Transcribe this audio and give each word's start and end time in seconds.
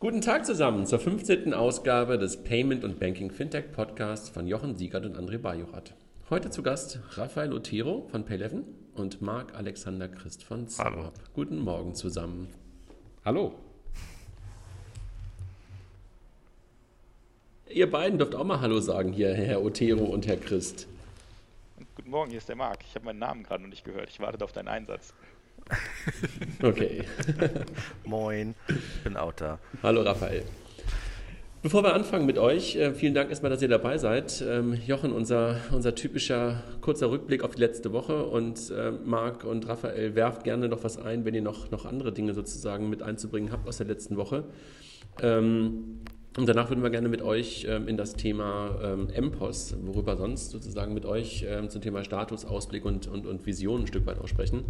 Guten 0.00 0.20
Tag 0.20 0.46
zusammen 0.46 0.86
zur 0.86 1.00
15. 1.00 1.52
Ausgabe 1.52 2.18
des 2.18 2.44
Payment 2.44 2.84
und 2.84 3.00
Banking 3.00 3.32
Fintech 3.32 3.72
Podcasts 3.72 4.28
von 4.28 4.46
Jochen 4.46 4.76
Siegert 4.76 5.04
und 5.04 5.18
André 5.18 5.38
Bajorat. 5.38 5.92
Heute 6.30 6.50
zu 6.50 6.62
Gast 6.62 7.00
Raphael 7.16 7.52
Otero 7.52 8.06
von 8.08 8.24
Payleven 8.24 8.62
und 8.94 9.20
Marc 9.20 9.56
Alexander 9.56 10.06
Christ 10.06 10.44
von 10.44 10.68
Hallo. 10.78 11.10
Guten 11.34 11.58
Morgen 11.58 11.96
zusammen. 11.96 12.46
Hallo. 13.24 13.56
Ihr 17.68 17.90
beiden 17.90 18.18
dürft 18.20 18.36
auch 18.36 18.44
mal 18.44 18.60
Hallo 18.60 18.78
sagen 18.78 19.12
hier, 19.12 19.34
Herr 19.34 19.64
Otero 19.64 20.04
und 20.04 20.28
Herr 20.28 20.36
Christ. 20.36 20.86
Guten 21.96 22.10
Morgen, 22.10 22.30
hier 22.30 22.38
ist 22.38 22.48
der 22.48 22.54
Marc. 22.54 22.84
Ich 22.86 22.94
habe 22.94 23.06
meinen 23.06 23.18
Namen 23.18 23.42
gerade 23.42 23.64
noch 23.64 23.70
nicht 23.70 23.84
gehört. 23.84 24.08
Ich 24.10 24.20
warte 24.20 24.44
auf 24.44 24.52
deinen 24.52 24.68
Einsatz. 24.68 25.12
Okay. 26.62 27.04
Moin, 28.04 28.54
ich 28.68 29.04
bin 29.04 29.16
auch 29.16 29.32
da. 29.32 29.58
Hallo 29.82 30.02
Raphael. 30.02 30.44
Bevor 31.60 31.82
wir 31.82 31.92
anfangen 31.92 32.24
mit 32.24 32.38
euch, 32.38 32.76
äh, 32.76 32.94
vielen 32.94 33.14
Dank 33.14 33.30
erstmal, 33.30 33.50
dass 33.50 33.60
ihr 33.60 33.68
dabei 33.68 33.98
seid. 33.98 34.44
Ähm, 34.46 34.74
Jochen, 34.86 35.12
unser, 35.12 35.56
unser 35.72 35.92
typischer 35.94 36.62
kurzer 36.80 37.10
Rückblick 37.10 37.42
auf 37.42 37.56
die 37.56 37.60
letzte 37.60 37.92
Woche 37.92 38.24
und 38.24 38.70
äh, 38.70 38.92
Marc 38.92 39.44
und 39.44 39.68
Raphael, 39.68 40.14
werft 40.14 40.44
gerne 40.44 40.68
noch 40.68 40.84
was 40.84 40.98
ein, 40.98 41.24
wenn 41.24 41.34
ihr 41.34 41.42
noch, 41.42 41.70
noch 41.72 41.84
andere 41.84 42.12
Dinge 42.12 42.32
sozusagen 42.32 42.88
mit 42.88 43.02
einzubringen 43.02 43.50
habt 43.50 43.66
aus 43.66 43.78
der 43.78 43.88
letzten 43.88 44.16
Woche. 44.16 44.44
Ähm, 45.20 46.02
und 46.36 46.48
danach 46.48 46.70
würden 46.70 46.84
wir 46.84 46.90
gerne 46.90 47.08
mit 47.08 47.22
euch 47.22 47.66
ähm, 47.68 47.88
in 47.88 47.96
das 47.96 48.14
Thema 48.14 48.96
MPOS, 48.96 49.76
worüber 49.82 50.16
sonst 50.16 50.50
sozusagen 50.50 50.94
mit 50.94 51.04
euch 51.04 51.44
zum 51.66 51.82
Thema 51.82 52.04
Status, 52.04 52.44
Ausblick 52.44 52.84
und, 52.84 53.08
und, 53.08 53.26
und 53.26 53.44
Vision 53.44 53.80
ein 53.80 53.86
Stück 53.88 54.06
weit 54.06 54.20
auch 54.20 54.28
sprechen. 54.28 54.64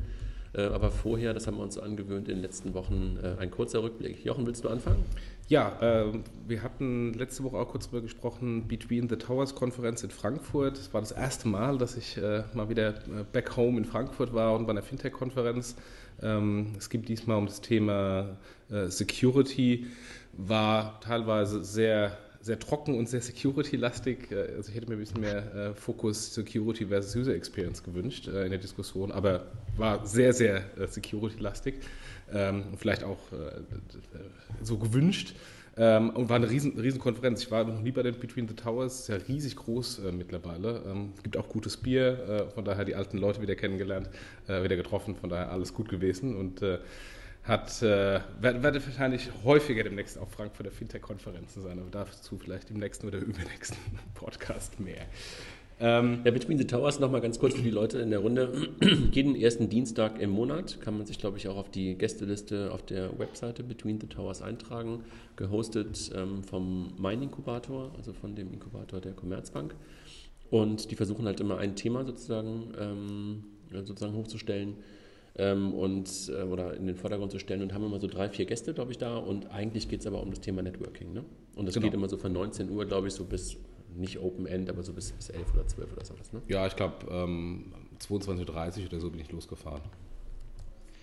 Äh, 0.54 0.62
aber 0.62 0.90
vorher, 0.90 1.34
das 1.34 1.46
haben 1.46 1.56
wir 1.56 1.62
uns 1.62 1.78
angewöhnt 1.78 2.28
in 2.28 2.36
den 2.36 2.42
letzten 2.42 2.74
Wochen, 2.74 3.18
äh, 3.22 3.40
ein 3.40 3.50
kurzer 3.50 3.82
Rückblick. 3.82 4.24
Jochen, 4.24 4.46
willst 4.46 4.64
du 4.64 4.68
anfangen? 4.68 5.04
Ja, 5.48 5.78
äh, 5.80 6.12
wir 6.46 6.62
hatten 6.62 7.14
letzte 7.14 7.42
Woche 7.44 7.56
auch 7.56 7.68
kurz 7.68 7.86
darüber 7.86 8.02
gesprochen, 8.02 8.68
Between 8.68 9.08
the 9.08 9.16
Towers 9.16 9.54
Konferenz 9.54 10.02
in 10.02 10.10
Frankfurt. 10.10 10.78
Es 10.78 10.92
war 10.92 11.00
das 11.00 11.12
erste 11.12 11.48
Mal, 11.48 11.78
dass 11.78 11.96
ich 11.96 12.16
äh, 12.18 12.44
mal 12.54 12.68
wieder 12.68 12.94
back 13.32 13.56
home 13.56 13.78
in 13.78 13.84
Frankfurt 13.84 14.34
war 14.34 14.54
und 14.54 14.66
bei 14.66 14.72
einer 14.72 14.82
Fintech-Konferenz. 14.82 15.76
Ähm, 16.20 16.72
es 16.76 16.90
geht 16.90 17.08
diesmal 17.08 17.38
um 17.38 17.46
das 17.46 17.60
Thema 17.60 18.36
Security, 18.88 19.86
war 20.34 21.00
teilweise 21.00 21.64
sehr 21.64 22.18
sehr 22.40 22.58
trocken 22.58 22.98
und 22.98 23.08
sehr 23.08 23.22
security-lastig. 23.22 24.28
Also 24.30 24.68
ich 24.68 24.76
hätte 24.76 24.88
mir 24.88 24.96
ein 24.96 25.00
bisschen 25.00 25.22
mehr 25.22 25.72
Fokus 25.74 26.34
Security 26.34 26.84
versus 26.84 27.16
User 27.16 27.34
Experience 27.34 27.82
gewünscht 27.82 28.28
in 28.28 28.50
der 28.50 28.58
Diskussion, 28.58 29.10
aber 29.10 29.46
war 29.78 30.06
sehr, 30.06 30.32
sehr 30.32 30.64
äh, 30.78 30.86
security-lastig. 30.86 31.74
Ähm, 32.32 32.64
vielleicht 32.76 33.04
auch 33.04 33.18
äh, 33.32 33.60
so 34.62 34.76
gewünscht. 34.78 35.34
Ähm, 35.76 36.10
und 36.10 36.28
war 36.28 36.36
eine 36.36 36.50
riesen, 36.50 36.78
riesen 36.78 37.00
Konferenz. 37.00 37.42
Ich 37.42 37.50
war 37.50 37.64
noch 37.64 37.80
nie 37.80 37.92
bei 37.92 38.02
den 38.02 38.18
Between 38.18 38.48
the 38.48 38.54
Towers, 38.54 39.00
ist 39.00 39.08
ja 39.08 39.16
riesig 39.16 39.56
groß 39.56 40.00
äh, 40.00 40.12
mittlerweile. 40.12 40.82
Ähm, 40.86 41.12
gibt 41.22 41.36
auch 41.36 41.48
gutes 41.48 41.76
Bier, 41.76 42.50
von 42.54 42.64
daher 42.64 42.84
die 42.84 42.94
alten 42.94 43.18
Leute 43.18 43.40
wieder 43.40 43.54
kennengelernt, 43.54 44.10
wieder 44.46 44.76
getroffen, 44.76 45.14
von 45.14 45.30
daher 45.30 45.50
alles 45.52 45.72
gut 45.72 45.88
gewesen. 45.88 46.36
Und 46.36 46.62
hat, 47.48 47.82
äh, 47.82 48.20
werde 48.40 48.84
wahrscheinlich 48.84 49.30
häufiger 49.42 49.82
demnächst 49.82 50.18
auf 50.18 50.30
Frankfurter 50.32 50.70
Fintech-Konferenzen 50.70 51.62
sein, 51.62 51.78
aber 51.78 51.90
dazu 51.90 52.36
vielleicht 52.36 52.70
im 52.70 52.78
nächsten 52.78 53.06
oder 53.06 53.18
übernächsten 53.18 53.78
Podcast 54.14 54.78
mehr. 54.78 55.06
Ähm, 55.80 56.22
ja, 56.24 56.32
Between 56.32 56.58
the 56.58 56.66
Towers 56.66 56.98
nochmal 56.98 57.20
ganz 57.20 57.38
kurz 57.38 57.54
für 57.54 57.62
die 57.62 57.70
Leute 57.70 57.98
in 57.98 58.10
der 58.10 58.18
Runde. 58.18 58.68
Jeden 59.12 59.36
ersten 59.36 59.68
Dienstag 59.68 60.20
im 60.20 60.30
Monat 60.30 60.80
kann 60.80 60.96
man 60.96 61.06
sich, 61.06 61.18
glaube 61.18 61.38
ich, 61.38 61.46
auch 61.46 61.56
auf 61.56 61.70
die 61.70 61.94
Gästeliste 61.94 62.72
auf 62.72 62.82
der 62.82 63.16
Webseite 63.18 63.62
Between 63.62 64.00
the 64.00 64.08
Towers 64.08 64.42
eintragen. 64.42 65.04
Gehostet 65.36 66.10
ähm, 66.16 66.42
vom 66.42 66.94
Mein 66.96 67.22
Inkubator, 67.22 67.92
also 67.96 68.12
von 68.12 68.34
dem 68.34 68.52
Inkubator 68.52 69.00
der 69.00 69.12
Commerzbank. 69.12 69.76
Und 70.50 70.90
die 70.90 70.96
versuchen 70.96 71.26
halt 71.26 71.40
immer 71.40 71.58
ein 71.58 71.76
Thema 71.76 72.04
sozusagen, 72.04 72.72
ähm, 72.80 73.44
sozusagen 73.84 74.14
hochzustellen 74.14 74.76
ähm, 75.36 75.72
und, 75.74 76.10
äh, 76.28 76.42
oder 76.42 76.74
in 76.74 76.86
den 76.86 76.96
Vordergrund 76.96 77.30
zu 77.30 77.38
stellen 77.38 77.62
und 77.62 77.72
haben 77.72 77.84
immer 77.84 78.00
so 78.00 78.08
drei, 78.08 78.28
vier 78.28 78.46
Gäste, 78.46 78.74
glaube 78.74 78.90
ich, 78.92 78.98
da. 78.98 79.16
Und 79.16 79.50
eigentlich 79.52 79.88
geht 79.88 80.00
es 80.00 80.06
aber 80.06 80.22
um 80.22 80.30
das 80.30 80.40
Thema 80.40 80.62
Networking. 80.62 81.12
Ne? 81.12 81.24
Und 81.54 81.66
das 81.66 81.74
genau. 81.74 81.86
geht 81.86 81.94
immer 81.94 82.08
so 82.08 82.16
von 82.16 82.32
19 82.32 82.70
Uhr, 82.70 82.84
glaube 82.86 83.08
ich, 83.08 83.14
so 83.14 83.24
bis, 83.24 83.56
nicht 83.94 84.18
Open 84.18 84.46
End, 84.46 84.68
aber 84.70 84.82
so 84.82 84.92
bis, 84.92 85.12
bis 85.12 85.30
11 85.30 85.54
oder 85.54 85.66
12 85.66 85.92
oder 85.92 86.04
sowas. 86.04 86.32
Ne? 86.32 86.42
Ja, 86.48 86.66
ich 86.66 86.76
glaube, 86.76 87.06
ähm, 87.10 87.72
22.30 88.00 88.80
Uhr 88.80 88.86
oder 88.86 89.00
so 89.00 89.10
bin 89.10 89.20
ich 89.20 89.30
losgefahren. 89.30 89.82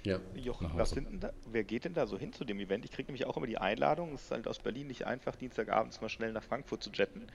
Ja. 0.03 0.19
Jochen, 0.35 0.69
was 0.75 0.91
sind 0.91 1.09
denn 1.09 1.19
da, 1.19 1.33
wer 1.51 1.63
geht 1.63 1.85
denn 1.85 1.95
da 1.95 2.05
so 2.05 2.17
hin 2.17 2.31
zu 2.31 2.45
dem 2.45 2.59
Event? 2.59 2.85
Ich 2.85 2.91
kriege 2.91 3.07
nämlich 3.07 3.25
auch 3.25 3.37
immer 3.37 3.47
die 3.47 3.57
Einladung. 3.57 4.13
Es 4.13 4.25
ist 4.25 4.31
halt 4.31 4.47
aus 4.47 4.59
Berlin 4.59 4.87
nicht 4.87 5.05
einfach, 5.05 5.35
Dienstagabends 5.35 5.99
mal 5.99 6.09
schnell 6.09 6.31
nach 6.31 6.43
Frankfurt 6.43 6.83
zu 6.83 6.91
jetten. 6.91 7.27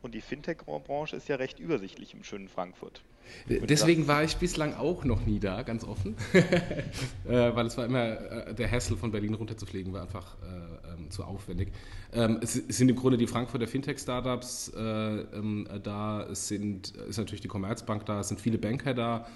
Und 0.00 0.14
die 0.14 0.20
Fintech-Branche 0.20 1.16
ist 1.16 1.28
ja 1.28 1.36
recht 1.36 1.58
übersichtlich 1.58 2.14
im 2.14 2.22
schönen 2.22 2.48
Frankfurt. 2.48 3.02
Deswegen 3.48 4.06
war 4.08 4.24
ich 4.24 4.36
bislang 4.36 4.74
auch 4.74 5.04
noch 5.04 5.26
nie 5.26 5.38
da, 5.38 5.62
ganz 5.62 5.84
offen. 5.84 6.16
äh, 6.32 7.54
weil 7.54 7.66
es 7.66 7.76
war 7.76 7.84
immer, 7.84 8.48
äh, 8.48 8.54
der 8.54 8.70
Hassel 8.70 8.96
von 8.96 9.10
Berlin 9.10 9.34
runterzufliegen 9.34 9.92
war 9.92 10.02
einfach 10.02 10.36
äh, 10.42 10.94
ähm, 10.94 11.10
zu 11.10 11.24
aufwendig. 11.24 11.72
Ähm, 12.12 12.38
es, 12.42 12.54
sind 12.54 12.88
im 12.88 12.96
Grunde 12.96 13.18
die 13.18 13.26
Frankfurter 13.26 13.66
Fintech-Startups 13.66 14.72
äh, 14.74 14.80
ähm, 14.80 15.68
da, 15.82 16.22
es 16.22 16.48
sind, 16.48 16.96
ist 16.96 17.18
natürlich 17.18 17.40
die 17.40 17.48
Commerzbank 17.48 18.06
da, 18.06 18.20
es 18.20 18.28
sind 18.28 18.40
viele 18.40 18.58
Banker 18.58 18.94
da, 18.94 19.26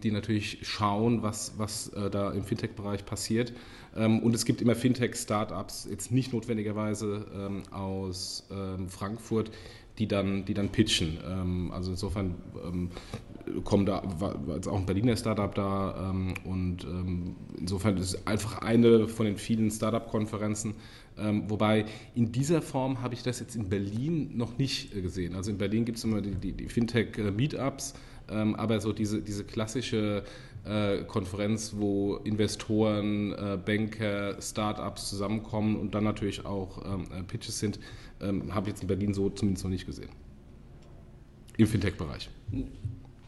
die 0.00 0.10
natürlich 0.10 0.58
schauen, 0.62 1.22
was, 1.22 1.54
was 1.58 1.88
äh, 1.88 2.10
da 2.10 2.30
im 2.32 2.44
Fintech-Bereich 2.44 3.04
passiert. 3.04 3.52
Ähm, 3.96 4.20
und 4.20 4.34
es 4.34 4.44
gibt 4.44 4.62
immer 4.62 4.74
Fintech-Startups, 4.74 5.86
jetzt 5.90 6.12
nicht 6.12 6.32
notwendigerweise 6.32 7.26
ähm, 7.34 7.62
aus 7.70 8.44
Frankfurt, 8.88 9.50
die 9.98 10.08
dann, 10.08 10.44
die 10.44 10.54
dann 10.54 10.70
pitchen. 10.70 11.70
also 11.72 11.92
insofern 11.92 12.34
kommen 13.62 13.86
da, 13.86 14.02
war 14.18 14.56
jetzt 14.56 14.66
auch 14.66 14.76
ein 14.76 14.86
Berliner 14.86 15.16
Startup 15.16 15.54
da 15.54 16.12
und 16.44 16.84
insofern 17.56 17.96
ist 17.98 18.14
es 18.14 18.26
einfach 18.26 18.58
eine 18.58 19.06
von 19.06 19.26
den 19.26 19.36
vielen 19.36 19.70
Startup-Konferenzen. 19.70 20.74
wobei 21.46 21.84
in 22.16 22.32
dieser 22.32 22.60
Form 22.60 23.02
habe 23.02 23.14
ich 23.14 23.22
das 23.22 23.38
jetzt 23.38 23.54
in 23.54 23.68
Berlin 23.68 24.36
noch 24.36 24.58
nicht 24.58 24.92
gesehen. 24.92 25.36
Also 25.36 25.52
in 25.52 25.58
Berlin 25.58 25.84
gibt 25.84 25.98
es 25.98 26.04
immer 26.04 26.20
die, 26.20 26.34
die, 26.34 26.52
die 26.52 26.68
Fintech-Meetups. 26.68 27.94
Ähm, 28.28 28.54
aber 28.54 28.80
so 28.80 28.92
diese, 28.92 29.22
diese 29.22 29.44
klassische 29.44 30.24
äh, 30.64 31.02
Konferenz, 31.04 31.74
wo 31.76 32.16
Investoren, 32.16 33.32
äh, 33.32 33.58
Banker, 33.62 34.40
Startups 34.40 35.08
zusammenkommen 35.10 35.76
und 35.76 35.94
dann 35.94 36.04
natürlich 36.04 36.44
auch 36.44 36.84
ähm, 36.84 37.06
äh, 37.12 37.22
Pitches 37.22 37.58
sind, 37.58 37.78
ähm, 38.20 38.54
habe 38.54 38.68
ich 38.68 38.74
jetzt 38.74 38.82
in 38.82 38.88
Berlin 38.88 39.14
so 39.14 39.30
zumindest 39.30 39.64
noch 39.64 39.70
nicht 39.70 39.86
gesehen. 39.86 40.10
Im 41.56 41.66
Fintech-Bereich. 41.66 42.30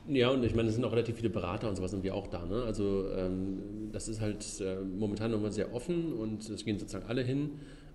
Ja, 0.09 0.31
und 0.31 0.45
ich 0.45 0.55
meine, 0.55 0.69
es 0.69 0.75
sind 0.75 0.85
auch 0.85 0.93
relativ 0.93 1.17
viele 1.17 1.31
Berater 1.31 1.69
und 1.69 1.77
sowas 1.77 1.91
sind 1.91 2.03
wir 2.03 2.15
auch 2.15 2.29
da. 2.29 2.45
Ne? 2.47 2.63
Also 2.63 3.07
ähm, 3.17 3.91
das 3.93 4.09
ist 4.09 4.21
halt 4.21 4.45
äh, 4.61 4.77
momentan 4.81 5.31
nochmal 5.31 5.53
sehr 5.53 5.75
offen 5.75 6.13
und 6.13 6.49
es 6.49 6.65
gehen 6.65 6.79
sozusagen 6.79 7.07
alle 7.07 7.23
hin. 7.23 7.51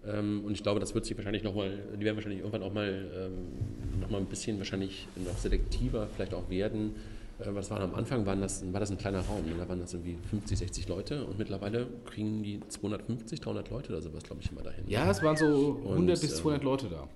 Ähm, 0.06 0.44
und 0.46 0.54
ich 0.54 0.64
glaube, 0.64 0.80
das 0.80 0.96
wird 0.96 1.06
sich 1.06 1.16
wahrscheinlich 1.16 1.44
nochmal, 1.44 1.78
die 2.00 2.04
werden 2.04 2.16
wahrscheinlich 2.16 2.40
irgendwann 2.40 2.64
auch 2.64 2.74
mal 2.74 3.06
ähm, 3.16 4.00
noch 4.00 4.10
mal 4.10 4.18
ein 4.18 4.26
bisschen 4.26 4.58
wahrscheinlich 4.58 5.08
noch 5.16 5.38
selektiver 5.38 6.08
vielleicht 6.16 6.34
auch 6.34 6.50
werden. 6.50 6.96
Äh, 7.40 7.54
was 7.54 7.70
war 7.70 7.80
am 7.82 7.94
Anfang, 7.94 8.26
waren 8.26 8.42
das, 8.42 8.64
war 8.74 8.80
das 8.80 8.90
ein 8.90 8.98
kleiner 8.98 9.20
Raum, 9.20 9.46
ne? 9.46 9.54
da 9.58 9.70
waren 9.70 9.80
das 9.80 9.94
irgendwie 9.94 10.18
50, 10.30 10.58
60 10.58 10.88
Leute 10.88 11.26
und 11.26 11.38
mittlerweile 11.38 11.88
kriegen 12.06 12.42
die 12.42 12.60
250, 12.68 13.42
300 13.42 13.70
Leute 13.70 13.90
oder 13.90 14.02
sowas, 14.02 14.24
glaube 14.24 14.42
ich, 14.42 14.52
immer 14.52 14.64
dahin. 14.64 14.88
Ja, 14.88 15.10
es 15.10 15.22
waren 15.22 15.38
so 15.38 15.80
100 15.84 15.98
und, 15.98 16.06
bis 16.08 16.36
200 16.38 16.62
ähm, 16.62 16.66
Leute 16.66 16.88
da. 16.90 17.08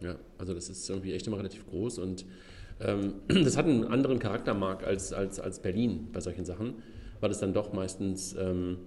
Ja, 0.00 0.16
also 0.38 0.54
das 0.54 0.68
ist 0.70 0.88
irgendwie 0.88 1.12
echt 1.12 1.26
immer 1.26 1.38
relativ 1.38 1.66
groß 1.68 1.98
und 1.98 2.24
ähm, 2.80 3.14
das 3.28 3.56
hat 3.56 3.66
einen 3.66 3.84
anderen 3.84 4.18
Charaktermark 4.18 4.84
als, 4.84 5.12
als, 5.12 5.40
als 5.40 5.60
Berlin 5.60 6.08
bei 6.12 6.20
solchen 6.20 6.44
Sachen, 6.44 6.76
weil 7.20 7.30
es 7.30 7.40
dann 7.40 7.52
doch 7.52 7.72
meistens 7.72 8.34
ähm, 8.38 8.78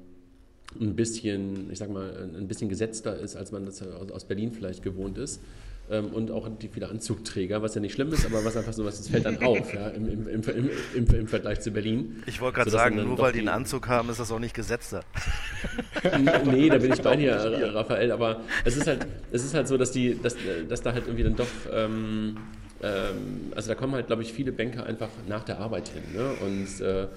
ein 0.79 0.95
bisschen, 0.95 1.69
ich 1.71 1.79
sag 1.79 1.89
mal, 1.89 2.29
ein 2.37 2.47
bisschen 2.47 2.69
gesetzter 2.69 3.17
ist, 3.17 3.35
als 3.35 3.51
man 3.51 3.65
das 3.65 3.81
aus 3.81 4.25
Berlin 4.25 4.51
vielleicht 4.51 4.83
gewohnt 4.83 5.17
ist. 5.17 5.41
Ähm, 5.89 6.05
und 6.07 6.31
auch 6.31 6.47
die 6.47 6.69
viele 6.69 6.87
Anzugträger, 6.87 7.61
was 7.61 7.75
ja 7.75 7.81
nicht 7.81 7.93
schlimm 7.93 8.13
ist, 8.13 8.25
aber 8.25 8.45
was 8.45 8.55
einfach 8.55 8.71
so 8.71 8.85
was, 8.85 8.97
das 8.97 9.09
fällt 9.09 9.25
dann 9.25 9.37
auf, 9.43 9.73
ja, 9.73 9.89
im, 9.89 10.07
im, 10.07 10.27
im, 10.27 10.69
im, 10.95 11.07
im 11.07 11.27
Vergleich 11.27 11.59
zu 11.59 11.71
Berlin. 11.71 12.23
Ich 12.27 12.39
wollte 12.39 12.57
gerade 12.57 12.71
sagen, 12.71 12.95
nur 12.95 13.17
weil 13.19 13.33
die 13.33 13.39
einen 13.39 13.49
Anzug 13.49 13.89
haben, 13.89 14.09
ist 14.09 14.19
das 14.19 14.31
auch 14.31 14.39
nicht 14.39 14.53
gesetzter. 14.53 15.03
nee, 16.45 16.69
da 16.69 16.77
bin 16.77 16.93
ich 16.93 17.01
bei 17.03 17.17
dir, 17.17 17.35
Raphael, 17.73 18.11
aber 18.11 18.41
es 18.63 18.77
ist 18.77 18.87
halt, 18.87 19.05
es 19.31 19.43
ist 19.43 19.53
halt 19.53 19.67
so, 19.67 19.77
dass, 19.77 19.91
die, 19.91 20.17
dass, 20.21 20.37
dass 20.69 20.81
da 20.81 20.93
halt 20.93 21.07
irgendwie 21.07 21.23
dann 21.23 21.35
doch. 21.35 21.47
Ähm, 21.73 22.37
ähm, 22.83 23.51
also 23.53 23.67
da 23.69 23.75
kommen 23.75 23.93
halt, 23.93 24.07
glaube 24.07 24.21
ich, 24.21 24.33
viele 24.33 24.51
Banker 24.51 24.85
einfach 24.85 25.09
nach 25.27 25.43
der 25.43 25.59
Arbeit 25.59 25.89
hin. 25.89 26.03
Ne? 26.13 26.31
Und 26.41 26.81
äh, 26.81 27.07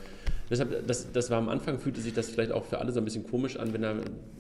deshalb, 0.55 0.87
das, 0.87 1.11
das 1.13 1.31
war 1.31 1.39
am 1.39 1.49
Anfang, 1.49 1.79
fühlte 1.79 2.01
sich 2.01 2.13
das 2.13 2.31
vielleicht 2.31 2.53
auch 2.53 2.65
für 2.65 2.79
alle 2.79 2.93
so 2.93 3.01
ein 3.01 3.05
bisschen 3.05 3.27
komisch 3.27 3.57
an, 3.57 3.73
wenn 3.73 3.83
da 3.83 3.97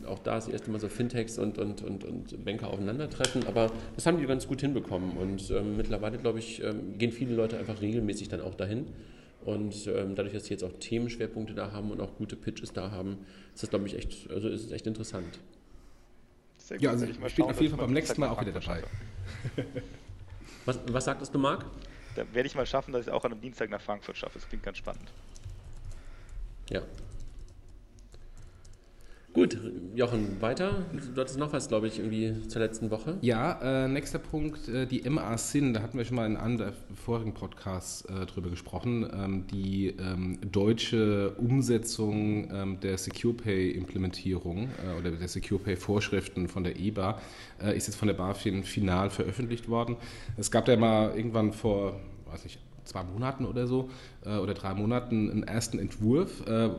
auch 0.06 0.18
da 0.18 0.34
das 0.34 0.48
erste 0.48 0.70
Mal 0.70 0.80
so 0.80 0.88
Fintechs 0.88 1.38
und, 1.38 1.58
und, 1.58 1.82
und, 1.82 2.04
und 2.04 2.44
Banker 2.44 2.68
aufeinandertreffen. 2.68 3.46
Aber 3.46 3.70
das 3.94 4.06
haben 4.06 4.18
die 4.18 4.26
ganz 4.26 4.46
gut 4.46 4.60
hinbekommen. 4.60 5.16
Und 5.16 5.50
ähm, 5.50 5.76
mittlerweile, 5.76 6.18
glaube 6.18 6.38
ich, 6.38 6.62
ähm, 6.62 6.98
gehen 6.98 7.12
viele 7.12 7.34
Leute 7.34 7.58
einfach 7.58 7.80
regelmäßig 7.80 8.28
dann 8.28 8.40
auch 8.40 8.54
dahin. 8.54 8.86
Und 9.44 9.86
ähm, 9.86 10.14
dadurch, 10.14 10.32
dass 10.32 10.46
sie 10.46 10.54
jetzt 10.54 10.64
auch 10.64 10.72
Themenschwerpunkte 10.80 11.54
da 11.54 11.72
haben 11.72 11.90
und 11.90 12.00
auch 12.00 12.16
gute 12.16 12.36
Pitches 12.36 12.72
da 12.72 12.90
haben, 12.90 13.18
ist 13.54 13.62
das, 13.62 13.70
glaube 13.70 13.86
ich, 13.86 13.96
echt, 13.96 14.30
also 14.30 14.48
ist 14.48 14.64
es 14.64 14.72
echt 14.72 14.86
interessant. 14.86 15.38
Sehr 16.58 16.78
gut. 16.78 16.84
Ja, 16.84 16.90
also 16.90 17.04
ich, 17.04 17.18
ich 17.22 17.34
bin 17.34 17.44
auf 17.44 17.60
jeden 17.60 17.76
Fall 17.76 17.84
beim 17.84 17.92
nächsten 17.92 18.20
Mal 18.20 18.30
auch 18.30 18.40
wieder 18.40 18.52
dabei. 18.52 18.82
was, 20.64 20.78
was 20.90 21.04
sagtest 21.04 21.34
du, 21.34 21.38
Marc? 21.38 21.66
Da 22.14 22.24
werde 22.32 22.46
ich 22.46 22.54
mal 22.54 22.64
schaffen, 22.64 22.92
dass 22.92 23.06
ich 23.06 23.12
auch 23.12 23.24
an 23.24 23.32
einem 23.32 23.40
Dienstag 23.40 23.70
nach 23.70 23.80
Frankfurt 23.80 24.16
schaffe. 24.16 24.38
Das 24.38 24.48
klingt 24.48 24.62
ganz 24.62 24.78
spannend. 24.78 25.12
Ja, 26.70 26.82
Gut, 29.34 29.58
Jochen, 29.96 30.40
weiter. 30.40 30.84
Du 31.12 31.20
hattest 31.20 31.40
noch 31.40 31.52
was, 31.52 31.66
glaube 31.66 31.88
ich, 31.88 31.98
irgendwie 31.98 32.46
zur 32.46 32.62
letzten 32.62 32.92
Woche. 32.92 33.18
Ja, 33.20 33.84
äh, 33.84 33.88
nächster 33.88 34.20
Punkt, 34.20 34.68
äh, 34.68 34.86
die 34.86 35.10
MA 35.10 35.36
SIN, 35.36 35.74
da 35.74 35.82
hatten 35.82 35.98
wir 35.98 36.04
schon 36.04 36.14
mal 36.14 36.26
in 36.26 36.36
einem 36.36 36.56
der 36.56 36.72
vorigen 36.94 37.34
Podcasts 37.34 38.04
äh, 38.04 38.26
drüber 38.26 38.48
gesprochen. 38.48 39.10
Ähm, 39.12 39.46
die 39.48 39.88
ähm, 39.88 40.38
deutsche 40.52 41.32
Umsetzung 41.32 42.48
ähm, 42.52 42.78
der 42.78 42.96
SecurePay-Implementierung 42.96 44.68
äh, 44.68 45.00
oder 45.00 45.10
der 45.10 45.26
SecurePay-Vorschriften 45.26 46.46
von 46.46 46.62
der 46.62 46.78
EBA 46.78 47.20
äh, 47.60 47.76
ist 47.76 47.88
jetzt 47.88 47.96
von 47.96 48.06
der 48.06 48.14
BaFin 48.14 48.62
final 48.62 49.10
veröffentlicht 49.10 49.68
worden. 49.68 49.96
Es 50.36 50.52
gab 50.52 50.68
ja 50.68 50.76
mal 50.76 51.12
irgendwann 51.16 51.52
vor, 51.52 51.98
weiß 52.30 52.44
nicht, 52.44 52.60
zwei 52.84 53.02
Monaten 53.02 53.44
oder 53.44 53.66
so 53.66 53.90
äh, 54.24 54.36
oder 54.36 54.54
drei 54.54 54.74
Monaten 54.74 55.30
einen 55.30 55.42
ersten 55.42 55.78
Entwurf, 55.78 56.46
äh, 56.46 56.70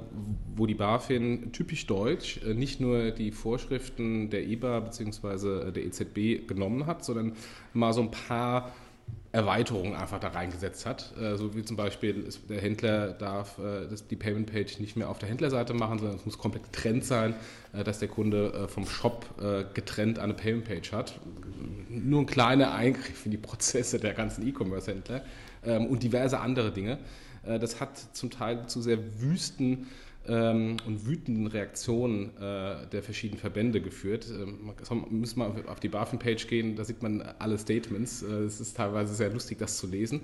wo 0.56 0.66
die 0.66 0.76
BaFin 0.76 1.52
typisch 1.52 1.86
deutsch 1.88 2.42
äh, 2.44 2.54
nicht 2.54 2.80
nur 2.80 3.12
die 3.12 3.32
Vorschriften 3.32 4.30
der 4.30 4.48
EBA 4.48 4.80
bzw. 4.82 5.72
der 5.72 5.86
EZB 5.86 6.48
genommen 6.48 6.86
hat, 6.86 7.04
sondern 7.04 7.34
mal 7.74 7.94
so 7.94 8.02
ein 8.02 8.12
paar 8.12 8.72
Erweiterungen 9.32 9.96
einfach 9.96 10.20
da 10.20 10.30
reingesetzt 10.30 10.86
hat. 10.86 11.14
So 11.36 11.54
wie 11.56 11.62
zum 11.62 11.76
Beispiel, 11.76 12.30
der 12.48 12.62
Händler 12.62 13.10
darf 13.10 13.60
die 14.10 14.16
Payment 14.16 14.50
Page 14.50 14.80
nicht 14.80 14.96
mehr 14.96 15.10
auf 15.10 15.20
der 15.20 15.28
Händlerseite 15.28 15.74
machen, 15.74 16.00
sondern 16.00 16.16
es 16.16 16.26
muss 16.26 16.38
komplett 16.38 16.64
getrennt 16.72 17.04
sein, 17.04 17.36
dass 17.74 18.00
der 18.00 18.08
Kunde 18.08 18.70
vom 18.70 18.88
Shop 18.88 19.26
getrennt 19.74 20.20
eine 20.20 20.34
Payment 20.34 20.64
Page 20.64 20.94
hat. 20.94 21.20
Nur 21.90 22.22
ein 22.22 22.26
kleiner 22.28 22.74
Eingriff 22.74 23.26
in 23.26 23.32
die 23.32 23.38
Prozesse 23.38 24.00
der 24.00 24.14
ganzen 24.14 24.48
E-Commerce-Händler 24.48 25.22
ähm, 25.66 25.88
und 25.88 26.04
diverse 26.04 26.40
andere 26.40 26.72
Dinge. 26.72 27.00
Äh, 27.46 27.60
das 27.60 27.80
hat 27.80 27.98
zum 28.14 28.30
Teil 28.30 28.68
zu 28.68 28.82
sehr 28.82 29.00
wüsten 29.22 29.88
ähm, 30.28 30.78
und 30.86 31.06
wütenden 31.06 31.48
Reaktionen 31.48 32.36
äh, 32.38 32.88
der 32.88 33.04
verschiedenen 33.04 33.40
Verbände 33.40 33.82
geführt. 33.82 34.28
Ähm, 34.30 34.72
man 34.90 35.20
muss 35.20 35.36
mal 35.36 35.52
auf 35.68 35.80
die 35.80 35.90
BaFin-Page 35.90 36.48
gehen, 36.48 36.76
da 36.76 36.84
sieht 36.84 37.04
man 37.04 37.22
alle 37.40 37.58
Statements. 37.58 38.24
Äh, 38.24 38.44
es 38.44 38.60
ist 38.60 38.78
teilweise 38.78 39.14
sehr 39.14 39.30
lustig, 39.30 39.60
das 39.60 39.78
zu 39.78 39.88
lesen. 39.88 40.22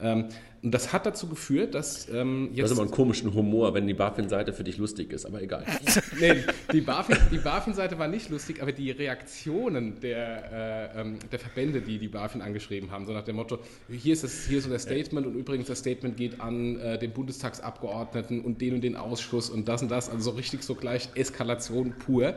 Ähm, 0.00 0.28
und 0.64 0.72
das 0.72 0.94
hat 0.94 1.04
dazu 1.04 1.28
geführt, 1.28 1.74
dass 1.74 2.08
ähm, 2.08 2.48
jetzt. 2.54 2.62
Das 2.62 2.70
ist 2.70 2.78
aber 2.78 2.86
einen 2.86 2.90
komischen 2.90 3.34
Humor, 3.34 3.74
wenn 3.74 3.86
die 3.86 3.92
BaFin-Seite 3.92 4.54
für 4.54 4.64
dich 4.64 4.78
lustig 4.78 5.12
ist, 5.12 5.26
aber 5.26 5.42
egal. 5.42 5.62
nee, 6.20 6.42
die 6.72 6.80
BaFin, 6.80 7.18
BaFin-Seite 7.42 7.98
war 7.98 8.08
nicht 8.08 8.30
lustig, 8.30 8.62
aber 8.62 8.72
die 8.72 8.90
Reaktionen 8.90 10.00
der, 10.00 10.94
äh, 10.96 11.00
ähm, 11.02 11.18
der 11.30 11.38
Verbände, 11.38 11.82
die 11.82 11.98
die 11.98 12.08
BaFin 12.08 12.40
angeschrieben 12.40 12.90
haben, 12.90 13.04
so 13.04 13.12
nach 13.12 13.24
dem 13.24 13.36
Motto: 13.36 13.58
hier 13.90 14.14
ist, 14.14 14.24
das, 14.24 14.46
hier 14.46 14.56
ist 14.56 14.64
so 14.64 14.70
das 14.70 14.84
Statement 14.84 15.26
und 15.26 15.34
übrigens 15.34 15.66
das 15.66 15.80
Statement 15.80 16.16
geht 16.16 16.40
an 16.40 16.80
äh, 16.80 16.98
den 16.98 17.10
Bundestagsabgeordneten 17.12 18.40
und 18.40 18.62
den 18.62 18.76
und 18.76 18.80
den 18.80 18.96
Ausschuss 18.96 19.50
und 19.50 19.68
das 19.68 19.82
und 19.82 19.90
das, 19.90 20.08
also 20.08 20.30
so 20.30 20.36
richtig 20.36 20.62
so 20.62 20.74
gleich 20.74 21.10
Eskalation 21.14 21.92
pur. 21.98 22.32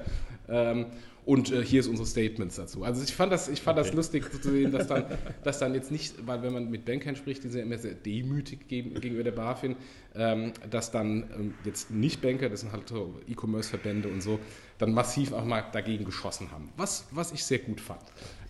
Ähm, 0.50 0.88
und 1.28 1.52
äh, 1.52 1.62
hier 1.62 1.82
ist 1.82 1.88
unsere 1.88 2.08
Statements 2.08 2.56
dazu. 2.56 2.86
Also 2.86 3.04
ich 3.04 3.14
fand 3.14 3.34
das, 3.34 3.50
ich 3.50 3.62
fand 3.62 3.78
okay. 3.78 3.90
das 3.90 3.96
lustig 3.96 4.32
zu 4.42 4.50
sehen, 4.50 4.72
dass 4.72 4.88
dann, 4.88 5.06
dass 5.44 5.60
dann 5.60 5.74
jetzt 5.74 5.92
nicht, 5.92 6.26
weil 6.26 6.42
wenn 6.42 6.54
man 6.54 6.70
mit 6.70 6.86
Bankern 6.86 7.18
spricht, 7.18 7.44
die 7.44 7.50
sind 7.50 7.64
immer 7.64 7.78
sehr 7.78 7.96
demütig 7.96 8.70
gegenüber 8.70 9.24
der 9.24 9.34
BaFin, 9.34 9.76
ähm, 10.16 10.54
dass 10.70 10.90
dann 10.90 11.30
ähm, 11.38 11.54
jetzt 11.66 11.92
nicht 11.92 12.22
Banker, 12.22 12.48
das 12.48 12.62
sind 12.62 12.72
halt 12.72 12.88
so 12.88 13.20
E-Commerce-Verbände 13.28 14.08
und 14.08 14.24
so, 14.24 14.40
dann 14.78 14.94
massiv 14.94 15.34
auch 15.34 15.44
mal 15.44 15.66
dagegen 15.74 16.06
geschossen 16.06 16.50
haben. 16.50 16.70
Was, 16.78 17.08
was 17.12 17.34
ich 17.34 17.44
sehr 17.44 17.60
gut 17.60 17.82
fand. 17.82 18.04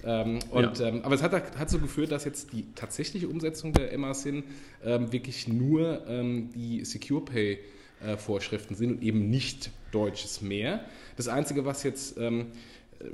Ähm, 0.04 0.38
und, 0.52 0.78
ja. 0.78 0.90
ähm, 0.90 1.02
aber 1.02 1.16
es 1.16 1.24
hat, 1.24 1.34
hat 1.34 1.70
so 1.72 1.80
geführt, 1.80 2.12
dass 2.12 2.26
jetzt 2.26 2.54
die 2.54 2.64
tatsächliche 2.76 3.28
Umsetzung 3.28 3.74
der 3.74 3.98
MA-SIN 3.98 4.44
ähm, 4.86 5.12
wirklich 5.12 5.48
nur 5.48 6.06
ähm, 6.08 6.52
die 6.54 6.86
Secure 6.86 7.26
Pay 7.26 7.60
äh, 8.06 8.18
Vorschriften 8.18 8.76
sind 8.76 8.92
und 8.92 9.02
eben 9.02 9.32
nicht 9.32 9.72
deutsches 9.92 10.42
mehr. 10.42 10.86
Das 11.16 11.28
Einzige, 11.28 11.66
was 11.66 11.84
jetzt 11.84 12.18
ähm, 12.18 12.48
äh, 13.00 13.06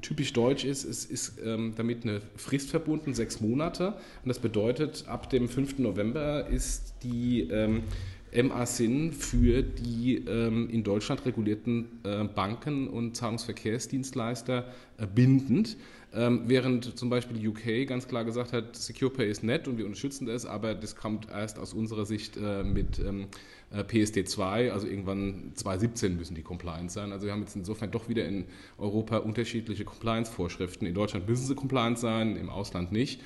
typisch 0.00 0.32
deutsch 0.32 0.64
ist, 0.64 0.84
ist, 0.84 1.10
ist 1.10 1.38
ähm, 1.44 1.74
damit 1.76 2.04
eine 2.04 2.20
Frist 2.36 2.70
verbunden, 2.70 3.14
sechs 3.14 3.40
Monate. 3.40 3.94
Und 4.22 4.28
das 4.28 4.38
bedeutet, 4.38 5.04
ab 5.06 5.30
dem 5.30 5.48
5. 5.48 5.78
November 5.78 6.46
ist 6.48 6.94
die 7.02 7.48
ähm, 7.50 7.84
MA-SIN 8.32 9.12
für 9.12 9.62
die 9.62 10.24
ähm, 10.26 10.68
in 10.70 10.82
Deutschland 10.82 11.24
regulierten 11.24 12.00
äh, 12.04 12.24
Banken 12.24 12.88
und 12.88 13.16
Zahlungsverkehrsdienstleister 13.16 14.66
äh, 14.98 15.06
bindend. 15.06 15.76
Ähm, 16.14 16.44
während 16.46 16.98
zum 16.98 17.10
Beispiel 17.10 17.46
UK 17.48 17.86
ganz 17.86 18.08
klar 18.08 18.24
gesagt 18.24 18.52
hat, 18.52 18.74
SecurePay 18.76 19.28
ist 19.30 19.42
nett 19.42 19.68
und 19.68 19.76
wir 19.76 19.84
unterstützen 19.84 20.26
das, 20.26 20.46
aber 20.46 20.74
das 20.74 20.96
kommt 20.96 21.28
erst 21.30 21.58
aus 21.58 21.74
unserer 21.74 22.06
Sicht 22.06 22.36
äh, 22.36 22.62
mit 22.62 22.98
ähm, 22.98 23.26
äh, 23.70 23.80
PSD2, 23.80 24.70
also 24.70 24.86
irgendwann 24.86 25.52
2017 25.54 26.16
müssen 26.16 26.34
die 26.34 26.42
compliant 26.42 26.90
sein. 26.90 27.12
Also 27.12 27.26
wir 27.26 27.32
haben 27.32 27.42
jetzt 27.42 27.56
insofern 27.56 27.90
doch 27.90 28.08
wieder 28.08 28.24
in 28.26 28.44
Europa 28.78 29.18
unterschiedliche 29.18 29.84
Compliance-Vorschriften. 29.84 30.86
In 30.86 30.94
Deutschland 30.94 31.28
müssen 31.28 31.46
sie 31.46 31.54
compliant 31.54 31.98
sein, 31.98 32.36
im 32.36 32.48
Ausland 32.48 32.92
nicht. 32.92 33.20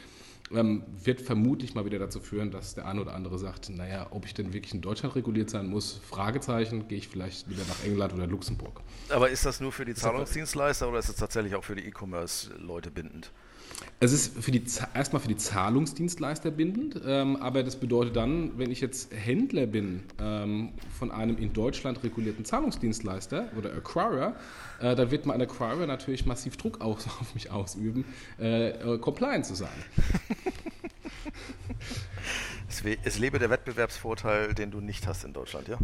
Ähm, 0.52 0.82
wird 1.04 1.20
vermutlich 1.20 1.74
mal 1.74 1.84
wieder 1.84 2.00
dazu 2.00 2.18
führen, 2.18 2.50
dass 2.50 2.74
der 2.74 2.86
eine 2.86 3.00
oder 3.00 3.14
andere 3.14 3.38
sagt, 3.38 3.70
naja, 3.70 4.08
ob 4.10 4.26
ich 4.26 4.34
denn 4.34 4.52
wirklich 4.52 4.74
in 4.74 4.80
Deutschland 4.80 5.14
reguliert 5.14 5.48
sein 5.48 5.68
muss, 5.68 6.00
Fragezeichen, 6.08 6.88
gehe 6.88 6.98
ich 6.98 7.06
vielleicht 7.06 7.48
wieder 7.48 7.62
nach 7.68 7.84
England 7.84 8.14
oder 8.14 8.26
Luxemburg. 8.26 8.80
Aber 9.10 9.30
ist 9.30 9.46
das 9.46 9.60
nur 9.60 9.70
für 9.70 9.84
die 9.84 9.94
Zahlungsdienstleister 9.94 10.88
oder 10.88 10.98
ist 10.98 11.08
es 11.08 11.16
tatsächlich 11.16 11.54
auch 11.54 11.62
für 11.62 11.76
die 11.76 11.86
E-Commerce-Leute 11.86 12.90
bindend? 12.90 13.30
Es 14.02 14.12
ist 14.12 14.42
für 14.42 14.50
die, 14.50 14.62
erstmal 14.94 15.20
für 15.20 15.28
die 15.28 15.36
Zahlungsdienstleister 15.36 16.50
bindend, 16.50 17.00
ähm, 17.06 17.36
aber 17.36 17.62
das 17.62 17.76
bedeutet 17.76 18.16
dann, 18.16 18.58
wenn 18.58 18.70
ich 18.70 18.80
jetzt 18.80 19.12
Händler 19.14 19.66
bin 19.66 20.02
ähm, 20.18 20.70
von 20.98 21.10
einem 21.10 21.36
in 21.36 21.52
Deutschland 21.52 22.02
regulierten 22.02 22.44
Zahlungsdienstleister 22.44 23.48
oder 23.58 23.74
Acquirer, 23.74 24.36
äh, 24.80 24.94
dann 24.94 25.10
wird 25.10 25.26
mein 25.26 25.40
Acquirer 25.42 25.86
natürlich 25.86 26.24
massiv 26.24 26.56
Druck 26.56 26.80
aus, 26.80 27.06
auf 27.20 27.34
mich 27.34 27.50
ausüben, 27.50 28.04
äh, 28.38 28.70
äh 28.70 28.98
compliant 28.98 29.44
zu 29.44 29.54
sein. 29.54 29.68
Es, 32.70 32.84
es 33.02 33.18
lebe 33.18 33.40
der 33.40 33.50
Wettbewerbsvorteil, 33.50 34.54
den 34.54 34.70
du 34.70 34.80
nicht 34.80 35.08
hast 35.08 35.24
in 35.24 35.32
Deutschland, 35.32 35.66
ja? 35.66 35.76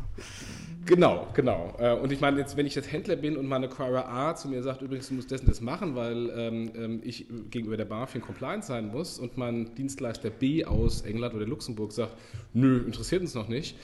Genau, 0.85 1.27
genau. 1.35 1.75
Äh, 1.81 1.95
und 1.95 2.13
ich 2.13 2.21
meine, 2.21 2.39
jetzt, 2.39 2.57
wenn 2.57 2.65
ich 2.65 2.77
jetzt 2.77 2.93
Händler 2.93 3.17
bin 3.17 3.37
und 3.37 3.49
meine 3.49 3.67
Acquirer 3.67 4.09
A 4.09 4.37
zu 4.37 4.49
mir 4.49 4.63
sagt, 4.63 4.83
übrigens, 4.83 5.09
du 5.09 5.15
musst 5.15 5.33
und 5.33 5.49
das 5.49 5.61
machen, 5.61 5.97
weil 5.97 6.31
ähm, 6.37 6.71
ähm 6.77 7.01
ich 7.03 7.27
gegenüber 7.51 7.77
der 7.77 7.87
BaFin 7.87 8.21
compliant 8.21 8.65
sein 8.65 8.87
muss 8.87 9.19
und 9.19 9.37
mein 9.37 9.75
Dienstleister 9.75 10.31
B 10.31 10.65
aus 10.65 11.01
England 11.01 11.35
oder 11.35 11.45
Luxemburg 11.45 11.91
sagt, 11.91 12.17
nö, 12.55 12.79
interessiert 12.87 13.23
uns 13.23 13.35
noch 13.35 13.49
nicht, 13.49 13.77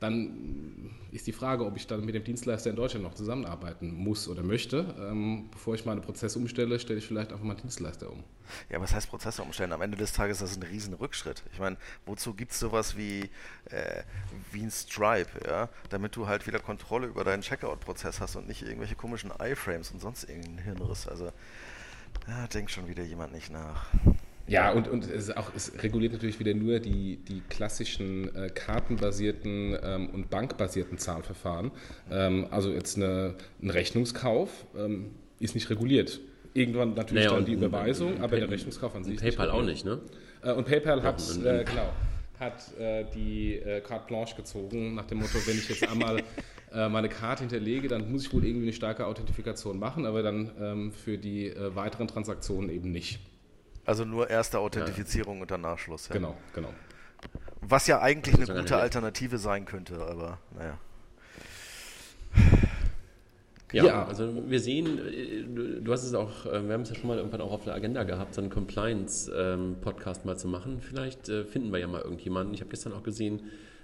dann 0.00 0.90
ist 1.10 1.26
die 1.26 1.32
Frage, 1.32 1.64
ob 1.64 1.76
ich 1.76 1.86
dann 1.86 2.04
mit 2.04 2.14
dem 2.14 2.22
Dienstleister 2.22 2.70
in 2.70 2.76
Deutschland 2.76 3.04
noch 3.04 3.14
zusammenarbeiten 3.14 3.92
muss 3.94 4.28
oder 4.28 4.42
möchte. 4.42 4.94
Ähm, 4.98 5.48
bevor 5.50 5.74
ich 5.74 5.84
meine 5.84 6.00
Prozesse 6.00 6.38
umstelle, 6.38 6.78
stelle 6.78 6.98
ich 6.98 7.06
vielleicht 7.06 7.32
einfach 7.32 7.44
meinen 7.44 7.56
Dienstleister 7.56 8.10
um. 8.10 8.22
Ja, 8.70 8.80
was 8.80 8.94
heißt 8.94 9.08
Prozesse 9.08 9.42
umstellen? 9.42 9.72
Am 9.72 9.82
Ende 9.82 9.96
des 9.96 10.12
Tages 10.12 10.40
ist 10.40 10.52
das 10.52 10.56
ein 10.56 10.62
riesen 10.62 10.94
Rückschritt. 10.94 11.42
Ich 11.52 11.58
meine, 11.58 11.76
wozu 12.06 12.34
gibt 12.34 12.52
es 12.52 12.60
sowas 12.60 12.96
wie, 12.96 13.30
äh, 13.70 14.02
wie 14.52 14.62
ein 14.62 14.70
Stripe, 14.70 15.30
ja? 15.46 15.68
damit 15.90 16.14
du 16.16 16.26
halt 16.26 16.46
wieder 16.46 16.58
Kontrolle 16.58 17.06
über 17.06 17.24
deinen 17.24 17.42
Checkout-Prozess 17.42 18.20
hast 18.20 18.36
und 18.36 18.46
nicht 18.46 18.62
irgendwelche 18.62 18.94
komischen 18.94 19.32
Iframes 19.40 19.90
und 19.90 20.00
sonst 20.00 20.24
irgendeinen 20.24 20.58
Hirnriss. 20.58 21.08
Also, 21.08 21.32
da 22.26 22.46
denkt 22.46 22.70
schon 22.70 22.88
wieder 22.88 23.02
jemand 23.02 23.32
nicht 23.32 23.50
nach. 23.50 23.86
Ja, 24.48 24.72
und, 24.72 24.88
und 24.88 25.08
es, 25.10 25.30
auch, 25.36 25.50
es 25.54 25.72
reguliert 25.82 26.12
natürlich 26.12 26.40
wieder 26.40 26.54
nur 26.54 26.80
die, 26.80 27.18
die 27.28 27.42
klassischen 27.48 28.34
äh, 28.34 28.48
kartenbasierten 28.48 29.76
ähm, 29.82 30.10
und 30.10 30.30
bankbasierten 30.30 30.98
Zahlverfahren. 30.98 31.70
Ähm, 32.10 32.46
also 32.50 32.72
jetzt 32.72 32.96
eine, 32.96 33.34
ein 33.62 33.70
Rechnungskauf 33.70 34.66
ähm, 34.76 35.10
ist 35.38 35.54
nicht 35.54 35.68
reguliert. 35.68 36.20
Irgendwann 36.54 36.94
natürlich 36.94 37.26
naja, 37.26 37.36
dann 37.36 37.44
die 37.44 37.52
Überweisung, 37.52 38.14
und, 38.14 38.20
aber 38.20 38.28
Pay 38.28 38.40
der 38.40 38.50
Rechnungskauf 38.50 38.94
an 38.96 39.04
sich. 39.04 39.20
PayPal 39.20 39.50
auch 39.50 39.62
nicht, 39.62 39.84
ne? 39.84 40.00
Äh, 40.42 40.52
und 40.52 40.66
PayPal 40.66 41.02
hat, 41.02 41.20
äh, 41.44 41.64
genau, 41.64 41.92
hat 42.40 42.78
äh, 42.78 43.04
die 43.14 43.56
äh, 43.56 43.80
Carte 43.80 44.06
Blanche 44.06 44.34
gezogen, 44.34 44.94
nach 44.94 45.04
dem 45.04 45.18
Motto, 45.18 45.38
wenn 45.46 45.58
ich 45.58 45.68
jetzt 45.68 45.88
einmal 45.88 46.22
meine 46.70 47.08
Karte 47.08 47.44
hinterlege, 47.44 47.88
dann 47.88 48.12
muss 48.12 48.26
ich 48.26 48.32
wohl 48.34 48.44
irgendwie 48.44 48.66
eine 48.66 48.74
starke 48.74 49.06
Authentifikation 49.06 49.78
machen, 49.78 50.04
aber 50.04 50.22
dann 50.22 50.50
ähm, 50.60 50.92
für 50.92 51.16
die 51.16 51.50
weiteren 51.56 52.08
Transaktionen 52.08 52.68
eben 52.68 52.92
nicht. 52.92 53.20
Also 53.88 54.04
nur 54.04 54.28
erste 54.28 54.58
Authentifizierung 54.58 55.36
ja. 55.36 55.42
und 55.42 55.50
dann 55.50 55.62
Nachschluss. 55.62 56.08
Ja. 56.08 56.12
Genau, 56.12 56.36
genau. 56.54 56.74
Was 57.62 57.86
ja 57.86 58.02
eigentlich 58.02 58.34
eine 58.34 58.60
gute 58.60 58.76
Alternative 58.76 59.38
sein 59.38 59.64
könnte, 59.64 59.94
aber 60.06 60.38
naja. 60.54 60.78
Ja, 63.72 63.84
ja, 63.84 64.06
also 64.06 64.44
wir 64.46 64.60
sehen, 64.60 64.98
äh, 64.98 65.80
du 65.80 65.90
hast 65.90 66.04
es 66.04 66.12
auch, 66.12 66.44
äh, 66.44 66.66
wir 66.66 66.74
haben 66.74 66.82
es 66.82 66.90
ja 66.90 66.96
schon 66.96 67.08
mal 67.08 67.16
irgendwann 67.16 67.40
auch 67.40 67.52
auf 67.52 67.64
der 67.64 67.72
Agenda 67.74 68.02
gehabt, 68.02 68.34
so 68.34 68.42
einen 68.42 68.50
Compliance-Podcast 68.50 70.20
ähm, 70.20 70.26
mal 70.26 70.36
zu 70.36 70.48
machen. 70.48 70.82
Vielleicht 70.82 71.30
äh, 71.30 71.44
finden 71.44 71.72
wir 71.72 71.78
ja 71.78 71.86
mal 71.86 72.02
irgendjemanden. 72.02 72.52
Ich 72.52 72.60
habe 72.60 72.68
gestern 72.68 72.92
auch 72.92 73.02
gesehen, 73.02 73.40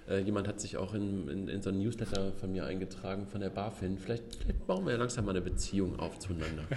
Äh, 0.07 0.19
jemand 0.19 0.47
hat 0.47 0.59
sich 0.59 0.77
auch 0.77 0.93
in, 0.93 1.27
in, 1.27 1.47
in, 1.47 1.61
so 1.63 1.69
einen 1.69 1.79
Newsletter 1.79 2.31
von 2.39 2.51
mir 2.51 2.65
eingetragen, 2.65 3.25
von 3.25 3.41
der 3.41 3.49
BaFin. 3.49 3.97
Vielleicht, 3.97 4.35
vielleicht 4.35 4.67
bauen 4.67 4.85
wir 4.85 4.91
ja 4.91 4.99
langsam 4.99 5.25
mal 5.25 5.31
eine 5.31 5.41
Beziehung 5.41 5.99
auf 5.99 6.19
zueinander. 6.19 6.63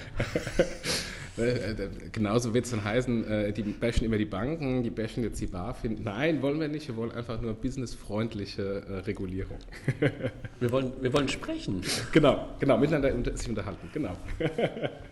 Äh, 1.36 1.70
äh, 1.70 1.88
genauso 2.10 2.52
wird 2.52 2.64
es 2.64 2.72
dann 2.72 2.82
heißen, 2.82 3.54
die 3.54 3.62
bashen 3.62 4.04
immer 4.04 4.18
die 4.18 4.24
Banken, 4.24 4.82
die 4.82 4.90
bashen 4.90 5.22
jetzt 5.22 5.40
die 5.40 5.46
BaFin. 5.46 6.02
Nein, 6.02 6.42
wollen 6.42 6.58
wir 6.58 6.66
nicht. 6.66 6.88
Wir 6.88 6.96
wollen 6.96 7.12
einfach 7.12 7.40
nur 7.40 7.54
businessfreundliche 7.54 9.04
Regulierung. 9.06 9.56
wir, 10.58 10.72
wollen, 10.72 10.90
wir 11.00 11.12
wollen 11.12 11.28
sprechen. 11.28 11.82
Genau, 12.10 12.48
genau, 12.58 12.76
miteinander 12.76 13.36
sich 13.36 13.48
unterhalten. 13.48 13.88
Genau. 13.92 14.16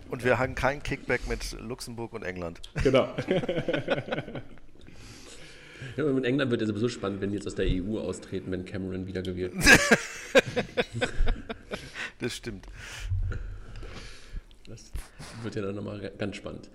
Und 0.09 0.25
wir 0.25 0.37
haben 0.37 0.53
kein 0.53 0.83
Kickback 0.83 1.29
mit 1.29 1.55
Luxemburg 1.61 2.11
und 2.11 2.23
England. 2.23 2.59
Genau. 2.83 3.07
Ja, 5.95 6.03
mit 6.05 6.25
England 6.25 6.51
wird 6.51 6.61
es 6.61 6.69
sowieso 6.69 6.89
spannend, 6.89 7.21
wenn 7.21 7.29
die 7.29 7.35
jetzt 7.35 7.47
aus 7.47 7.55
der 7.55 7.65
EU 7.67 7.99
austreten, 7.99 8.51
wenn 8.51 8.65
Cameron 8.65 9.07
wiedergewählt 9.07 9.53
wird. 9.55 9.79
das 12.19 12.35
stimmt. 12.35 12.65
Das 14.67 14.91
wird 15.43 15.55
ja 15.55 15.61
dann 15.61 15.75
nochmal 15.75 16.11
ganz 16.17 16.35
spannend. 16.35 16.69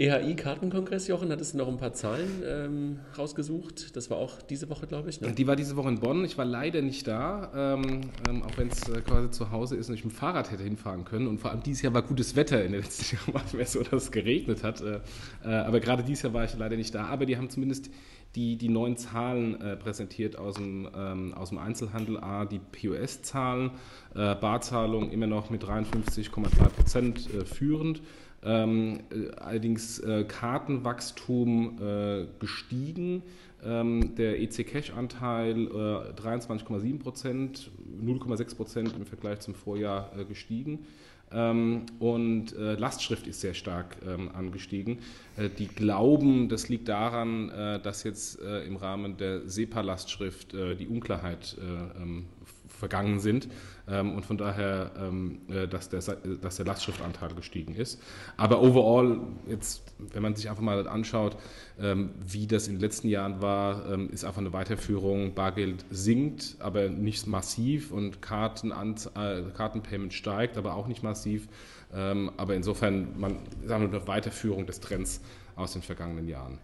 EHI-Kartenkongress, 0.00 1.08
Jochen, 1.08 1.32
hattest 1.32 1.54
du 1.54 1.58
noch 1.58 1.66
ein 1.66 1.76
paar 1.76 1.92
Zahlen 1.92 2.42
ähm, 2.46 3.00
rausgesucht? 3.18 3.96
Das 3.96 4.10
war 4.10 4.18
auch 4.18 4.40
diese 4.42 4.70
Woche, 4.70 4.86
glaube 4.86 5.10
ich. 5.10 5.20
Ne? 5.20 5.32
Die 5.32 5.48
war 5.48 5.56
diese 5.56 5.74
Woche 5.74 5.88
in 5.88 5.98
Bonn. 5.98 6.24
Ich 6.24 6.38
war 6.38 6.44
leider 6.44 6.82
nicht 6.82 7.08
da, 7.08 7.74
ähm, 7.74 8.02
ähm, 8.28 8.44
auch 8.44 8.56
wenn 8.56 8.68
es 8.68 8.88
äh, 8.88 9.00
quasi 9.00 9.32
zu 9.32 9.50
Hause 9.50 9.74
ist 9.74 9.88
und 9.88 9.96
ich 9.96 10.04
mit 10.04 10.14
dem 10.14 10.16
Fahrrad 10.16 10.52
hätte 10.52 10.62
hinfahren 10.62 11.04
können. 11.04 11.26
Und 11.26 11.40
vor 11.40 11.50
allem 11.50 11.64
dieses 11.64 11.82
Jahr 11.82 11.94
war 11.94 12.02
gutes 12.02 12.36
Wetter. 12.36 12.64
In 12.64 12.72
den 12.72 12.82
letzten 12.82 13.16
Jahren 13.16 13.34
war 13.34 13.44
es 13.44 13.52
mehr 13.54 13.66
so, 13.66 13.82
dass 13.82 14.04
es 14.04 14.12
geregnet 14.12 14.62
hat. 14.62 14.80
Äh, 14.80 15.00
äh, 15.44 15.48
aber 15.48 15.80
gerade 15.80 16.04
dieses 16.04 16.22
Jahr 16.22 16.32
war 16.32 16.44
ich 16.44 16.56
leider 16.56 16.76
nicht 16.76 16.94
da. 16.94 17.06
Aber 17.06 17.26
die 17.26 17.36
haben 17.36 17.50
zumindest 17.50 17.90
die, 18.34 18.56
die 18.56 18.68
neuen 18.68 18.96
Zahlen 18.96 19.60
äh, 19.60 19.76
präsentiert 19.76 20.38
aus 20.38 20.56
dem, 20.56 20.88
ähm, 20.94 21.34
aus 21.34 21.48
dem 21.48 21.58
Einzelhandel. 21.58 22.18
A, 22.18 22.44
die 22.44 22.58
POS-Zahlen, 22.60 23.70
äh, 24.14 24.34
Barzahlung 24.34 25.10
immer 25.10 25.26
noch 25.26 25.50
mit 25.50 25.64
53,3 25.64 26.68
Prozent 26.68 27.34
äh, 27.34 27.44
führend. 27.44 28.02
Ähm, 28.42 29.00
äh, 29.10 29.34
allerdings 29.36 29.98
äh, 29.98 30.24
Kartenwachstum 30.24 31.78
äh, 31.80 32.26
gestiegen. 32.38 33.22
Ähm, 33.64 34.14
der 34.14 34.40
EC-Cash-Anteil 34.40 35.66
23,7 36.14 37.00
Prozent, 37.00 37.72
0,6 38.00 38.56
Prozent 38.56 38.94
im 38.96 39.04
Vergleich 39.04 39.40
zum 39.40 39.56
Vorjahr 39.56 40.12
gestiegen. 40.28 40.86
Ähm, 41.32 41.86
und 41.98 42.56
äh, 42.56 42.74
Lastschrift 42.74 43.26
ist 43.26 43.40
sehr 43.40 43.54
stark 43.54 43.96
ähm, 44.06 44.30
angestiegen. 44.34 44.98
Äh, 45.36 45.50
die 45.50 45.68
glauben, 45.68 46.48
das 46.48 46.68
liegt 46.68 46.88
daran, 46.88 47.50
äh, 47.50 47.80
dass 47.80 48.02
jetzt 48.04 48.40
äh, 48.40 48.64
im 48.64 48.76
Rahmen 48.76 49.16
der 49.16 49.48
SEPA-Lastschrift 49.48 50.54
äh, 50.54 50.74
die 50.74 50.88
Unklarheit 50.88 51.56
äh, 51.60 52.02
ähm, 52.02 52.26
vergangen 52.68 53.18
sind 53.18 53.48
ähm, 53.88 54.14
und 54.14 54.24
von 54.24 54.38
daher, 54.38 54.92
ähm, 54.98 55.40
äh, 55.48 55.66
dass, 55.66 55.88
der, 55.88 56.00
dass 56.00 56.56
der 56.56 56.66
Lastschriftanteil 56.66 57.34
gestiegen 57.34 57.74
ist. 57.74 58.00
Aber 58.36 58.62
overall, 58.62 59.20
jetzt, 59.48 59.87
wenn 59.98 60.22
man 60.22 60.34
sich 60.34 60.48
einfach 60.48 60.62
mal 60.62 60.86
anschaut, 60.88 61.36
ähm, 61.80 62.10
wie 62.26 62.46
das 62.46 62.68
in 62.68 62.74
den 62.74 62.80
letzten 62.80 63.08
Jahren 63.08 63.40
war, 63.40 63.90
ähm, 63.92 64.10
ist 64.10 64.24
einfach 64.24 64.40
eine 64.40 64.52
Weiterführung. 64.52 65.34
Bargeld 65.34 65.84
sinkt, 65.90 66.56
aber 66.60 66.88
nicht 66.88 67.26
massiv 67.26 67.90
und 67.92 68.22
Karten, 68.22 68.70
äh, 68.70 69.42
Kartenpayment 69.56 70.12
steigt, 70.12 70.56
aber 70.56 70.74
auch 70.74 70.86
nicht 70.86 71.02
massiv. 71.02 71.48
Ähm, 71.94 72.30
aber 72.36 72.54
insofern, 72.54 73.18
man 73.18 73.36
sagen 73.66 73.90
wir 73.90 73.98
eine 73.98 74.06
Weiterführung 74.06 74.66
des 74.66 74.80
Trends 74.80 75.20
aus 75.56 75.72
den 75.72 75.82
vergangenen 75.82 76.28
Jahren. 76.28 76.58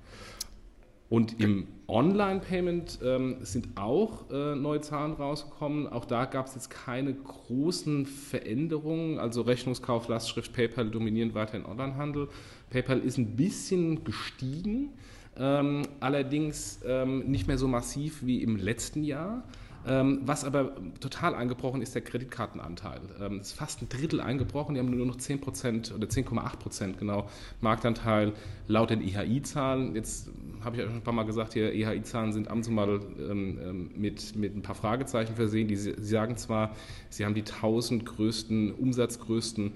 Und 1.14 1.40
im 1.40 1.68
Online-Payment 1.86 2.98
ähm, 3.04 3.36
sind 3.42 3.68
auch 3.76 4.28
äh, 4.32 4.56
neue 4.56 4.80
Zahlen 4.80 5.12
rausgekommen. 5.12 5.86
Auch 5.86 6.06
da 6.06 6.24
gab 6.24 6.46
es 6.46 6.56
jetzt 6.56 6.70
keine 6.70 7.14
großen 7.14 8.04
Veränderungen. 8.04 9.20
Also 9.20 9.42
Rechnungskauf, 9.42 10.08
Lastschrift, 10.08 10.52
PayPal 10.52 10.90
dominieren 10.90 11.32
weiter 11.32 11.52
den 11.52 11.66
Onlinehandel. 11.66 12.30
PayPal 12.70 12.98
ist 12.98 13.16
ein 13.18 13.36
bisschen 13.36 14.02
gestiegen, 14.02 14.88
ähm, 15.36 15.82
allerdings 16.00 16.80
ähm, 16.84 17.30
nicht 17.30 17.46
mehr 17.46 17.58
so 17.58 17.68
massiv 17.68 18.26
wie 18.26 18.42
im 18.42 18.56
letzten 18.56 19.04
Jahr. 19.04 19.44
Ähm, 19.86 20.20
was 20.24 20.44
aber 20.44 20.72
total 21.00 21.34
eingebrochen 21.34 21.82
ist 21.82 21.94
der 21.94 22.02
Kreditkartenanteil. 22.02 23.00
Ähm, 23.20 23.40
ist 23.40 23.52
fast 23.52 23.82
ein 23.82 23.88
Drittel 23.88 24.20
eingebrochen. 24.20 24.74
Die 24.74 24.80
haben 24.80 24.90
nur 24.90 25.06
noch 25.06 25.16
10% 25.16 25.94
oder 25.94 26.06
10,8% 26.06 26.96
genau 26.96 27.28
Marktanteil 27.60 28.32
laut 28.66 28.90
den 28.90 29.02
IHI-Zahlen. 29.02 29.94
Jetzt 29.94 30.30
habe 30.62 30.76
ich 30.76 30.82
ja 30.82 30.88
schon 30.88 30.96
ein 30.96 31.02
paar 31.02 31.12
Mal 31.12 31.24
gesagt, 31.24 31.52
hier 31.52 31.72
EHI-Zahlen 31.72 32.32
sind 32.32 32.48
ab 32.48 32.54
und 32.54 32.66
ähm, 32.68 33.58
ähm, 33.62 33.90
mit, 33.96 34.36
mit 34.36 34.56
ein 34.56 34.62
paar 34.62 34.74
Fragezeichen 34.74 35.34
versehen. 35.34 35.68
Die, 35.68 35.76
sie 35.76 35.92
sagen 35.98 36.36
zwar, 36.36 36.74
sie 37.10 37.24
haben 37.24 37.34
die 37.34 37.42
1000 37.42 38.06
größten, 38.06 38.72
umsatzgrößten 38.72 39.72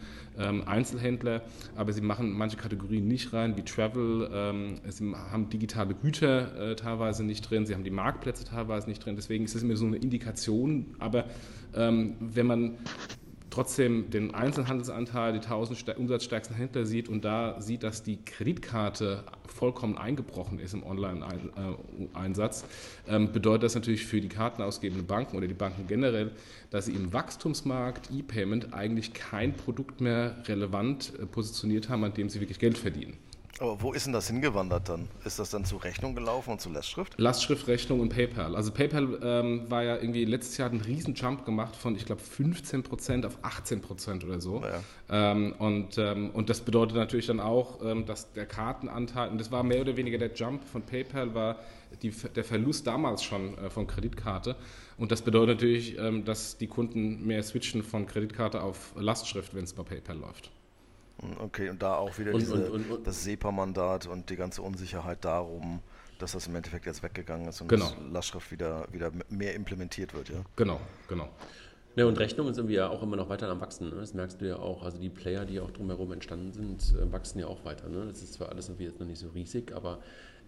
Einzelhändler, 0.66 1.42
aber 1.74 1.92
sie 1.92 2.00
machen 2.00 2.30
manche 2.30 2.56
Kategorien 2.56 3.08
nicht 3.08 3.32
rein, 3.32 3.56
wie 3.56 3.64
Travel. 3.64 4.78
Sie 4.88 5.12
haben 5.12 5.50
digitale 5.50 5.94
Güter 5.94 6.70
äh, 6.70 6.76
teilweise 6.76 7.24
nicht 7.24 7.50
drin, 7.50 7.66
sie 7.66 7.74
haben 7.74 7.82
die 7.82 7.90
Marktplätze 7.90 8.44
teilweise 8.44 8.88
nicht 8.88 9.04
drin. 9.04 9.16
Deswegen 9.16 9.44
ist 9.44 9.56
es 9.56 9.64
immer 9.64 9.74
so 9.74 9.86
eine 9.86 9.97
Indikation. 9.98 10.94
Aber 10.98 11.24
ähm, 11.74 12.16
wenn 12.20 12.46
man 12.46 12.78
trotzdem 13.50 14.10
den 14.10 14.34
Einzelhandelsanteil, 14.34 15.32
die 15.32 15.40
1000 15.40 15.98
umsatzstärksten 15.98 16.56
Händler 16.56 16.86
sieht 16.86 17.08
und 17.08 17.24
da 17.24 17.60
sieht, 17.60 17.82
dass 17.82 18.02
die 18.02 18.24
Kreditkarte 18.24 19.24
vollkommen 19.46 19.98
eingebrochen 19.98 20.60
ist 20.60 20.74
im 20.74 20.84
Online-Einsatz, 20.84 22.64
ähm, 23.08 23.32
bedeutet 23.32 23.64
das 23.64 23.74
natürlich 23.74 24.06
für 24.06 24.20
die 24.20 24.28
kartenausgebenden 24.28 25.06
Banken 25.06 25.36
oder 25.36 25.48
die 25.48 25.54
Banken 25.54 25.86
generell, 25.88 26.30
dass 26.70 26.86
sie 26.86 26.92
im 26.92 27.12
Wachstumsmarkt 27.12 28.10
E-Payment 28.12 28.74
eigentlich 28.74 29.12
kein 29.12 29.54
Produkt 29.54 30.00
mehr 30.00 30.36
relevant 30.46 31.12
äh, 31.18 31.26
positioniert 31.26 31.88
haben, 31.88 32.04
an 32.04 32.14
dem 32.14 32.28
sie 32.28 32.40
wirklich 32.40 32.58
Geld 32.58 32.78
verdienen. 32.78 33.16
Aber 33.60 33.82
wo 33.82 33.92
ist 33.92 34.06
denn 34.06 34.12
das 34.12 34.28
hingewandert 34.28 34.88
dann? 34.88 35.08
Ist 35.24 35.38
das 35.38 35.50
dann 35.50 35.64
zu 35.64 35.78
Rechnung 35.78 36.14
gelaufen 36.14 36.50
und 36.50 36.60
zu 36.60 36.70
Lastschrift? 36.70 37.14
Lastschrift, 37.18 37.66
Rechnung 37.66 38.00
und 38.00 38.10
PayPal. 38.10 38.54
Also 38.54 38.70
PayPal 38.70 39.18
ähm, 39.22 39.68
war 39.68 39.82
ja 39.82 39.96
irgendwie 39.96 40.24
letztes 40.24 40.56
Jahr 40.58 40.70
einen 40.70 40.80
riesen 40.80 41.14
Jump 41.14 41.44
gemacht 41.44 41.74
von, 41.74 41.96
ich 41.96 42.04
glaube, 42.04 42.22
15% 42.22 43.26
auf 43.26 43.38
18% 43.42 44.24
oder 44.24 44.40
so. 44.40 44.62
Ja. 44.62 45.32
Ähm, 45.32 45.54
und, 45.58 45.98
ähm, 45.98 46.30
und 46.30 46.50
das 46.50 46.60
bedeutet 46.60 46.96
natürlich 46.96 47.26
dann 47.26 47.40
auch, 47.40 47.82
ähm, 47.82 48.06
dass 48.06 48.32
der 48.32 48.46
Kartenanteil, 48.46 49.28
und 49.30 49.38
das 49.38 49.50
war 49.50 49.64
mehr 49.64 49.80
oder 49.80 49.96
weniger 49.96 50.18
der 50.18 50.32
Jump 50.32 50.62
von 50.64 50.82
PayPal, 50.82 51.34
war 51.34 51.56
die, 52.02 52.10
der 52.10 52.44
Verlust 52.44 52.86
damals 52.86 53.24
schon 53.24 53.58
äh, 53.58 53.70
von 53.70 53.86
Kreditkarte. 53.88 54.54
Und 54.98 55.10
das 55.10 55.22
bedeutet 55.22 55.56
natürlich, 55.56 55.98
ähm, 55.98 56.24
dass 56.24 56.58
die 56.58 56.68
Kunden 56.68 57.26
mehr 57.26 57.42
switchen 57.42 57.82
von 57.82 58.06
Kreditkarte 58.06 58.62
auf 58.62 58.92
Lastschrift, 58.96 59.54
wenn 59.54 59.64
es 59.64 59.72
bei 59.72 59.82
PayPal 59.82 60.16
läuft. 60.16 60.50
Okay, 61.40 61.68
und 61.68 61.82
da 61.82 61.96
auch 61.96 62.16
wieder 62.18 62.32
und, 62.32 62.40
diese, 62.40 62.70
und, 62.70 62.90
und, 62.90 63.06
das 63.06 63.25
SEPA-Mandat 63.25 64.06
und 64.06 64.30
die 64.30 64.37
ganze 64.37 64.62
Unsicherheit 64.62 65.25
darum, 65.25 65.80
dass 66.18 66.32
das 66.32 66.46
im 66.46 66.54
Endeffekt 66.54 66.87
jetzt 66.87 67.02
weggegangen 67.02 67.48
ist 67.48 67.60
und 67.60 67.68
genau. 67.68 67.87
dass 67.87 67.96
Lastschrift 68.12 68.50
wieder, 68.50 68.87
wieder 68.92 69.10
mehr 69.28 69.54
implementiert 69.54 70.14
wird, 70.14 70.28
ja? 70.28 70.44
Genau, 70.56 70.80
genau. 71.08 71.28
Ja, 71.96 72.06
und 72.06 72.16
Rechnungen 72.16 72.54
sind 72.54 72.68
wir 72.68 72.76
ja 72.76 72.88
auch 72.88 73.02
immer 73.02 73.16
noch 73.16 73.28
weiter 73.28 73.48
am 73.48 73.60
Wachsen. 73.60 73.90
Ne? 73.90 73.96
Das 73.96 74.14
merkst 74.14 74.40
du 74.40 74.46
ja 74.46 74.56
auch. 74.56 74.84
Also 74.84 74.98
die 74.98 75.08
Player, 75.08 75.44
die 75.44 75.58
auch 75.58 75.72
drumherum 75.72 76.12
entstanden 76.12 76.52
sind, 76.52 76.94
äh, 76.94 77.10
wachsen 77.10 77.40
ja 77.40 77.48
auch 77.48 77.64
weiter. 77.64 77.88
Ne? 77.88 78.06
Das 78.06 78.22
ist 78.22 78.34
zwar 78.34 78.50
alles 78.50 78.68
irgendwie 78.68 78.84
jetzt 78.84 79.00
noch 79.00 79.06
nicht 79.08 79.18
so 79.18 79.28
riesig, 79.30 79.75
aber 79.75 79.98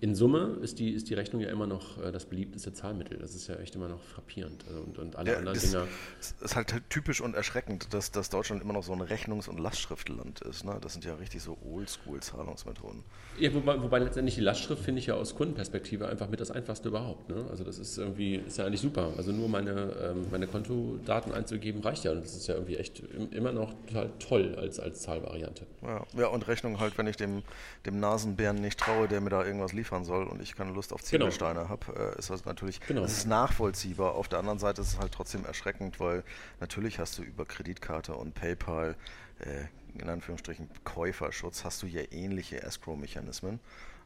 in 0.01 0.15
Summe 0.15 0.57
ist 0.63 0.79
die, 0.79 0.91
ist 0.93 1.11
die 1.11 1.15
Rechnung 1.15 1.43
ja 1.43 1.51
immer 1.51 1.67
noch 1.67 2.03
äh, 2.03 2.11
das 2.11 2.25
beliebteste 2.25 2.73
Zahlmittel. 2.73 3.19
Das 3.19 3.35
ist 3.35 3.49
ja 3.49 3.57
echt 3.57 3.75
immer 3.75 3.89
noch 3.89 4.01
frappierend. 4.01 4.65
Also 4.67 4.81
und, 4.81 4.99
und 4.99 5.17
alle 5.17 5.33
ja, 5.33 5.39
anderen 5.39 5.59
Dinge. 5.59 5.87
Es 6.19 6.35
ist 6.41 6.57
halt 6.57 6.75
typisch 6.89 7.21
und 7.21 7.35
erschreckend, 7.35 7.93
dass, 7.93 8.11
dass 8.11 8.31
Deutschland 8.31 8.63
immer 8.63 8.73
noch 8.73 8.83
so 8.83 8.95
ein 8.95 9.03
Rechnungs- 9.03 9.47
und 9.47 9.61
Lastschriftland 9.61 10.41
ist. 10.41 10.65
Ne? 10.65 10.79
Das 10.81 10.95
sind 10.95 11.05
ja 11.05 11.15
richtig 11.17 11.43
so 11.43 11.59
Oldschool-Zahlungsmethoden. 11.71 13.05
Ja, 13.39 13.53
wobei, 13.53 13.83
wobei 13.83 13.99
letztendlich 13.99 14.37
die 14.37 14.41
Lastschrift 14.41 14.83
finde 14.83 15.01
ich 15.01 15.07
ja 15.07 15.15
aus 15.15 15.35
Kundenperspektive 15.35 16.09
einfach 16.09 16.31
mit 16.31 16.41
das 16.41 16.51
einfachste 16.51 16.89
überhaupt. 16.89 17.29
Ne? 17.29 17.45
Also 17.51 17.65
das 17.65 17.79
ist 17.79 17.99
irgendwie, 17.99 18.37
ist 18.37 18.57
ja 18.57 18.65
eigentlich 18.65 18.81
super. 18.81 19.13
Also 19.19 19.33
nur 19.33 19.51
meine, 19.51 19.97
ähm, 20.03 20.27
meine 20.31 20.47
Kontodaten 20.47 21.33
einzugeben 21.33 21.83
reicht 21.83 22.05
ja. 22.05 22.13
Und 22.13 22.25
das 22.25 22.35
ist 22.35 22.47
ja 22.47 22.55
irgendwie 22.55 22.77
echt 22.77 23.03
immer 23.33 23.53
noch 23.53 23.75
total 23.87 24.11
toll 24.19 24.55
als, 24.59 24.81
als 24.81 25.03
Zahlvariante. 25.03 25.67
Ja, 25.83 26.07
ja 26.17 26.27
und 26.29 26.49
Rechnung 26.49 26.81
halt, 26.81 26.97
wenn 26.97 27.07
ich 27.07 27.17
dem, 27.17 27.43
dem 27.85 28.01
Nasenbären 28.01 28.57
nicht 28.57 28.81
traue, 28.81 29.07
der 29.07 29.21
mir 29.21 29.29
da 29.29 29.45
irgendwas 29.45 29.75
liefert 29.75 29.90
liefern 29.91 30.05
soll 30.05 30.25
und 30.25 30.41
ich 30.41 30.55
keine 30.55 30.73
Lust 30.73 30.93
auf 30.93 31.01
genau. 31.03 31.27
Ziegelsteine 31.27 31.61
genau. 31.61 31.69
habe, 31.69 32.15
äh, 32.15 32.19
ist 32.19 32.31
das 32.31 32.45
natürlich 32.45 32.81
genau. 32.81 33.03
das 33.03 33.13
ist 33.13 33.27
nachvollziehbar. 33.27 34.15
Auf 34.15 34.29
der 34.29 34.39
anderen 34.39 34.59
Seite 34.59 34.81
ist 34.83 34.89
es 34.89 34.99
halt 34.99 35.13
trotzdem 35.13 35.45
erschreckend, 35.45 35.99
weil 36.01 36.23
natürlich 36.61 36.99
hast 36.99 37.19
du 37.19 37.23
über 37.23 37.45
Kreditkarte 37.45 38.15
und 38.15 38.35
PayPal 38.35 38.97
äh, 39.41 39.65
in 40.01 40.09
Anführungsstrichen 40.09 40.71
Käuferschutz 40.85 41.65
hast 41.65 41.83
du 41.83 41.87
ja 41.87 42.03
ähnliche 42.13 42.63
Escrow-Mechanismen. 42.63 43.59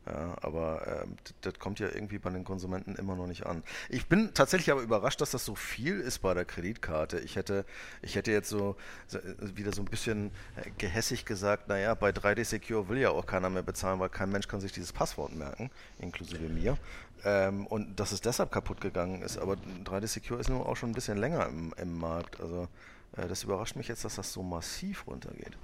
Ja, 0.06 0.36
aber 0.42 0.86
äh, 0.86 1.06
das 1.40 1.58
kommt 1.58 1.78
ja 1.78 1.88
irgendwie 1.88 2.18
bei 2.18 2.28
den 2.28 2.44
Konsumenten 2.44 2.94
immer 2.96 3.16
noch 3.16 3.26
nicht 3.26 3.46
an. 3.46 3.62
Ich 3.88 4.06
bin 4.06 4.34
tatsächlich 4.34 4.70
aber 4.70 4.82
überrascht, 4.82 5.20
dass 5.22 5.30
das 5.30 5.46
so 5.46 5.54
viel 5.54 5.98
ist 5.98 6.18
bei 6.18 6.34
der 6.34 6.44
Kreditkarte. 6.44 7.20
Ich 7.20 7.36
hätte, 7.36 7.64
ich 8.02 8.14
hätte 8.14 8.30
jetzt 8.30 8.50
so, 8.50 8.76
so 9.06 9.18
wieder 9.56 9.72
so 9.72 9.80
ein 9.80 9.86
bisschen 9.86 10.30
äh, 10.56 10.70
gehässig 10.76 11.24
gesagt, 11.24 11.68
naja, 11.68 11.94
bei 11.94 12.10
3D 12.10 12.44
Secure 12.44 12.88
will 12.90 12.98
ja 12.98 13.10
auch 13.10 13.24
keiner 13.24 13.48
mehr 13.48 13.62
bezahlen, 13.62 13.98
weil 13.98 14.10
kein 14.10 14.30
Mensch 14.30 14.46
kann 14.46 14.60
sich 14.60 14.72
dieses 14.72 14.92
Passwort 14.92 15.34
merken, 15.34 15.70
inklusive 15.98 16.50
mir. 16.50 16.76
Ähm, 17.24 17.66
und 17.66 17.98
dass 17.98 18.12
es 18.12 18.20
deshalb 18.20 18.52
kaputt 18.52 18.82
gegangen 18.82 19.22
ist. 19.22 19.38
Aber 19.38 19.56
3D 19.84 20.06
Secure 20.06 20.38
ist 20.38 20.50
nun 20.50 20.60
auch 20.60 20.76
schon 20.76 20.90
ein 20.90 20.94
bisschen 20.94 21.16
länger 21.16 21.46
im, 21.46 21.72
im 21.78 21.98
Markt. 21.98 22.40
Also 22.40 22.68
äh, 23.16 23.26
das 23.26 23.44
überrascht 23.44 23.76
mich 23.76 23.88
jetzt, 23.88 24.04
dass 24.04 24.16
das 24.16 24.32
so 24.34 24.42
massiv 24.42 25.06
runtergeht. 25.06 25.56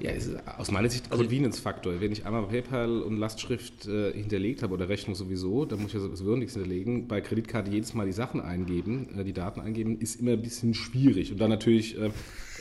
Ja, 0.00 0.12
ist 0.12 0.30
aus 0.58 0.70
meiner 0.70 0.88
Sicht 0.88 1.10
also 1.10 1.24
Convenience-Faktor. 1.24 2.00
Wenn 2.00 2.12
ich 2.12 2.24
einmal 2.24 2.44
PayPal 2.46 3.02
und 3.02 3.16
Lastschrift 3.16 3.86
äh, 3.86 4.12
hinterlegt 4.12 4.62
habe 4.62 4.74
oder 4.74 4.88
Rechnung 4.88 5.16
sowieso, 5.16 5.64
dann 5.64 5.80
muss 5.80 5.88
ich 5.88 5.94
ja 5.94 6.00
sowieso 6.00 6.36
nichts 6.36 6.54
hinterlegen. 6.54 7.08
Bei 7.08 7.20
Kreditkarte 7.20 7.70
jedes 7.70 7.94
Mal 7.94 8.06
die 8.06 8.12
Sachen 8.12 8.40
eingeben, 8.40 9.18
äh, 9.18 9.24
die 9.24 9.32
Daten 9.32 9.60
eingeben, 9.60 9.98
ist 9.98 10.20
immer 10.20 10.32
ein 10.32 10.42
bisschen 10.42 10.74
schwierig. 10.74 11.32
Und 11.32 11.40
dann 11.40 11.50
natürlich 11.50 11.98
äh, 11.98 12.10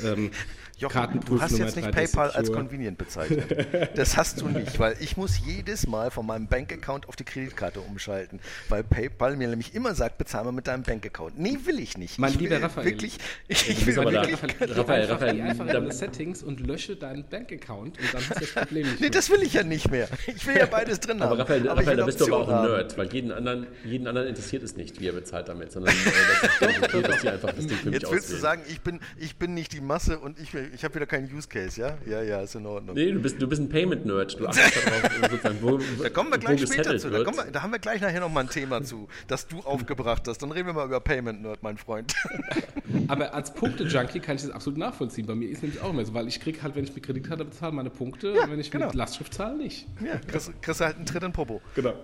ähm, 0.03 0.32
Jochen, 0.77 1.19
du 1.25 1.41
hast 1.41 1.57
jetzt 1.57 1.75
nicht 1.75 1.91
PayPal 1.91 2.31
als 2.31 2.51
convenient 2.51 2.98
bezeichnet. 2.98 3.67
Das 3.96 4.15
hast 4.15 4.41
du 4.41 4.48
nicht, 4.48 4.77
weil 4.79 4.96
ich 5.00 5.17
muss 5.17 5.39
jedes 5.43 5.88
Mal 5.88 6.12
von 6.12 6.25
meinem 6.25 6.48
Bankaccount 6.48 7.10
auf 7.10 7.15
die 7.15 7.24
Kreditkarte 7.24 7.79
umschalten, 7.79 8.39
weil 8.69 8.84
PayPal 8.84 9.36
mir 9.38 9.48
nämlich 9.48 9.74
immer 9.74 9.96
sagt, 9.96 10.17
bezahl 10.19 10.43
mal 10.43 10.51
mit 10.51 10.67
deinem 10.67 10.84
Bankaccount. 10.84 11.39
Nee, 11.39 11.57
will 11.65 11.79
ich 11.79 11.98
nicht. 11.98 12.19
Mein 12.19 12.34
ich 12.34 12.39
lieber 12.39 12.62
Raphael. 12.62 12.86
Wirklich, 12.86 13.17
ich, 13.48 13.69
ich 13.69 13.86
will 13.88 13.98
aber 14.00 14.12
wirklich 14.12 14.38
Raphael, 14.41 14.72
Raphael, 14.72 15.05
Raphael, 15.05 15.41
einfach 15.41 15.67
deine 15.67 15.91
Settings 15.91 16.43
und 16.43 16.60
lösche 16.60 16.96
deinen 16.96 17.27
Bankaccount 17.27 17.98
und 18.00 18.13
dann 18.13 18.22
ist 18.22 18.41
das 18.41 18.51
Problem 18.51 18.88
nicht 18.88 19.01
Nee, 19.01 19.10
das 19.10 19.29
will 19.31 19.41
ich 19.41 19.53
ja 19.53 19.63
nicht 19.63 19.89
mehr. 19.89 20.07
Ich 20.27 20.46
will 20.46 20.57
ja 20.57 20.67
beides 20.67 21.00
drin 21.00 21.22
aber 21.22 21.31
haben. 21.31 21.39
Raphael, 21.39 21.69
aber 21.69 21.81
Raphael 21.81 21.98
da 21.98 22.05
bist 22.05 22.22
du 22.22 22.25
aber 22.25 22.38
auch 22.38 22.50
ein 22.50 22.69
Nerd, 22.69 22.98
weil 22.98 23.12
jeden 23.12 23.31
anderen, 23.31 23.65
jeden 23.84 24.05
anderen 24.07 24.27
interessiert 24.27 24.62
es 24.62 24.75
nicht, 24.75 25.00
wie 25.00 25.07
er 25.07 25.13
bezahlt 25.13 25.48
damit, 25.50 25.72
sondern 25.72 25.93
äh, 25.96 26.60
das 26.60 26.72
ist 26.72 26.84
okay, 26.84 27.01
dass 27.01 27.22
die 27.22 27.29
einfach 27.29 27.51
das 27.53 27.65
Ding 27.65 27.77
für 27.77 27.89
Jetzt 27.89 28.12
willst 28.12 28.25
auswählen. 28.25 28.29
du 28.29 28.38
sagen, 28.38 28.62
ich 28.69 28.81
bin, 28.81 29.00
ich 29.17 29.38
bin 29.38 29.53
nicht 29.55 29.74
die 29.74 29.81
Masse 29.81 30.19
und 30.19 30.39
ich, 30.39 30.53
ich 30.74 30.83
habe 30.83 30.95
wieder 30.95 31.05
keinen 31.05 31.31
Use 31.33 31.47
Case, 31.47 31.79
ja? 31.79 31.97
Ja, 32.05 32.21
ja, 32.21 32.41
ist 32.41 32.55
in 32.55 32.65
Ordnung. 32.65 32.95
Nee, 32.95 33.12
du 33.12 33.19
bist, 33.19 33.41
du 33.41 33.47
bist 33.47 33.62
ein 33.62 33.69
Payment-Nerd. 33.69 34.39
Du 34.39 34.47
achtest 34.47 34.75
darauf, 35.43 35.62
wo, 35.62 35.79
da 36.03 36.09
kommen 36.09 36.31
wir 36.31 36.38
gleich 36.38 36.62
später 36.62 36.97
zu. 36.97 37.09
Da, 37.09 37.19
wir, 37.19 37.51
da, 37.51 37.62
haben 37.62 37.71
wir 37.71 37.79
gleich 37.79 38.01
nachher 38.01 38.19
nochmal 38.19 38.43
ein 38.43 38.50
Thema 38.50 38.83
zu, 38.83 39.07
das 39.27 39.47
du 39.47 39.59
aufgebracht 39.59 40.27
hast. 40.27 40.39
Dann 40.39 40.51
reden 40.51 40.67
wir 40.67 40.74
mal 40.74 40.86
über 40.86 41.00
Payment-Nerd, 41.00 41.63
mein 41.63 41.77
Freund. 41.77 42.13
Aber 43.07 43.33
als 43.33 43.53
Punkte-Junkie 43.53 44.19
kann 44.19 44.36
ich 44.36 44.43
das 44.43 44.51
absolut 44.51 44.79
nachvollziehen. 44.79 45.25
Bei 45.25 45.36
mir 45.36 45.50
ist 45.50 45.62
nämlich 45.62 45.81
auch 45.81 45.91
immer 45.91 46.05
so, 46.05 46.13
weil 46.13 46.27
ich 46.27 46.39
kriege 46.39 46.62
halt, 46.63 46.75
wenn 46.75 46.83
ich 46.83 46.93
mit 46.93 47.03
Kreditkarte 47.03 47.45
bezahle, 47.45 47.74
meine 47.74 47.89
Punkte, 47.89 48.33
ja, 48.36 48.50
wenn 48.50 48.59
ich 48.59 48.71
genau. 48.71 48.88
mit 48.88 48.95
Lastschrift 48.95 49.33
zahle, 49.33 49.57
nicht. 49.57 49.88
Ja, 50.03 50.19
kriegst, 50.27 50.51
kriegst 50.62 50.81
halt 50.81 50.97
einen 50.97 51.05
Tritt 51.05 51.24
in 51.24 51.31
Popo. 51.31 51.62
Genau. 51.75 51.93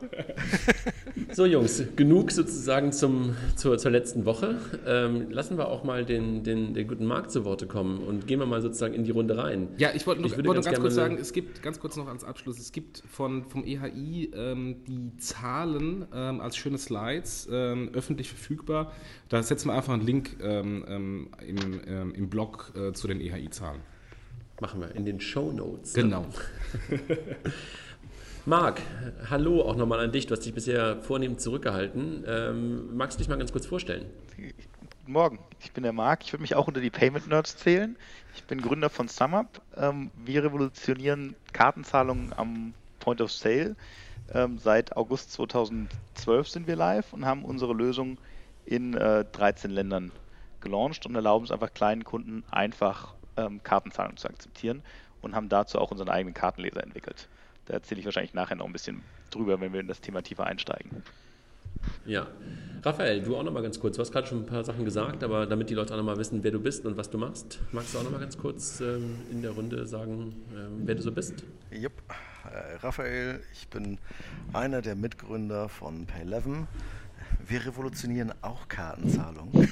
So, 1.32 1.46
Jungs, 1.46 1.84
genug 1.96 2.32
sozusagen 2.32 2.92
zum, 2.92 3.36
zur, 3.56 3.80
zur 3.80 3.90
letzten 3.90 4.26
Woche. 4.26 4.58
Ähm, 4.86 5.32
lassen 5.32 5.58
wir 5.58 5.68
auch 5.68 5.84
mal 5.84 6.06
den, 6.06 6.44
den, 6.44 6.76
den 6.76 6.88
guten 6.88 7.06
Markt 7.06 7.32
zu 7.32 7.44
Worte 7.44 7.66
kommen 7.66 8.00
und 8.00 8.28
gehen 8.28 8.40
wir 8.40 8.46
mal 8.46 8.53
sozusagen 8.62 8.94
in 8.94 9.04
die 9.04 9.12
Runde 9.12 9.38
rein. 9.38 9.70
Ja, 9.78 9.90
ich 9.94 10.06
wollte 10.06 10.24
wollt 10.24 10.46
ganz, 10.46 10.66
ganz 10.66 10.80
kurz 10.80 10.96
sagen, 10.96 11.18
es 11.18 11.34
gibt, 11.34 11.62
ganz 11.62 11.80
kurz 11.80 11.96
noch 11.96 12.08
als 12.08 12.24
Abschluss, 12.24 12.60
es 12.60 12.72
gibt 12.72 13.04
von, 13.10 13.46
vom 13.46 13.64
EHI 13.66 14.32
ähm, 14.36 14.84
die 14.88 15.16
Zahlen 15.18 16.06
ähm, 16.14 16.42
als 16.42 16.58
schöne 16.58 16.78
Slides 16.78 17.48
ähm, 17.52 17.90
öffentlich 17.94 18.30
verfügbar. 18.30 18.92
Da 19.30 19.42
setzen 19.44 19.70
wir 19.70 19.74
einfach 19.74 19.94
einen 19.94 20.06
Link 20.06 20.38
ähm, 20.42 20.86
ähm, 20.88 21.30
im, 21.46 21.82
ähm, 21.88 22.16
im 22.16 22.30
Blog 22.30 22.74
äh, 22.76 22.94
zu 22.94 23.08
den 23.08 23.20
EHI-Zahlen. 23.20 23.82
Machen 24.60 24.82
wir 24.82 24.96
in 24.96 25.06
den 25.06 25.20
Show 25.20 25.52
Notes. 25.52 25.94
Genau. 25.94 26.26
Marc, 28.46 28.82
hallo 29.30 29.62
auch 29.62 29.76
nochmal 29.76 30.00
an 30.00 30.12
dich. 30.12 30.28
Du 30.28 30.34
hast 30.34 30.46
dich 30.46 30.54
bisher 30.54 31.02
vornehm 31.02 31.38
zurückgehalten. 31.38 32.26
magst 32.94 33.18
du 33.18 33.20
dich 33.20 33.30
mal 33.30 33.38
ganz 33.38 33.52
kurz 33.52 33.66
vorstellen? 33.66 34.06
Guten 35.04 35.12
Morgen, 35.12 35.40
ich 35.60 35.74
bin 35.74 35.84
der 35.84 35.92
Marc. 35.92 36.24
Ich 36.24 36.32
würde 36.32 36.44
mich 36.44 36.56
auch 36.56 36.66
unter 36.66 36.80
die 36.80 36.90
Payment 36.90 37.28
Nerds 37.28 37.58
zählen. 37.58 37.98
Ich 38.36 38.44
bin 38.46 38.62
Gründer 38.62 38.90
von 38.90 39.08
SumUp. 39.08 39.62
Ähm, 39.78 40.10
wir 40.16 40.44
revolutionieren 40.44 41.36
Kartenzahlungen 41.54 42.34
am 42.34 42.74
Point 43.00 43.22
of 43.22 43.32
Sale. 43.32 43.76
Ähm, 44.34 44.58
seit 44.58 44.98
August 44.98 45.34
2012 45.34 46.48
sind 46.48 46.68
wir 46.68 46.76
live 46.76 47.14
und 47.14 47.26
haben 47.26 47.46
unsere 47.46 47.74
Lösung 47.74 48.18
in 48.66 48.96
äh, 48.96 49.26
13 49.26 49.70
Ländern 49.70 50.12
gelauncht 50.62 51.06
und 51.06 51.14
erlauben 51.14 51.46
es 51.46 51.52
einfach 51.52 51.74
kleinen 51.74 52.04
Kunden 52.04 52.44
einfach 52.50 53.14
ähm, 53.38 53.62
Kartenzahlungen 53.62 54.18
zu 54.18 54.28
akzeptieren 54.30 54.82
und 55.22 55.36
haben 55.36 55.50
dazu 55.50 55.80
auch 55.80 55.92
unseren 55.92 56.10
eigenen 56.10 56.34
Kartenleser 56.34 56.84
entwickelt. 56.84 57.30
Da 57.66 57.74
erzähle 57.74 58.00
ich 58.00 58.06
wahrscheinlich 58.06 58.34
nachher 58.34 58.56
noch 58.56 58.66
ein 58.66 58.74
bisschen 58.74 59.04
drüber, 59.30 59.62
wenn 59.62 59.74
wir 59.74 59.80
in 59.80 59.88
das 59.88 60.02
Thema 60.02 60.22
tiefer 60.24 60.46
einsteigen. 60.46 61.04
Ja. 62.06 62.28
Raphael, 62.86 63.22
du 63.22 63.38
auch 63.38 63.44
noch 63.44 63.54
mal 63.54 63.64
ganz 63.64 63.80
kurz. 63.80 63.96
Du 63.96 64.02
hast 64.02 64.12
gerade 64.12 64.28
schon 64.28 64.40
ein 64.40 64.46
paar 64.46 64.66
Sachen 64.66 64.84
gesagt, 64.84 65.24
aber 65.24 65.46
damit 65.46 65.70
die 65.70 65.74
Leute 65.74 65.94
auch 65.94 65.98
noch 65.98 66.04
mal 66.04 66.18
wissen, 66.18 66.44
wer 66.44 66.52
du 66.52 66.60
bist 66.60 66.86
und 66.86 66.98
was 66.98 67.10
du 67.10 67.18
machst, 67.18 67.60
magst 67.72 67.94
du 67.94 68.00
auch 68.00 68.04
noch 68.04 68.12
mal 68.12 68.20
ganz 68.20 68.38
kurz 68.38 68.82
ähm, 68.82 69.16
in 69.32 69.42
der 69.42 69.52
Runde 69.52 69.88
sagen, 69.88 70.36
ähm, 70.54 70.82
wer 70.84 70.96
du 70.96 71.02
so 71.02 71.12
bist? 71.14 71.46
Jupp. 71.72 71.94
Äh, 72.44 72.76
Raphael, 72.82 73.40
ich 73.54 73.70
bin 73.70 74.00
einer 74.52 74.82
der 74.82 74.96
Mitgründer 74.96 75.70
von 75.70 76.06
Pay11. 76.08 76.66
Wir 77.48 77.66
revolutionieren 77.66 78.34
auch 78.42 78.68
Kartenzahlungen. 78.68 79.72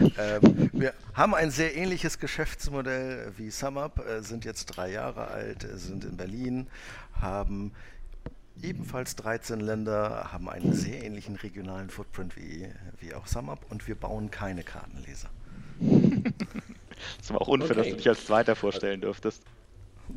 ähm, 0.00 0.70
wir 0.72 0.94
haben 1.14 1.34
ein 1.34 1.52
sehr 1.52 1.76
ähnliches 1.76 2.18
Geschäftsmodell 2.18 3.32
wie 3.36 3.50
SumUp, 3.50 4.04
äh, 4.04 4.22
sind 4.22 4.44
jetzt 4.44 4.66
drei 4.66 4.90
Jahre 4.90 5.28
alt, 5.28 5.66
sind 5.74 6.04
in 6.04 6.16
Berlin, 6.16 6.66
haben 7.12 7.72
ebenfalls 8.62 9.16
13 9.16 9.60
Länder, 9.60 10.32
haben 10.32 10.48
einen 10.48 10.72
sehr 10.72 11.04
ähnlichen 11.04 11.36
regionalen 11.36 11.90
Footprint 11.90 12.36
wie, 12.36 12.68
wie 13.00 13.14
auch 13.14 13.26
SumUp 13.26 13.60
und 13.70 13.86
wir 13.88 13.94
bauen 13.94 14.30
keine 14.30 14.62
Kartenleser. 14.62 15.30
Das 17.18 17.30
war 17.30 17.40
auch 17.40 17.46
unfair, 17.46 17.70
okay. 17.70 17.78
dass 17.78 17.88
du 17.90 17.96
dich 17.96 18.08
als 18.08 18.26
Zweiter 18.26 18.56
vorstellen 18.56 19.00
dürftest. 19.00 19.44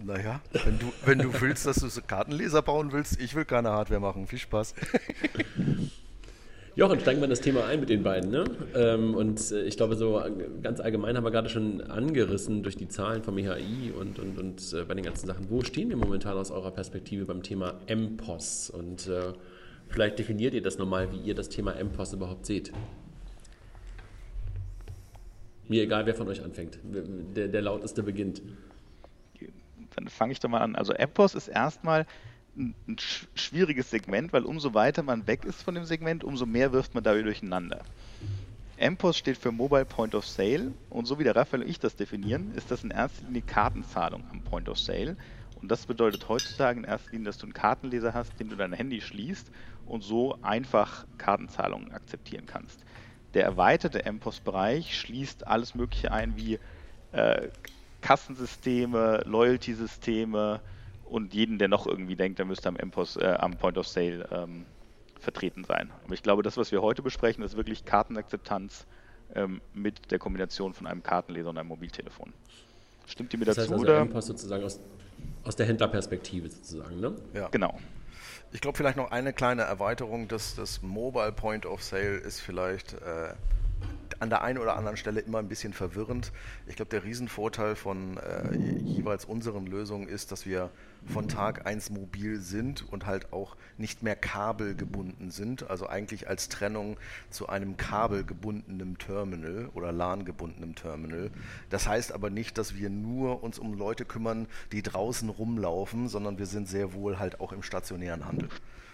Naja, 0.04 0.42
wenn 0.52 0.80
du, 0.80 0.92
wenn 1.06 1.20
du 1.20 1.42
willst, 1.42 1.68
dass 1.68 1.78
du 1.78 1.90
so 1.90 2.02
Kartenleser 2.02 2.64
bauen 2.64 2.92
willst, 2.92 3.20
ich 3.20 3.36
will 3.36 3.46
keine 3.46 3.70
Hardware 3.70 4.00
machen. 4.00 4.26
Viel 4.26 4.40
Spaß. 4.40 4.74
Jochen, 6.74 7.02
steigen 7.02 7.20
wir 7.20 7.26
in 7.26 7.30
das 7.30 7.42
Thema 7.42 7.66
ein 7.66 7.82
mit 7.82 7.90
den 7.90 8.02
beiden. 8.02 8.32
Ne? 8.32 8.46
Ähm, 8.76 9.14
und 9.14 9.52
äh, 9.52 9.64
ich 9.64 9.76
glaube, 9.76 9.96
so 9.98 10.24
ganz 10.64 10.80
allgemein 10.80 11.18
haben 11.18 11.26
wir 11.26 11.32
gerade 11.32 11.50
schon 11.50 11.82
angerissen 11.82 12.64
durch 12.64 12.78
die 12.78 12.88
Zahlen 12.88 13.24
vom 13.24 13.38
EHI 13.38 13.92
und, 13.92 14.20
und, 14.20 14.40
und 14.40 14.74
äh, 14.74 14.86
bei 14.86 14.94
den 14.94 15.04
ganzen 15.04 15.28
Sachen. 15.28 15.50
Wo 15.50 15.62
stehen 15.64 15.90
wir 15.90 15.98
momentan 15.98 16.38
aus 16.38 16.50
eurer 16.50 16.72
Perspektive 16.72 17.26
beim 17.26 17.44
Thema 17.44 17.74
MPOS? 17.94 18.70
Und 18.70 19.08
äh, 19.08 19.34
vielleicht 19.90 20.18
definiert 20.18 20.54
ihr 20.54 20.62
das 20.62 20.78
nochmal, 20.78 21.12
wie 21.12 21.18
ihr 21.18 21.36
das 21.36 21.50
Thema 21.50 21.76
MPOS 21.76 22.14
überhaupt 22.14 22.46
seht. 22.46 22.72
Mir 25.68 25.84
egal, 25.84 26.06
wer 26.06 26.16
von 26.16 26.30
euch 26.30 26.42
anfängt. 26.42 26.80
Der, 27.36 27.50
der 27.50 27.62
lauteste 27.62 28.02
beginnt. 28.02 28.42
Dann 29.96 30.08
fange 30.08 30.32
ich 30.32 30.40
doch 30.40 30.50
mal 30.50 30.62
an. 30.62 30.76
Also 30.78 30.94
MPOS 30.94 31.36
ist 31.36 31.50
erstmal 31.50 32.06
ein 32.56 32.76
schwieriges 33.36 33.90
Segment, 33.90 34.34
weil 34.34 34.46
umso 34.46 34.74
weiter 34.74 35.04
man 35.04 35.28
weg 35.28 35.46
ist 35.46 35.64
von 35.64 35.76
dem 35.76 35.86
Segment, 35.86 36.24
umso 36.24 36.46
mehr 36.46 36.74
wirft 36.74 36.94
man 36.94 37.04
dabei 37.04 37.22
durcheinander. 37.22 37.86
MPOS 38.78 39.18
steht 39.18 39.38
für 39.38 39.52
Mobile 39.52 39.86
Point 39.86 40.16
of 40.16 40.28
Sale 40.28 40.74
und 40.90 41.06
so 41.06 41.20
wie 41.20 41.24
der 41.24 41.36
Raphael 41.36 41.62
und 41.64 41.70
ich 41.70 41.80
das 41.80 41.96
definieren, 41.96 42.52
ist 42.52 42.72
das 42.72 42.84
in 42.84 42.92
erster 42.92 43.26
Linie 43.26 43.44
Kartenzahlung 43.44 44.26
am 44.32 44.42
Point 44.42 44.70
of 44.70 44.80
Sale. 44.80 45.18
Und 45.54 45.70
das 45.70 45.86
bedeutet 45.86 46.28
heutzutage 46.28 46.80
in 46.80 46.86
erster 46.86 47.12
Linie, 47.12 47.26
dass 47.26 47.38
du 47.38 47.46
einen 47.46 47.54
Kartenleser 47.54 48.14
hast, 48.14 48.40
den 48.40 48.50
du 48.50 48.56
dein 48.56 48.74
Handy 48.74 49.00
schließt 49.02 49.52
und 49.86 50.02
so 50.02 50.42
einfach 50.42 51.06
Kartenzahlungen 51.20 51.92
akzeptieren 51.92 52.48
kannst. 52.48 52.84
Der 53.36 53.46
erweiterte 53.46 54.12
MPOS-Bereich 54.12 54.98
schließt 54.98 55.48
alles 55.48 55.76
Mögliche 55.76 56.12
ein 56.12 56.36
wie 56.36 56.60
äh, 57.12 57.50
Kassensysteme, 58.02 59.22
Loyalty-Systeme, 59.26 60.62
und 61.12 61.34
jeden, 61.34 61.60
der 61.60 61.68
noch 61.68 61.86
irgendwie 61.86 62.16
denkt, 62.16 62.40
der 62.40 62.46
müsste 62.46 62.70
am, 62.70 62.76
MPOS, 62.76 63.18
äh, 63.18 63.36
am 63.38 63.58
Point 63.58 63.78
of 63.78 63.86
Sale 63.86 64.28
ähm, 64.32 64.66
vertreten 65.20 65.66
sein. 65.66 65.92
Aber 66.06 66.14
ich 66.14 66.24
glaube, 66.24 66.42
das, 66.42 66.56
was 66.56 66.72
wir 66.72 66.82
heute 66.82 67.02
besprechen, 67.02 67.44
ist 67.44 67.58
wirklich 67.58 67.84
Kartenakzeptanz 67.84 68.88
ähm, 69.36 69.60
mit 69.74 70.10
der 70.12 70.20
Kombination 70.20 70.74
von 70.74 70.88
einem 70.88 71.04
Kartenleser 71.04 71.50
und 71.50 71.58
einem 71.58 71.68
Mobiltelefon. 71.68 72.32
Stimmt 73.08 73.34
ihr 73.34 73.40
mir 73.40 73.46
das 73.46 73.58
dazu? 73.58 73.74
Heißt 73.74 73.90
also 73.90 74.06
MPOS 74.06 74.26
sozusagen 74.26 74.64
aus, 74.64 74.80
aus 75.44 75.56
der 75.58 75.66
Händlerperspektive 75.66 76.50
sozusagen, 76.50 77.02
ne? 77.02 77.14
Ja. 77.34 77.50
Genau. 77.50 77.78
Ich 78.54 78.62
glaube, 78.62 78.78
vielleicht 78.78 78.98
noch 78.98 79.12
eine 79.12 79.34
kleine 79.34 79.64
Erweiterung. 79.64 80.30
Das, 80.30 80.56
das 80.56 80.82
Mobile 80.82 81.34
Point 81.34 81.66
of 81.66 81.84
Sale 81.84 82.18
ist 82.18 82.40
vielleicht 82.40 82.94
äh, 82.94 83.34
an 84.22 84.30
der 84.30 84.44
einen 84.44 84.60
oder 84.60 84.78
anderen 84.78 84.98
Stelle 84.98 85.20
immer 85.20 85.40
ein 85.40 85.48
bisschen 85.48 85.74
verwirrend. 85.74 86.32
Ich 86.68 86.76
glaube, 86.76 86.90
der 86.90 87.04
Riesenvorteil 87.04 87.76
von 87.76 88.18
äh, 88.18 88.56
jeweils 88.56 89.26
unseren 89.26 89.66
Lösungen 89.66 90.08
ist, 90.08 90.32
dass 90.32 90.46
wir 90.46 90.70
von 91.08 91.28
Tag 91.28 91.66
1 91.66 91.90
mobil 91.90 92.40
sind 92.40 92.88
und 92.92 93.08
halt 93.08 93.34
auch 93.34 93.58
nicht 93.80 94.04
mehr 94.04 94.16
kabelgebunden 94.16 95.32
sind, 95.32 95.68
also 95.72 95.88
eigentlich 95.88 96.30
als 96.30 96.50
Trennung 96.50 96.98
zu 97.32 97.50
einem 97.50 97.78
kabelgebundenen 97.78 99.00
Terminal 99.00 99.70
oder 99.74 99.92
LAN-gebundenem 99.92 100.76
Terminal. 100.76 101.32
Das 101.72 101.88
heißt 101.88 102.12
aber 102.12 102.30
nicht, 102.30 102.60
dass 102.60 102.76
wir 102.76 102.92
nur 102.92 103.42
uns 103.42 103.58
um 103.58 103.74
Leute 103.74 104.06
kümmern, 104.06 104.46
die 104.72 104.84
draußen 104.84 105.30
rumlaufen, 105.30 106.10
sondern 106.10 106.38
wir 106.38 106.46
sind 106.46 106.70
sehr 106.70 106.94
wohl 106.94 107.18
halt 107.18 107.40
auch 107.40 107.54
im 107.54 107.64
stationären 107.64 108.26
Handel. 108.28 108.50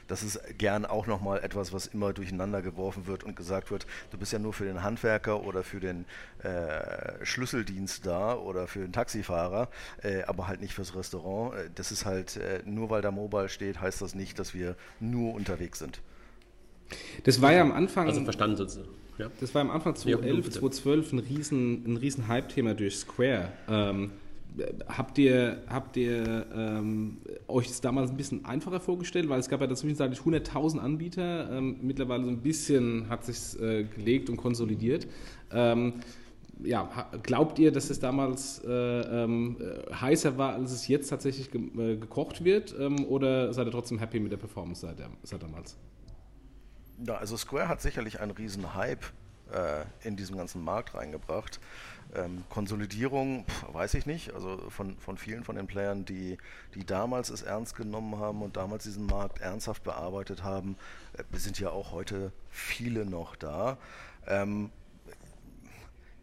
Das 0.08 0.24
ist 0.24 0.40
gern 0.58 0.86
auch 0.86 1.08
nochmal 1.08 1.44
etwas, 1.44 1.74
was 1.74 1.88
immer 1.88 2.14
durcheinander 2.14 2.62
geworfen 2.62 3.08
wird 3.08 3.24
und 3.24 3.36
gesagt 3.36 3.72
wird, 3.72 3.86
du 4.12 4.18
bist 4.18 4.32
ja 4.34 4.40
nur 4.40 4.54
für 4.54 4.66
den 4.66 4.84
Handwerker 4.84 5.44
oder 5.44 5.64
für 5.64 5.80
den 5.80 6.06
äh, 6.44 7.26
Schlüsseldienst 7.26 8.06
da 8.06 8.36
oder 8.36 8.68
für 8.68 8.80
den 8.80 8.94
Taxifahrer, 8.94 9.70
äh, 10.04 10.24
aber 10.24 10.48
halt 10.48 10.62
nicht 10.62 10.74
fürs 10.74 10.96
Restaurant. 10.96 11.56
Äh, 11.56 11.70
das 11.76 11.92
ist 11.92 12.06
halt, 12.06 12.38
äh, 12.38 12.62
nur 12.66 12.90
weil 12.90 13.02
da 13.02 13.12
Mobile 13.12 13.50
steht, 13.50 13.82
heißt 13.82 14.02
das 14.02 14.16
nicht, 14.16 14.40
dass 14.40 14.54
wir 14.54 14.76
nur 15.00 15.34
unterwegs 15.34 15.80
sind. 15.80 16.00
Das 17.24 17.42
war 17.42 17.52
ja 17.52 17.62
am 17.62 17.72
Anfang. 17.72 18.08
Also 18.08 18.24
verstanden 18.24 18.56
sozusagen. 18.56 18.90
Ja. 19.18 19.32
Das 19.40 19.54
war 19.56 19.62
am 19.62 19.72
Anfang 19.72 19.96
2011, 19.96 20.52
2012 20.52 21.14
ein 21.14 21.20
riesen, 21.20 21.94
ein 21.94 21.98
riesen 21.98 22.28
Hype-Thema 22.28 22.76
durch 22.76 22.98
Square. 22.98 23.52
Ähm, 23.68 24.12
habt 24.88 25.18
ihr, 25.18 25.64
habt 25.68 25.98
ihr 25.98 26.46
ähm, 26.54 27.18
euch 27.48 27.68
das 27.68 27.82
damals 27.82 28.12
ein 28.12 28.18
bisschen 28.18 28.46
einfacher 28.46 28.80
vorgestellt? 28.80 29.30
Weil 29.30 29.40
es 29.40 29.50
gab 29.50 29.62
ja 29.62 29.74
zwischenzeitlich 29.74 30.20
100.000 30.20 30.80
Anbieter. 30.80 31.50
Ähm, 31.52 31.78
mittlerweile 31.82 32.26
so 32.26 32.30
ein 32.30 32.42
bisschen 32.42 33.10
hat 33.10 33.26
sich 33.26 33.60
äh, 33.62 33.84
gelegt 33.84 34.30
und 34.30 34.38
konsolidiert. 34.38 35.08
Ähm, 35.52 35.94
ja, 36.64 37.10
glaubt 37.24 37.60
ihr, 37.60 37.72
dass 37.72 37.90
es 37.90 38.00
damals 38.00 38.64
äh, 38.66 38.72
ähm, 38.72 39.58
heißer 39.94 40.38
war, 40.38 40.56
als 40.56 40.72
es 40.72 40.88
jetzt 40.88 41.10
tatsächlich 41.10 41.52
ge 41.52 41.62
äh, 41.78 41.98
gekocht 41.98 42.44
wird? 42.44 42.76
Ähm, 42.80 43.06
oder 43.06 43.54
seid 43.54 43.68
ihr 43.68 43.72
trotzdem 43.72 44.00
happy 44.00 44.20
mit 44.20 44.32
der 44.32 44.38
Performance 44.38 44.82
seit, 44.82 44.98
seit 45.24 45.44
damals? 45.44 45.78
Ja, 47.06 47.16
also 47.16 47.38
Square 47.38 47.68
hat 47.68 47.82
sicherlich 47.82 48.20
einen 48.20 48.32
riesen 48.32 48.74
Hype 48.74 49.04
äh, 49.52 50.08
in 50.08 50.16
diesen 50.16 50.36
ganzen 50.36 50.64
Markt 50.64 50.96
reingebracht. 50.96 51.60
Ähm, 52.16 52.44
Konsolidierung, 52.50 53.46
pf, 53.46 53.74
weiß 53.74 53.94
ich 53.96 54.06
nicht. 54.06 54.34
Also 54.34 54.58
von, 54.70 54.98
von 54.98 55.18
vielen 55.18 55.44
von 55.44 55.56
den 55.56 55.68
Playern, 55.68 56.06
die, 56.06 56.38
die 56.74 56.86
damals 56.86 57.30
es 57.30 57.42
ernst 57.42 57.76
genommen 57.76 58.18
haben 58.20 58.42
und 58.42 58.58
damals 58.58 58.84
diesen 58.84 59.06
Markt 59.06 59.40
ernsthaft 59.40 59.84
bearbeitet 59.84 60.44
haben, 60.44 60.78
äh, 61.14 61.38
sind 61.38 61.60
ja 61.60 61.70
auch 61.70 61.92
heute 61.92 62.32
viele 62.50 63.06
noch 63.06 63.36
da. 63.36 63.78
Ähm, 64.26 64.72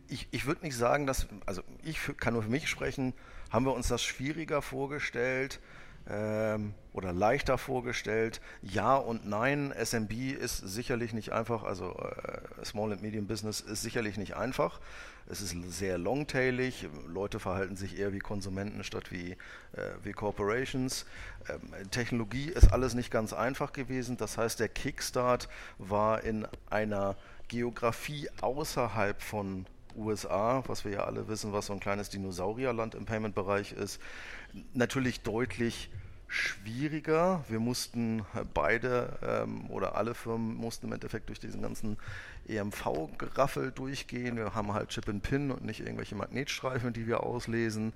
ich, 0.09 0.29
ich 0.31 0.47
würde 0.47 0.64
nicht 0.64 0.77
sagen, 0.77 1.07
dass, 1.07 1.27
also 1.47 1.62
ich 1.83 1.99
kann 2.18 2.35
nur 2.35 2.42
für 2.42 2.51
mich 2.51 2.68
sprechen, 2.68 3.14
haben 3.51 3.66
wir 3.66 3.73
uns 3.73 3.88
das 3.88 4.03
schwieriger 4.03 4.62
vorgestellt 4.62 5.61
ähm, 6.09 6.75
oder 6.92 7.12
leichter 7.12 7.59
vorgestellt. 7.59 8.40
Ja 8.62 8.97
und 8.97 9.27
nein, 9.27 9.73
SMB 9.73 10.12
ist 10.38 10.59
sicherlich 10.59 11.12
nicht 11.12 11.33
einfach, 11.33 11.62
also 11.62 11.92
äh, 11.92 12.64
Small 12.64 12.92
and 12.92 13.03
Medium 13.03 13.27
Business 13.27 13.61
ist 13.61 13.83
sicherlich 13.83 14.16
nicht 14.16 14.37
einfach. 14.37 14.81
Es 15.27 15.41
ist 15.41 15.57
sehr 15.73 15.97
longtailig, 15.97 16.87
Leute 17.07 17.41
verhalten 17.41 17.77
sich 17.77 17.99
eher 17.99 18.13
wie 18.13 18.19
Konsumenten 18.19 18.85
statt 18.85 19.11
wie, 19.11 19.33
äh, 19.73 19.91
wie 20.03 20.13
Corporations. 20.13 21.07
Ähm, 21.49 21.91
Technologie 21.91 22.51
ist 22.51 22.73
alles 22.73 22.95
nicht 22.95 23.11
ganz 23.11 23.33
einfach 23.33 23.73
gewesen, 23.73 24.17
das 24.19 24.37
heißt 24.37 24.61
der 24.61 24.69
Kickstart 24.69 25.49
war 25.79 26.23
in 26.23 26.47
einer 26.69 27.17
Geografie 27.49 28.29
außerhalb 28.41 29.21
von 29.23 29.67
USA, 29.97 30.63
was 30.67 30.85
wir 30.85 30.93
ja 30.93 31.05
alle 31.05 31.29
wissen, 31.29 31.53
was 31.53 31.67
so 31.67 31.73
ein 31.73 31.81
kleines 31.81 32.11
Dinosaurierland 32.11 32.95
im 32.95 33.07
Payment-Bereich 33.07 33.73
ist, 33.73 34.01
natürlich 34.75 35.21
deutlich 35.23 35.91
schwieriger. 36.27 37.45
Wir 37.49 37.61
mussten 37.61 38.25
beide 38.55 39.19
ähm, 39.23 39.71
oder 39.71 39.95
alle 39.95 40.15
Firmen 40.15 40.57
mussten 40.57 40.87
im 40.87 40.93
Endeffekt 40.93 41.29
durch 41.29 41.39
diesen 41.39 41.63
ganzen 41.63 41.97
EMV-Geraffel 42.48 43.72
durchgehen. 43.72 44.37
Wir 44.37 44.54
haben 44.54 44.72
halt 44.72 44.90
Chip 44.90 45.09
and 45.09 45.22
Pin 45.22 45.50
und 45.50 45.64
nicht 45.64 45.80
irgendwelche 45.80 46.14
Magnetstreifen, 46.14 46.92
die 46.92 47.07
wir 47.07 47.22
auslesen. 47.22 47.92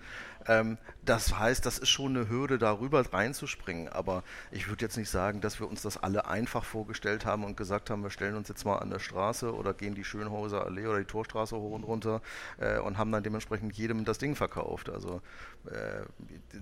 Ähm, 0.47 0.79
das 1.05 1.39
heißt, 1.39 1.65
das 1.67 1.79
ist 1.79 1.89
schon 1.89 2.17
eine 2.17 2.29
Hürde, 2.29 2.59
darüber 2.59 3.05
reinzuspringen. 3.13 3.89
Aber 3.89 4.23
ich 4.51 4.69
würde 4.69 4.85
jetzt 4.85 4.97
nicht 4.97 5.11
sagen, 5.11 5.41
dass 5.41 5.61
wir 5.61 5.69
uns 5.69 5.83
das 5.83 5.97
alle 5.97 6.27
einfach 6.27 6.65
vorgestellt 6.65 7.25
haben 7.25 7.45
und 7.45 7.57
gesagt 7.57 7.91
haben, 7.91 8.03
wir 8.03 8.11
stellen 8.11 8.37
uns 8.37 8.49
jetzt 8.49 8.65
mal 8.65 8.79
an 8.79 8.91
der 8.91 8.99
Straße 8.99 9.55
oder 9.55 9.75
gehen 9.75 9.95
die 9.95 10.05
Schönhauser 10.05 10.65
Allee 10.65 10.87
oder 10.87 10.99
die 10.99 11.05
Torstraße 11.05 11.57
hoch 11.57 11.75
und 11.75 11.85
runter 11.85 12.23
äh, 12.59 12.79
und 12.79 12.99
haben 12.99 13.13
dann 13.13 13.23
dementsprechend 13.23 13.77
jedem 13.77 14.05
das 14.05 14.19
Ding 14.19 14.35
verkauft. 14.35 14.91
Also 14.91 15.21
äh, 15.67 16.03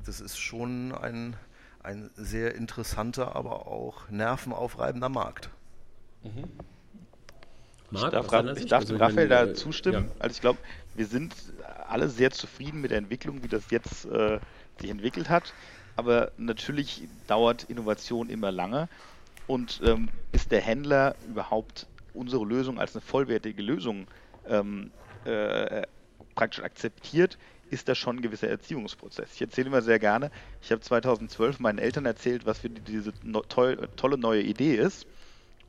das 0.04 0.20
ist 0.20 0.38
schon 0.38 0.92
ein, 0.92 1.36
ein 1.82 2.10
sehr 2.16 2.54
interessanter, 2.54 3.36
aber 3.36 3.66
auch 3.66 4.08
nervenaufreibender 4.08 5.08
Markt. 5.08 5.50
Mhm. 6.22 6.44
Marc, 7.90 8.12
ich 8.12 8.28
darf, 8.28 8.56
ich 8.56 8.66
darf 8.66 8.80
also 8.82 8.96
Raphael 8.96 9.28
da 9.28 9.54
zustimmen. 9.54 10.08
Ja. 10.08 10.14
Also 10.18 10.34
ich 10.34 10.40
glaube, 10.40 10.58
wir 10.94 11.06
sind 11.06 11.34
alle 11.88 12.08
sehr 12.08 12.30
zufrieden 12.30 12.80
mit 12.80 12.90
der 12.90 12.98
Entwicklung, 12.98 13.42
wie 13.42 13.48
das 13.48 13.70
jetzt 13.70 14.06
äh, 14.06 14.38
sich 14.80 14.90
entwickelt 14.90 15.28
hat. 15.28 15.54
Aber 15.94 16.32
natürlich 16.36 17.04
dauert 17.26 17.64
Innovation 17.64 18.28
immer 18.28 18.52
lange. 18.52 18.88
Und 19.46 19.80
ähm, 19.84 20.08
bis 20.32 20.48
der 20.48 20.60
Händler 20.60 21.14
überhaupt 21.28 21.86
unsere 22.12 22.44
Lösung 22.44 22.80
als 22.80 22.94
eine 22.94 23.02
vollwertige 23.02 23.62
Lösung 23.62 24.06
ähm, 24.48 24.90
äh, 25.24 25.82
praktisch 26.34 26.62
akzeptiert, 26.62 27.38
ist 27.70 27.88
das 27.88 27.98
schon 27.98 28.16
ein 28.16 28.22
gewisser 28.22 28.48
Erziehungsprozess. 28.48 29.30
Ich 29.34 29.40
erzähle 29.40 29.68
immer 29.68 29.82
sehr 29.82 29.98
gerne, 29.98 30.30
ich 30.62 30.70
habe 30.70 30.80
2012 30.80 31.58
meinen 31.58 31.78
Eltern 31.78 32.06
erzählt, 32.06 32.46
was 32.46 32.58
für 32.58 32.70
diese 32.70 33.12
no 33.22 33.42
toll, 33.42 33.88
tolle 33.96 34.18
neue 34.18 34.42
Idee 34.42 34.76
ist. 34.76 35.06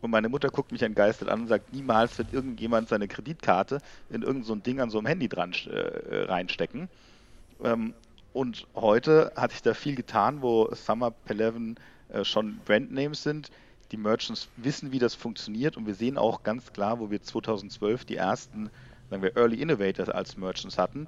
Und 0.02 0.12
meine 0.12 0.30
Mutter 0.30 0.50
guckt 0.50 0.72
mich 0.72 0.84
entgeistert 0.84 1.30
an 1.30 1.42
und 1.42 1.48
sagt, 1.48 1.74
niemals 1.74 2.18
wird 2.18 2.32
irgendjemand 2.32 2.90
seine 2.90 3.08
Kreditkarte 3.08 3.80
in 4.10 4.22
irgendein 4.22 4.44
so 4.44 4.56
Ding 4.56 4.80
an 4.80 4.90
so 4.90 5.00
einem 5.00 5.08
Handy 5.08 5.28
dran 5.28 5.54
äh, 5.68 6.24
reinstecken. 6.26 6.88
Ähm, 7.64 7.94
und 8.34 8.68
heute 8.76 9.32
hat 9.36 9.52
sich 9.52 9.64
da 9.64 9.74
viel 9.74 9.96
getan, 9.96 10.42
wo 10.42 10.70
Summer 10.76 11.14
Eleven 11.26 11.76
äh, 12.10 12.24
schon 12.24 12.60
Brandnames 12.66 13.24
sind. 13.24 13.50
Die 13.92 13.98
Merchants 13.98 14.50
wissen, 14.58 14.92
wie 14.92 15.00
das 15.00 15.16
funktioniert 15.16 15.78
und 15.78 15.88
wir 15.88 15.96
sehen 15.96 16.18
auch 16.18 16.44
ganz 16.44 16.72
klar, 16.74 17.00
wo 17.00 17.10
wir 17.10 17.22
2012 17.22 18.06
die 18.06 18.18
ersten, 18.18 18.70
sagen 19.10 19.24
wir, 19.24 19.36
Early 19.36 19.62
Innovators 19.62 20.10
als 20.10 20.38
Merchants 20.38 20.78
hatten, 20.78 21.08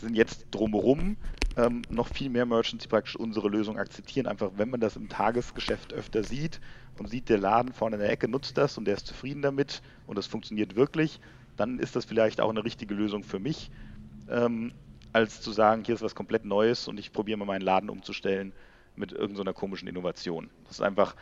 sind 0.00 0.14
jetzt 0.14 0.46
drumherum 0.50 1.16
ähm, 1.56 1.82
noch 1.88 2.08
viel 2.08 2.28
mehr 2.28 2.46
Merchants, 2.46 2.84
die 2.84 2.88
praktisch 2.88 3.16
unsere 3.16 3.48
Lösung 3.48 3.78
akzeptieren. 3.78 4.26
Einfach, 4.26 4.50
wenn 4.56 4.70
man 4.70 4.80
das 4.80 4.96
im 4.96 5.08
Tagesgeschäft 5.08 5.92
öfter 5.92 6.22
sieht 6.22 6.60
und 6.98 7.08
sieht, 7.08 7.28
der 7.28 7.38
Laden 7.38 7.72
vorne 7.72 7.96
in 7.96 8.02
der 8.02 8.10
Ecke 8.10 8.28
nutzt 8.28 8.58
das 8.58 8.76
und 8.78 8.84
der 8.84 8.94
ist 8.94 9.06
zufrieden 9.06 9.42
damit 9.42 9.82
und 10.06 10.18
das 10.18 10.26
funktioniert 10.26 10.76
wirklich, 10.76 11.20
dann 11.56 11.78
ist 11.78 11.96
das 11.96 12.04
vielleicht 12.04 12.40
auch 12.40 12.50
eine 12.50 12.64
richtige 12.64 12.94
Lösung 12.94 13.24
für 13.24 13.38
mich, 13.38 13.70
ähm, 14.28 14.72
als 15.12 15.40
zu 15.40 15.50
sagen, 15.52 15.82
hier 15.84 15.94
ist 15.94 16.02
was 16.02 16.14
komplett 16.14 16.44
Neues 16.44 16.88
und 16.88 16.98
ich 16.98 17.12
probiere 17.12 17.38
mal 17.38 17.46
meinen 17.46 17.62
Laden 17.62 17.88
umzustellen 17.88 18.52
mit 18.96 19.12
irgendeiner 19.12 19.52
so 19.52 19.58
komischen 19.58 19.88
Innovation. 19.88 20.50
Das 20.64 20.72
ist 20.72 20.82
einfach, 20.82 21.16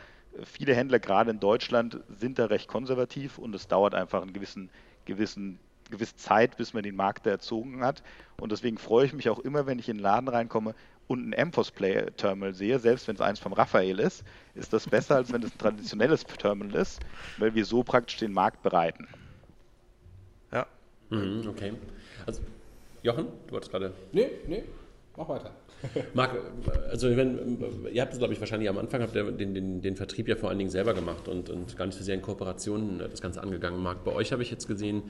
viele 0.44 0.74
Händler 0.74 0.98
gerade 0.98 1.30
in 1.30 1.38
Deutschland 1.38 2.00
sind 2.08 2.38
da 2.38 2.46
recht 2.46 2.68
konservativ 2.68 3.38
und 3.38 3.54
es 3.54 3.68
dauert 3.68 3.94
einfach 3.94 4.22
einen 4.22 4.32
gewissen, 4.32 4.70
gewissen 5.04 5.58
gewisse 5.90 6.16
Zeit, 6.16 6.56
bis 6.56 6.74
man 6.74 6.82
den 6.82 6.96
Markt 6.96 7.26
da 7.26 7.30
erzogen 7.30 7.84
hat. 7.84 8.02
Und 8.40 8.52
deswegen 8.52 8.78
freue 8.78 9.06
ich 9.06 9.12
mich 9.12 9.28
auch 9.28 9.38
immer, 9.38 9.66
wenn 9.66 9.78
ich 9.78 9.88
in 9.88 9.96
den 9.96 10.02
Laden 10.02 10.28
reinkomme 10.28 10.74
und 11.06 11.34
ein 11.34 11.48
MPOS-Terminal 11.48 12.54
sehe, 12.54 12.78
selbst 12.78 13.08
wenn 13.08 13.14
es 13.14 13.20
eins 13.20 13.38
vom 13.38 13.52
Raphael 13.52 13.98
ist, 14.00 14.24
ist 14.54 14.72
das 14.72 14.88
besser, 14.88 15.16
als 15.16 15.32
wenn 15.32 15.42
es 15.42 15.52
ein 15.52 15.58
traditionelles 15.58 16.24
Terminal 16.24 16.80
ist, 16.80 17.00
weil 17.38 17.54
wir 17.54 17.64
so 17.64 17.82
praktisch 17.82 18.16
den 18.18 18.32
Markt 18.32 18.62
bereiten. 18.62 19.06
Ja. 20.52 20.66
Mhm, 21.10 21.46
okay. 21.48 21.74
Also, 22.26 22.40
Jochen, 23.02 23.26
du 23.46 23.52
wolltest 23.52 23.70
gerade. 23.70 23.92
Nee, 24.12 24.30
nee, 24.46 24.64
mach 25.16 25.28
weiter. 25.28 25.50
Marc, 26.14 26.30
also 26.90 27.14
wenn, 27.14 27.58
ihr 27.92 28.00
habt 28.00 28.12
es, 28.12 28.18
glaube 28.18 28.32
ich, 28.32 28.40
wahrscheinlich 28.40 28.68
am 28.68 28.78
Anfang 28.78 29.02
habt 29.02 29.14
ihr 29.14 29.30
den, 29.30 29.54
den, 29.54 29.82
den, 29.82 29.96
Vertrieb 29.96 30.28
ja 30.28 30.36
vor 30.36 30.48
allen 30.48 30.58
Dingen 30.58 30.70
selber 30.70 30.94
gemacht 30.94 31.28
und, 31.28 31.50
und 31.50 31.76
gar 31.76 31.84
nicht 31.86 31.98
so 31.98 32.04
sehr 32.04 32.14
in 32.14 32.22
Kooperationen 32.22 32.98
das 32.98 33.20
Ganze 33.20 33.42
angegangen. 33.42 33.82
Marc, 33.82 34.02
bei 34.04 34.12
euch 34.12 34.32
habe 34.32 34.42
ich 34.42 34.50
jetzt 34.50 34.66
gesehen, 34.66 35.02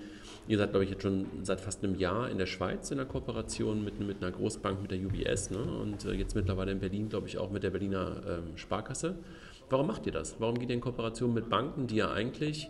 ihr 0.46 0.58
seid, 0.58 0.70
glaube 0.70 0.84
ich, 0.84 0.90
jetzt 0.90 1.02
schon 1.02 1.26
seit 1.42 1.60
fast 1.60 1.82
einem 1.82 1.94
Jahr 1.94 2.30
in 2.30 2.38
der 2.38 2.46
Schweiz 2.46 2.90
in 2.90 2.98
der 2.98 3.06
Kooperation 3.06 3.84
mit, 3.84 3.98
mit 4.00 4.22
einer 4.22 4.32
Großbank, 4.32 4.82
mit 4.82 4.90
der 4.90 4.98
UBS 4.98 5.50
ne? 5.50 5.62
und 5.62 6.04
äh, 6.04 6.12
jetzt 6.12 6.34
mittlerweile 6.34 6.72
in 6.72 6.80
Berlin, 6.80 7.08
glaube 7.08 7.26
ich, 7.28 7.38
auch 7.38 7.50
mit 7.50 7.62
der 7.62 7.70
Berliner 7.70 8.22
ähm, 8.26 8.56
Sparkasse. 8.56 9.18
Warum 9.70 9.86
macht 9.86 10.06
ihr 10.06 10.12
das? 10.12 10.36
Warum 10.40 10.58
geht 10.58 10.68
ihr 10.68 10.74
in 10.74 10.80
Kooperation 10.80 11.32
mit 11.32 11.48
Banken, 11.48 11.86
die 11.86 11.96
ja 11.96 12.12
eigentlich 12.12 12.68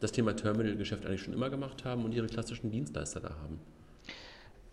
das 0.00 0.12
Thema 0.12 0.36
Terminalgeschäft 0.36 1.04
eigentlich 1.04 1.22
schon 1.22 1.34
immer 1.34 1.50
gemacht 1.50 1.84
haben 1.84 2.04
und 2.04 2.14
ihre 2.14 2.28
klassischen 2.28 2.70
Dienstleister 2.70 3.20
da 3.20 3.30
haben? 3.30 3.58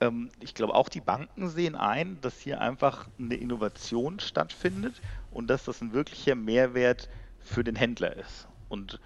Ähm, 0.01 0.29
ich 0.39 0.53
glaube, 0.53 0.75
auch 0.75 0.89
die 0.89 1.01
Banken 1.01 1.49
sehen 1.49 1.75
ein, 1.75 2.19
dass 2.21 2.39
hier 2.39 2.61
einfach 2.61 3.07
eine 3.17 3.35
Innovation 3.35 4.19
stattfindet 4.19 5.01
und 5.31 5.47
dass 5.47 5.65
das 5.65 5.81
ein 5.81 5.93
wirklicher 5.93 6.35
Mehrwert 6.35 7.09
für 7.39 7.63
den 7.63 7.75
Händler 7.75 8.15
ist. 8.15 8.47
Und 8.69 8.99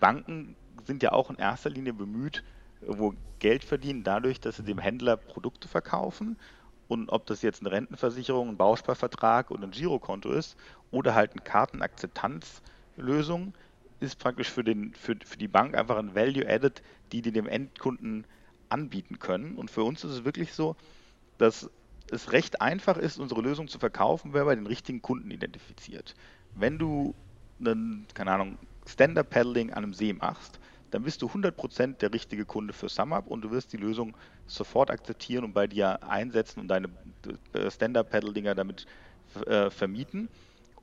Banken 0.00 0.56
sind 0.86 1.02
ja 1.02 1.12
auch 1.12 1.30
in 1.30 1.36
erster 1.36 1.70
Linie 1.70 1.92
bemüht, 1.92 2.42
irgendwo 2.80 3.14
Geld 3.38 3.64
verdienen 3.64 4.04
dadurch, 4.04 4.40
dass 4.40 4.56
sie 4.56 4.64
dem 4.64 4.78
Händler 4.78 5.16
Produkte 5.16 5.68
verkaufen. 5.68 6.38
Und 6.86 7.08
ob 7.08 7.26
das 7.26 7.42
jetzt 7.42 7.60
eine 7.60 7.72
Rentenversicherung, 7.72 8.50
ein 8.50 8.56
Bausparvertrag 8.56 9.50
oder 9.50 9.64
ein 9.64 9.70
Girokonto 9.70 10.30
ist 10.30 10.56
oder 10.90 11.14
halt 11.14 11.32
eine 11.32 11.42
Kartenakzeptanzlösung, 11.42 13.54
ist 14.00 14.18
praktisch 14.18 14.50
für, 14.50 14.64
den, 14.64 14.92
für, 14.94 15.16
für 15.24 15.38
die 15.38 15.48
Bank 15.48 15.76
einfach 15.76 15.96
ein 15.96 16.14
Value 16.14 16.48
Added, 16.48 16.82
die 17.12 17.22
die 17.22 17.32
dem 17.32 17.46
Endkunden 17.46 18.26
anbieten 18.68 19.18
können. 19.18 19.56
Und 19.56 19.70
für 19.70 19.82
uns 19.82 20.04
ist 20.04 20.10
es 20.10 20.24
wirklich 20.24 20.52
so, 20.52 20.76
dass 21.38 21.70
es 22.10 22.32
recht 22.32 22.60
einfach 22.60 22.98
ist, 22.98 23.18
unsere 23.18 23.40
Lösung 23.40 23.68
zu 23.68 23.78
verkaufen, 23.78 24.34
wenn 24.34 24.44
man 24.44 24.58
den 24.58 24.66
richtigen 24.66 25.00
Kunden 25.00 25.30
identifiziert. 25.30 26.14
Wenn 26.54 26.78
du 26.78 27.14
einen, 27.60 28.06
keine 28.14 28.32
Ahnung, 28.32 28.58
Stand-Up-Paddling 28.86 29.70
an 29.70 29.84
einem 29.84 29.94
See 29.94 30.12
machst, 30.12 30.60
dann 30.90 31.02
bist 31.02 31.22
du 31.22 31.26
100% 31.26 31.98
der 31.98 32.12
richtige 32.12 32.44
Kunde 32.44 32.72
für 32.72 32.88
SumUp 32.88 33.26
und 33.26 33.42
du 33.42 33.50
wirst 33.50 33.72
die 33.72 33.76
Lösung 33.78 34.16
sofort 34.46 34.90
akzeptieren 34.90 35.44
und 35.44 35.52
bei 35.52 35.66
dir 35.66 36.02
einsetzen 36.02 36.60
und 36.60 36.68
deine 36.68 36.88
äh, 37.52 37.70
Stand-Up-Paddle-Dinger 37.70 38.54
damit 38.54 38.86
äh, 39.46 39.70
vermieten. 39.70 40.28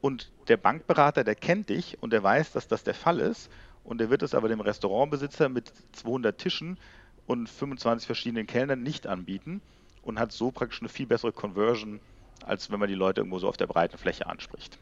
Und 0.01 0.31
der 0.47 0.57
Bankberater, 0.57 1.23
der 1.23 1.35
kennt 1.35 1.69
dich 1.69 2.01
und 2.01 2.11
der 2.11 2.23
weiß, 2.23 2.51
dass 2.51 2.67
das 2.67 2.83
der 2.83 2.95
Fall 2.95 3.19
ist 3.19 3.49
und 3.83 3.99
der 3.99 4.09
wird 4.09 4.23
es 4.23 4.33
aber 4.33 4.49
dem 4.49 4.59
Restaurantbesitzer 4.59 5.47
mit 5.47 5.71
200 5.93 6.37
Tischen 6.37 6.77
und 7.25 7.47
25 7.47 8.05
verschiedenen 8.05 8.47
Kellnern 8.47 8.83
nicht 8.83 9.07
anbieten 9.07 9.61
und 10.01 10.19
hat 10.19 10.31
so 10.31 10.51
praktisch 10.51 10.81
eine 10.81 10.89
viel 10.89 11.05
bessere 11.05 11.31
Conversion, 11.31 12.01
als 12.43 12.71
wenn 12.71 12.79
man 12.79 12.89
die 12.89 12.95
Leute 12.95 13.21
irgendwo 13.21 13.39
so 13.39 13.47
auf 13.47 13.57
der 13.57 13.67
breiten 13.67 13.97
Fläche 13.97 14.27
anspricht. 14.27 14.79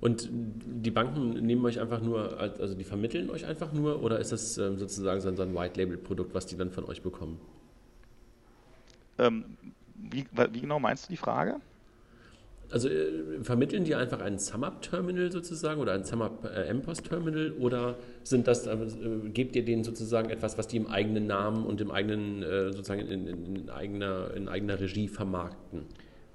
Und 0.00 0.28
die 0.30 0.90
Banken 0.90 1.32
nehmen 1.44 1.64
euch 1.64 1.78
einfach 1.78 2.00
nur, 2.00 2.38
also 2.38 2.74
die 2.74 2.84
vermitteln 2.84 3.28
euch 3.28 3.44
einfach 3.44 3.72
nur 3.72 4.02
oder 4.02 4.18
ist 4.18 4.32
das 4.32 4.56
ähm, 4.56 4.78
sozusagen 4.78 5.20
so 5.20 5.28
ein 5.28 5.54
White-Label-Produkt, 5.54 6.34
was 6.34 6.46
die 6.46 6.56
dann 6.56 6.70
von 6.70 6.84
euch 6.84 7.02
bekommen? 7.02 7.38
Ähm, 9.18 9.44
wie, 9.94 10.24
wie, 10.52 10.60
genau 10.60 10.80
meinst 10.80 11.06
du 11.06 11.12
die 11.12 11.18
Frage? 11.18 11.56
Also 12.70 12.88
äh, 12.88 13.42
vermitteln 13.42 13.84
die 13.84 13.94
einfach 13.94 14.20
ein 14.20 14.38
SumUp-Terminal 14.38 15.30
sozusagen 15.30 15.80
oder 15.80 15.92
ein 15.92 16.04
SumUp-MPOS-Terminal 16.04 17.48
äh, 17.48 17.60
oder 17.60 17.96
sind 18.22 18.46
das, 18.46 18.66
äh, 18.66 18.76
gebt 19.34 19.54
ihr 19.54 19.66
denen 19.66 19.84
sozusagen 19.84 20.30
etwas, 20.30 20.56
was 20.56 20.66
die 20.66 20.78
im 20.78 20.86
eigenen 20.86 21.26
Namen 21.26 21.66
und 21.66 21.82
im 21.82 21.90
eigenen, 21.90 22.42
äh, 22.42 22.72
sozusagen 22.72 23.02
in, 23.02 23.26
in, 23.26 23.56
in, 23.56 23.70
eigener, 23.70 24.32
in 24.34 24.48
eigener 24.48 24.80
Regie 24.80 25.08
vermarkten? 25.08 25.82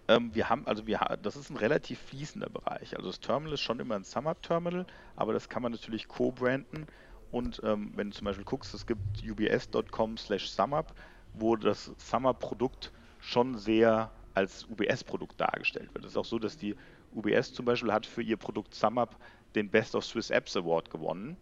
Ähm, 0.08 0.34
wir 0.36 0.50
haben, 0.50 0.68
also 0.68 0.86
wir, 0.86 1.00
das 1.22 1.36
ist 1.36 1.50
ein 1.50 1.58
relativ 1.58 2.00
fließender 2.00 2.50
Bereich. 2.50 2.96
Also 2.96 3.10
das 3.10 3.20
Terminal 3.20 3.54
ist 3.54 3.62
schon 3.62 3.80
immer 3.80 3.96
ein 3.96 4.04
SumUp-Terminal, 4.04 4.86
aber 5.16 5.34
das 5.34 5.50
kann 5.50 5.64
man 5.64 5.72
natürlich 5.72 6.08
co-branden. 6.08 6.88
Und 7.32 7.62
ähm, 7.64 7.92
wenn 7.96 8.12
du 8.12 8.16
zum 8.16 8.26
Beispiel 8.26 8.46
guckst, 8.46 8.74
es 8.74 8.86
gibt 8.86 9.02
ubs.com 9.28 10.18
slash 10.18 10.50
SumUp, 10.50 10.94
wo 11.34 11.56
das 11.56 11.92
SumUp-Produkt 11.98 12.92
schon 13.20 13.58
sehr 13.58 14.12
als 14.36 14.66
UBS-Produkt 14.70 15.40
dargestellt 15.40 15.94
wird. 15.94 16.06
Es 16.06 16.12
ist 16.12 16.18
auch 16.18 16.26
so, 16.26 16.40
dass 16.40 16.58
die 16.58 16.76
UBS 17.14 17.54
zum 17.54 17.66
Beispiel 17.66 17.92
hat 17.92 18.06
für 18.06 18.22
ihr 18.22 18.38
Produkt 18.38 18.76
SumUp 18.76 19.16
den 19.56 19.70
Best 19.70 19.96
of 19.96 20.06
Swiss 20.06 20.30
Apps 20.30 20.56
Award 20.56 20.90
gewonnen. 20.90 21.38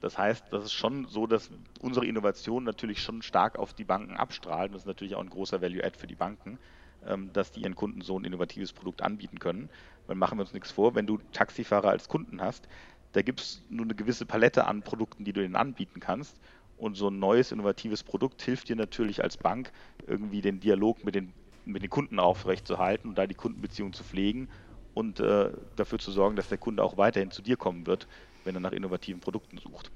Das 0.00 0.16
heißt, 0.16 0.44
das 0.52 0.64
ist 0.66 0.72
schon 0.72 1.06
so, 1.06 1.26
dass 1.26 1.50
unsere 1.80 2.06
Innovation 2.06 2.64
natürlich 2.64 3.02
schon 3.02 3.22
stark 3.22 3.58
auf 3.58 3.74
die 3.74 3.84
Banken 3.84 4.16
abstrahlt. 4.16 4.72
Das 4.72 4.82
ist 4.82 4.86
natürlich 4.86 5.14
auch 5.16 5.22
ein 5.22 5.30
großer 5.30 5.60
Value-Add 5.60 5.98
für 5.98 6.06
die 6.06 6.14
Banken. 6.14 6.58
Ähm, 7.06 7.32
dass 7.32 7.52
die 7.52 7.60
ihren 7.62 7.76
Kunden 7.76 8.00
so 8.00 8.18
ein 8.18 8.24
innovatives 8.24 8.72
Produkt 8.72 9.02
anbieten 9.02 9.38
können. 9.38 9.70
Weil 10.06 10.16
machen 10.16 10.38
wir 10.38 10.42
uns 10.42 10.52
nichts 10.52 10.72
vor, 10.72 10.94
wenn 10.94 11.06
du 11.06 11.18
Taxifahrer 11.32 11.90
als 11.90 12.08
Kunden 12.08 12.40
hast, 12.40 12.68
da 13.12 13.22
gibt 13.22 13.40
es 13.40 13.62
nur 13.68 13.84
eine 13.84 13.94
gewisse 13.94 14.26
Palette 14.26 14.66
an 14.66 14.82
Produkten, 14.82 15.24
die 15.24 15.32
du 15.32 15.42
ihnen 15.42 15.56
anbieten 15.56 16.00
kannst. 16.00 16.40
Und 16.76 16.96
so 16.96 17.08
ein 17.08 17.18
neues, 17.18 17.52
innovatives 17.52 18.02
Produkt 18.02 18.42
hilft 18.42 18.68
dir 18.68 18.76
natürlich 18.76 19.22
als 19.22 19.36
Bank, 19.38 19.72
irgendwie 20.06 20.42
den 20.42 20.60
Dialog 20.60 21.04
mit 21.04 21.14
den, 21.14 21.32
mit 21.64 21.82
den 21.82 21.90
Kunden 21.90 22.18
aufrechtzuerhalten 22.18 23.08
und 23.08 23.16
da 23.16 23.26
die 23.26 23.34
Kundenbeziehung 23.34 23.92
zu 23.92 24.04
pflegen 24.04 24.48
und 24.92 25.20
äh, 25.20 25.52
dafür 25.76 25.98
zu 25.98 26.10
sorgen, 26.10 26.36
dass 26.36 26.48
der 26.48 26.58
Kunde 26.58 26.82
auch 26.82 26.96
weiterhin 26.96 27.30
zu 27.30 27.40
dir 27.40 27.56
kommen 27.56 27.86
wird, 27.86 28.08
wenn 28.44 28.54
er 28.54 28.60
nach 28.60 28.72
innovativen 28.72 29.20
Produkten 29.20 29.58
sucht. 29.58 29.90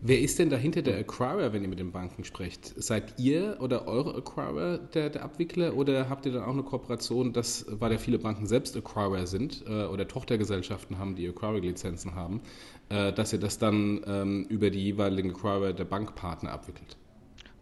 Wer 0.00 0.20
ist 0.20 0.38
denn 0.38 0.50
dahinter 0.50 0.82
der 0.82 0.98
Acquirer, 0.98 1.52
wenn 1.52 1.62
ihr 1.62 1.68
mit 1.68 1.78
den 1.78 1.92
Banken 1.92 2.24
sprecht? 2.24 2.72
Seid 2.76 3.18
ihr 3.18 3.58
oder 3.60 3.86
eure 3.86 4.16
Acquirer 4.16 4.78
der, 4.78 5.10
der 5.10 5.22
Abwickler 5.22 5.76
oder 5.76 6.08
habt 6.08 6.26
ihr 6.26 6.32
dann 6.32 6.44
auch 6.44 6.52
eine 6.52 6.62
Kooperation, 6.62 7.32
dass, 7.32 7.66
weil 7.68 7.92
ja 7.92 7.98
viele 7.98 8.18
Banken 8.18 8.46
selbst 8.46 8.76
Acquirer 8.76 9.26
sind 9.26 9.64
äh, 9.66 9.84
oder 9.84 10.08
Tochtergesellschaften 10.08 10.98
haben, 10.98 11.16
die 11.16 11.26
Acquiring-Lizenzen 11.28 12.14
haben, 12.14 12.40
äh, 12.88 13.12
dass 13.12 13.32
ihr 13.32 13.38
das 13.38 13.58
dann 13.58 14.00
ähm, 14.06 14.46
über 14.48 14.70
die 14.70 14.82
jeweiligen 14.82 15.30
Acquirer 15.30 15.72
der 15.72 15.84
Bankpartner 15.84 16.50
abwickelt? 16.50 16.96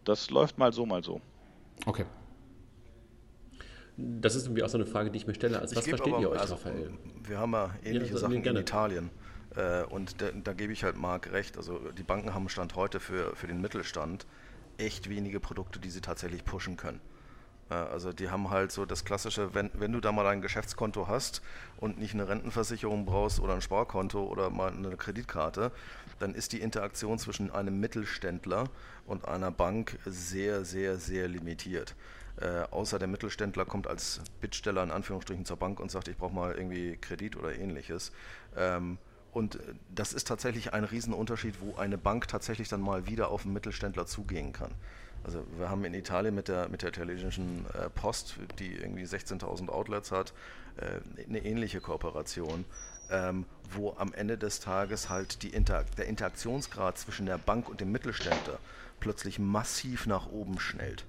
Das 0.04 0.30
läuft 0.30 0.58
mal 0.58 0.72
so, 0.72 0.86
mal 0.86 1.02
so. 1.02 1.20
Okay. 1.86 2.04
Das 3.96 4.36
ist 4.36 4.44
irgendwie 4.44 4.62
auch 4.62 4.68
so 4.68 4.78
eine 4.78 4.86
Frage, 4.86 5.10
die 5.10 5.16
ich 5.16 5.26
mir 5.26 5.34
stelle. 5.34 5.58
Also, 5.58 5.74
was 5.74 5.88
versteht 5.88 6.12
aber, 6.12 6.22
ihr 6.22 6.30
euch, 6.30 6.40
also, 6.40 6.54
Raphael? 6.54 6.92
Wir 7.26 7.38
haben 7.38 7.52
ja 7.52 7.74
ähnliche 7.82 8.14
ja, 8.14 8.18
Sachen 8.18 8.42
in 8.42 8.56
Italien. 8.56 9.10
Äh, 9.56 9.82
und 9.84 10.20
da, 10.20 10.30
da, 10.32 10.52
gebe 10.52 10.72
ich 10.72 10.84
halt 10.84 10.96
Marc 10.96 11.32
recht. 11.32 11.56
Also 11.56 11.78
die 11.92 12.02
Banken 12.02 12.34
haben 12.34 12.48
Stand 12.48 12.74
heute 12.76 13.00
für, 13.00 13.34
für 13.36 13.46
den 13.46 13.60
Mittelstand 13.60 14.26
echt 14.76 15.08
wenige 15.08 15.40
Produkte, 15.40 15.78
die 15.78 15.90
sie 15.90 16.00
tatsächlich 16.00 16.44
pushen 16.44 16.76
können. 16.76 17.00
Äh, 17.70 17.74
also 17.74 18.12
die 18.12 18.30
haben 18.30 18.50
halt 18.50 18.72
so 18.72 18.84
das 18.84 19.04
klassische, 19.04 19.54
wenn, 19.54 19.70
wenn 19.74 19.92
du 19.92 20.00
da 20.00 20.12
mal 20.12 20.26
ein 20.26 20.40
Geschäftskonto 20.40 21.08
hast 21.08 21.42
und 21.78 21.98
nicht 21.98 22.14
eine 22.14 22.28
Rentenversicherung 22.28 23.06
brauchst 23.06 23.40
oder 23.40 23.54
ein 23.54 23.62
Sparkonto 23.62 24.24
oder 24.24 24.50
mal 24.50 24.72
eine 24.72 24.96
Kreditkarte, 24.96 25.72
dann 26.18 26.34
ist 26.34 26.52
die 26.52 26.60
Interaktion 26.60 27.18
zwischen 27.18 27.50
einem 27.50 27.78
Mittelständler 27.80 28.64
und 29.06 29.26
einer 29.26 29.50
Bank 29.50 29.98
sehr, 30.04 30.64
sehr, 30.64 30.96
sehr 30.96 31.28
limitiert. 31.28 31.94
Äh, 32.40 32.62
außer 32.70 32.98
der 32.98 33.08
Mittelständler 33.08 33.64
kommt 33.64 33.88
als 33.88 34.20
Bittsteller 34.40 34.82
in 34.82 34.92
Anführungsstrichen 34.92 35.44
zur 35.44 35.56
Bank 35.56 35.80
und 35.80 35.90
sagt, 35.90 36.06
ich 36.08 36.16
brauche 36.16 36.34
mal 36.34 36.54
irgendwie 36.54 36.96
Kredit 36.96 37.36
oder 37.36 37.54
ähnliches. 37.54 38.12
Ähm, 38.56 38.98
und 39.38 39.54
äh, 39.54 39.74
das 39.94 40.12
ist 40.12 40.26
tatsächlich 40.26 40.74
ein 40.74 40.84
Riesenunterschied, 40.84 41.60
wo 41.60 41.76
eine 41.76 41.96
Bank 41.96 42.28
tatsächlich 42.28 42.68
dann 42.68 42.80
mal 42.82 43.06
wieder 43.06 43.30
auf 43.30 43.44
einen 43.44 43.54
Mittelständler 43.54 44.06
zugehen 44.06 44.52
kann. 44.52 44.72
Also 45.24 45.44
wir 45.56 45.70
haben 45.70 45.84
in 45.84 45.94
Italien 45.94 46.34
mit 46.34 46.48
der, 46.48 46.68
mit 46.68 46.82
der 46.82 46.90
italienischen 46.90 47.64
äh, 47.74 47.88
Post, 47.90 48.36
die 48.58 48.74
irgendwie 48.74 49.04
16.000 49.04 49.68
Outlets 49.68 50.10
hat, 50.12 50.32
äh, 50.76 51.00
eine 51.26 51.44
ähnliche 51.44 51.80
Kooperation, 51.80 52.64
ähm, 53.10 53.46
wo 53.70 53.94
am 53.96 54.12
Ende 54.12 54.36
des 54.36 54.60
Tages 54.60 55.08
halt 55.08 55.42
die 55.42 55.48
Inter 55.48 55.84
der 55.96 56.06
Interaktionsgrad 56.06 56.98
zwischen 56.98 57.26
der 57.26 57.38
Bank 57.38 57.68
und 57.68 57.80
dem 57.80 57.90
Mittelständler 57.92 58.58
plötzlich 59.00 59.38
massiv 59.38 60.06
nach 60.06 60.26
oben 60.26 60.58
schnellt. 60.58 61.04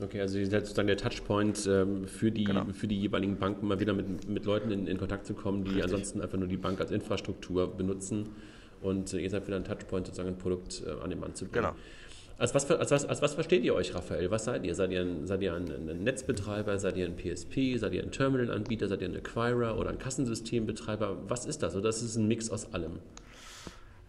Okay, 0.00 0.20
also 0.20 0.38
ihr 0.38 0.46
seid 0.46 0.62
sozusagen 0.62 0.88
der 0.88 0.96
Touchpoint 0.96 1.66
ähm, 1.66 2.06
für, 2.08 2.30
die, 2.30 2.44
genau. 2.44 2.64
für 2.72 2.88
die 2.88 2.98
jeweiligen 2.98 3.36
Banken, 3.36 3.68
mal 3.68 3.78
wieder 3.78 3.92
mit, 3.92 4.28
mit 4.28 4.44
Leuten 4.44 4.70
in, 4.70 4.86
in 4.86 4.98
Kontakt 4.98 5.26
zu 5.26 5.34
kommen, 5.34 5.64
die 5.64 5.70
Richtig. 5.70 5.84
ansonsten 5.84 6.20
einfach 6.20 6.38
nur 6.38 6.48
die 6.48 6.56
Bank 6.56 6.80
als 6.80 6.90
Infrastruktur 6.90 7.76
benutzen. 7.76 8.30
Und 8.80 9.12
äh, 9.12 9.18
ihr 9.18 9.30
seid 9.30 9.46
wieder 9.46 9.56
ein 9.56 9.64
Touchpoint, 9.64 10.06
sozusagen 10.06 10.30
ein 10.30 10.38
Produkt 10.38 10.82
äh, 10.86 11.02
an 11.02 11.10
den 11.10 11.20
Mann 11.20 11.34
zu 11.34 11.44
bringen. 11.44 11.66
Genau. 11.66 11.76
Als 12.38 12.54
was, 12.54 12.68
als, 12.70 12.90
was, 12.90 13.04
als 13.04 13.22
was 13.22 13.34
versteht 13.34 13.62
ihr 13.62 13.74
euch, 13.74 13.94
Raphael? 13.94 14.30
Was 14.30 14.46
seid 14.46 14.64
ihr? 14.64 14.74
Seid 14.74 14.90
ihr 14.90 15.02
ein, 15.02 15.26
seid 15.28 15.42
ihr 15.42 15.54
ein, 15.54 15.70
ein 15.70 16.02
Netzbetreiber? 16.02 16.76
Seid 16.78 16.96
ihr 16.96 17.06
ein 17.06 17.14
PSP? 17.16 17.76
Seid 17.76 17.92
ihr 17.92 18.02
ein 18.02 18.10
Terminalanbieter? 18.10 18.88
Seid 18.88 19.02
ihr 19.02 19.08
ein 19.08 19.14
Acquirer 19.14 19.78
oder 19.78 19.90
ein 19.90 19.98
Kassensystembetreiber? 19.98 21.18
Was 21.28 21.46
ist 21.46 21.62
das? 21.62 21.76
Oder 21.76 21.90
ist 21.90 22.02
es 22.02 22.16
ein 22.16 22.26
Mix 22.26 22.50
aus 22.50 22.72
allem? 22.72 22.98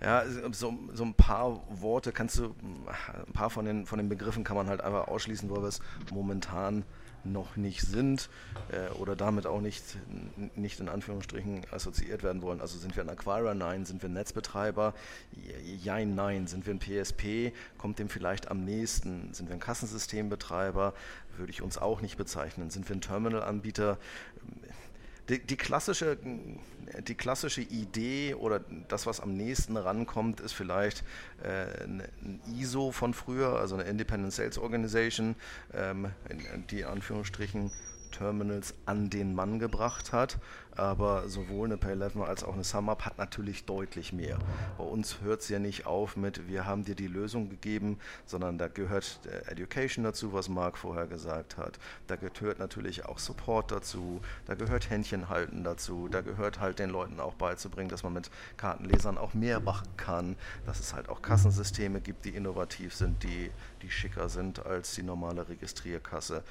Ja, 0.04 0.24
so, 0.52 0.78
so 0.94 1.04
ein 1.04 1.14
paar 1.14 1.62
Worte 1.70 2.12
kannst 2.12 2.38
du, 2.38 2.54
ein 3.26 3.34
paar 3.34 3.50
von 3.50 3.64
den, 3.64 3.86
von 3.86 3.98
den 3.98 4.10
Begriffen 4.10 4.44
kann 4.44 4.58
man 4.58 4.68
halt 4.68 4.82
einfach 4.82 5.08
ausschließen, 5.08 5.50
wo 5.50 5.62
wir 5.62 5.70
es 5.70 5.80
momentan 6.12 6.84
noch 7.24 7.56
nicht 7.56 7.82
sind 7.82 8.30
äh, 8.70 8.92
oder 8.96 9.16
damit 9.16 9.48
auch 9.48 9.62
nicht, 9.62 9.82
nicht 10.56 10.82
in 10.82 10.90
Anführungsstrichen 10.90 11.62
assoziiert 11.72 12.22
werden 12.22 12.42
wollen. 12.42 12.60
Also 12.60 12.78
sind 12.78 12.98
wir 12.98 13.04
ein 13.04 13.10
Acquirer? 13.10 13.54
Nein. 13.54 13.86
Sind 13.86 14.02
wir 14.02 14.10
ein 14.10 14.14
Netzbetreiber? 14.14 14.94
Jein, 15.82 16.16
nein. 16.16 16.48
Sind 16.48 16.66
wir 16.66 16.74
ein 16.74 16.80
PSP? 16.80 17.54
Kommt 17.78 18.00
dem 18.00 18.10
vielleicht 18.10 18.52
am 18.52 18.66
nächsten? 18.66 19.34
Sind 19.34 19.48
wir 19.48 19.56
ein 19.56 19.62
Kassensystembetreiber? 19.62 20.94
Würde 21.38 21.52
ich 21.52 21.62
uns 21.62 21.78
auch 21.78 22.02
nicht 22.02 22.18
bezeichnen. 22.18 22.70
Sind 22.70 22.90
wir 22.90 22.96
ein 22.98 23.02
Terminalanbieter? 23.02 23.98
Die, 25.30 25.40
die, 25.40 25.56
klassische, 25.56 26.18
die 27.08 27.16
klassische 27.16 27.62
Idee 27.62 28.36
oder 28.36 28.60
das, 28.90 29.06
was 29.06 29.22
am 29.22 29.38
nächsten 29.38 29.78
rankommt, 29.78 30.42
ist 30.42 30.52
vielleicht 30.52 31.04
äh, 31.42 31.84
ein 31.86 32.42
ISO 32.58 32.92
von 32.92 33.14
früher, 33.14 33.58
also 33.58 33.76
eine 33.76 33.86
Independent 33.86 34.34
Sales 34.34 34.58
Organization, 34.58 35.36
ähm, 35.74 36.12
die 36.70 36.82
in 36.82 36.88
Anführungsstrichen 36.88 37.72
Terminals 38.14 38.74
an 38.86 39.10
den 39.10 39.36
Mann 39.36 39.60
gebracht 39.60 40.14
hat. 40.14 40.40
Aber 40.76 41.30
sowohl 41.30 41.68
eine 41.68 41.76
Pay11 41.76 42.24
als 42.24 42.44
auch 42.44 42.54
eine 42.54 42.64
SumUp 42.64 43.06
hat 43.06 43.20
natürlich 43.20 43.66
deutlich 43.66 44.12
mehr. 44.12 44.40
Bei 44.78 44.84
uns 44.84 45.22
hört 45.22 45.42
es 45.42 45.50
ja 45.50 45.60
nicht 45.60 45.86
auf 45.86 46.16
mit, 46.16 46.48
wir 46.48 46.66
haben 46.66 46.84
dir 46.84 46.96
die 46.96 47.08
Lösung 47.08 47.50
gegeben, 47.50 48.00
sondern 48.26 48.58
da 48.58 48.70
gehört 48.70 49.20
Education 49.48 50.04
dazu, 50.04 50.34
was 50.34 50.50
Marc 50.50 50.78
vorher 50.78 51.06
gesagt 51.06 51.58
hat. 51.58 51.78
Da 52.08 52.16
gehört 52.16 52.58
natürlich 52.58 53.06
auch 53.06 53.20
Support 53.20 53.72
dazu, 53.72 54.20
da 54.46 54.56
gehört 54.56 54.90
Händchen 54.90 55.30
halten 55.30 55.64
dazu, 55.64 56.08
da 56.08 56.22
gehört 56.22 56.60
halt 56.60 56.80
den 56.80 56.90
Leuten 56.90 57.20
auch 57.20 57.36
beizubringen, 57.36 57.90
dass 57.90 58.02
man 58.02 58.14
mit 58.14 58.32
Kartenlesern 58.58 59.20
auch 59.20 59.36
mehr 59.36 59.60
machen 59.60 59.88
kann, 59.98 60.36
dass 60.66 60.80
es 60.80 60.94
halt 60.94 61.08
auch 61.08 61.22
Kassensysteme 61.22 62.02
gibt, 62.02 62.26
die 62.26 62.32
innovativ 62.32 62.96
sind, 62.96 63.22
die, 63.22 63.52
die 63.84 63.92
schicker 63.92 64.28
sind 64.28 64.66
als 64.66 64.96
die 64.96 65.04
normale 65.04 65.48
Registrierkasse 65.48 66.44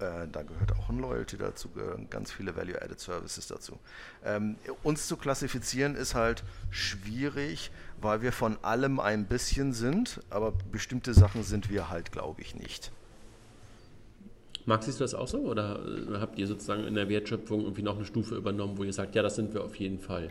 äh, 0.00 0.26
da 0.30 0.42
gehört 0.42 0.72
auch 0.72 0.88
ein 0.88 0.98
Loyalty 0.98 1.36
dazu, 1.36 1.68
gehören 1.68 2.08
ganz 2.10 2.32
viele 2.32 2.56
Value-Added 2.56 2.98
Services 2.98 3.46
dazu. 3.46 3.78
Ähm, 4.24 4.56
uns 4.82 5.06
zu 5.06 5.16
klassifizieren 5.16 5.94
ist 5.94 6.14
halt 6.14 6.42
schwierig, 6.70 7.70
weil 8.00 8.22
wir 8.22 8.32
von 8.32 8.58
allem 8.62 9.00
ein 9.00 9.26
bisschen 9.26 9.72
sind, 9.72 10.20
aber 10.30 10.52
bestimmte 10.72 11.14
Sachen 11.14 11.42
sind 11.42 11.70
wir 11.70 11.90
halt, 11.90 12.12
glaube 12.12 12.42
ich, 12.42 12.54
nicht. 12.54 12.90
Max, 14.66 14.86
siehst 14.86 15.00
du 15.00 15.04
das 15.04 15.14
auch 15.14 15.28
so 15.28 15.38
oder 15.38 15.78
äh, 15.84 16.18
habt 16.18 16.38
ihr 16.38 16.46
sozusagen 16.46 16.84
in 16.84 16.94
der 16.94 17.08
Wertschöpfung 17.08 17.62
irgendwie 17.62 17.82
noch 17.82 17.96
eine 17.96 18.04
Stufe 18.04 18.34
übernommen, 18.34 18.78
wo 18.78 18.84
ihr 18.84 18.92
sagt, 18.92 19.14
ja, 19.14 19.22
das 19.22 19.36
sind 19.36 19.52
wir 19.52 19.62
auf 19.62 19.76
jeden 19.76 19.98
Fall? 19.98 20.30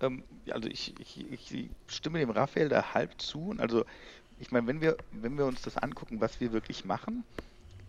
Ähm, 0.00 0.22
also 0.50 0.68
ich, 0.68 0.94
ich, 1.00 1.52
ich, 1.52 1.68
stimme 1.88 2.20
dem 2.20 2.30
Raphael 2.30 2.68
da 2.68 2.94
halb 2.94 3.20
zu. 3.20 3.54
Also 3.58 3.84
ich 4.38 4.52
meine, 4.52 4.66
wenn 4.66 4.80
wir, 4.80 4.96
wenn 5.12 5.36
wir 5.36 5.46
uns 5.46 5.62
das 5.62 5.76
angucken, 5.76 6.20
was 6.20 6.40
wir 6.40 6.52
wirklich 6.52 6.84
machen, 6.84 7.24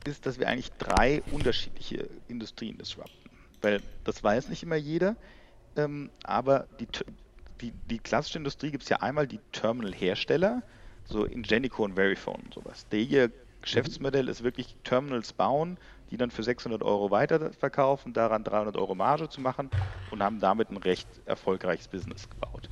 ist, 0.05 0.25
dass 0.25 0.39
wir 0.39 0.47
eigentlich 0.47 0.71
drei 0.77 1.21
unterschiedliche 1.23 2.09
Industrien 2.27 2.77
disrupten. 2.77 3.29
Weil 3.61 3.81
das 4.03 4.23
weiß 4.23 4.49
nicht 4.49 4.63
immer 4.63 4.75
jeder, 4.75 5.15
ähm, 5.75 6.11
aber 6.23 6.67
die, 6.79 6.87
die, 7.61 7.71
die 7.71 7.99
klassische 7.99 8.37
Industrie 8.37 8.71
gibt 8.71 8.83
es 8.83 8.89
ja 8.89 8.97
einmal 8.97 9.27
die 9.27 9.39
Terminal-Hersteller, 9.51 10.63
so 11.03 11.25
Ingenico 11.25 11.83
und 11.83 11.93
Verifone 11.95 12.43
und 12.43 12.53
sowas. 12.53 12.87
Der 12.89 12.99
ihr 12.99 13.31
Geschäftsmodell 13.61 14.27
ist 14.27 14.43
wirklich 14.43 14.75
Terminals 14.83 15.33
bauen, 15.33 15.77
die 16.09 16.17
dann 16.17 16.31
für 16.31 16.43
600 16.43 16.81
Euro 16.83 17.11
weiterverkaufen, 17.11 18.13
daran 18.13 18.43
300 18.43 18.75
Euro 18.75 18.95
Marge 18.95 19.29
zu 19.29 19.39
machen 19.39 19.69
und 20.09 20.23
haben 20.23 20.39
damit 20.39 20.71
ein 20.71 20.77
recht 20.77 21.07
erfolgreiches 21.25 21.87
Business 21.87 22.29
gebaut. 22.29 22.69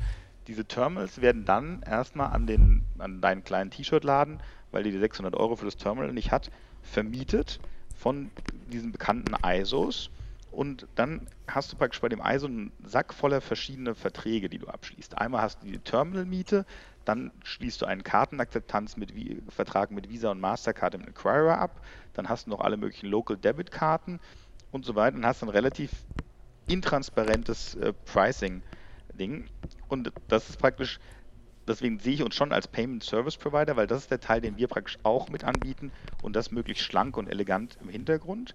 Diese 0.48 0.66
Terminals 0.66 1.22
werden 1.22 1.46
dann 1.46 1.84
erstmal 1.84 2.32
an, 2.32 2.48
den, 2.48 2.84
an 2.98 3.22
deinen 3.22 3.44
kleinen 3.44 3.70
T-Shirt-Laden, 3.70 4.42
weil 4.72 4.84
die 4.84 4.92
die 4.92 5.00
600 5.00 5.36
Euro 5.36 5.56
für 5.56 5.66
das 5.66 5.78
Terminal 5.78 6.12
nicht 6.12 6.32
hat, 6.32 6.50
vermietet 6.90 7.60
von 7.96 8.32
diesen 8.72 8.92
bekannten 8.92 9.36
ISOs. 9.46 10.10
Und 10.52 10.88
dann 10.96 11.28
hast 11.48 11.72
du 11.72 11.78
praktisch 11.78 12.02
bei 12.02 12.10
dem 12.10 12.22
ISO 12.26 12.48
einen 12.48 12.72
Sack 12.84 13.14
voller 13.14 13.40
verschiedener 13.40 13.94
Verträge, 13.94 14.50
die 14.50 14.58
du 14.58 14.68
abschließt. 14.68 15.18
Einmal 15.18 15.42
hast 15.42 15.62
du 15.62 15.68
die 15.68 15.78
Terminal-Miete, 15.78 16.66
dann 17.06 17.32
schließt 17.44 17.82
du 17.82 17.86
einen 17.86 18.04
Kartenakzeptanz 18.04 18.98
mit 18.98 19.14
Vertrag 19.50 19.92
mit 19.92 20.10
Visa 20.10 20.32
und 20.32 20.40
Mastercard 20.40 20.96
im 20.96 21.04
Acquirer 21.08 21.58
ab, 21.60 21.82
dann 22.14 22.30
hast 22.30 22.48
du 22.48 22.50
noch 22.52 22.62
alle 22.62 22.78
möglichen 22.78 23.08
Local 23.08 23.38
Debit 23.38 23.72
Karten 23.72 24.20
und 24.72 24.86
so 24.86 24.96
weiter 24.96 25.18
und 25.18 25.26
hast 25.26 25.44
ein 25.44 25.50
relativ 25.50 25.92
intransparentes 26.68 27.76
äh, 27.76 27.94
Pricing 28.06 28.62
Ding 29.14 29.46
und 29.88 30.12
das 30.28 30.50
ist 30.50 30.60
praktisch 30.60 31.00
deswegen 31.70 32.00
sehe 32.00 32.14
ich 32.14 32.24
uns 32.24 32.36
schon 32.36 32.52
als 32.52 32.68
Payment 32.68 33.04
Service 33.04 33.38
Provider, 33.38 33.76
weil 33.76 33.88
das 33.88 34.04
ist 34.04 34.12
der 34.12 34.20
Teil, 34.20 34.42
den 34.42 34.58
wir 34.58 34.68
praktisch 34.68 34.98
auch 35.04 35.30
mit 35.30 35.44
anbieten 35.44 35.92
und 36.22 36.36
das 36.36 36.52
möglichst 36.52 36.84
schlank 36.84 37.18
und 37.18 37.28
elegant 37.28 37.78
im 37.82 37.90
Hintergrund. 37.90 38.54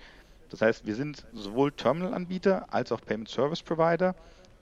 Das 0.50 0.60
heißt, 0.60 0.86
wir 0.86 0.94
sind 0.94 1.26
sowohl 1.32 1.72
Terminal-Anbieter 1.72 2.72
als 2.72 2.92
auch 2.92 3.00
Payment 3.00 3.28
Service 3.28 3.62
Provider 3.62 4.14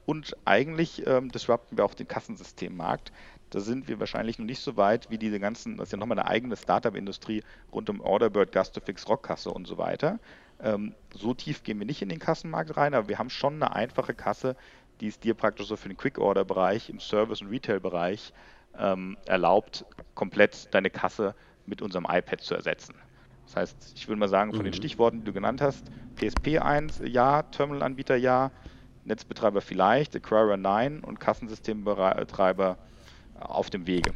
und 0.06 0.36
eigentlich 0.44 1.06
ähm, 1.06 1.30
disrupten 1.30 1.76
wir 1.76 1.84
auch 1.84 1.94
den 1.94 2.08
Kassensystemmarkt. 2.08 3.12
Da 3.50 3.60
sind 3.60 3.86
wir 3.88 4.00
wahrscheinlich 4.00 4.38
noch 4.38 4.46
nicht 4.46 4.60
so 4.60 4.76
weit 4.76 5.10
wie 5.10 5.18
diese 5.18 5.38
ganzen, 5.38 5.76
das 5.76 5.88
ist 5.88 5.92
ja 5.92 5.98
nochmal 5.98 6.18
eine 6.18 6.28
eigene 6.28 6.56
Startup-Industrie 6.56 7.42
rund 7.70 7.90
um 7.90 8.00
Orderbird, 8.00 8.52
Gastofix, 8.52 9.08
Rockkasse 9.08 9.50
und 9.50 9.66
so 9.66 9.78
weiter. 9.78 10.18
Ähm, 10.58 10.94
so 11.12 11.34
tief 11.34 11.62
gehen 11.62 11.78
wir 11.78 11.86
nicht 11.86 12.02
in 12.02 12.08
den 12.08 12.18
Kassenmarkt 12.18 12.76
rein, 12.76 12.94
aber 12.94 13.08
wir 13.08 13.18
haben 13.18 13.30
schon 13.30 13.54
eine 13.54 13.74
einfache 13.74 14.14
Kasse, 14.14 14.56
die 15.02 15.08
es 15.08 15.18
dir 15.18 15.34
praktisch 15.34 15.66
so 15.66 15.76
für 15.76 15.88
den 15.88 15.96
Quick-Order-Bereich, 15.96 16.88
im 16.88 17.00
Service- 17.00 17.42
und 17.42 17.48
Retail-Bereich 17.48 18.32
ähm, 18.78 19.18
erlaubt, 19.26 19.84
komplett 20.14 20.72
deine 20.72 20.90
Kasse 20.90 21.34
mit 21.66 21.82
unserem 21.82 22.06
iPad 22.08 22.40
zu 22.40 22.54
ersetzen. 22.54 22.94
Das 23.46 23.56
heißt, 23.56 23.92
ich 23.96 24.06
würde 24.06 24.20
mal 24.20 24.28
sagen, 24.28 24.52
von 24.52 24.60
mhm. 24.60 24.66
den 24.66 24.74
Stichworten, 24.74 25.18
die 25.18 25.24
du 25.24 25.32
genannt 25.32 25.60
hast, 25.60 25.90
PSP 26.14 26.58
1, 26.58 27.02
ja, 27.04 27.42
Terminal-Anbieter 27.42 28.14
ja, 28.14 28.52
Netzbetreiber 29.04 29.60
vielleicht, 29.60 30.14
Acquirer 30.14 30.56
nein 30.56 31.00
und 31.00 31.18
Kassensystembetreiber 31.18 32.78
auf 33.40 33.70
dem 33.70 33.88
Wege. 33.88 34.12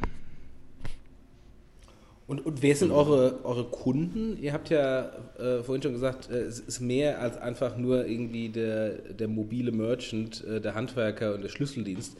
Und, 2.26 2.44
und 2.44 2.60
wer 2.60 2.74
sind 2.74 2.90
eure, 2.90 3.44
eure 3.44 3.64
Kunden? 3.64 4.36
Ihr 4.42 4.52
habt 4.52 4.68
ja 4.68 5.10
äh, 5.38 5.62
vorhin 5.62 5.82
schon 5.82 5.92
gesagt, 5.92 6.28
äh, 6.28 6.40
es 6.40 6.58
ist 6.58 6.80
mehr 6.80 7.20
als 7.20 7.36
einfach 7.36 7.76
nur 7.76 8.06
irgendwie 8.06 8.48
der, 8.48 8.90
der 9.12 9.28
mobile 9.28 9.70
Merchant, 9.70 10.42
äh, 10.44 10.60
der 10.60 10.74
Handwerker 10.74 11.34
und 11.34 11.42
der 11.42 11.50
Schlüsseldienst. 11.50 12.16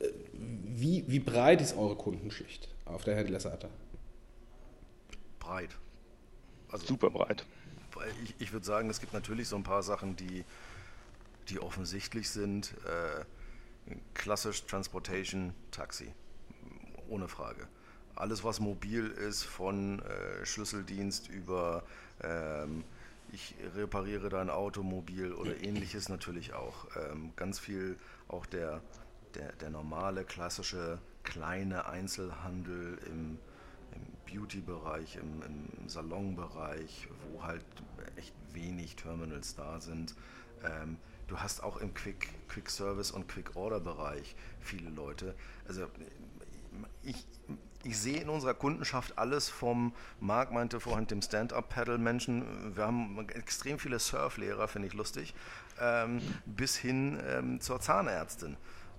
Äh, 0.00 0.08
wie, 0.32 1.04
wie 1.08 1.18
breit 1.18 1.60
ist 1.60 1.76
eure 1.76 1.94
Kundenschicht 1.96 2.68
auf 2.86 3.04
der 3.04 3.16
Händlerseite? 3.16 3.68
Breit. 5.38 5.76
Also, 6.70 6.86
Super 6.86 7.10
breit. 7.10 7.44
Ich, 8.24 8.34
ich 8.38 8.52
würde 8.54 8.64
sagen, 8.64 8.88
es 8.88 8.98
gibt 8.98 9.12
natürlich 9.12 9.48
so 9.48 9.56
ein 9.56 9.62
paar 9.62 9.82
Sachen, 9.82 10.16
die, 10.16 10.44
die 11.50 11.60
offensichtlich 11.60 12.30
sind. 12.30 12.72
Äh, 12.86 13.94
klassisch 14.14 14.64
Transportation, 14.64 15.52
Taxi. 15.70 16.06
Ohne 17.10 17.28
Frage 17.28 17.68
alles, 18.20 18.44
was 18.44 18.60
mobil 18.60 19.06
ist, 19.06 19.44
von 19.44 20.00
äh, 20.00 20.44
Schlüsseldienst 20.44 21.28
über 21.28 21.82
ähm, 22.22 22.84
ich 23.32 23.54
repariere 23.76 24.28
dein 24.28 24.50
Automobil 24.50 25.32
oder 25.32 25.62
ähnliches 25.62 26.08
natürlich 26.08 26.52
auch. 26.52 26.86
Ähm, 26.96 27.32
ganz 27.36 27.58
viel 27.58 27.96
auch 28.28 28.46
der, 28.46 28.80
der, 29.34 29.52
der 29.52 29.70
normale, 29.70 30.24
klassische, 30.24 30.98
kleine 31.22 31.86
Einzelhandel 31.86 32.98
im, 33.06 33.38
im 33.94 34.32
Beauty-Bereich, 34.32 35.16
im, 35.16 35.42
im 35.42 35.88
Salon-Bereich, 35.88 37.08
wo 37.32 37.42
halt 37.44 37.64
echt 38.16 38.34
wenig 38.52 38.96
Terminals 38.96 39.54
da 39.54 39.80
sind. 39.80 40.14
Ähm, 40.64 40.96
du 41.28 41.38
hast 41.38 41.62
auch 41.62 41.76
im 41.76 41.94
Quick, 41.94 42.28
Quick 42.48 42.68
Service 42.68 43.12
und 43.12 43.28
Quick 43.28 43.54
Order 43.54 43.80
Bereich 43.80 44.34
viele 44.60 44.90
Leute. 44.90 45.34
Also 45.68 45.86
ich, 47.02 47.24
ich 47.82 47.98
sehe 47.98 48.20
in 48.20 48.28
unserer 48.28 48.54
Kundenschaft 48.54 49.18
alles 49.18 49.48
vom, 49.48 49.94
Marc 50.20 50.52
meinte 50.52 50.80
vorhin 50.80 51.06
dem 51.06 51.22
Stand-Up-Paddle-Menschen, 51.22 52.76
wir 52.76 52.86
haben 52.86 53.18
extrem 53.30 53.78
viele 53.78 53.98
Surflehrer, 53.98 54.68
finde 54.68 54.88
ich 54.88 54.94
lustig, 54.94 55.34
ähm, 55.80 56.20
bis 56.46 56.76
hin 56.76 57.18
ähm, 57.26 57.60
zur 57.60 57.80
Zahnärztin. 57.80 58.56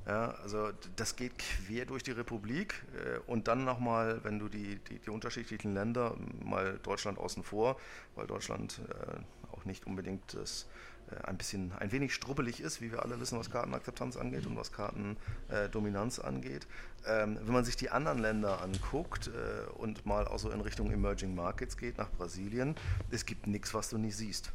Ja, 0.08 0.32
also 0.42 0.72
das 0.96 1.16
geht 1.16 1.34
quer 1.38 1.86
durch 1.86 2.02
die 2.02 2.12
Republik 2.12 2.84
äh, 2.96 3.20
und 3.28 3.48
dann 3.48 3.66
nochmal, 3.66 4.24
wenn 4.24 4.40
du 4.40 4.50
die, 4.50 4.78
die, 4.90 4.98
die, 4.98 5.10
unterschiedlichen 5.12 5.76
Länder, 5.76 6.16
mal 6.44 6.80
Deutschland 6.82 7.20
außen 7.20 7.44
vor, 7.44 7.78
weil 8.16 8.26
Deutschland 8.26 8.82
äh, 8.90 9.54
auch 9.56 9.66
nicht 9.66 9.86
unbedingt 9.86 10.34
das 10.34 10.68
ein 11.24 11.38
bisschen, 11.38 11.72
ein 11.80 11.92
wenig 11.92 12.14
strubbelig 12.14 12.62
ist, 12.62 12.82
wie 12.82 12.92
wir 12.92 13.04
alle 13.04 13.20
wissen, 13.20 13.38
was 13.38 13.50
Kartenakzeptanz 13.50 14.18
angeht 14.18 14.46
und 14.46 14.56
was 14.56 14.72
Kartendominanz 14.72 16.18
äh, 16.20 16.24
angeht. 16.24 16.68
Ähm, 17.06 17.38
wenn 17.44 17.54
man 17.54 17.66
sich 17.66 17.76
die 17.76 17.90
anderen 17.90 18.20
Länder 18.20 18.62
anguckt 18.62 19.28
äh, 19.28 19.70
und 19.72 20.06
mal 20.06 20.28
auch 20.28 20.40
so 20.40 20.50
in 20.52 20.62
Richtung 20.62 20.92
Emerging 20.92 21.36
Markets 21.36 21.78
geht, 21.78 21.98
nach 21.98 22.12
Brasilien, 22.12 22.76
es 23.10 23.26
gibt 23.26 23.48
nichts, 23.48 23.74
was 23.74 23.90
du 23.90 23.98
nicht 23.98 24.16
siehst. 24.16 24.52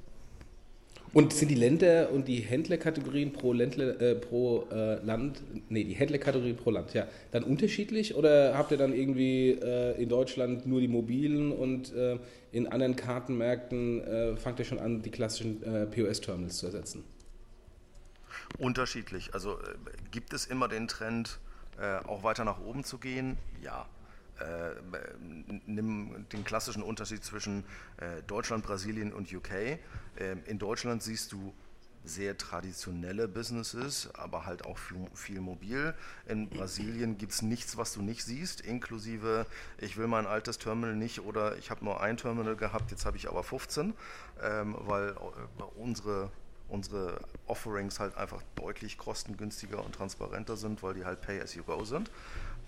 Und 1.16 1.32
sind 1.32 1.48
die 1.50 1.54
Länder 1.54 2.10
und 2.10 2.28
die 2.28 2.40
Händlerkategorien 2.40 3.32
pro, 3.32 3.54
Ländler, 3.54 3.98
äh, 4.02 4.16
pro 4.16 4.66
äh, 4.70 5.02
Land, 5.02 5.40
nee, 5.70 5.82
die 5.82 5.94
Händlerkategorien 5.94 6.58
pro 6.58 6.70
Land, 6.70 6.92
ja, 6.92 7.06
dann 7.30 7.42
unterschiedlich 7.42 8.14
oder 8.14 8.54
habt 8.54 8.70
ihr 8.70 8.76
dann 8.76 8.92
irgendwie 8.92 9.52
äh, 9.52 9.98
in 9.98 10.10
Deutschland 10.10 10.66
nur 10.66 10.78
die 10.78 10.88
mobilen 10.88 11.52
und 11.52 11.94
äh, 11.94 12.18
in 12.52 12.66
anderen 12.66 12.96
Kartenmärkten 12.96 14.04
äh, 14.04 14.36
fangt 14.36 14.58
ihr 14.58 14.66
schon 14.66 14.78
an, 14.78 15.00
die 15.00 15.10
klassischen 15.10 15.62
äh, 15.62 15.86
POS-Terminals 15.86 16.58
zu 16.58 16.66
ersetzen? 16.66 17.02
Unterschiedlich. 18.58 19.32
Also 19.32 19.56
gibt 20.10 20.34
es 20.34 20.44
immer 20.44 20.68
den 20.68 20.86
Trend, 20.86 21.38
auch 22.06 22.22
weiter 22.24 22.44
nach 22.44 22.60
oben 22.60 22.84
zu 22.84 22.96
gehen? 22.96 23.36
Ja. 23.62 23.86
Äh, 24.38 24.74
nimm 25.66 26.26
den 26.32 26.44
klassischen 26.44 26.82
Unterschied 26.82 27.24
zwischen 27.24 27.64
äh, 27.96 28.22
Deutschland, 28.26 28.64
Brasilien 28.64 29.12
und 29.12 29.32
UK. 29.32 29.50
Äh, 29.52 29.78
in 30.46 30.58
Deutschland 30.58 31.02
siehst 31.02 31.32
du 31.32 31.54
sehr 32.04 32.38
traditionelle 32.38 33.28
Businesses, 33.28 34.08
aber 34.14 34.46
halt 34.46 34.64
auch 34.64 34.78
viel, 34.78 35.06
viel 35.14 35.40
mobil. 35.40 35.94
In 36.26 36.48
Brasilien 36.48 37.18
gibt 37.18 37.32
es 37.32 37.42
nichts, 37.42 37.76
was 37.76 37.92
du 37.92 38.02
nicht 38.02 38.24
siehst, 38.24 38.60
inklusive, 38.60 39.46
ich 39.78 39.96
will 39.96 40.06
mein 40.06 40.26
altes 40.26 40.58
Terminal 40.58 40.94
nicht 40.94 41.20
oder 41.20 41.56
ich 41.56 41.70
habe 41.70 41.84
nur 41.84 42.00
ein 42.00 42.16
Terminal 42.16 42.56
gehabt, 42.56 42.90
jetzt 42.92 43.06
habe 43.06 43.16
ich 43.16 43.28
aber 43.28 43.42
15, 43.42 43.94
ähm, 44.42 44.76
weil 44.80 45.10
äh, 45.10 45.62
unsere 45.76 46.30
unsere 46.68 47.20
Offerings 47.46 48.00
halt 48.00 48.16
einfach 48.16 48.42
deutlich 48.56 48.98
kostengünstiger 48.98 49.84
und 49.84 49.94
transparenter 49.94 50.56
sind, 50.56 50.82
weil 50.82 50.94
die 50.94 51.04
halt 51.04 51.20
Pay 51.20 51.40
as 51.40 51.54
you 51.54 51.62
go 51.62 51.84
sind. 51.84 52.10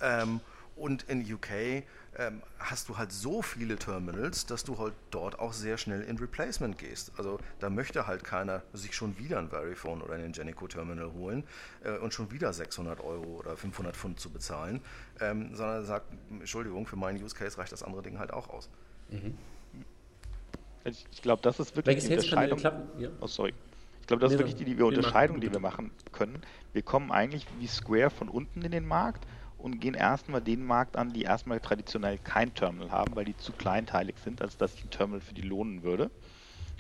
Ähm, 0.00 0.40
und 0.78 1.04
in 1.04 1.20
UK 1.20 1.84
ähm, 2.16 2.42
hast 2.58 2.88
du 2.88 2.98
halt 2.98 3.12
so 3.12 3.42
viele 3.42 3.76
Terminals, 3.76 4.46
dass 4.46 4.64
du 4.64 4.78
halt 4.78 4.94
dort 5.10 5.38
auch 5.38 5.52
sehr 5.52 5.78
schnell 5.78 6.02
in 6.02 6.18
Replacement 6.18 6.78
gehst. 6.78 7.12
Also 7.16 7.38
da 7.60 7.70
möchte 7.70 8.06
halt 8.06 8.24
keiner 8.24 8.62
sich 8.72 8.94
schon 8.94 9.18
wieder 9.18 9.38
ein 9.38 9.48
Verifone 9.48 10.02
oder 10.02 10.14
einen 10.14 10.32
Genico 10.32 10.66
Terminal 10.66 11.12
holen 11.12 11.44
äh, 11.84 11.96
und 11.98 12.14
schon 12.14 12.30
wieder 12.32 12.52
600 12.52 13.00
Euro 13.00 13.38
oder 13.38 13.56
500 13.56 13.96
Pfund 13.96 14.20
zu 14.20 14.30
bezahlen, 14.30 14.80
ähm, 15.20 15.54
sondern 15.54 15.84
sagt, 15.84 16.06
Entschuldigung, 16.30 16.86
für 16.86 16.96
meinen 16.96 17.22
Use 17.22 17.36
Case 17.36 17.58
reicht 17.58 17.72
das 17.72 17.82
andere 17.82 18.02
Ding 18.02 18.18
halt 18.18 18.32
auch 18.32 18.48
aus. 18.48 18.68
Mhm. 19.10 19.36
Ich 20.84 21.22
glaube, 21.22 21.42
das 21.42 21.60
ist 21.60 21.76
wirklich 21.76 21.96
Welches 21.96 22.08
die 22.08 22.14
Unterscheidung. 22.14 22.58
Ja. 22.98 23.10
Oh, 23.20 23.26
sorry. 23.26 23.52
Ich 24.00 24.06
glaube, 24.06 24.22
das 24.22 24.32
ist 24.32 24.38
wirklich 24.38 24.56
die, 24.56 24.64
die 24.64 24.82
Unterscheidung, 24.82 25.40
die 25.40 25.52
wir 25.52 25.60
machen 25.60 25.90
können. 26.12 26.40
Wir 26.72 26.80
kommen 26.80 27.12
eigentlich 27.12 27.46
wie 27.58 27.66
Square 27.66 28.08
von 28.08 28.30
unten 28.30 28.62
in 28.62 28.72
den 28.72 28.86
Markt 28.86 29.26
und 29.58 29.80
gehen 29.80 29.94
erstmal 29.94 30.40
den 30.40 30.64
Markt 30.64 30.96
an, 30.96 31.12
die 31.12 31.22
erstmal 31.22 31.60
traditionell 31.60 32.18
kein 32.18 32.54
Terminal 32.54 32.90
haben, 32.90 33.16
weil 33.16 33.24
die 33.24 33.36
zu 33.36 33.52
kleinteilig 33.52 34.18
sind, 34.18 34.40
als 34.40 34.56
dass 34.56 34.72
sich 34.74 34.84
ein 34.84 34.90
Terminal 34.90 35.20
für 35.20 35.34
die 35.34 35.42
lohnen 35.42 35.82
würde. 35.82 36.10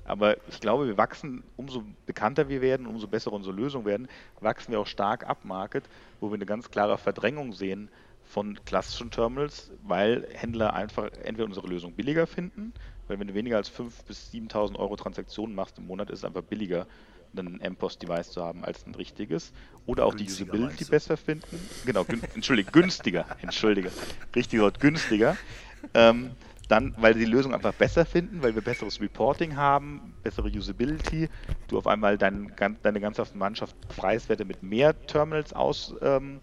Aber 0.04 0.36
ich 0.48 0.60
glaube, 0.60 0.86
wir 0.86 0.96
wachsen, 0.96 1.44
umso 1.56 1.84
bekannter 2.06 2.48
wir 2.48 2.62
werden, 2.62 2.86
umso 2.86 3.08
besser 3.08 3.32
unsere 3.32 3.54
Lösungen 3.54 3.84
werden, 3.84 4.08
wachsen 4.40 4.72
wir 4.72 4.80
auch 4.80 4.86
stark 4.86 5.28
ab 5.28 5.44
Market, 5.44 5.90
wo 6.20 6.30
wir 6.30 6.34
eine 6.36 6.46
ganz 6.46 6.70
klare 6.70 6.96
Verdrängung 6.96 7.52
sehen 7.52 7.90
von 8.22 8.58
klassischen 8.64 9.10
Terminals, 9.10 9.72
weil 9.82 10.26
Händler 10.32 10.72
einfach 10.72 11.10
entweder 11.12 11.46
unsere 11.46 11.66
Lösung 11.66 11.94
billiger 11.94 12.26
finden, 12.26 12.72
weil 13.06 13.18
wenn 13.18 13.26
du 13.28 13.34
weniger 13.34 13.56
als 13.56 13.70
5.000 13.70 14.06
bis 14.06 14.30
7.000 14.32 14.76
Euro 14.76 14.96
Transaktionen 14.96 15.54
machst 15.54 15.78
im 15.78 15.86
Monat, 15.86 16.10
ist 16.10 16.20
es 16.20 16.24
einfach 16.24 16.42
billiger, 16.42 16.86
ein 17.36 17.60
MPOS-Device 17.72 18.30
zu 18.30 18.42
haben 18.42 18.64
als 18.64 18.86
ein 18.86 18.94
richtiges. 18.94 19.52
Oder 19.86 20.06
auch 20.06 20.14
günstiger 20.14 20.52
die 20.52 20.58
Usability 20.58 20.84
besser 20.84 21.16
finden. 21.16 21.60
Genau, 21.86 22.04
gün 22.04 22.22
entschuldige, 22.34 22.70
günstiger. 22.70 23.26
Entschuldige. 23.42 23.90
Richtig 24.34 24.60
Wort, 24.60 24.80
günstiger. 24.80 25.36
Ähm, 25.94 26.32
dann, 26.68 26.94
weil 26.98 27.14
sie 27.14 27.20
die 27.20 27.30
Lösung 27.30 27.54
einfach 27.54 27.72
besser 27.72 28.04
finden, 28.04 28.42
weil 28.42 28.54
wir 28.54 28.62
besseres 28.62 29.00
Reporting 29.00 29.56
haben, 29.56 30.14
bessere 30.22 30.48
Usability, 30.48 31.28
du 31.68 31.78
auf 31.78 31.86
einmal 31.86 32.18
dein, 32.18 32.52
deine 32.82 33.00
ganze 33.00 33.24
Mannschaft 33.34 33.74
Preiswerte 33.96 34.44
mit 34.44 34.62
mehr 34.62 34.94
Terminals 35.06 35.54
aus, 35.54 35.94
ähm, 36.02 36.40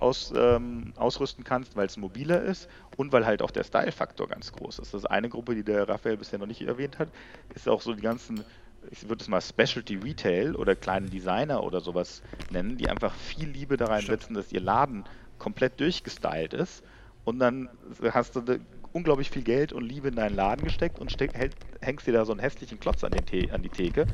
aus, 0.00 0.32
ähm, 0.36 0.92
ausrüsten 0.96 1.44
kannst, 1.44 1.76
weil 1.76 1.86
es 1.86 1.96
mobiler 1.96 2.42
ist 2.42 2.68
und 2.96 3.12
weil 3.12 3.24
halt 3.26 3.42
auch 3.42 3.52
der 3.52 3.62
Style-Faktor 3.62 4.26
ganz 4.28 4.52
groß 4.52 4.80
ist. 4.80 4.92
Das 4.92 5.02
ist 5.02 5.10
eine 5.10 5.28
Gruppe, 5.28 5.54
die 5.54 5.62
der 5.62 5.88
Raphael 5.88 6.16
bisher 6.16 6.40
noch 6.40 6.46
nicht 6.46 6.62
erwähnt 6.62 6.98
hat, 6.98 7.10
ist 7.54 7.68
auch 7.68 7.82
so 7.82 7.94
die 7.94 8.02
ganzen 8.02 8.44
ich 8.90 9.08
würde 9.08 9.22
es 9.22 9.28
mal 9.28 9.40
Specialty 9.40 9.96
Retail 9.96 10.56
oder 10.56 10.74
kleine 10.74 11.08
Designer 11.08 11.62
oder 11.62 11.80
sowas 11.80 12.22
nennen, 12.50 12.76
die 12.76 12.88
einfach 12.88 13.14
viel 13.14 13.48
Liebe 13.48 13.76
da 13.76 13.86
reinsetzen, 13.86 14.34
dass 14.34 14.52
ihr 14.52 14.60
Laden 14.60 15.04
komplett 15.38 15.80
durchgestylt 15.80 16.54
ist. 16.54 16.82
Und 17.24 17.38
dann 17.38 17.68
hast 18.12 18.36
du 18.36 18.60
unglaublich 18.92 19.30
viel 19.30 19.42
Geld 19.42 19.72
und 19.72 19.84
Liebe 19.84 20.08
in 20.08 20.16
deinen 20.16 20.34
Laden 20.34 20.64
gesteckt 20.64 20.98
und 20.98 21.12
steck, 21.12 21.34
hält, 21.34 21.54
hängst 21.80 22.06
dir 22.06 22.12
da 22.12 22.24
so 22.24 22.32
einen 22.32 22.40
hässlichen 22.40 22.80
Klotz 22.80 23.04
an, 23.04 23.12
den 23.12 23.50
an 23.50 23.62
die 23.62 23.68
Theke. 23.68 24.06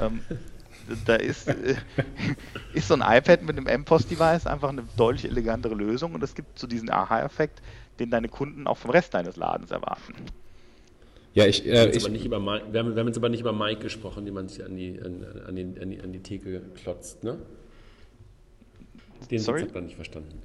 Ähm, 0.00 0.20
da 1.04 1.16
ist, 1.16 1.48
äh, 1.48 1.76
ist 2.72 2.88
so 2.88 2.94
ein 2.94 3.02
iPad 3.02 3.42
mit 3.42 3.56
einem 3.56 3.66
M-Post-Device 3.66 4.46
einfach 4.46 4.68
eine 4.68 4.84
deutlich 4.96 5.30
elegantere 5.30 5.74
Lösung 5.74 6.14
und 6.14 6.22
es 6.22 6.34
gibt 6.34 6.58
so 6.58 6.66
diesen 6.66 6.90
Aha-Effekt, 6.90 7.62
den 7.98 8.10
deine 8.10 8.28
Kunden 8.28 8.66
auch 8.66 8.78
vom 8.78 8.90
Rest 8.90 9.14
deines 9.14 9.36
Ladens 9.36 9.70
erwarten. 9.70 10.14
Ja, 11.36 11.44
ich, 11.46 11.66
äh, 11.66 11.90
ich, 11.90 12.02
wir, 12.02 12.34
haben, 12.34 12.46
wir, 12.72 12.80
haben, 12.80 13.06
jetzt 13.06 13.18
aber 13.18 13.28
nicht 13.28 13.40
über 13.40 13.52
Mike 13.52 13.82
gesprochen, 13.82 14.24
den 14.24 14.32
man 14.32 14.48
sich 14.48 14.64
an 14.64 14.74
die, 14.74 14.98
an, 14.98 15.22
an, 15.46 15.54
die, 15.54 15.80
an, 15.82 15.90
die, 15.90 16.00
an 16.00 16.10
die 16.10 16.20
Theke 16.20 16.62
klotzt, 16.74 17.24
ne? 17.24 17.38
Den 19.30 19.38
Sorry? 19.38 19.60
hat 19.60 19.74
man 19.74 19.84
nicht 19.84 19.96
verstanden. 19.96 20.40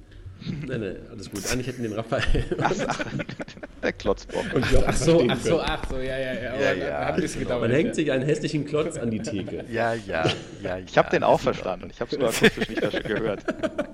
Nein, 0.66 0.80
nein, 0.80 0.96
alles 1.10 1.30
gut. 1.30 1.40
Eigentlich 1.50 1.66
hätten 1.66 1.82
den 1.82 1.92
Raphael. 1.92 2.44
Ach, 2.60 2.72
der 3.82 3.92
Klotzbock. 3.92 4.44
ach 4.86 4.96
so, 4.96 5.24
ach 5.28 5.40
so, 5.40 5.60
ach 5.60 5.88
so, 5.88 5.96
ja, 5.98 6.18
ja, 6.18 6.32
ja. 6.34 6.60
ja, 6.60 6.72
ja 6.72 7.04
hat 7.06 7.16
genau. 7.16 7.38
gedauert, 7.38 7.60
man 7.62 7.70
hängt 7.70 7.94
sich 7.94 8.10
einen 8.10 8.24
hässlichen 8.24 8.64
Klotz 8.64 8.96
an 8.96 9.10
die 9.10 9.20
Theke. 9.20 9.64
Ja, 9.72 9.94
ja, 9.94 10.30
ja. 10.62 10.78
Ich 10.78 10.98
habe 10.98 11.10
den 11.10 11.22
auch 11.22 11.40
verstanden. 11.40 11.88
Ich 11.90 12.00
habe 12.00 12.10
es 12.10 12.18
nur 12.18 12.28
akustisch 12.28 12.68
nicht 12.68 13.04
gehört. 13.04 13.44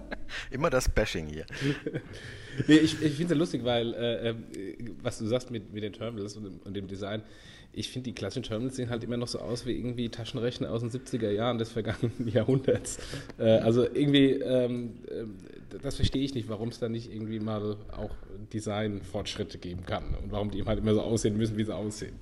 Immer 0.51 0.71
das 0.71 0.89
Bashing 0.89 1.29
hier. 1.29 1.47
nee, 2.67 2.77
ich, 2.77 3.01
ich 3.03 3.15
finde 3.15 3.25
es 3.25 3.31
ja 3.31 3.37
lustig, 3.37 3.65
weil, 3.65 3.95
äh, 3.95 4.31
äh, 4.31 4.35
was 5.03 5.19
du 5.19 5.27
sagst 5.27 5.51
mit, 5.51 5.73
mit 5.73 5.83
den 5.83 5.93
Terminals 5.93 6.37
und, 6.37 6.65
und 6.65 6.75
dem 6.75 6.89
Design, 6.89 7.23
ich 7.79 7.91
finde, 7.91 8.11
die 8.11 8.15
klassischen 8.15 8.43
Terminals 8.43 8.77
sehen 8.77 8.91
halt 8.91 9.05
immer 9.05 9.17
noch 9.17 9.29
so 9.29 9.39
aus 9.39 9.65
wie 9.65 9.73
irgendwie 9.73 10.09
Taschenrechner 10.09 10.71
aus 10.71 10.81
den 10.81 10.91
70er 10.91 11.31
Jahren 11.31 11.59
des 11.59 11.71
vergangenen 11.71 12.29
Jahrhunderts. 12.33 12.99
Äh, 13.39 13.59
also 13.59 13.85
irgendwie, 13.85 14.33
ähm, 14.33 14.99
äh, 15.07 15.79
das 15.81 15.97
verstehe 15.97 16.23
ich 16.25 16.35
nicht, 16.35 16.49
warum 16.49 16.71
es 16.71 16.81
da 16.81 16.89
nicht 16.89 17.13
irgendwie 17.13 17.39
mal 17.39 17.77
auch 17.93 18.15
Designfortschritte 18.53 19.59
geben 19.59 19.87
kann 19.87 20.15
und 20.23 20.33
warum 20.33 20.51
die 20.51 20.59
eben 20.59 20.67
halt 20.67 20.81
immer 20.81 20.95
so 20.95 21.03
aussehen 21.03 21.37
müssen, 21.37 21.57
wie 21.57 21.65
sie 21.65 21.75
aussehen. 21.75 22.17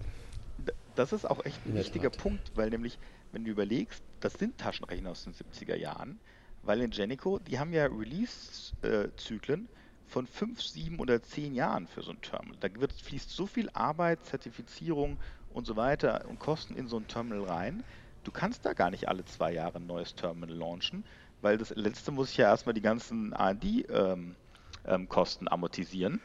Das 0.94 1.12
ist 1.12 1.24
auch 1.24 1.44
echt 1.44 1.64
ein 1.66 1.74
wichtiger 1.74 2.10
Punkt, 2.10 2.52
weil 2.54 2.70
nämlich, 2.70 2.98
wenn 3.32 3.44
du 3.44 3.50
überlegst, 3.50 4.02
das 4.20 4.34
sind 4.34 4.58
Taschenrechner 4.58 5.10
aus 5.10 5.24
den 5.24 5.32
70er 5.32 5.76
Jahren, 5.76 6.18
weil 6.62 6.80
in 6.80 6.90
Genico, 6.90 7.38
die 7.38 7.58
haben 7.58 7.72
ja 7.72 7.86
Release-Zyklen 7.86 9.68
von 10.08 10.26
5, 10.26 10.62
7 10.62 10.98
oder 10.98 11.22
10 11.22 11.54
Jahren 11.54 11.86
für 11.86 12.02
so 12.02 12.12
ein 12.12 12.20
Terminal. 12.20 12.56
Da 12.60 12.68
wird, 12.80 12.92
fließt 12.92 13.30
so 13.30 13.46
viel 13.46 13.68
Arbeit, 13.70 14.24
Zertifizierung 14.24 15.18
und 15.56 15.66
so 15.66 15.74
weiter 15.74 16.26
und 16.28 16.38
Kosten 16.38 16.76
in 16.76 16.86
so 16.86 16.98
ein 16.98 17.08
Terminal 17.08 17.44
rein. 17.44 17.82
Du 18.24 18.30
kannst 18.30 18.66
da 18.66 18.74
gar 18.74 18.90
nicht 18.90 19.08
alle 19.08 19.24
zwei 19.24 19.52
Jahre 19.52 19.78
ein 19.78 19.86
neues 19.86 20.14
Terminal 20.14 20.54
launchen, 20.54 21.02
weil 21.40 21.56
das 21.56 21.70
letzte 21.70 22.12
muss 22.12 22.30
ich 22.30 22.36
ja 22.36 22.48
erstmal 22.48 22.74
die 22.74 22.82
ganzen 22.82 23.32
AD-Kosten 23.32 24.36
ähm, 24.84 25.48
ähm, 25.48 25.48
amortisieren. 25.48 26.20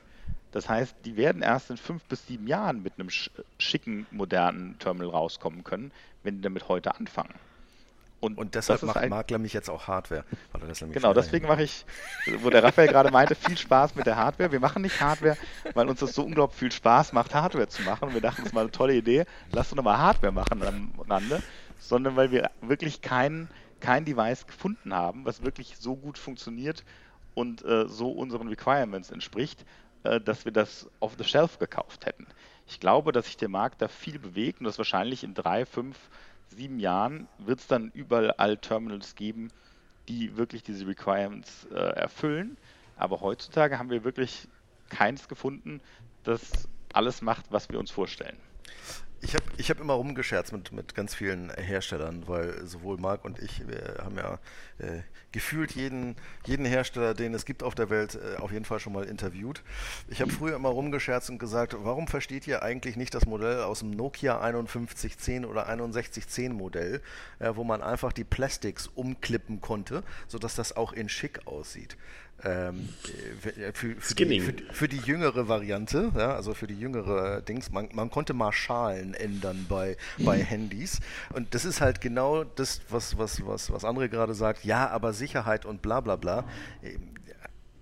Das 0.51 0.67
heißt, 0.67 0.97
die 1.05 1.15
werden 1.15 1.43
erst 1.43 1.69
in 1.69 1.77
fünf 1.77 2.03
bis 2.05 2.27
sieben 2.27 2.45
Jahren 2.45 2.83
mit 2.83 2.99
einem 2.99 3.09
schicken, 3.57 4.05
modernen 4.11 4.77
Terminal 4.79 5.11
rauskommen 5.11 5.63
können, 5.63 5.93
wenn 6.23 6.35
die 6.35 6.41
damit 6.41 6.67
heute 6.67 6.93
anfangen. 6.93 7.33
Und, 8.21 8.37
und 8.37 8.53
deshalb 8.53 8.83
macht 8.83 9.09
Makler 9.09 9.39
mich 9.39 9.51
jetzt 9.51 9.67
auch 9.67 9.87
Hardware. 9.87 10.23
genau, 10.91 11.11
deswegen 11.11 11.47
mache 11.47 11.63
ich, 11.63 11.85
wo 12.41 12.51
der 12.51 12.63
Raphael 12.63 12.87
gerade 12.87 13.09
meinte, 13.09 13.33
viel 13.33 13.57
Spaß 13.57 13.95
mit 13.95 14.05
der 14.05 14.15
Hardware. 14.15 14.51
Wir 14.51 14.59
machen 14.59 14.83
nicht 14.83 15.01
Hardware, 15.01 15.35
weil 15.73 15.89
uns 15.89 16.01
das 16.01 16.13
so 16.13 16.23
unglaublich 16.23 16.59
viel 16.59 16.71
Spaß 16.71 17.13
macht, 17.13 17.33
Hardware 17.33 17.67
zu 17.67 17.81
machen. 17.81 18.09
Und 18.09 18.13
wir 18.13 18.21
dachten, 18.21 18.43
das 18.43 18.49
ist 18.49 18.53
mal 18.53 18.61
eine 18.61 18.71
tolle 18.71 18.93
Idee. 18.93 19.25
Lass 19.51 19.71
uns 19.71 19.77
nochmal 19.77 19.97
Hardware 19.97 20.31
machen 20.31 20.61
am 20.61 20.91
Rande. 21.09 21.41
Sondern 21.79 22.15
weil 22.15 22.29
wir 22.29 22.51
wirklich 22.61 23.01
kein, 23.01 23.49
kein 23.79 24.05
Device 24.05 24.45
gefunden 24.45 24.93
haben, 24.93 25.25
was 25.25 25.41
wirklich 25.41 25.77
so 25.79 25.95
gut 25.95 26.19
funktioniert 26.19 26.85
und 27.33 27.65
äh, 27.65 27.87
so 27.87 28.11
unseren 28.11 28.49
Requirements 28.49 29.09
entspricht, 29.09 29.65
äh, 30.03 30.21
dass 30.21 30.45
wir 30.45 30.51
das 30.51 30.87
off 30.99 31.13
the 31.17 31.23
shelf 31.23 31.57
gekauft 31.57 32.05
hätten. 32.05 32.27
Ich 32.67 32.79
glaube, 32.79 33.11
dass 33.11 33.25
sich 33.25 33.37
der 33.37 33.49
Markt 33.49 33.81
da 33.81 33.87
viel 33.87 34.19
bewegt 34.19 34.59
und 34.59 34.65
das 34.65 34.77
wahrscheinlich 34.77 35.23
in 35.23 35.33
drei, 35.33 35.65
fünf 35.65 35.97
sieben 36.51 36.79
Jahren 36.79 37.27
wird 37.39 37.59
es 37.59 37.67
dann 37.67 37.91
überall 37.93 38.57
Terminals 38.57 39.15
geben, 39.15 39.49
die 40.07 40.37
wirklich 40.37 40.63
diese 40.63 40.87
Requirements 40.87 41.65
äh, 41.71 41.75
erfüllen. 41.75 42.57
Aber 42.97 43.21
heutzutage 43.21 43.79
haben 43.79 43.89
wir 43.89 44.03
wirklich 44.03 44.47
keins 44.89 45.27
gefunden, 45.27 45.81
das 46.23 46.67
alles 46.93 47.21
macht, 47.21 47.51
was 47.51 47.69
wir 47.69 47.79
uns 47.79 47.91
vorstellen. 47.91 48.37
Ich 49.23 49.35
habe 49.35 49.43
ich 49.57 49.69
hab 49.69 49.79
immer 49.79 49.93
rumgescherzt 49.93 50.51
mit, 50.51 50.71
mit 50.71 50.95
ganz 50.95 51.13
vielen 51.13 51.51
Herstellern, 51.51 52.27
weil 52.27 52.65
sowohl 52.65 52.97
Marc 52.97 53.23
und 53.23 53.37
ich, 53.37 53.67
wir 53.67 54.03
haben 54.03 54.17
ja 54.17 54.39
äh, 54.79 55.03
gefühlt 55.31 55.73
jeden, 55.73 56.15
jeden 56.45 56.65
Hersteller, 56.65 57.13
den 57.13 57.35
es 57.35 57.45
gibt 57.45 57.61
auf 57.61 57.75
der 57.75 57.91
Welt, 57.91 58.15
äh, 58.15 58.37
auf 58.37 58.51
jeden 58.51 58.65
Fall 58.65 58.79
schon 58.79 58.93
mal 58.93 59.03
interviewt. 59.03 59.61
Ich 60.07 60.21
habe 60.21 60.31
früher 60.31 60.55
immer 60.55 60.69
rumgescherzt 60.69 61.29
und 61.29 61.37
gesagt, 61.37 61.75
warum 61.77 62.07
versteht 62.07 62.47
ihr 62.47 62.63
eigentlich 62.63 62.95
nicht 62.95 63.13
das 63.13 63.27
Modell 63.27 63.61
aus 63.61 63.79
dem 63.79 63.91
Nokia 63.91 64.39
5110 64.41 65.45
oder 65.45 65.65
6110 65.65 66.53
Modell, 66.53 67.01
äh, 67.37 67.51
wo 67.53 67.63
man 67.63 67.83
einfach 67.83 68.13
die 68.13 68.23
Plastics 68.23 68.87
umklippen 68.87 69.61
konnte, 69.61 70.03
sodass 70.27 70.55
das 70.55 70.75
auch 70.75 70.93
in 70.93 71.09
schick 71.09 71.45
aussieht? 71.45 71.95
Ähm, 72.43 72.89
für, 73.39 73.51
für, 73.73 73.95
für, 73.99 74.15
die, 74.15 74.39
für, 74.39 74.53
für, 74.71 74.87
die, 74.87 74.97
jüngere 74.97 75.47
Variante, 75.47 76.11
ja, 76.15 76.35
also 76.35 76.53
für 76.53 76.65
die 76.65 76.79
jüngere 76.79 77.41
Dings, 77.41 77.71
man, 77.71 77.89
man 77.93 78.09
konnte 78.09 78.33
mal 78.33 78.51
Schalen 78.51 79.13
ändern 79.13 79.65
bei, 79.69 79.95
bei 80.17 80.39
Handys. 80.39 80.99
Und 81.33 81.53
das 81.53 81.65
ist 81.65 81.81
halt 81.81 82.01
genau 82.01 82.43
das, 82.43 82.81
was, 82.89 83.17
was, 83.17 83.45
was, 83.45 83.71
was 83.71 83.85
andere 83.85 84.09
gerade 84.09 84.33
sagt, 84.33 84.65
ja, 84.65 84.89
aber 84.89 85.13
Sicherheit 85.13 85.65
und 85.65 85.81
bla 85.81 86.01
bla 86.01 86.15
bla. 86.15 86.45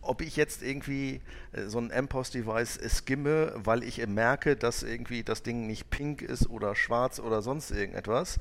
Ob 0.01 0.21
ich 0.21 0.35
jetzt 0.35 0.63
irgendwie 0.63 1.21
äh, 1.51 1.67
so 1.67 1.79
ein 1.79 1.87
MPOS-Device 1.87 2.79
skimme, 2.89 3.53
weil 3.55 3.83
ich 3.83 4.05
merke, 4.07 4.55
dass 4.55 4.83
irgendwie 4.83 5.23
das 5.23 5.43
Ding 5.43 5.67
nicht 5.67 5.89
pink 5.89 6.21
ist 6.21 6.49
oder 6.49 6.75
schwarz 6.75 7.19
oder 7.19 7.41
sonst 7.41 7.71
irgendetwas. 7.71 8.39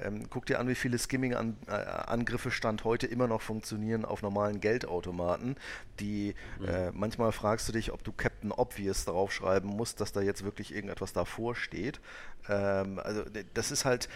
Ähm, 0.00 0.28
guck 0.30 0.46
dir 0.46 0.60
an, 0.60 0.68
wie 0.68 0.74
viele 0.74 0.98
Skimming-Angriffe 0.98 2.50
Stand 2.50 2.84
heute 2.84 3.06
immer 3.06 3.26
noch 3.26 3.42
funktionieren 3.42 4.04
auf 4.04 4.22
normalen 4.22 4.60
Geldautomaten, 4.60 5.56
die 6.00 6.34
mhm. 6.58 6.68
äh, 6.68 6.90
manchmal 6.92 7.32
fragst 7.32 7.68
du 7.68 7.72
dich, 7.72 7.92
ob 7.92 8.04
du 8.04 8.12
Captain 8.12 8.52
Obvious 8.52 9.04
draufschreiben 9.04 9.68
musst, 9.68 10.00
dass 10.00 10.12
da 10.12 10.20
jetzt 10.20 10.44
wirklich 10.44 10.74
irgendetwas 10.74 11.12
davor 11.12 11.54
steht. 11.54 12.00
Ähm, 12.48 12.98
also 12.98 13.22
das 13.54 13.70
ist 13.70 13.84
halt, 13.84 14.08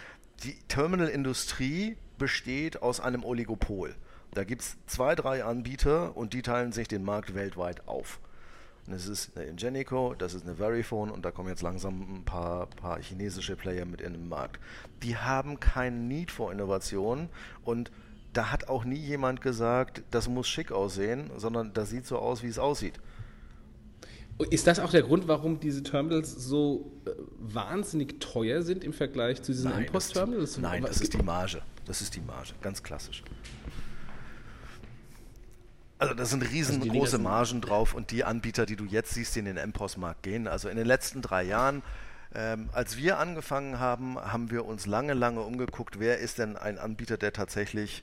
die 0.45 0.57
Terminal-Industrie 0.69 1.97
besteht 2.19 2.83
aus 2.83 3.01
einem 3.01 3.25
Oligopol. 3.25 3.95
Da 4.35 4.45
gibt 4.45 4.63
es 4.63 4.77
zwei, 4.87 5.15
drei 5.15 5.45
Anbieter 5.45 6.17
und 6.17 6.33
die 6.33 6.43
teilen 6.43 6.73
sich 6.73 6.89
den 6.89 7.05
Markt 7.05 7.35
weltweit 7.35 7.87
auf. 7.87 8.19
Und 8.87 8.95
das 8.95 9.07
ist 9.07 9.37
eine 9.37 9.47
Ingenico, 9.47 10.15
das 10.17 10.35
ist 10.35 10.45
eine 10.45 10.57
Verifone 10.57 11.13
und 11.13 11.25
da 11.25 11.31
kommen 11.31 11.49
jetzt 11.49 11.63
langsam 11.63 12.17
ein 12.17 12.25
paar, 12.25 12.67
paar 12.67 13.01
chinesische 13.01 13.55
Player 13.55 13.85
mit 13.85 14.01
in 14.01 14.13
den 14.13 14.29
Markt. 14.29 14.61
Die 15.03 15.17
haben 15.17 15.61
keinen 15.61 16.09
Need 16.09 16.31
vor 16.31 16.51
Innovation 16.51 17.29
und 17.65 17.93
da 18.33 18.51
hat 18.51 18.69
auch 18.69 18.85
nie 18.85 18.97
jemand 18.97 19.43
gesagt, 19.43 20.03
das 20.11 20.29
muss 20.29 20.49
schick 20.49 20.73
aussehen, 20.73 21.31
sondern 21.37 21.75
das 21.75 21.91
sieht 21.91 22.07
so 22.07 22.19
aus, 22.19 22.43
wie 22.43 22.49
es 22.49 22.59
aussieht. 22.59 22.99
Ist 24.51 24.67
das 24.67 24.81
auch 24.81 24.91
der 24.91 25.03
Grund, 25.03 25.29
warum 25.29 25.61
diese 25.61 25.83
Terminals 25.83 26.33
so 26.33 26.91
äh, 27.05 27.11
wahnsinnig 27.39 28.19
teuer 28.19 28.63
sind 28.63 28.83
im 28.83 28.95
Vergleich 28.95 29.43
zu 29.43 29.53
diesen 29.53 29.71
Impost-Terminals? 29.73 30.59
Nein, 30.59 30.83
das 30.83 31.01
ist 31.01 31.13
die 31.13 31.23
Marge. 31.23 31.63
Das 31.85 32.01
ist 32.01 32.17
die 32.17 32.21
Marge, 32.21 32.53
ganz 32.63 32.83
klassisch. 32.83 33.23
Also 36.03 36.15
da 36.15 36.25
sind 36.25 36.43
riesengroße 36.43 37.17
also 37.17 37.19
Margen 37.21 37.61
drauf 37.61 37.95
und 37.95 38.11
die 38.11 38.25
Anbieter, 38.25 38.67
die 38.67 38.75
du 38.75 38.85
jetzt 38.85 39.15
siehst, 39.15 39.37
die 39.37 39.39
in 39.39 39.45
den 39.45 39.57
MPOS-Markt 39.57 40.25
gehen, 40.25 40.49
also 40.49 40.69
in 40.69 40.77
den 40.77 40.87
letzten 40.87 41.23
drei 41.23 41.45
Jahren, 41.45 41.83
ähm, 42.35 42.71
als 42.73 42.97
wir 42.97 43.19
angefangen 43.19 43.79
haben, 43.79 44.19
haben 44.19 44.51
wir 44.51 44.65
uns 44.65 44.87
lange, 44.87 45.15
lange 45.15 45.43
umgeguckt, 45.43 46.01
wer 46.01 46.19
ist 46.19 46.39
denn 46.39 46.57
ein 46.57 46.79
Anbieter, 46.79 47.19
der 47.19 47.33
tatsächlich 47.33 48.03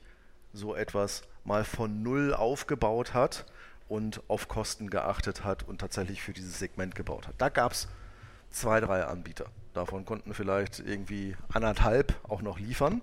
so 0.54 0.76
etwas 0.76 1.24
mal 1.44 1.66
von 1.66 2.02
null 2.02 2.34
aufgebaut 2.34 3.14
hat 3.14 3.46
und 3.90 4.22
auf 4.30 4.48
Kosten 4.48 4.90
geachtet 4.90 5.44
hat 5.44 5.68
und 5.68 5.82
tatsächlich 5.82 6.22
für 6.22 6.32
dieses 6.32 6.58
Segment 6.58 6.96
gebaut 6.96 7.28
hat. 7.28 7.36
Da 7.38 7.50
gab 7.50 7.74
es 7.74 7.90
zwei, 8.50 8.80
drei 8.80 9.04
Anbieter. 9.04 9.48
Davon 9.74 10.06
konnten 10.06 10.34
vielleicht 10.34 10.80
irgendwie 10.80 11.36
anderthalb 11.52 12.16
auch 12.30 12.42
noch 12.42 12.60
liefern. 12.60 13.02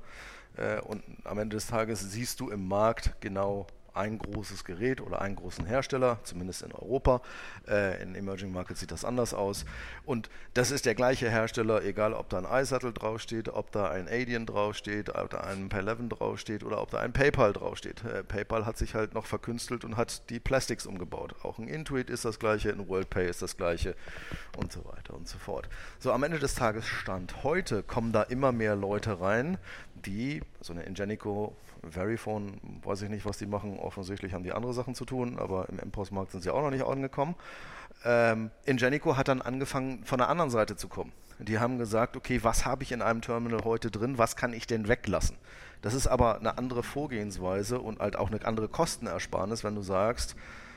Äh, 0.57 0.81
und 0.81 1.03
am 1.25 1.39
Ende 1.39 1.57
des 1.57 1.67
Tages 1.67 2.01
siehst 2.01 2.41
du 2.41 2.49
im 2.49 2.67
Markt 2.67 3.21
genau, 3.21 3.67
ein 3.97 4.19
großes 4.19 4.65
Gerät 4.65 5.01
oder 5.01 5.21
einen 5.21 5.37
großen 5.37 5.67
Hersteller, 5.67 6.19
zumindest 6.25 6.63
in 6.63 6.73
Europa. 6.73 7.21
Äh, 7.69 8.03
in 8.03 8.15
Emerging 8.15 8.53
Markets 8.53 8.81
sieht 8.81 8.93
das 8.93 9.05
anders 9.05 9.35
aus. 9.35 9.65
Und 10.05 10.31
das 10.55 10.71
ist 10.71 10.87
der 10.87 10.95
gleiche 10.95 11.31
Hersteller, 11.31 11.83
egal 11.85 12.13
ob 12.13 12.29
da 12.29 12.39
ein 12.39 12.63
iSettle 12.63 12.93
draufsteht, 12.93 13.49
ob 13.49 13.73
da 13.73 13.91
ein 13.91 14.09
Adyen 14.09 14.47
draufsteht, 14.47 15.15
ob 15.15 15.31
da 15.31 15.41
ein 15.41 15.69
Pay11 15.69 16.09
draufsteht 16.09 16.65
oder 16.65 16.81
ob 16.81 16.91
da 16.91 16.99
ein 16.99 17.13
PayPal 17.13 17.53
draufsteht. 17.53 18.05
Äh, 18.05 18.23
PayPal 18.23 18.67
hat 18.67 18.77
sich 18.79 18.95
halt 18.95 19.15
noch 19.15 19.27
verkünstelt 19.27 19.85
und 19.85 19.97
hat 19.97 20.29
die 20.31 20.41
Plastics 20.41 20.87
umgebaut. 20.87 21.35
Auch 21.43 21.59
ein 21.59 21.69
Intuit 21.69 22.11
ist 22.11 22.25
das 22.25 22.39
gleiche, 22.39 22.71
ein 22.71 22.89
WorldPay 22.89 23.29
ist 23.29 23.43
das 23.43 23.57
gleiche 23.57 23.95
und 24.57 24.73
so 24.73 24.85
weiter 24.85 25.15
und 25.15 25.29
so 25.29 25.39
fort. 25.39 25.69
So, 25.99 26.13
am 26.13 26.23
Ende 26.23 26.39
des 26.39 26.55
Tages 26.55 26.87
stand 26.87 27.43
heute, 27.43 27.83
kommen 27.83 28.13
da 28.13 28.23
immer 28.23 28.53
mehr 28.53 28.77
Leute 28.77 29.21
rein, 29.21 29.59
die, 30.05 30.43
so 30.61 30.73
eine 30.73 30.83
Ingenico 30.83 31.57
Verifone, 31.89 32.53
weiß 32.83 33.03
ich 33.03 33.11
nicht, 33.11 33.25
was 33.25 33.39
die 33.39 33.47
machen. 33.47 33.79
Offensichtlich 33.79 34.35
haben 34.35 34.45
die 34.45 34.53
andere 34.53 34.73
Sachen 34.75 34.95
zu 34.95 35.05
tun, 35.05 35.39
aber 35.39 35.69
im 35.69 35.77
MPOS-Markt 35.77 36.33
sind 36.33 36.43
sie 36.43 36.51
auch 36.51 36.63
noch 36.63 36.71
nicht 36.71 36.85
angekommen. 36.85 37.35
Ähm, 38.05 38.51
Ingenico 38.65 39.17
hat 39.17 39.29
dann 39.29 39.43
angefangen, 39.43 40.05
von 40.05 40.19
der 40.19 40.29
anderen 40.29 40.51
Seite 40.51 40.77
zu 40.77 40.89
kommen. 40.89 41.13
Die 41.39 41.59
haben 41.59 41.79
gesagt, 41.79 42.17
okay, 42.17 42.43
was 42.43 42.65
habe 42.65 42.83
ich 42.83 42.93
in 42.93 43.03
einem 43.03 43.21
Terminal 43.21 43.65
heute 43.65 43.91
drin, 43.91 44.17
was 44.17 44.37
kann 44.37 44.53
ich 44.53 44.67
denn 44.67 44.89
weglassen? 44.89 45.37
Das 45.83 45.93
ist 45.95 46.07
aber 46.07 46.39
eine 46.39 46.57
andere 46.57 46.83
Vorgehensweise 46.83 47.79
und 47.79 48.01
halt 48.01 48.17
auch 48.17 48.31
eine 48.31 48.45
andere 48.45 48.69
Kostenersparnis, 48.69 49.63
wenn 49.63 49.75
du 49.75 49.83
sagst, 49.83 50.35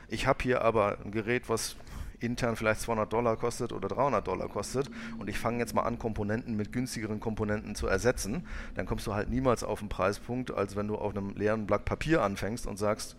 ich 0.10 0.28
habe 0.28 0.44
hier 0.44 0.62
aber 0.62 0.98
ein 1.06 1.12
Gerät, 1.12 1.50
was 1.50 1.76
intern 2.20 2.56
vielleicht 2.56 2.82
200 2.82 3.12
Dollar 3.12 3.38
kostet 3.38 3.74
oder 3.74 3.88
300 3.88 4.28
Dollar 4.28 4.50
kostet 4.50 4.90
und 5.18 5.30
ich 5.30 5.38
fange 5.38 5.60
jetzt 5.60 5.74
mal 5.74 5.84
an, 5.84 6.00
Komponenten 6.00 6.56
mit 6.56 6.72
günstigeren 6.72 7.20
Komponenten 7.20 7.76
zu 7.76 7.88
ersetzen, 7.88 8.46
dann 8.76 8.86
kommst 8.86 9.08
du 9.08 9.14
halt 9.14 9.30
niemals 9.30 9.64
auf 9.64 9.80
einen 9.80 9.90
Preispunkt, 9.90 10.52
als 10.52 10.76
wenn 10.76 10.88
du 10.88 10.96
auf 10.96 11.16
einem 11.16 11.32
leeren 11.36 11.66
Blatt 11.66 11.86
Papier 11.86 12.22
anfängst 12.22 12.68
und 12.68 12.78
sagst, 12.78 13.16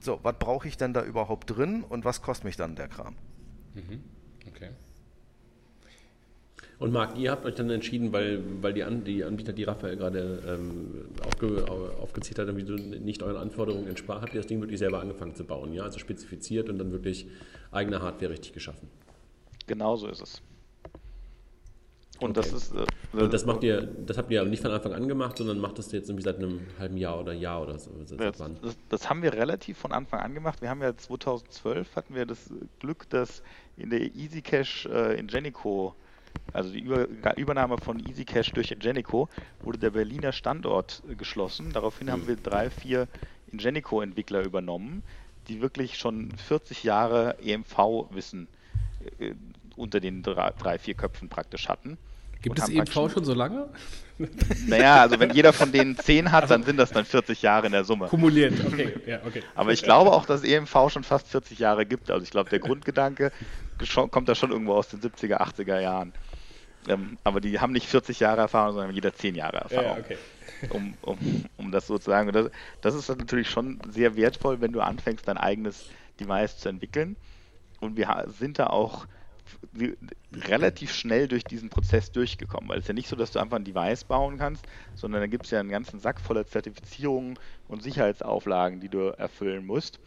so, 0.00 0.20
was 0.22 0.38
brauche 0.38 0.68
ich 0.68 0.76
denn 0.76 0.92
da 0.92 1.02
überhaupt 1.02 1.56
drin 1.56 1.82
und 1.82 2.04
was 2.04 2.22
kostet 2.22 2.44
mich 2.44 2.56
dann 2.56 2.76
der 2.76 2.88
Kram? 2.88 3.14
Mhm. 3.74 4.02
Okay. 4.48 4.70
Und 6.78 6.92
Marc, 6.92 7.16
ihr 7.16 7.30
habt 7.30 7.46
euch 7.46 7.54
dann 7.54 7.70
entschieden, 7.70 8.12
weil, 8.12 8.42
weil 8.60 8.74
die, 8.74 8.84
An 8.84 9.02
die 9.02 9.24
Anbieter, 9.24 9.54
die 9.54 9.64
Raphael 9.64 9.96
gerade 9.96 10.42
ähm, 10.46 11.06
aufge 11.24 11.64
aufgezählt 12.00 12.38
hat, 12.38 12.54
nicht 12.54 13.22
euren 13.22 13.36
Anforderungen 13.36 13.86
entsprach, 13.88 14.20
habt 14.20 14.34
ihr 14.34 14.40
das 14.40 14.46
Ding 14.46 14.60
wirklich 14.60 14.78
selber 14.78 15.00
angefangen 15.00 15.34
zu 15.34 15.44
bauen, 15.44 15.72
ja? 15.72 15.84
Also 15.84 15.98
spezifiziert 15.98 16.68
und 16.68 16.78
dann 16.78 16.92
wirklich 16.92 17.26
eigene 17.72 18.02
Hardware 18.02 18.30
richtig 18.30 18.52
geschaffen. 18.52 18.88
Genau 19.66 19.96
so 19.96 20.08
ist 20.08 20.20
es. 20.20 20.42
Und 22.20 22.36
okay. 22.36 22.48
das 22.50 22.52
ist. 22.52 22.74
Äh, 22.74 23.22
und 23.22 23.32
das 23.32 23.44
macht 23.46 23.62
ihr, 23.62 23.82
das 23.82 24.18
habt 24.18 24.30
ihr 24.30 24.44
nicht 24.44 24.62
von 24.62 24.70
Anfang 24.70 24.92
an 24.92 25.08
gemacht, 25.08 25.38
sondern 25.38 25.58
macht 25.58 25.78
das 25.78 25.92
jetzt 25.92 26.08
irgendwie 26.08 26.24
seit 26.24 26.36
einem 26.36 26.60
halben 26.78 26.96
Jahr 26.96 27.20
oder 27.20 27.32
Jahr 27.32 27.62
oder 27.62 27.78
so. 27.78 27.90
Das, 28.06 28.36
das, 28.36 28.76
das, 28.88 29.10
haben 29.10 29.22
wir 29.22 29.32
relativ 29.32 29.78
von 29.78 29.92
Anfang 29.92 30.20
an 30.20 30.34
gemacht. 30.34 30.60
Wir 30.60 30.70
haben 30.70 30.82
ja 30.82 30.96
2012 30.96 31.96
hatten 31.96 32.14
wir 32.14 32.26
das 32.26 32.50
Glück, 32.80 33.08
dass 33.10 33.42
in 33.76 33.90
der 33.90 34.00
EasyCache 34.00 34.88
äh, 34.88 35.18
in 35.18 35.26
Genico, 35.26 35.94
also 36.52 36.72
die 36.72 36.80
Über 36.80 37.06
Übernahme 37.36 37.78
von 37.78 38.00
EasyCache 38.00 38.52
durch 38.52 38.70
Ingenico, 38.70 39.28
wurde 39.60 39.78
der 39.78 39.90
Berliner 39.90 40.32
Standort 40.32 41.02
äh, 41.10 41.14
geschlossen. 41.14 41.72
Daraufhin 41.72 42.06
mhm. 42.06 42.12
haben 42.12 42.28
wir 42.28 42.36
drei, 42.36 42.70
vier 42.70 43.08
Ingenico-Entwickler 43.52 44.44
übernommen, 44.44 45.02
die 45.48 45.60
wirklich 45.60 45.98
schon 45.98 46.30
40 46.48 46.84
Jahre 46.84 47.36
EMV-Wissen 47.42 48.48
äh, 49.18 49.34
unter 49.76 50.00
den 50.00 50.22
drei, 50.22 50.52
drei, 50.58 50.78
vier 50.78 50.94
Köpfen 50.94 51.28
praktisch 51.28 51.68
hatten. 51.68 51.98
Gibt 52.42 52.58
es 52.58 52.68
EMV 52.68 53.12
schon 53.12 53.24
so 53.24 53.34
lange? 53.34 53.68
Naja, 54.66 55.02
also 55.02 55.20
wenn 55.20 55.34
jeder 55.34 55.52
von 55.52 55.72
denen 55.72 55.94
10 55.94 56.32
hat, 56.32 56.44
also, 56.44 56.54
dann 56.54 56.62
sind 56.62 56.78
das 56.78 56.90
dann 56.90 57.04
40 57.04 57.42
Jahre 57.42 57.66
in 57.66 57.72
der 57.72 57.84
Summe. 57.84 58.06
Kumuliert, 58.06 58.54
okay. 58.64 58.94
Ja, 59.06 59.20
okay. 59.26 59.42
Aber 59.54 59.72
ich 59.72 59.82
glaube 59.82 60.12
auch, 60.12 60.24
dass 60.24 60.42
EMV 60.42 60.74
schon 60.88 61.04
fast 61.04 61.28
40 61.28 61.58
Jahre 61.58 61.84
gibt. 61.84 62.10
Also 62.10 62.24
ich 62.24 62.30
glaube, 62.30 62.48
der 62.48 62.58
Grundgedanke 62.58 63.30
kommt 64.10 64.28
da 64.28 64.34
schon 64.34 64.52
irgendwo 64.52 64.72
aus 64.72 64.88
den 64.88 65.00
70er, 65.00 65.38
80er 65.38 65.80
Jahren. 65.80 66.12
Ähm, 66.88 67.18
aber 67.24 67.40
die 67.40 67.58
haben 67.60 67.72
nicht 67.72 67.86
40 67.86 68.20
Jahre 68.20 68.42
Erfahrung, 68.42 68.74
sondern 68.74 68.94
jeder 68.94 69.14
10 69.14 69.34
Jahre 69.34 69.58
Erfahrung. 69.58 69.96
Ja, 69.96 69.98
okay 69.98 70.16
um, 70.70 70.94
um, 71.02 71.18
um 71.56 71.70
das 71.70 71.86
so 71.86 71.98
zu 71.98 72.10
sagen. 72.10 72.32
Das, 72.32 72.50
das 72.80 72.94
ist 72.94 73.08
natürlich 73.08 73.48
schon 73.48 73.78
sehr 73.90 74.16
wertvoll, 74.16 74.60
wenn 74.60 74.72
du 74.72 74.80
anfängst, 74.80 75.26
dein 75.28 75.38
eigenes 75.38 75.88
Device 76.20 76.58
zu 76.58 76.68
entwickeln. 76.68 77.16
Und 77.80 77.96
wir 77.96 78.26
sind 78.38 78.58
da 78.58 78.68
auch 78.68 79.06
relativ 80.32 80.92
schnell 80.92 81.28
durch 81.28 81.44
diesen 81.44 81.68
Prozess 81.68 82.10
durchgekommen, 82.10 82.68
weil 82.68 82.78
es 82.78 82.84
ist 82.84 82.88
ja 82.88 82.94
nicht 82.94 83.08
so, 83.08 83.14
dass 83.14 83.30
du 83.30 83.38
einfach 83.38 83.56
ein 83.56 83.64
Device 83.64 84.02
bauen 84.02 84.38
kannst, 84.38 84.66
sondern 84.96 85.20
da 85.20 85.28
gibt 85.28 85.44
es 85.44 85.52
ja 85.52 85.60
einen 85.60 85.68
ganzen 85.68 86.00
Sack 86.00 86.20
voller 86.20 86.46
Zertifizierungen 86.46 87.38
und 87.68 87.82
Sicherheitsauflagen, 87.82 88.80
die 88.80 88.88
du 88.88 89.10
erfüllen 89.16 89.64
musst. 89.64 90.00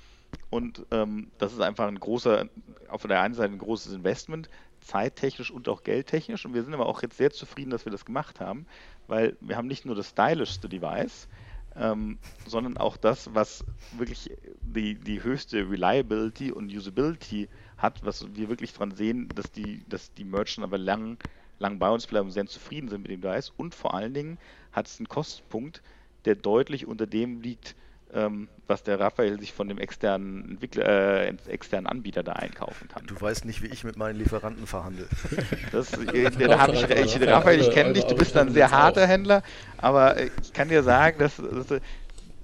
Und 0.50 0.86
ähm, 0.92 1.32
das 1.38 1.54
ist 1.54 1.62
einfach 1.62 1.88
ein 1.88 2.00
großer, 2.00 2.48
auf 2.90 3.04
der 3.04 3.22
einen 3.22 3.34
Seite 3.34 3.54
ein 3.54 3.60
großes 3.60 3.94
Investment, 3.94 4.50
zeittechnisch 4.90 5.52
und 5.52 5.70
auch 5.70 5.84
geldtechnisch. 5.84 6.46
Und 6.46 6.54
wir 6.54 6.64
sind 6.64 6.74
aber 6.74 6.88
auch 6.88 7.02
jetzt 7.02 7.18
sehr 7.18 7.32
zufrieden, 7.32 7.70
dass 7.70 7.86
wir 7.86 7.92
das 7.92 8.06
gemacht 8.06 8.40
haben, 8.40 8.66
weil 9.08 9.38
wir 9.40 9.56
haben 9.56 9.68
nicht 9.68 9.86
nur 9.86 9.96
das 9.96 10.10
stylischste 10.10 10.68
Device, 10.68 11.28
ähm, 11.76 12.18
sondern 12.46 12.78
auch 12.78 12.98
das, 12.98 13.34
was 13.34 13.64
wirklich 13.98 14.32
die, 14.62 14.96
die 14.96 15.24
höchste 15.24 15.70
Reliability 15.70 16.52
und 16.52 16.74
Usability 16.74 17.48
hat, 17.78 18.04
was 18.04 18.26
wir 18.36 18.50
wirklich 18.50 18.74
daran 18.74 18.92
sehen, 18.92 19.30
dass 19.36 19.52
die, 19.52 19.84
dass 19.88 20.14
die 20.14 20.26
Merchants 20.26 20.64
aber 20.66 20.78
lang, 20.78 21.18
lang 21.60 21.78
bei 21.78 21.90
uns 21.90 22.08
bleiben 22.08 22.28
und 22.28 22.32
sehr 22.32 22.48
zufrieden 22.48 22.90
sind 22.90 23.04
mit 23.04 23.12
dem 23.12 23.22
Device. 23.22 23.54
Und 23.56 23.76
vor 23.76 23.94
allen 23.94 24.14
Dingen 24.14 24.38
hat 24.72 24.88
es 24.88 25.00
einen 25.00 25.08
Kostenpunkt, 25.08 25.82
der 26.26 26.36
deutlich 26.36 26.88
unter 26.88 27.06
dem 27.08 27.42
liegt, 27.42 27.76
was 28.12 28.84
der 28.84 29.00
Raphael 29.00 29.40
sich 29.40 29.54
von 29.54 29.68
dem 29.68 29.78
externen 29.78 30.52
Entwickler, 30.52 30.86
äh, 30.86 31.34
externen 31.48 31.88
Anbieter 31.88 32.24
da 32.24 32.34
einkaufen 32.34 32.88
kann. 32.88 33.06
Du 33.06 33.20
weißt 33.20 33.46
nicht, 33.46 33.62
wie 33.62 33.68
ich 33.68 33.84
mit 33.84 33.98
meinen 33.98 34.18
Lieferanten 34.18 34.68
verhandle. 34.68 35.08
Das, 35.72 35.94
äh, 35.94 36.32
da 36.48 36.60
habe 36.60 36.74
ich 36.74 36.88
recht. 36.88 37.22
Raphael, 37.28 37.60
ich 37.60 37.72
kenne 37.72 37.94
dich, 37.94 38.06
du 38.06 38.16
bist 38.16 38.36
ein 38.38 38.52
sehr 38.52 38.72
harter 38.72 39.06
Händler, 39.06 39.44
aber 39.78 40.18
äh, 40.18 40.30
ich 40.42 40.54
kann 40.54 40.70
dir 40.70 40.84
sagen, 40.84 41.20
dass, 41.20 41.42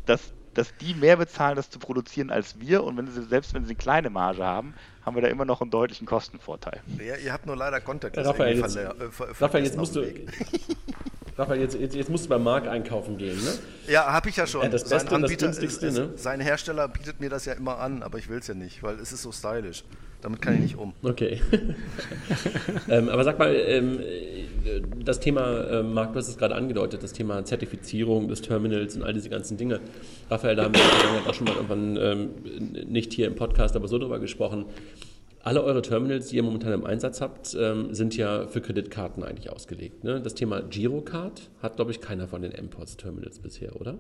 dass, 0.06 0.34
dass 0.54 0.78
die 0.78 0.94
mehr 0.94 1.18
bezahlen, 1.18 1.56
das 1.56 1.70
zu 1.70 1.80
produzieren 1.80 2.30
als 2.30 2.60
wir 2.60 2.84
und 2.84 2.98
wenn 2.98 3.08
sie, 3.08 3.24
selbst 3.24 3.54
wenn 3.54 3.64
sie 3.64 3.72
eine 3.72 3.78
kleine 3.78 4.10
Marge 4.10 4.44
haben, 4.44 4.74
haben 5.04 5.16
wir 5.16 5.22
da 5.22 5.28
immer 5.28 5.46
noch 5.46 5.62
einen 5.62 5.72
deutlichen 5.72 6.06
Kostenvorteil. 6.06 6.82
Ja, 7.00 7.16
ihr 7.16 7.34
habt 7.34 7.46
nur 7.46 7.56
leider 7.56 7.82
Kontakt. 7.82 8.18
Raphael, 8.18 8.58
jetzt, 8.58 8.78
Raphael, 9.40 9.64
jetzt 9.64 9.78
musst 9.78 9.96
du, 9.96 10.04
Raphael, 11.38 11.60
jetzt, 11.60 11.78
jetzt, 11.78 11.96
jetzt 11.96 12.10
musst 12.10 12.26
du 12.26 12.30
bei 12.30 12.38
Mark 12.38 12.66
einkaufen 12.68 13.18
gehen, 13.18 13.36
ne? 13.44 13.52
Ja, 13.88 14.06
habe 14.14 14.30
ich 14.30 14.38
ja 14.38 14.48
schon. 14.48 14.64
Ja, 14.64 14.70
das 14.70 14.88
Beste, 14.88 15.10
sein 15.10 15.24
Anbieter, 15.24 15.48
das 15.48 15.82
ne? 15.82 16.12
Sein 16.16 16.40
Hersteller 16.40 16.88
bietet 16.88 17.20
mir 17.20 17.30
das 17.30 17.46
ja 17.46 17.54
immer 17.54 17.80
an, 17.80 18.04
aber 18.04 18.18
ich 18.18 18.30
will 18.30 18.40
es 18.40 18.48
ja 18.48 18.54
nicht, 18.54 18.84
weil 18.84 18.96
es 19.00 19.12
ist 19.12 19.22
so 19.22 19.34
stylisch. 19.34 19.84
Damit 20.22 20.42
kann 20.42 20.56
ich 20.56 20.62
nicht 20.62 20.78
um. 20.78 20.94
Okay. 21.04 21.42
ähm, 22.90 23.10
aber 23.10 23.24
sag 23.26 23.38
mal, 23.38 23.54
ähm, 23.54 24.00
das 25.04 25.20
Thema, 25.20 25.62
äh, 25.66 25.84
Marc, 25.84 26.14
du 26.14 26.20
hast 26.20 26.30
es 26.30 26.38
gerade 26.38 26.56
angedeutet, 26.56 27.04
das 27.04 27.14
Thema 27.14 27.44
Zertifizierung 27.44 28.28
des 28.28 28.42
Terminals 28.42 28.96
und 28.96 29.04
all 29.04 29.14
diese 29.14 29.30
ganzen 29.30 29.58
Dinge. 29.58 29.82
Raphael, 30.30 30.56
da 30.56 30.64
haben 30.64 30.74
wir 30.74 31.30
auch 31.30 31.34
schon 31.34 31.46
mal 31.46 31.56
irgendwann, 31.56 31.98
ähm, 31.98 32.30
nicht 32.88 33.14
hier 33.14 33.28
im 33.28 33.36
Podcast, 33.36 33.76
aber 33.76 33.88
so 33.88 34.00
drüber 34.00 34.20
gesprochen. 34.20 34.66
Alle 35.46 35.64
eure 35.64 35.84
Terminals, 35.84 36.30
die 36.30 36.38
ihr 36.38 36.44
momentan 36.44 36.74
im 36.74 36.86
Einsatz 36.86 37.22
habt, 37.22 37.54
ähm, 37.54 37.94
sind 37.94 38.18
ja 38.18 38.48
für 38.48 38.62
Kreditkarten 38.62 39.24
eigentlich 39.24 39.52
ausgelegt. 39.52 40.04
Ne? 40.04 40.20
Das 40.20 40.34
Thema 40.34 40.64
Girocard 40.64 41.52
hat, 41.62 41.76
glaube 41.76 41.92
ich, 41.92 42.02
keiner 42.02 42.28
von 42.28 42.42
den 42.42 42.52
M-Ports-Terminals 42.52 43.38
bisher, 43.38 43.80
oder? 43.80 44.00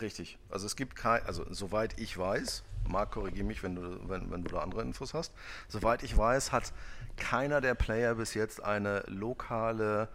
Richtig. 0.00 0.38
Also 0.48 0.64
es 0.64 0.76
gibt 0.76 0.96
kein, 0.96 1.22
also 1.26 1.44
soweit 1.50 2.00
ich 2.00 2.16
weiß, 2.16 2.64
Marc, 2.88 3.10
korrigiere 3.10 3.44
mich, 3.44 3.62
wenn 3.62 3.74
du, 3.74 4.08
wenn, 4.08 4.30
wenn 4.30 4.42
du 4.42 4.48
da 4.48 4.60
andere 4.60 4.80
Infos 4.80 5.12
hast. 5.12 5.34
Soweit 5.68 6.02
ich 6.02 6.16
weiß, 6.16 6.50
hat 6.50 6.72
keiner 7.18 7.60
der 7.60 7.74
Player 7.74 8.14
bis 8.14 8.32
jetzt 8.32 8.64
eine 8.64 9.04
lokale, 9.06 10.08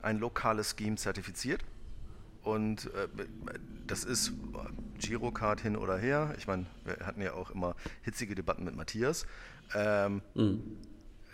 ein 0.00 0.18
lokales 0.18 0.74
Scheme 0.76 0.96
zertifiziert. 0.96 1.60
Und 2.42 2.86
äh, 2.94 3.08
das 3.86 4.04
ist 4.04 4.32
Girocard 4.98 5.60
hin 5.60 5.76
oder 5.76 5.96
her. 5.96 6.34
Ich 6.38 6.46
meine, 6.46 6.66
wir 6.84 7.06
hatten 7.06 7.22
ja 7.22 7.34
auch 7.34 7.50
immer 7.50 7.76
hitzige 8.02 8.34
Debatten 8.34 8.64
mit 8.64 8.76
Matthias. 8.76 9.26
Ähm, 9.74 10.22
mhm. 10.34 10.62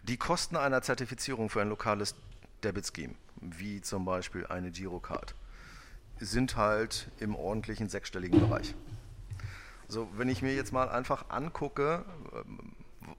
Die 0.05 0.17
Kosten 0.17 0.57
einer 0.57 0.83
Zertifizierung 0.83 1.51
für 1.51 1.61
ein 1.61 1.69
lokales 1.69 2.15
Debit-Scheme, 2.63 3.15
wie 3.41 3.81
zum 3.81 4.05
Beispiel 4.05 4.47
eine 4.47 4.71
Girocard, 4.71 5.35
sind 6.19 6.57
halt 6.57 7.11
im 7.21 7.35
ordentlichen 7.35 7.89
sechsstelligen 7.89 8.41
Bereich. 8.41 8.75
So, 9.89 10.09
wenn 10.17 10.29
ich 10.29 10.43
mir 10.43 10.55
jetzt 10.55 10.73
mal 10.73 10.89
einfach 10.89 11.31
angucke, 11.31 12.05
ähm, 12.35 12.73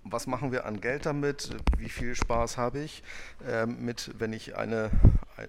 was 0.03 0.27
machen 0.27 0.51
wir 0.51 0.65
an 0.65 0.81
Geld 0.81 1.05
damit, 1.05 1.55
wie 1.77 1.89
viel 1.89 2.15
Spaß 2.15 2.57
habe 2.57 2.79
ich 2.79 3.03
äh, 3.47 3.65
mit, 3.65 4.11
wenn 4.17 4.33
ich 4.33 4.55
eine, 4.55 4.91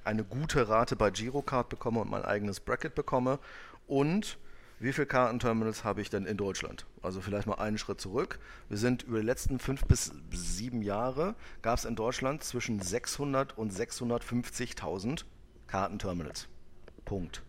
eine 0.04 0.24
gute 0.24 0.68
Rate 0.68 0.96
bei 0.96 1.10
Girocard 1.10 1.68
bekomme 1.68 2.00
und 2.00 2.10
mein 2.10 2.24
eigenes 2.24 2.60
Bracket 2.60 2.94
bekomme 2.94 3.38
und 3.86 4.38
wie 4.80 4.94
viele 4.94 5.06
Kartenterminals 5.06 5.84
habe 5.84 6.00
ich 6.00 6.08
denn 6.08 6.24
in 6.24 6.38
Deutschland? 6.38 6.86
Also 7.02 7.20
vielleicht 7.20 7.46
mal 7.46 7.56
einen 7.56 7.76
Schritt 7.76 8.00
zurück. 8.00 8.38
Wir 8.70 8.78
sind 8.78 9.02
über 9.02 9.20
die 9.20 9.26
letzten 9.26 9.58
fünf 9.58 9.84
bis 9.84 10.10
sieben 10.32 10.80
Jahre, 10.80 11.34
gab 11.60 11.78
es 11.78 11.84
in 11.84 11.96
Deutschland 11.96 12.42
zwischen 12.42 12.80
600 12.80 13.58
und 13.58 13.74
650.000 13.74 15.24
Kartenterminals. 15.66 16.48
Punkt. 17.04 17.42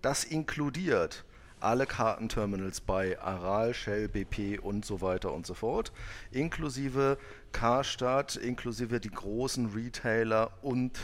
Das 0.00 0.24
inkludiert 0.24 1.26
alle 1.62 1.86
Kartenterminals 1.86 2.80
bei 2.80 3.18
Aral, 3.20 3.74
Shell, 3.74 4.08
BP 4.08 4.58
und 4.60 4.84
so 4.84 5.00
weiter 5.00 5.32
und 5.32 5.46
so 5.46 5.54
fort, 5.54 5.92
inklusive 6.30 7.18
Karstadt, 7.52 8.36
inklusive 8.36 9.00
die 9.00 9.10
großen 9.10 9.72
Retailer 9.74 10.50
und 10.62 10.98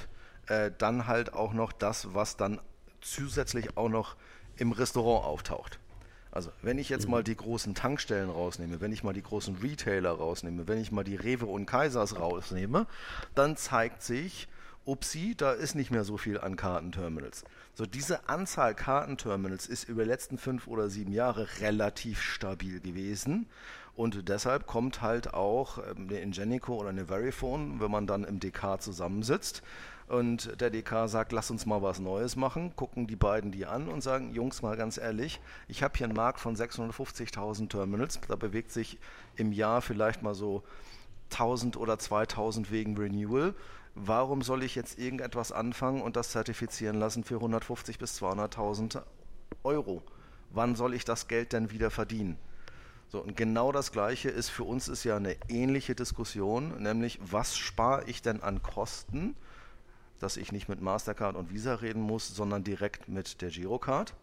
äh, 0.47 0.71
dann 0.77 1.07
halt 1.07 1.33
auch 1.33 1.53
noch 1.53 1.73
das, 1.73 2.15
was 2.15 2.37
dann 2.37 2.61
zusätzlich 3.01 3.77
auch 3.77 3.89
noch 3.89 4.17
im 4.57 4.73
Restaurant 4.73 5.25
auftaucht. 5.25 5.79
Also 6.31 6.51
wenn 6.63 6.79
ich 6.79 6.89
jetzt 6.89 7.07
mhm. 7.07 7.13
mal 7.13 7.25
die 7.25 7.37
großen 7.37 7.75
Tankstellen 7.75 8.31
rausnehme, 8.31 8.81
wenn 8.81 8.93
ich 8.93 9.03
mal 9.03 9.13
die 9.15 9.23
großen 9.23 9.57
Retailer 9.57 10.11
rausnehme, 10.11 10.69
wenn 10.69 10.79
ich 10.79 10.93
mal 10.93 11.05
die 11.05 11.17
Rewe 11.17 11.47
und 11.47 11.67
Kaisers 11.67 12.19
rausnehme, 12.19 12.87
dann 13.35 13.57
zeigt 13.57 14.03
sich, 14.03 14.49
upsi, 14.89 15.35
da 15.37 15.53
ist 15.53 15.75
nicht 15.75 15.91
mehr 15.91 16.05
so 16.05 16.17
viel 16.17 16.41
an 16.41 16.57
Kartenterminals. 16.57 17.45
So, 17.75 17.87
diese 17.87 18.29
Anzahl 18.29 18.75
Kartenterminals 18.75 19.67
ist 19.67 19.89
über 19.89 20.03
die 20.03 20.09
letzten 20.09 20.39
fünf 20.39 20.67
oder 20.67 20.89
sieben 20.89 21.13
Jahre 21.13 21.47
relativ 21.61 22.23
stabil 22.23 22.81
gewesen. 22.81 23.47
Und 23.95 24.29
deshalb 24.29 24.67
kommt 24.67 25.03
halt 25.03 25.35
auch 25.35 25.79
ähm, 25.79 26.07
eine 26.09 26.21
Ingenico 26.21 26.77
oder 26.77 26.89
eine 26.89 27.07
Verifone, 27.07 27.81
wenn 27.81 27.91
man 27.91 28.07
dann 28.07 28.25
im 28.25 28.41
DK 28.41 28.81
zusammensitzt 28.81 29.63
und 30.09 30.61
der 30.61 30.71
DK 30.71 31.07
sagt, 31.07 31.33
lass 31.33 31.51
uns 31.51 31.67
mal 31.67 31.83
was 31.83 31.99
Neues 32.01 32.35
machen, 32.37 32.75
gucken 32.77 33.07
die 33.07 33.17
beiden 33.17 33.53
die 33.53 33.67
an 33.67 33.89
und 33.89 34.03
sagen, 34.03 34.33
Jungs, 34.33 34.63
mal 34.63 34.77
ganz 34.77 34.97
ehrlich, 34.97 35.41
ich 35.69 35.83
habe 35.83 35.97
hier 35.99 36.07
einen 36.07 36.17
Markt 36.17 36.41
von 36.41 36.57
650.000 36.57 37.69
Terminals, 37.69 38.19
da 38.27 38.37
bewegt 38.37 38.73
sich 38.73 38.99
im 39.37 39.53
Jahr 39.53 39.83
vielleicht 39.83 40.23
mal 40.23 40.35
so 40.35 40.63
1000 41.31 41.77
oder 41.77 41.99
2000 41.99 42.71
wegen 42.71 42.97
Renewal 42.97 43.55
warum 44.07 44.43
soll 44.43 44.63
ich 44.63 44.75
jetzt 44.75 44.99
irgendetwas 44.99 45.53
anfangen 45.53 46.03
und 46.03 46.17
das 46.17 46.31
zertifizieren 46.31 46.99
lassen 46.99 47.25
für 47.25 47.37
150 47.37 47.99
bis 47.99 48.21
200.000 48.23 49.03
Euro? 49.65 50.03
Wann 50.51 50.77
soll 50.77 50.95
ich 50.95 51.05
das 51.05 51.29
Geld 51.29 51.53
denn 51.53 51.71
wieder 51.71 51.91
verdienen? 51.91 52.39
So, 53.09 53.23
und 53.23 53.37
genau 53.37 53.73
das 53.73 53.91
Gleiche 53.93 54.29
ist 54.29 54.51
für 54.51 54.65
uns 54.65 54.89
ist 54.89 55.05
ja 55.05 55.17
eine 55.17 55.37
ähnliche 55.49 55.95
Diskussion, 55.95 56.83
nämlich 56.83 57.19
was 57.23 57.57
spare 57.57 58.05
ich 58.07 58.21
denn 58.21 58.43
an 58.43 58.63
Kosten, 58.63 59.35
dass 60.19 60.37
ich 60.37 60.53
nicht 60.53 60.69
mit 60.69 60.83
Mastercard 60.83 61.37
und 61.37 61.51
Visa 61.51 61.75
reden 61.75 62.03
muss, 62.03 62.29
sondern 62.29 62.65
direkt 62.65 63.09
mit 63.09 63.41
der 63.41 63.51
Girocard? 63.51 64.15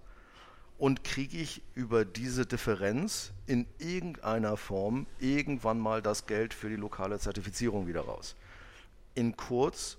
Und 0.78 1.04
kriege 1.04 1.38
ich 1.38 1.64
über 1.74 2.04
diese 2.04 2.46
Differenz 2.46 3.32
in 3.48 3.66
irgendeiner 3.80 4.58
Form 4.58 5.08
irgendwann 5.20 5.80
mal 5.80 6.02
das 6.02 6.28
Geld 6.28 6.54
für 6.54 6.70
die 6.70 6.76
lokale 6.76 7.18
Zertifizierung 7.18 7.88
wieder 7.88 8.02
raus? 8.02 8.36
In 9.16 9.36
kurz, 9.36 9.98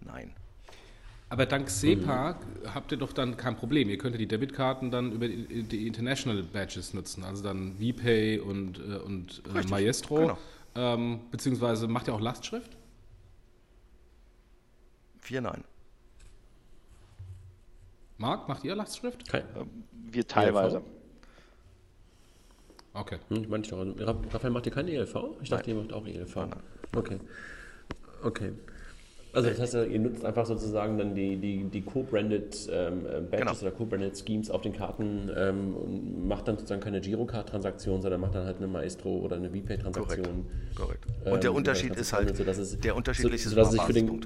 nein. 0.00 0.34
Aber 1.28 1.46
dank 1.46 1.70
SEPA 1.70 2.32
mhm. 2.32 2.74
habt 2.74 2.90
ihr 2.90 2.98
doch 2.98 3.12
dann 3.12 3.36
kein 3.36 3.56
Problem. 3.56 3.88
Ihr 3.88 3.98
könnt 3.98 4.18
die 4.18 4.26
Debitkarten 4.26 4.90
dann 4.90 5.12
über 5.12 5.28
die 5.28 5.86
International 5.86 6.42
Badges 6.42 6.92
nutzen, 6.92 7.22
also 7.22 7.44
dann 7.44 7.76
VPay 7.76 8.40
und, 8.40 8.80
äh, 8.80 8.96
und 8.96 9.42
äh, 9.54 9.62
Maestro. 9.68 10.16
Genau. 10.16 10.38
Ähm, 10.74 11.20
beziehungsweise 11.30 11.86
macht 11.86 12.08
ihr 12.08 12.14
auch 12.14 12.20
Lastschrift? 12.20 12.76
Vier 15.20 15.40
Nein. 15.40 15.62
Marc, 18.18 18.48
macht 18.48 18.64
ihr 18.64 18.74
Lastschrift? 18.74 19.28
Kein, 19.28 19.44
wir 19.92 20.26
teilweise. 20.26 20.78
ELV? 20.78 20.84
Okay. 22.92 23.18
Hm, 23.28 23.46
manche, 23.48 23.76
Raphael 23.76 24.50
macht 24.50 24.66
ihr 24.66 24.72
keine 24.72 24.90
ELV? 24.90 25.14
Ich 25.42 25.48
dachte, 25.48 25.70
Nein. 25.70 25.78
ihr 25.78 25.82
macht 25.84 25.92
auch 25.92 26.06
ELV. 26.06 26.36
Nein. 26.36 26.62
Okay. 26.94 27.20
Okay. 28.22 28.52
Also 29.32 29.48
das 29.48 29.60
heißt, 29.60 29.74
ihr 29.74 29.98
nutzt 30.00 30.24
einfach 30.24 30.44
sozusagen 30.44 30.98
dann 30.98 31.14
die, 31.14 31.36
die, 31.36 31.64
die 31.64 31.82
Co-branded 31.82 32.68
ähm, 32.72 33.06
äh, 33.06 33.20
Badges 33.20 33.30
genau. 33.30 33.52
oder 33.60 33.70
Co-branded 33.70 34.18
Schemes 34.18 34.50
auf 34.50 34.62
den 34.62 34.72
Karten 34.72 35.30
ähm, 35.36 35.76
und 35.76 36.26
macht 36.26 36.48
dann 36.48 36.56
sozusagen 36.56 36.80
keine 36.80 37.00
Girocard-Transaktion, 37.00 38.02
sondern 38.02 38.20
macht 38.20 38.34
dann 38.34 38.44
halt 38.44 38.56
eine 38.56 38.66
Maestro 38.66 39.18
oder 39.18 39.36
eine 39.36 39.50
VPay-Transaktion. 39.50 40.46
Korrekt. 40.74 40.76
Korrekt. 40.76 41.06
Und 41.24 41.32
ähm, 41.34 41.40
der 41.40 41.54
Unterschied 41.54 41.94
ist 41.94 42.12
halt, 42.12 42.36
so, 42.36 42.42
es, 42.42 42.80
der 42.80 42.96
unterschiedliche 42.96 43.48
so, 43.48 43.54
sodass 43.54 43.72
ich 43.72 43.82
für 43.82 43.92
den, 43.92 44.20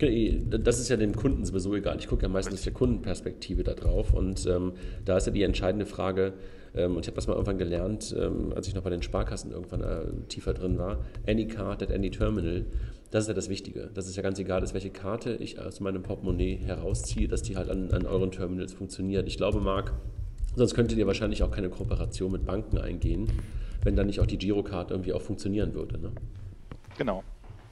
das 0.00 0.80
ist 0.80 0.88
ja 0.88 0.96
dem 0.96 1.14
Kunden 1.14 1.44
sowieso 1.44 1.74
egal. 1.74 1.96
Ich 1.98 2.08
gucke 2.08 2.22
ja 2.22 2.28
meistens 2.28 2.54
aus 2.54 2.62
der 2.62 2.72
Kundenperspektive 2.72 3.62
da 3.62 3.74
drauf 3.74 4.14
und 4.14 4.46
ähm, 4.46 4.72
da 5.04 5.16
ist 5.16 5.26
ja 5.26 5.32
die 5.32 5.42
entscheidende 5.42 5.86
Frage, 5.86 6.34
ähm, 6.74 6.96
und 6.96 7.02
ich 7.02 7.06
habe 7.08 7.16
das 7.16 7.26
mal 7.26 7.34
irgendwann 7.34 7.58
gelernt, 7.58 8.14
ähm, 8.18 8.52
als 8.54 8.68
ich 8.68 8.74
noch 8.74 8.82
bei 8.82 8.90
den 8.90 9.02
Sparkassen 9.02 9.52
irgendwann 9.52 9.82
äh, 9.82 10.26
tiefer 10.28 10.54
drin 10.54 10.78
war. 10.78 10.98
Any 11.26 11.46
card 11.46 11.82
at 11.82 11.92
any 11.92 12.10
terminal. 12.10 12.64
Das 13.10 13.24
ist 13.24 13.28
ja 13.28 13.34
das 13.34 13.48
Wichtige. 13.48 13.90
Das 13.92 14.06
ist 14.06 14.16
ja 14.16 14.22
ganz 14.22 14.38
egal, 14.38 14.60
dass 14.60 14.72
welche 14.72 14.90
Karte 14.90 15.34
ich 15.34 15.58
aus 15.58 15.80
meinem 15.80 16.02
Portemonnaie 16.02 16.56
herausziehe, 16.56 17.26
dass 17.26 17.42
die 17.42 17.56
halt 17.56 17.68
an, 17.68 17.90
an 17.90 18.06
euren 18.06 18.30
Terminals 18.30 18.72
funktioniert. 18.72 19.26
Ich 19.26 19.36
glaube, 19.36 19.60
Marc, 19.60 19.92
sonst 20.54 20.74
könntet 20.74 20.96
ihr 20.96 21.06
wahrscheinlich 21.08 21.42
auch 21.42 21.50
keine 21.50 21.70
Kooperation 21.70 22.30
mit 22.30 22.46
Banken 22.46 22.78
eingehen, 22.78 23.26
wenn 23.82 23.96
dann 23.96 24.06
nicht 24.06 24.20
auch 24.20 24.26
die 24.26 24.38
Girocard 24.38 24.92
irgendwie 24.92 25.12
auch 25.12 25.22
funktionieren 25.22 25.74
würde. 25.74 25.98
Ne? 25.98 26.12
Genau. 26.98 27.24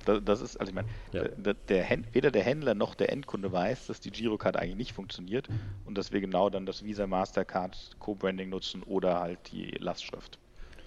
Das 0.09 0.41
ist, 0.41 0.57
also 0.57 0.71
ich 0.71 0.75
meine, 0.75 0.89
ja. 1.13 1.25
der, 1.29 1.55
der, 1.55 1.87
weder 2.13 2.31
der 2.31 2.43
Händler 2.43 2.75
noch 2.75 2.95
der 2.95 3.13
Endkunde 3.13 3.53
weiß, 3.53 3.87
dass 3.87 4.01
die 4.01 4.11
Girocard 4.11 4.57
eigentlich 4.57 4.77
nicht 4.77 4.93
funktioniert 4.93 5.49
und 5.85 5.99
dass 5.99 6.13
wir 6.13 6.21
genau 6.21 6.51
dann 6.51 6.67
das 6.67 6.85
Visa 6.85 7.07
Mastercard 7.07 7.97
Co-Branding 7.99 8.49
nutzen 8.49 8.83
oder 8.83 9.21
halt 9.21 9.39
die 9.53 9.71
Lastschrift. 9.79 10.39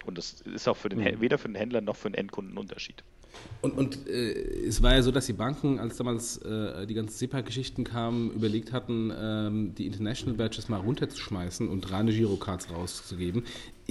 Und 0.05 0.17
das 0.17 0.41
ist 0.41 0.67
auch 0.67 0.77
für 0.77 0.89
den, 0.89 0.99
mhm. 0.99 1.21
weder 1.21 1.37
für 1.37 1.47
den 1.47 1.55
Händler 1.55 1.81
noch 1.81 1.95
für 1.95 2.09
den 2.09 2.15
Endkunden 2.15 2.55
ein 2.55 2.57
Unterschied. 2.57 3.03
Und, 3.61 3.77
und 3.77 4.07
äh, 4.07 4.31
es 4.67 4.81
war 4.81 4.95
ja 4.95 5.01
so, 5.01 5.11
dass 5.11 5.25
die 5.25 5.33
Banken, 5.33 5.79
als 5.79 5.97
damals 5.97 6.37
äh, 6.37 6.85
die 6.87 6.93
ganzen 6.93 7.13
SEPA-Geschichten 7.13 7.83
kamen, 7.83 8.31
überlegt 8.31 8.73
hatten, 8.73 9.13
ähm, 9.15 9.75
die 9.75 9.85
International 9.85 10.35
Badges 10.35 10.67
mal 10.67 10.79
runterzuschmeißen 10.79 11.69
und 11.69 11.91
reine 11.91 12.11
Girocards 12.11 12.71
rauszugeben. 12.71 13.43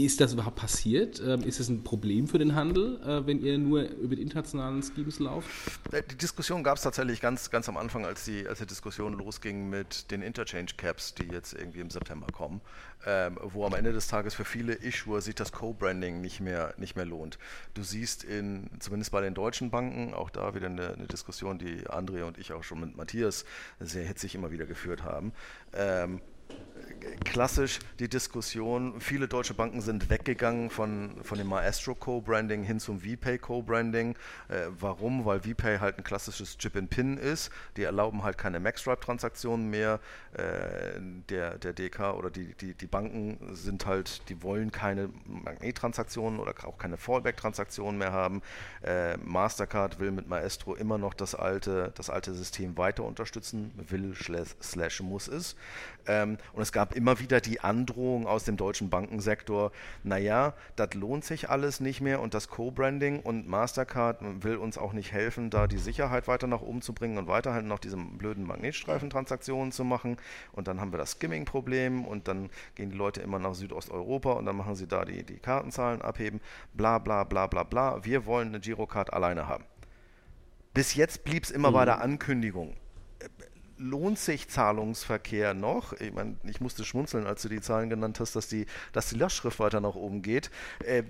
Ist 0.04 0.20
das 0.20 0.32
überhaupt 0.32 0.56
passiert? 0.56 1.20
Ähm, 1.24 1.42
ist 1.42 1.60
es 1.60 1.68
ein 1.68 1.82
Problem 1.82 2.28
für 2.28 2.38
den 2.38 2.54
Handel, 2.54 3.00
äh, 3.02 3.26
wenn 3.26 3.40
ihr 3.40 3.58
nur 3.58 3.82
über 3.82 4.16
die 4.16 4.22
internationalen 4.22 4.82
Schemes 4.82 5.18
lauft? 5.18 5.48
Äh, 5.92 6.02
die 6.10 6.16
Diskussion 6.16 6.62
gab 6.62 6.76
es 6.76 6.82
tatsächlich 6.82 7.20
ganz, 7.20 7.50
ganz 7.50 7.68
am 7.68 7.76
Anfang, 7.76 8.04
als 8.04 8.24
die, 8.24 8.46
als 8.46 8.58
die 8.58 8.66
Diskussion 8.66 9.14
losging 9.14 9.70
mit 9.70 10.10
den 10.10 10.22
Interchange 10.22 10.70
Caps, 10.76 11.14
die 11.14 11.24
jetzt 11.24 11.54
irgendwie 11.54 11.80
im 11.80 11.90
September 11.90 12.26
kommen, 12.32 12.60
ähm, 13.06 13.38
wo 13.42 13.64
am 13.64 13.74
Ende 13.74 13.92
des 13.92 14.08
Tages 14.08 14.34
für 14.34 14.44
viele 14.44 14.74
Issuer 14.74 15.20
sich 15.20 15.34
das 15.34 15.52
Co-Branding 15.52 16.20
nicht 16.20 16.40
mehr, 16.40 16.74
nicht 16.76 16.96
mehr 16.96 17.06
lohnt. 17.06 17.38
Du 17.74 17.82
siehst 17.82 18.24
in, 18.24 18.70
zumindest 18.78 19.12
bei 19.12 19.20
den 19.20 19.34
deutschen 19.34 19.70
Banken, 19.70 20.14
auch 20.14 20.30
da 20.30 20.54
wieder 20.54 20.66
eine, 20.66 20.94
eine 20.94 21.06
Diskussion, 21.06 21.58
die 21.58 21.86
André 21.86 22.24
und 22.24 22.38
ich 22.38 22.52
auch 22.52 22.64
schon 22.64 22.80
mit 22.80 22.96
Matthias 22.96 23.44
sehr 23.80 24.04
hitzig 24.04 24.34
immer 24.34 24.50
wieder 24.50 24.66
geführt 24.66 25.02
haben. 25.02 25.32
Klassisch 27.24 27.78
die 27.98 28.08
Diskussion, 28.08 29.00
viele 29.00 29.28
deutsche 29.28 29.54
Banken 29.54 29.80
sind 29.80 30.10
weggegangen 30.10 30.70
von, 30.70 31.22
von 31.22 31.38
dem 31.38 31.48
Maestro 31.48 31.94
Co-Branding 31.94 32.62
hin 32.62 32.80
zum 32.80 33.00
VPay 33.00 33.38
Co-Branding. 33.38 34.16
Äh, 34.48 34.66
warum? 34.78 35.24
Weil 35.24 35.40
VPay 35.40 35.78
halt 35.78 35.98
ein 35.98 36.04
klassisches 36.04 36.56
Chip-in-Pin 36.58 37.18
ist. 37.18 37.50
Die 37.76 37.82
erlauben 37.82 38.22
halt 38.22 38.38
keine 38.38 38.58
Maxstripe-Transaktionen 38.58 39.68
mehr. 39.68 40.00
Äh, 40.32 41.00
der, 41.28 41.58
der 41.58 41.72
DK 41.72 42.14
oder 42.14 42.30
die, 42.30 42.54
die, 42.54 42.74
die 42.74 42.86
Banken 42.86 43.54
sind 43.54 43.86
halt, 43.86 44.28
die 44.28 44.42
wollen 44.42 44.72
keine 44.72 45.10
Magnet-Transaktionen 45.26 46.40
oder 46.40 46.54
auch 46.64 46.78
keine 46.78 46.96
Fallback-Transaktionen 46.96 47.98
mehr 47.98 48.12
haben. 48.12 48.42
Äh, 48.82 49.16
Mastercard 49.18 50.00
will 50.00 50.10
mit 50.10 50.28
Maestro 50.28 50.74
immer 50.74 50.98
noch 50.98 51.14
das 51.14 51.34
alte, 51.34 51.92
das 51.94 52.10
alte 52.10 52.34
System 52.34 52.78
weiter 52.78 53.04
unterstützen, 53.04 53.72
will 53.76 54.14
slash 54.62 55.00
muss 55.02 55.28
es. 55.28 55.54
Ähm, 56.06 56.38
und 56.52 56.62
es 56.62 56.72
gab 56.72 56.79
immer 56.92 57.18
wieder 57.20 57.40
die 57.40 57.60
Androhung 57.60 58.26
aus 58.26 58.44
dem 58.44 58.56
deutschen 58.56 58.90
Bankensektor, 58.90 59.72
naja, 60.02 60.54
das 60.76 60.94
lohnt 60.94 61.24
sich 61.24 61.50
alles 61.50 61.80
nicht 61.80 62.00
mehr 62.00 62.20
und 62.20 62.34
das 62.34 62.48
Co-Branding 62.48 63.20
und 63.20 63.48
Mastercard 63.48 64.18
will 64.42 64.56
uns 64.56 64.78
auch 64.78 64.92
nicht 64.92 65.12
helfen, 65.12 65.50
da 65.50 65.66
die 65.66 65.78
Sicherheit 65.78 66.28
weiter 66.28 66.46
nach 66.46 66.60
oben 66.60 66.82
zu 66.82 66.92
bringen 66.92 67.18
und 67.18 67.28
weiterhin 67.28 67.66
noch 67.66 67.78
diese 67.78 67.96
blöden 67.96 68.46
Magnetstreifentransaktionen 68.46 69.72
zu 69.72 69.84
machen. 69.84 70.16
Und 70.52 70.68
dann 70.68 70.80
haben 70.80 70.92
wir 70.92 70.98
das 70.98 71.12
Skimming-Problem 71.12 72.04
und 72.04 72.28
dann 72.28 72.50
gehen 72.74 72.90
die 72.90 72.96
Leute 72.96 73.20
immer 73.20 73.38
nach 73.38 73.54
Südosteuropa 73.54 74.32
und 74.32 74.46
dann 74.46 74.56
machen 74.56 74.74
sie 74.74 74.86
da 74.86 75.04
die, 75.04 75.24
die 75.24 75.38
Kartenzahlen 75.38 76.02
abheben, 76.02 76.40
bla 76.74 76.98
bla 76.98 77.24
bla 77.24 77.46
bla 77.46 77.62
bla. 77.62 78.04
Wir 78.04 78.26
wollen 78.26 78.48
eine 78.48 78.60
Girocard 78.60 79.12
alleine 79.12 79.46
haben. 79.46 79.64
Bis 80.72 80.94
jetzt 80.94 81.24
blieb 81.24 81.44
es 81.44 81.50
immer 81.50 81.70
mhm. 81.70 81.74
bei 81.74 81.84
der 81.84 82.00
Ankündigung 82.00 82.76
lohnt 83.80 84.18
sich 84.18 84.48
Zahlungsverkehr 84.48 85.54
noch? 85.54 85.94
Ich 85.94 86.12
meine, 86.12 86.36
ich 86.44 86.60
musste 86.60 86.84
schmunzeln, 86.84 87.26
als 87.26 87.42
du 87.42 87.48
die 87.48 87.60
Zahlen 87.60 87.88
genannt 87.88 88.20
hast, 88.20 88.36
dass 88.36 88.48
die, 88.48 88.66
dass 88.92 89.08
die 89.08 89.16
Lastschrift 89.16 89.58
weiter 89.58 89.80
nach 89.80 89.94
oben 89.94 90.22
geht. 90.22 90.50
Äh, 90.84 91.02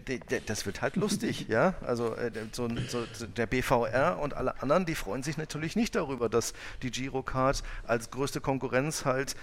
das 0.46 0.66
wird 0.66 0.80
halt 0.80 0.96
lustig, 0.96 1.46
ja. 1.48 1.74
Also 1.80 2.14
äh, 2.14 2.30
so, 2.52 2.68
so, 2.88 3.04
der 3.26 3.46
BVR 3.46 4.18
und 4.20 4.34
alle 4.34 4.62
anderen, 4.62 4.86
die 4.86 4.94
freuen 4.94 5.22
sich 5.22 5.36
natürlich 5.36 5.76
nicht 5.76 5.94
darüber, 5.96 6.28
dass 6.28 6.54
die 6.82 6.90
Girocard 6.90 7.62
als 7.86 8.10
größte 8.10 8.40
Konkurrenz 8.40 9.04
halt 9.04 9.34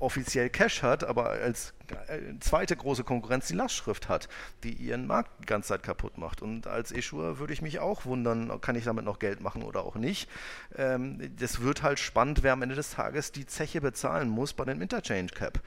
offiziell 0.00 0.50
Cash 0.50 0.82
hat, 0.82 1.04
aber 1.04 1.30
als 1.30 1.74
äh, 2.08 2.38
zweite 2.40 2.76
große 2.76 3.04
Konkurrenz 3.04 3.48
die 3.48 3.54
Lastschrift 3.54 4.08
hat, 4.08 4.28
die 4.64 4.72
ihren 4.72 5.06
Markt 5.06 5.30
die 5.40 5.46
ganze 5.46 5.68
Zeit 5.68 5.82
kaputt 5.82 6.18
macht. 6.18 6.42
Und 6.42 6.66
als 6.66 6.90
Issuer 6.90 7.38
würde 7.38 7.52
ich 7.52 7.62
mich 7.62 7.78
auch 7.78 8.04
wundern, 8.04 8.60
kann 8.60 8.76
ich 8.76 8.84
damit 8.84 9.04
noch 9.04 9.18
Geld 9.18 9.40
machen 9.40 9.62
oder 9.62 9.84
auch 9.84 9.96
nicht. 9.96 10.28
Ähm, 10.76 11.18
das 11.38 11.62
wird 11.62 11.82
halt 11.82 11.98
spannend, 11.98 12.42
wer 12.42 12.52
am 12.52 12.62
Ende 12.62 12.74
des 12.74 12.90
Tages 12.90 13.32
die 13.32 13.46
Zeche 13.46 13.80
bezahlen 13.80 14.28
muss 14.28 14.52
bei 14.52 14.64
dem 14.64 14.80
Interchange 14.80 15.28
Cap. 15.28 15.60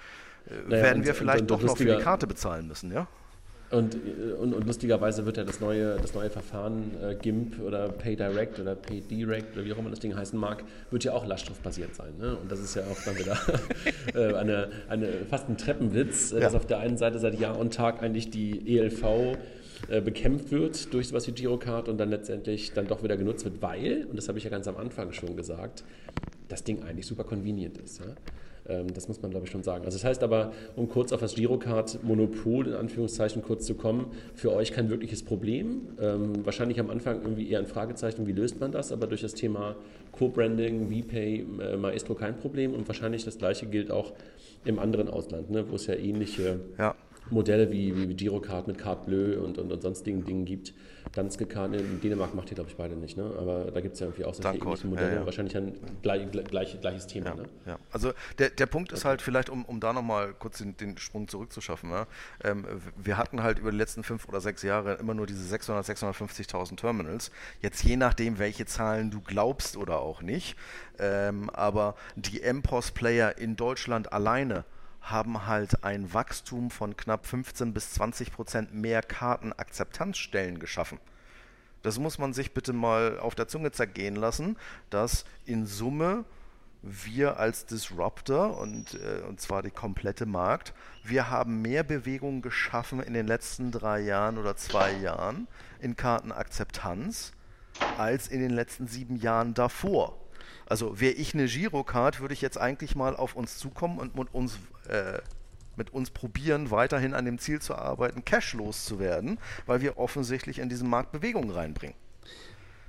Äh, 0.47 0.53
naja, 0.67 0.84
werden 0.84 1.05
wir 1.05 1.15
vielleicht 1.15 1.49
doch 1.49 1.61
noch 1.61 1.78
für 1.78 1.86
die 1.86 2.01
Karte 2.01 2.28
bezahlen 2.28 2.67
müssen, 2.67 2.91
ja? 2.91 3.07
Und, 3.72 3.97
und, 4.39 4.53
und, 4.53 4.68
lustigerweise 4.68 5.26
wird 5.26 5.38
ja 5.38 5.43
das 5.43 5.59
neue, 5.59 5.97
das 5.97 6.13
neue 6.13 6.30
Verfahren 6.30 6.91
äh, 7.01 7.16
GIMP 7.16 7.59
oder 7.61 7.89
PayDirect 7.89 8.59
oder 8.59 8.76
PayDirect 8.76 9.55
oder 9.55 9.66
wie 9.66 9.74
auch 9.74 9.80
immer 9.80 9.89
das 9.89 9.99
Ding 9.99 10.16
heißen 10.16 10.38
mag, 10.38 10.63
wird 10.91 11.03
ja 11.03 11.13
auch 11.13 11.26
lastschriftbasiert 11.26 11.95
sein. 11.95 12.13
Ne? 12.20 12.38
Und 12.38 12.51
das 12.51 12.59
ist 12.59 12.76
ja 12.76 12.84
auch 12.84 13.01
dann 13.03 13.18
wieder 13.18 13.38
äh, 14.13 14.36
eine, 14.36 14.70
eine, 14.88 15.07
fast 15.30 15.49
ein 15.49 15.57
Treppenwitz, 15.57 16.32
äh, 16.32 16.36
ja. 16.36 16.41
dass 16.41 16.53
auf 16.53 16.68
der 16.68 16.78
einen 16.78 16.97
Seite 16.97 17.18
seit 17.18 17.39
Jahr 17.39 17.57
und 17.57 17.74
Tag 17.74 18.03
eigentlich 18.03 18.30
die 18.30 18.78
ELV 18.78 19.36
äh, 19.88 20.01
bekämpft 20.01 20.51
wird 20.51 20.93
durch 20.93 21.09
sowas 21.09 21.28
wie 21.28 21.32
Girocard 21.32 21.89
und 21.89 21.97
dann 21.97 22.09
letztendlich 22.09 22.74
dann 22.74 22.88
doch 22.88 23.03
wieder 23.03 23.18
genutzt 23.18 23.45
wird, 23.45 23.61
weil, 23.61 24.05
und 24.09 24.16
das 24.16 24.28
habe 24.28 24.38
ich 24.38 24.43
ja 24.43 24.49
ganz 24.49 24.68
am 24.68 24.78
Anfang 24.78 25.11
schon 25.11 25.36
gesagt, 25.36 25.84
das 26.47 26.63
Ding 26.63 26.84
eigentlich 26.84 27.05
super 27.07 27.24
convenient 27.24 27.78
ist. 27.78 27.99
Ja? 27.99 28.05
Ähm, 28.68 28.93
das 28.93 29.07
muss 29.07 29.22
man, 29.22 29.32
glaube 29.32 29.45
ich, 29.45 29.51
schon 29.51 29.63
sagen. 29.63 29.86
Also 29.86 29.97
das 29.97 30.03
heißt 30.03 30.24
aber, 30.24 30.51
um 30.76 30.89
kurz 30.89 31.11
auf 31.11 31.20
das 31.20 31.36
Girocard-Monopol 31.36 32.68
in 32.68 32.74
Anführungszeichen 32.74 33.41
kurz 33.41 33.66
zu 33.66 33.76
kommen, 33.76 34.07
für 34.34 34.53
euch 34.53 34.72
kein 34.72 34.89
wirkliches 34.89 35.24
Problem. 35.24 35.89
Ähm, 35.99 36.45
wahrscheinlich 36.45 36.80
am 36.80 36.89
Anfang 36.89 37.22
irgendwie 37.22 37.49
eher 37.49 37.59
ein 37.59 37.68
Fragezeichen, 37.68 38.28
wie 38.28 38.32
löst 38.32 38.59
man 38.59 38.72
das, 38.72 38.91
aber 38.91 39.07
durch 39.07 39.22
das 39.22 39.34
Thema 39.34 39.76
Co-Branding, 40.13 40.89
VPay, 40.89 41.45
äh, 41.61 41.78
Maestro 41.78 42.16
kein 42.16 42.38
Problem 42.38 42.74
und 42.74 42.88
wahrscheinlich 42.88 43.26
das 43.26 43.38
gleiche 43.38 43.68
gilt 43.68 43.91
auch 43.91 44.13
im 44.63 44.80
anderen 44.80 45.09
Ausland, 45.09 45.51
ne, 45.51 45.70
wo 45.70 45.76
es 45.76 45.88
ja 45.88 45.95
ähnliche 45.95 46.59
ja. 46.78 46.95
Modelle 47.30 47.72
wie, 47.72 47.95
wie 47.95 48.13
Girocard 48.13 48.68
mit 48.68 48.78
Carte 48.78 49.05
Bleu 49.09 49.39
und, 49.43 49.57
und, 49.57 49.72
und 49.72 49.82
sonstigen 49.82 50.26
Dingen 50.26 50.45
gibt. 50.45 50.74
Danske 51.16 51.45
Card 51.45 51.74
in 51.74 52.01
Dänemark 52.01 52.36
macht 52.36 52.51
ihr, 52.51 52.55
glaube 52.55 52.70
ich, 52.70 52.76
beide 52.76 52.95
nicht, 52.95 53.18
ne? 53.18 53.32
aber 53.39 53.72
da 53.72 53.82
gibt 53.82 53.93
es 53.93 54.01
ja 54.01 54.07
irgendwie 54.07 54.26
auch 54.26 54.34
solche 54.34 54.59
ähnlichen 54.59 54.89
Modelle. 54.89 55.11
Ja, 55.11 55.20
ja. 55.22 55.26
Wahrscheinlich 55.26 55.55
ein 55.55 55.74
gleich, 56.01 56.30
gleich, 56.32 56.80
gleiches 56.82 57.07
Thema. 57.07 57.28
Ja, 57.28 57.36
ne? 57.36 57.43
ja. 57.66 57.80
Also 57.91 58.11
der, 58.38 58.49
der 58.49 58.66
Punkt 58.66 58.91
ist 58.91 59.05
halt 59.05 59.22
vielleicht, 59.22 59.49
um, 59.49 59.63
um 59.66 59.80
da 59.80 59.93
nochmal 59.93 60.34
kurz 60.34 60.57
den, 60.57 60.76
den 60.76 60.97
Sprung 60.97 61.28
zurückzuschaffen. 61.28 61.89
Ja? 61.89 62.07
Ähm, 62.43 62.66
wir 62.97 63.18
hatten 63.18 63.41
halt 63.41 63.59
über 63.59 63.72
die 63.72 63.78
letzten 63.78 64.03
fünf 64.03 64.28
oder 64.28 64.41
sechs 64.41 64.61
Jahre 64.61 64.95
immer 64.95 65.13
nur 65.13 65.26
diese 65.26 65.43
600, 65.43 65.86
650.000 65.86 66.76
Terminals. 66.76 67.32
Jetzt 67.61 67.84
je 67.84 67.95
nachdem, 67.95 68.38
welche 68.38 68.66
Zahlen 68.66 69.09
du 69.09 69.22
glaubst 69.22 69.78
oder 69.78 69.99
auch 69.99 70.22
nicht. 70.22 70.57
Ähm, 70.99 71.49
aber 71.51 71.95
die 72.16 72.41
MPOS-Player 72.41 73.38
in 73.38 73.55
Deutschland 73.55 74.11
alleine 74.11 74.66
haben 75.12 75.45
halt 75.45 75.84
ein 75.84 76.14
Wachstum 76.14 76.72
von 76.72 76.97
knapp 76.97 77.26
15 77.26 77.74
bis 77.74 77.93
20 77.93 78.32
Prozent 78.32 78.74
mehr 78.74 79.01
Kartenakzeptanzstellen 79.01 80.60
geschaffen. 80.60 80.99
Das 81.84 81.99
muss 81.99 82.18
man 82.18 82.34
sich 82.34 82.53
bitte 82.53 82.74
mal 82.74 83.20
auf 83.20 83.36
der 83.36 83.47
Zunge 83.47 83.72
zergehen 83.72 84.16
lassen, 84.16 84.58
dass 84.89 85.26
in 85.45 85.68
Summe 85.68 86.26
wir 86.82 87.39
als 87.39 87.66
Disruptor 87.66 88.58
und, 88.60 88.93
äh, 88.95 89.22
und 89.28 89.39
zwar 89.41 89.64
die 89.64 89.72
komplette 89.72 90.26
Markt, 90.26 90.74
wir 91.03 91.30
haben 91.30 91.62
mehr 91.62 91.84
Bewegung 91.84 92.41
geschaffen 92.41 93.01
in 93.01 93.14
den 93.14 93.28
letzten 93.28 93.72
drei 93.72 94.01
Jahren 94.01 94.38
oder 94.38 94.56
zwei 94.56 94.93
Jahren 94.93 95.47
in 95.80 95.95
Kartenakzeptanz 95.95 97.34
als 97.97 98.28
in 98.28 98.39
den 98.39 98.51
letzten 98.51 98.88
sieben 98.88 99.16
Jahren 99.16 99.53
davor. 99.53 100.18
Also 100.66 100.99
wäre 100.99 101.13
ich 101.13 101.34
eine 101.34 101.45
Girocard, 101.45 102.20
würde 102.20 102.34
ich 102.34 102.41
jetzt 102.41 102.57
eigentlich 102.57 102.95
mal 102.95 103.16
auf 103.16 103.36
uns 103.36 103.57
zukommen 103.57 103.99
und 103.99 104.16
mit 104.16 104.34
uns, 104.34 104.57
äh, 104.88 105.20
mit 105.76 105.93
uns 105.93 106.09
probieren, 106.09 106.72
weiterhin 106.72 107.13
an 107.13 107.26
dem 107.26 107.38
Ziel 107.38 107.61
zu 107.61 107.76
arbeiten, 107.76 108.26
cashlos 108.26 108.86
zu 108.86 108.99
werden, 108.99 109.38
weil 109.66 109.82
wir 109.82 109.97
offensichtlich 109.97 110.59
in 110.59 110.70
diesen 110.70 110.89
Markt 110.89 111.11
Bewegung 111.11 111.51
reinbringen. 111.51 111.95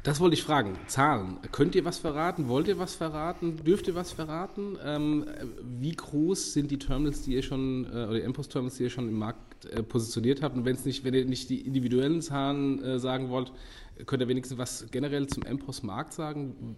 Das 0.06 0.20
wollte 0.20 0.34
ich 0.34 0.44
fragen. 0.44 0.78
Zahlen. 0.86 1.38
Könnt 1.50 1.74
ihr 1.74 1.84
was 1.84 1.98
verraten? 1.98 2.46
Wollt 2.46 2.68
ihr 2.68 2.78
was 2.78 2.94
verraten? 2.94 3.56
Dürft 3.64 3.88
ihr 3.88 3.96
was 3.96 4.12
verraten? 4.12 4.78
Ähm, 4.84 5.26
wie 5.80 5.96
groß 5.96 6.52
sind 6.52 6.70
die 6.70 6.78
Terminals, 6.78 7.22
die 7.22 7.32
ihr 7.32 7.42
schon, 7.42 7.86
äh, 7.86 8.04
oder 8.04 8.20
die 8.20 8.28
MPOS-Terminals, 8.28 8.76
die 8.76 8.84
ihr 8.84 8.90
schon 8.90 9.08
im 9.08 9.18
Markt 9.18 9.64
äh, 9.64 9.82
positioniert 9.82 10.42
habt? 10.42 10.56
Und 10.56 10.64
wenn 10.64 10.76
es 10.76 10.84
nicht, 10.84 11.02
wenn 11.02 11.12
ihr 11.12 11.24
nicht 11.24 11.50
die 11.50 11.60
individuellen 11.66 12.22
Zahlen 12.22 12.80
äh, 12.84 13.00
sagen 13.00 13.30
wollt, 13.30 13.52
Könnt 14.04 14.20
ihr 14.20 14.28
wenigstens 14.28 14.58
was 14.58 14.86
generell 14.90 15.26
zum 15.26 15.42
MPOS-Markt 15.42 16.12
sagen? 16.12 16.76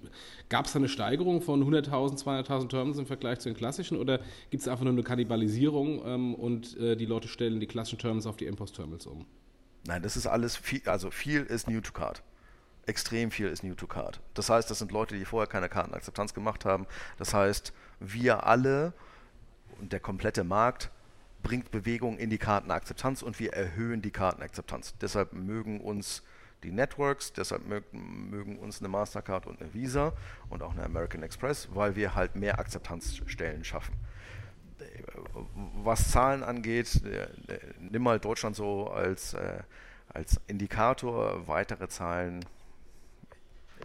Gab 0.49 0.67
es 0.67 0.73
da 0.73 0.79
eine 0.79 0.89
Steigerung 0.89 1.43
von 1.43 1.65
100.000, 1.65 2.23
200.000 2.23 2.69
Terminals 2.69 2.99
im 2.99 3.07
Vergleich 3.07 3.41
zu 3.41 3.49
den 3.49 3.57
klassischen 3.57 3.97
oder 3.97 4.21
gibt 4.51 4.61
es 4.61 4.69
einfach 4.69 4.85
nur 4.85 4.93
eine 4.93 5.03
Kannibalisierung 5.03 6.01
ähm, 6.07 6.35
und 6.37 6.77
äh, 6.77 6.95
die 6.95 7.07
Leute 7.07 7.27
stellen 7.27 7.59
die 7.59 7.67
klassischen 7.67 7.99
Terminals 7.99 8.27
auf 8.27 8.37
die 8.37 8.49
MPOS-Terminals 8.49 9.07
um? 9.07 9.27
Nein, 9.89 10.01
das 10.01 10.17
ist 10.17 10.29
alles 10.29 10.57
viel, 10.57 10.83
also 10.87 11.11
viel 11.11 11.43
ist 11.43 11.69
New 11.69 11.81
to 11.81 11.91
Card. 11.91 12.23
Extrem 12.89 13.31
viel 13.31 13.49
ist 13.49 13.63
New 13.63 13.75
to 13.75 13.87
Card. 13.87 14.19
Das 14.33 14.49
heißt, 14.49 14.71
das 14.71 14.79
sind 14.79 14.93
Leute, 14.93 15.15
die 15.15 15.27
vorher 15.27 15.47
keine 15.47 15.69
Kartenakzeptanz 15.69 16.33
gemacht 16.33 16.65
haben. 16.65 16.87
Das 17.19 17.35
heißt, 17.35 17.75
wir 18.01 18.47
alle 18.47 18.95
und 19.79 19.93
der 19.93 20.01
komplette 20.01 20.43
Markt 20.43 20.91
bringt 21.43 21.71
Bewegung 21.71 22.19
in 22.19 22.31
die 22.31 22.39
Kartenakzeptanz 22.39 23.23
und 23.23 23.39
wir 23.39 23.53
erhöhen 23.53 24.01
die 24.01 24.11
Kartenakzeptanz. 24.11 24.95
Deshalb 25.01 25.35
mögen 25.35 25.81
uns 25.81 26.23
die 26.63 26.73
Networks, 26.73 27.33
deshalb 27.33 27.63
mögen, 27.93 28.59
uns 28.59 28.81
eine 28.81 28.89
Mastercard 28.89 29.47
und 29.47 29.61
eine 29.61 29.73
Visa 29.75 30.13
und 30.49 30.63
auch 30.63 30.73
eine 30.73 30.85
American 30.85 31.23
Express, 31.23 31.69
weil 31.73 31.95
wir 31.95 32.15
halt 32.15 32.37
mehr 32.37 32.59
Akzeptanzstellen 32.59 33.65
schaffen. 33.65 33.95
Was 35.83 36.11
Zahlen 36.11 36.43
angeht, 36.43 37.03
nimm 37.79 38.03
mal 38.03 38.19
Deutschland 38.19 38.57
so 38.57 38.89
als, 38.89 39.35
äh, 39.35 39.61
als 40.09 40.41
Indikator, 40.47 41.47
weitere 41.47 41.89
Zahlen 41.89 42.45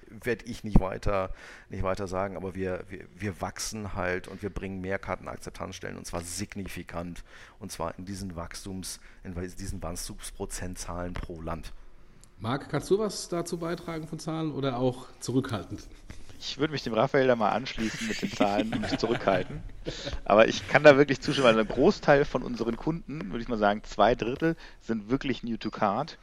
werde 0.09 0.45
ich 0.45 0.63
nicht 0.63 0.79
weiter, 0.79 1.31
nicht 1.69 1.83
weiter 1.83 2.07
sagen, 2.07 2.35
aber 2.35 2.55
wir, 2.55 2.85
wir, 2.89 3.05
wir 3.15 3.41
wachsen 3.41 3.93
halt 3.93 4.27
und 4.27 4.41
wir 4.41 4.49
bringen 4.49 4.81
mehr 4.81 4.99
Kartenakzeptanzstellen 4.99 5.97
und 5.97 6.05
zwar 6.05 6.21
signifikant 6.21 7.23
und 7.59 7.71
zwar 7.71 7.97
in 7.97 8.05
diesen 8.05 8.35
Wachstums, 8.35 8.99
in 9.23 9.33
diesen 9.33 9.81
Wachstumsprozentzahlen 9.81 11.13
pro 11.13 11.41
Land. 11.41 11.73
Marc, 12.39 12.69
kannst 12.69 12.89
du 12.89 12.99
was 12.99 13.29
dazu 13.29 13.57
beitragen 13.57 14.07
von 14.07 14.19
Zahlen 14.19 14.51
oder 14.51 14.77
auch 14.77 15.07
zurückhaltend? 15.19 15.87
Ich 16.45 16.57
würde 16.57 16.73
mich 16.73 16.83
dem 16.83 16.93
Raphael 16.93 17.25
da 17.25 17.37
mal 17.37 17.51
anschließen 17.51 18.05
mit 18.05 18.21
den 18.21 18.31
Zahlen 18.33 18.73
und 18.73 18.81
mich 18.81 18.97
zurückhalten. 18.97 19.63
Aber 20.25 20.49
ich 20.49 20.67
kann 20.67 20.83
da 20.83 20.97
wirklich 20.97 21.21
zustimmen, 21.21 21.47
weil 21.47 21.57
ein 21.57 21.67
Großteil 21.67 22.25
von 22.25 22.43
unseren 22.43 22.75
Kunden, 22.75 23.31
würde 23.31 23.41
ich 23.41 23.47
mal 23.47 23.57
sagen, 23.57 23.81
zwei 23.85 24.13
Drittel 24.13 24.57
sind 24.81 25.09
wirklich 25.09 25.43
New 25.43 25.55
to 25.55 25.69
Card. 25.69 26.17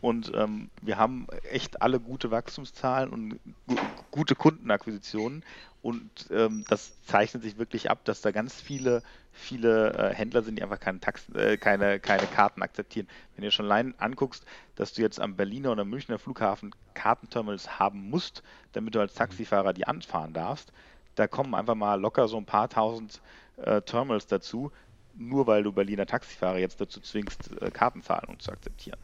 Und 0.00 0.30
ähm, 0.34 0.70
wir 0.80 0.96
haben 0.96 1.26
echt 1.50 1.82
alle 1.82 1.98
gute 1.98 2.30
Wachstumszahlen 2.30 3.10
und 3.10 3.40
gu 3.66 3.78
gute 4.10 4.36
Kundenakquisitionen. 4.36 5.44
Und 5.82 6.28
ähm, 6.30 6.64
das 6.68 7.02
zeichnet 7.02 7.42
sich 7.42 7.58
wirklich 7.58 7.90
ab, 7.90 8.04
dass 8.04 8.20
da 8.20 8.30
ganz 8.30 8.60
viele, 8.60 9.02
viele 9.32 9.92
äh, 9.94 10.14
Händler 10.14 10.42
sind, 10.42 10.56
die 10.56 10.62
einfach 10.62 10.80
keine, 10.80 11.00
Tax 11.00 11.28
äh, 11.30 11.56
keine, 11.56 12.00
keine 12.00 12.28
Karten 12.28 12.62
akzeptieren. 12.62 13.08
Wenn 13.34 13.44
du 13.44 13.50
schon 13.50 13.66
allein 13.66 13.94
anguckst, 13.98 14.44
dass 14.76 14.92
du 14.92 15.02
jetzt 15.02 15.20
am 15.20 15.36
Berliner 15.36 15.72
oder 15.72 15.84
Münchner 15.84 16.18
Flughafen 16.18 16.74
Kartenterminals 16.94 17.78
haben 17.78 18.08
musst, 18.10 18.42
damit 18.72 18.94
du 18.94 19.00
als 19.00 19.14
Taxifahrer 19.14 19.72
die 19.72 19.86
anfahren 19.86 20.32
darfst, 20.32 20.72
da 21.16 21.26
kommen 21.28 21.54
einfach 21.54 21.74
mal 21.74 22.00
locker 22.00 22.28
so 22.28 22.36
ein 22.36 22.46
paar 22.46 22.68
tausend 22.68 23.20
äh, 23.56 23.82
Terminals 23.82 24.26
dazu, 24.26 24.70
nur 25.14 25.46
weil 25.48 25.62
du 25.64 25.72
Berliner 25.72 26.06
Taxifahrer 26.06 26.58
jetzt 26.58 26.80
dazu 26.80 27.00
zwingst, 27.00 27.50
äh, 27.60 27.70
Kartenzahlungen 27.72 28.40
zu 28.40 28.52
akzeptieren. 28.52 28.98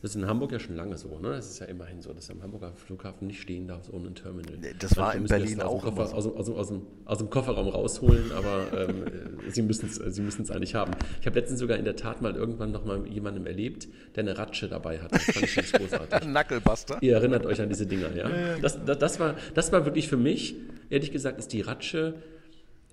Das 0.00 0.12
ist 0.12 0.16
in 0.16 0.28
Hamburg 0.28 0.52
ja 0.52 0.60
schon 0.60 0.76
lange 0.76 0.96
so, 0.96 1.18
ne? 1.18 1.30
Es 1.30 1.50
ist 1.50 1.58
ja 1.58 1.66
immerhin 1.66 2.00
so, 2.00 2.12
dass 2.12 2.30
am 2.30 2.40
Hamburger 2.40 2.72
Flughafen 2.76 3.26
nicht 3.26 3.40
stehen 3.40 3.66
darfst 3.66 3.92
ohne 3.92 4.08
ein 4.08 4.14
Terminal. 4.14 4.56
Das 4.78 4.96
war 4.96 5.14
in 5.14 5.24
Berlin 5.24 5.60
auch 5.60 5.82
Koffer, 5.82 6.06
so. 6.06 6.14
aus, 6.14 6.26
aus, 6.26 6.48
aus, 6.48 6.68
dem, 6.68 6.82
aus, 7.04 7.18
dem, 7.18 7.30
Kofferraum 7.30 7.66
rausholen, 7.66 8.30
aber 8.30 8.88
ähm, 8.88 9.04
sie 9.48 9.62
müssen 9.62 9.86
es 9.86 9.96
sie 9.96 10.22
müssen's 10.22 10.52
eigentlich 10.52 10.76
haben. 10.76 10.92
Ich 11.20 11.26
habe 11.26 11.40
letztens 11.40 11.58
sogar 11.58 11.78
in 11.78 11.84
der 11.84 11.96
Tat 11.96 12.22
mal 12.22 12.36
irgendwann 12.36 12.70
noch 12.70 12.84
mal 12.84 13.04
jemandem 13.08 13.46
erlebt, 13.46 13.88
der 14.14 14.22
eine 14.22 14.38
Ratsche 14.38 14.68
dabei 14.68 15.00
hatte. 15.00 15.16
Das 15.16 15.24
fand 15.24 15.44
ich 15.44 15.54
ganz 15.56 15.72
großartig. 15.72 16.20
Knucklebuster. 16.28 16.98
Ihr 17.00 17.14
erinnert 17.14 17.44
euch 17.44 17.60
an 17.60 17.68
diese 17.68 17.86
Dinger, 17.86 18.14
ja? 18.14 18.30
Das, 18.62 18.78
das, 18.84 18.98
das, 18.98 19.18
war, 19.18 19.34
das 19.54 19.72
war 19.72 19.84
wirklich 19.84 20.06
für 20.06 20.16
mich, 20.16 20.54
ehrlich 20.90 21.10
gesagt, 21.10 21.40
ist 21.40 21.52
die 21.52 21.62
Ratsche 21.62 22.14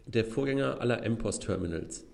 der 0.07 0.25
Vorgänger 0.25 0.81
aller 0.81 1.03
M-Post-Terminals. 1.03 2.05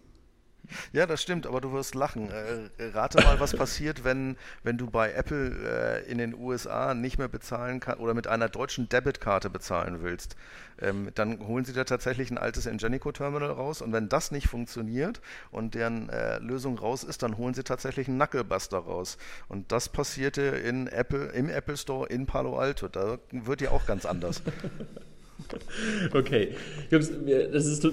Ja, 0.94 1.06
das 1.06 1.22
stimmt, 1.22 1.48
aber 1.48 1.62
du 1.62 1.72
wirst 1.74 1.96
lachen. 1.96 2.30
Äh, 2.30 2.70
rate 2.94 3.22
mal, 3.22 3.40
was 3.40 3.56
passiert, 3.56 4.04
wenn, 4.04 4.38
wenn 4.64 4.78
du 4.78 4.90
bei 4.90 5.12
Apple 5.12 6.04
äh, 6.06 6.12
in 6.12 6.18
den 6.18 6.34
USA 6.34 6.94
nicht 6.94 7.18
mehr 7.18 7.28
bezahlen 7.28 7.80
kannst 7.80 8.00
oder 8.00 8.14
mit 8.14 8.28
einer 8.28 8.50
deutschen 8.50 8.90
Debitkarte 8.90 9.50
bezahlen 9.50 10.02
willst. 10.02 10.36
Ähm, 10.80 11.12
dann 11.16 11.46
holen 11.46 11.66
sie 11.66 11.74
da 11.74 11.84
tatsächlich 11.84 12.32
ein 12.32 12.38
altes 12.38 12.66
Ingenico-Terminal 12.66 13.52
raus 13.52 13.82
und 13.82 13.94
wenn 13.94 14.10
das 14.10 14.32
nicht 14.32 14.48
funktioniert 14.48 15.22
und 15.52 15.76
deren 15.76 16.10
äh, 16.10 16.40
Lösung 16.40 16.78
raus 16.78 17.04
ist, 17.04 17.22
dann 17.24 17.38
holen 17.38 17.54
sie 17.54 17.64
tatsächlich 17.64 18.08
einen 18.08 18.18
Knucklebuster 18.18 18.80
raus. 18.80 19.18
Und 19.48 19.72
das 19.72 19.90
passierte 19.90 20.42
in 20.42 20.88
Apple, 20.88 21.28
im 21.28 21.50
Apple 21.50 21.78
Store 21.78 22.08
in 22.08 22.26
Palo 22.26 22.58
Alto. 22.58 22.88
Da 22.88 23.20
wird 23.32 23.62
ja 23.62 23.72
auch 23.72 23.86
ganz 23.86 24.06
anders. 24.06 24.42
Okay, 26.14 26.50
Jungs, 26.90 27.12
das 27.52 27.66
ist 27.66 27.88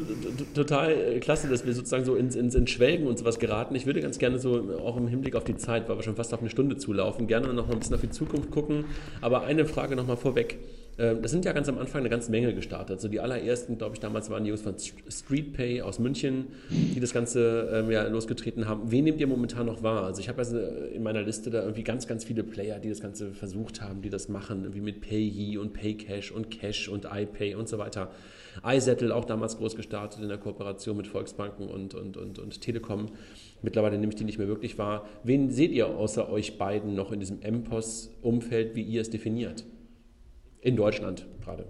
total 0.54 0.92
äh, 0.92 1.20
klasse, 1.20 1.48
dass 1.48 1.66
wir 1.66 1.72
sozusagen 1.74 2.04
so 2.04 2.14
ins, 2.14 2.36
ins, 2.36 2.54
ins 2.54 2.70
Schwelgen 2.70 3.06
und 3.06 3.18
sowas 3.18 3.38
geraten. 3.38 3.74
Ich 3.74 3.86
würde 3.86 4.00
ganz 4.00 4.18
gerne 4.18 4.38
so, 4.38 4.78
auch 4.78 4.96
im 4.96 5.08
Hinblick 5.08 5.34
auf 5.36 5.44
die 5.44 5.56
Zeit, 5.56 5.88
weil 5.88 5.96
wir 5.96 6.02
schon 6.02 6.16
fast 6.16 6.32
auf 6.34 6.40
eine 6.40 6.50
Stunde 6.50 6.76
zulaufen, 6.76 7.26
gerne 7.26 7.52
noch 7.52 7.66
mal 7.66 7.74
ein 7.74 7.78
bisschen 7.78 7.94
auf 7.94 8.00
die 8.00 8.10
Zukunft 8.10 8.50
gucken. 8.50 8.84
Aber 9.20 9.42
eine 9.42 9.66
Frage 9.66 9.96
noch 9.96 10.06
mal 10.06 10.16
vorweg. 10.16 10.58
Ähm, 10.98 11.22
das 11.22 11.30
sind 11.30 11.44
ja 11.44 11.52
ganz 11.52 11.68
am 11.68 11.78
Anfang 11.78 12.00
eine 12.00 12.08
ganze 12.08 12.30
Menge 12.30 12.54
gestartet. 12.54 12.96
Also 12.96 13.08
die 13.08 13.20
allerersten, 13.20 13.78
glaube 13.78 13.94
ich, 13.94 14.00
damals 14.00 14.30
waren 14.30 14.42
die 14.44 14.48
Jungs 14.48 14.62
von 14.62 14.74
StreetPay 14.78 15.82
aus 15.82 15.98
München, 15.98 16.48
die 16.70 17.00
das 17.00 17.12
Ganze 17.12 17.70
ähm, 17.72 17.90
ja, 17.90 18.06
losgetreten 18.08 18.68
haben. 18.68 18.90
Wen 18.90 19.04
nehmt 19.04 19.20
ihr 19.20 19.26
momentan 19.26 19.66
noch 19.66 19.82
wahr? 19.82 20.04
Also 20.04 20.20
ich 20.20 20.28
habe 20.28 20.38
also 20.38 20.58
in 20.58 21.02
meiner 21.02 21.22
Liste 21.22 21.50
da 21.50 21.62
irgendwie 21.62 21.84
ganz, 21.84 22.06
ganz 22.06 22.24
viele 22.24 22.42
Player, 22.42 22.78
die 22.80 22.88
das 22.88 23.00
Ganze 23.00 23.32
versucht 23.32 23.80
haben, 23.80 24.02
die 24.02 24.10
das 24.10 24.28
machen, 24.28 24.74
wie 24.74 24.80
mit 24.80 25.00
PayYe 25.00 25.58
und 25.60 25.72
PayCash 25.72 26.32
und 26.32 26.50
Cash 26.50 26.88
und 26.88 27.06
iPay 27.10 27.54
und 27.54 27.68
so 27.68 27.78
weiter. 27.78 28.10
iSettle 28.64 29.14
auch 29.14 29.24
damals 29.24 29.56
groß 29.58 29.76
gestartet 29.76 30.20
in 30.20 30.28
der 30.28 30.38
Kooperation 30.38 30.96
mit 30.96 31.06
Volksbanken 31.06 31.68
und, 31.68 31.94
und, 31.94 32.16
und, 32.16 32.40
und 32.40 32.60
Telekom. 32.60 33.06
Mittlerweile 33.62 33.98
nehme 33.98 34.12
ich 34.12 34.18
die 34.18 34.24
nicht 34.24 34.38
mehr 34.38 34.48
wirklich 34.48 34.78
wahr. 34.78 35.08
Wen 35.22 35.50
seht 35.50 35.70
ihr 35.70 35.86
außer 35.88 36.28
euch 36.28 36.58
beiden 36.58 36.94
noch 36.94 37.12
in 37.12 37.20
diesem 37.20 37.38
MPOS-Umfeld, 37.38 38.74
wie 38.74 38.82
ihr 38.82 39.00
es 39.00 39.10
definiert? 39.10 39.64
In 40.60 40.76
Deutschland 40.76 41.26
gerade. 41.42 41.66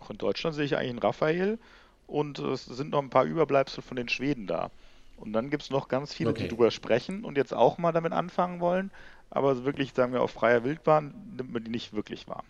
Auch 0.00 0.10
in 0.10 0.18
Deutschland 0.18 0.56
sehe 0.56 0.64
ich 0.64 0.76
eigentlich 0.76 0.90
einen 0.90 0.98
Raphael 0.98 1.58
und 2.06 2.38
es 2.38 2.66
sind 2.66 2.90
noch 2.90 3.02
ein 3.02 3.10
paar 3.10 3.24
Überbleibsel 3.24 3.82
von 3.82 3.96
den 3.96 4.08
Schweden 4.08 4.46
da. 4.46 4.70
Und 5.16 5.32
dann 5.32 5.50
gibt 5.50 5.62
es 5.62 5.70
noch 5.70 5.88
ganz 5.88 6.12
viele, 6.12 6.30
okay. 6.30 6.44
die 6.44 6.48
drüber 6.48 6.70
sprechen 6.70 7.24
und 7.24 7.36
jetzt 7.36 7.54
auch 7.54 7.78
mal 7.78 7.92
damit 7.92 8.12
anfangen 8.12 8.60
wollen, 8.60 8.90
aber 9.30 9.64
wirklich, 9.64 9.92
sagen 9.94 10.12
wir, 10.12 10.22
auf 10.22 10.32
freier 10.32 10.64
Wildbahn 10.64 11.14
nimmt 11.36 11.52
man 11.52 11.64
die 11.64 11.70
nicht 11.70 11.92
wirklich 11.92 12.26
wahr. 12.26 12.44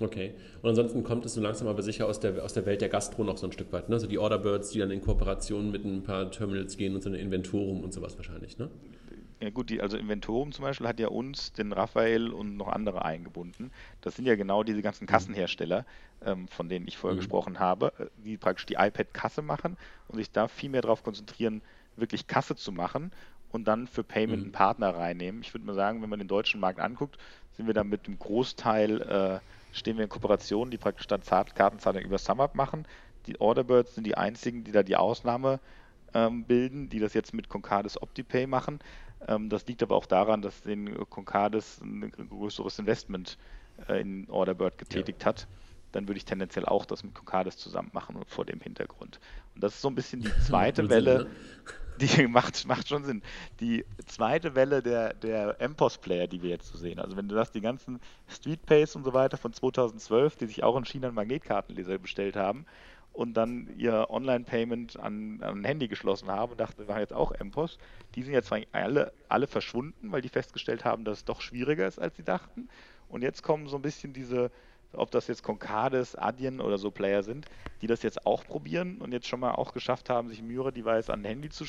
Okay. 0.00 0.34
Und 0.62 0.70
ansonsten 0.70 1.04
kommt 1.04 1.24
es 1.26 1.34
so 1.34 1.40
langsam 1.40 1.68
aber 1.68 1.82
sicher 1.82 2.06
aus 2.06 2.20
der, 2.20 2.42
aus 2.42 2.52
der 2.52 2.66
Welt 2.66 2.80
der 2.80 2.88
Gastro 2.88 3.24
noch 3.24 3.36
so 3.36 3.46
ein 3.46 3.52
Stück 3.52 3.72
weit. 3.72 3.88
Ne? 3.88 3.96
Also 3.96 4.06
die 4.06 4.18
Orderbirds, 4.18 4.70
die 4.70 4.78
dann 4.78 4.90
in 4.90 5.00
Kooperation 5.00 5.70
mit 5.70 5.84
ein 5.84 6.02
paar 6.02 6.30
Terminals 6.30 6.76
gehen 6.76 6.94
und 6.94 7.02
so 7.02 7.10
ein 7.10 7.14
Inventorum 7.14 7.82
und 7.82 7.92
sowas 7.92 8.16
wahrscheinlich, 8.16 8.58
ne? 8.58 8.70
Ja 9.42 9.50
gut, 9.50 9.70
die, 9.70 9.80
also 9.80 9.96
Inventorum 9.96 10.52
zum 10.52 10.62
Beispiel 10.62 10.86
hat 10.86 11.00
ja 11.00 11.08
uns, 11.08 11.52
den 11.52 11.72
Raphael 11.72 12.32
und 12.32 12.56
noch 12.56 12.68
andere 12.68 13.04
eingebunden. 13.04 13.72
Das 14.00 14.14
sind 14.14 14.24
ja 14.24 14.36
genau 14.36 14.62
diese 14.62 14.82
ganzen 14.82 15.04
mhm. 15.04 15.08
Kassenhersteller, 15.08 15.84
ähm, 16.24 16.46
von 16.46 16.68
denen 16.68 16.86
ich 16.86 16.96
vorher 16.96 17.16
mhm. 17.16 17.20
gesprochen 17.20 17.58
habe, 17.58 17.92
äh, 17.98 18.06
die 18.24 18.36
praktisch 18.36 18.66
die 18.66 18.74
iPad-Kasse 18.74 19.42
machen 19.42 19.76
und 20.06 20.18
sich 20.18 20.30
da 20.30 20.46
viel 20.46 20.70
mehr 20.70 20.82
darauf 20.82 21.02
konzentrieren, 21.02 21.60
wirklich 21.96 22.28
Kasse 22.28 22.54
zu 22.54 22.70
machen 22.70 23.10
und 23.50 23.66
dann 23.66 23.88
für 23.88 24.04
Payment 24.04 24.38
mhm. 24.38 24.44
einen 24.44 24.52
Partner 24.52 24.94
reinnehmen. 24.94 25.40
Ich 25.42 25.52
würde 25.52 25.66
mal 25.66 25.74
sagen, 25.74 26.02
wenn 26.02 26.08
man 26.08 26.20
den 26.20 26.28
deutschen 26.28 26.60
Markt 26.60 26.78
anguckt, 26.78 27.18
sind 27.56 27.66
wir 27.66 27.74
da 27.74 27.82
mit 27.82 28.06
dem 28.06 28.20
Großteil, 28.20 29.02
äh, 29.02 29.40
stehen 29.76 29.96
wir 29.96 30.04
in 30.04 30.08
Kooperationen, 30.08 30.70
die 30.70 30.78
praktisch 30.78 31.08
dann 31.08 31.22
Kartenzahlung 31.22 32.04
über 32.04 32.18
SumUp 32.18 32.54
machen. 32.54 32.86
Die 33.26 33.40
Orderbirds 33.40 33.96
sind 33.96 34.06
die 34.06 34.16
einzigen, 34.16 34.62
die 34.62 34.70
da 34.70 34.84
die 34.84 34.94
Ausnahme 34.94 35.58
ähm, 36.14 36.44
bilden, 36.44 36.88
die 36.88 37.00
das 37.00 37.14
jetzt 37.14 37.34
mit 37.34 37.48
Concardis 37.48 38.00
OptiPay 38.00 38.46
machen. 38.46 38.78
Ähm, 39.28 39.48
das 39.48 39.66
liegt 39.66 39.82
aber 39.82 39.96
auch 39.96 40.06
daran, 40.06 40.42
dass 40.42 40.62
den 40.62 40.94
Concardis 41.08 41.80
ein 41.80 42.10
größeres 42.10 42.78
Investment 42.78 43.38
äh, 43.88 44.00
in 44.00 44.28
Orderbird 44.28 44.78
getätigt 44.78 45.22
ja. 45.22 45.26
hat. 45.26 45.46
Dann 45.92 46.08
würde 46.08 46.16
ich 46.16 46.24
tendenziell 46.24 46.64
auch 46.64 46.86
das 46.86 47.04
mit 47.04 47.14
Concardis 47.14 47.56
zusammen 47.56 47.90
machen 47.92 48.16
vor 48.26 48.46
dem 48.46 48.60
Hintergrund. 48.60 49.20
Und 49.54 49.62
das 49.62 49.74
ist 49.74 49.82
so 49.82 49.88
ein 49.88 49.94
bisschen 49.94 50.22
die 50.22 50.32
zweite 50.46 50.88
Welle, 50.88 51.24
ne? 51.24 51.30
die 52.00 52.26
macht, 52.26 52.66
macht 52.66 52.88
schon 52.88 53.04
Sinn. 53.04 53.22
Die 53.60 53.84
zweite 54.06 54.54
Welle 54.54 54.82
der, 54.82 55.14
der 55.14 55.56
MPOS-Player, 55.60 56.26
die 56.26 56.42
wir 56.42 56.50
jetzt 56.50 56.68
so 56.68 56.78
sehen. 56.78 56.98
Also 56.98 57.16
wenn 57.16 57.28
du 57.28 57.34
das, 57.34 57.52
die 57.52 57.60
ganzen 57.60 58.00
Streetpays 58.28 58.96
und 58.96 59.04
so 59.04 59.12
weiter 59.12 59.36
von 59.36 59.52
2012, 59.52 60.36
die 60.36 60.46
sich 60.46 60.62
auch 60.62 60.76
in 60.76 60.84
China 60.84 61.08
einen 61.08 61.16
Magnetkartenleser 61.16 61.98
bestellt 61.98 62.36
haben, 62.36 62.64
und 63.12 63.34
dann 63.34 63.68
ihr 63.76 64.08
Online-Payment 64.10 64.98
an, 64.98 65.40
an 65.42 65.58
ein 65.58 65.64
Handy 65.64 65.88
geschlossen 65.88 66.28
haben 66.28 66.52
und 66.52 66.60
dachten, 66.60 66.78
wir 66.78 66.86
machen 66.86 67.00
jetzt 67.00 67.12
auch 67.12 67.32
MPOS. 67.38 67.78
Die 68.14 68.22
sind 68.22 68.32
jetzt 68.32 68.52
alle, 68.72 69.12
alle 69.28 69.46
verschwunden, 69.46 70.12
weil 70.12 70.22
die 70.22 70.28
festgestellt 70.28 70.84
haben, 70.84 71.04
dass 71.04 71.18
es 71.18 71.24
doch 71.24 71.40
schwieriger 71.40 71.86
ist, 71.86 71.98
als 71.98 72.16
sie 72.16 72.22
dachten. 72.22 72.68
Und 73.08 73.22
jetzt 73.22 73.42
kommen 73.42 73.68
so 73.68 73.76
ein 73.76 73.82
bisschen 73.82 74.14
diese, 74.14 74.50
ob 74.94 75.10
das 75.10 75.26
jetzt 75.26 75.42
Concades, 75.42 76.16
Adyen 76.16 76.60
oder 76.60 76.78
so 76.78 76.90
Player 76.90 77.22
sind, 77.22 77.46
die 77.82 77.86
das 77.86 78.02
jetzt 78.02 78.26
auch 78.26 78.44
probieren 78.44 78.98
und 78.98 79.12
jetzt 79.12 79.26
schon 79.26 79.40
mal 79.40 79.52
auch 79.52 79.74
geschafft 79.74 80.08
haben, 80.08 80.28
sich 80.28 80.42
Myra-Device 80.42 81.10
an 81.10 81.20
ein 81.20 81.26
Handy 81.26 81.50
zu, 81.50 81.64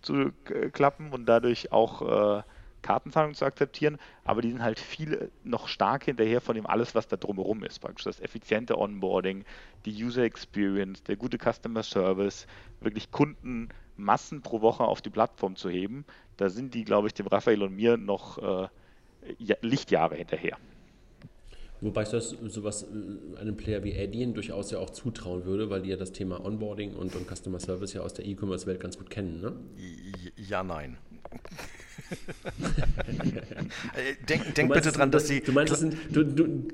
zu 0.00 0.32
klappen 0.72 1.12
und 1.12 1.26
dadurch 1.26 1.70
auch 1.70 2.38
äh, 2.38 2.42
Kartenzahlung 2.82 3.34
zu 3.34 3.44
akzeptieren, 3.44 3.98
aber 4.24 4.42
die 4.42 4.50
sind 4.50 4.62
halt 4.62 4.78
viel 4.78 5.30
noch 5.44 5.68
stark 5.68 6.04
hinterher 6.04 6.40
von 6.40 6.54
dem 6.54 6.66
alles, 6.66 6.94
was 6.94 7.08
da 7.08 7.16
drumherum 7.16 7.64
ist. 7.64 7.78
Praktisch 7.78 8.04
das 8.04 8.20
effiziente 8.20 8.78
Onboarding, 8.78 9.44
die 9.84 10.04
User 10.04 10.24
Experience, 10.24 11.02
der 11.04 11.16
gute 11.16 11.38
Customer 11.38 11.82
Service, 11.82 12.46
wirklich 12.80 13.10
Kundenmassen 13.10 14.42
pro 14.42 14.60
Woche 14.60 14.84
auf 14.84 15.00
die 15.00 15.10
Plattform 15.10 15.56
zu 15.56 15.70
heben. 15.70 16.04
Da 16.36 16.48
sind 16.48 16.74
die, 16.74 16.84
glaube 16.84 17.06
ich, 17.06 17.14
dem 17.14 17.26
Raphael 17.26 17.62
und 17.62 17.74
mir 17.74 17.96
noch 17.96 18.38
äh, 18.38 18.68
Lichtjahre 19.62 20.16
hinterher. 20.16 20.58
Wobei 21.82 22.02
ich 22.04 22.10
das 22.10 22.30
sowas 22.30 22.84
äh, 22.84 23.40
einem 23.40 23.56
Player 23.56 23.82
wie 23.82 23.98
Adyen 23.98 24.34
durchaus 24.34 24.70
ja 24.70 24.78
auch 24.78 24.90
zutrauen 24.90 25.44
würde, 25.44 25.68
weil 25.68 25.82
die 25.82 25.90
ja 25.90 25.96
das 25.96 26.12
Thema 26.12 26.44
Onboarding 26.44 26.94
und, 26.94 27.14
und 27.16 27.26
Customer 27.26 27.58
Service 27.58 27.92
ja 27.92 28.02
aus 28.02 28.14
der 28.14 28.24
E-Commerce-Welt 28.24 28.78
ganz 28.78 28.96
gut 28.96 29.10
kennen, 29.10 29.40
ne? 29.40 29.52
Ja, 30.36 30.62
nein. 30.62 30.96
Denk, 34.28 34.54
denk 34.54 34.72
bitte 34.72 34.92
dran, 34.92 35.10
dass 35.10 35.28
sie. 35.28 35.40
Du 35.40 35.52
meinst, 35.52 35.72
das 35.72 35.80
sind. 35.80 35.96
Du, 36.10 36.24
du, 36.24 36.68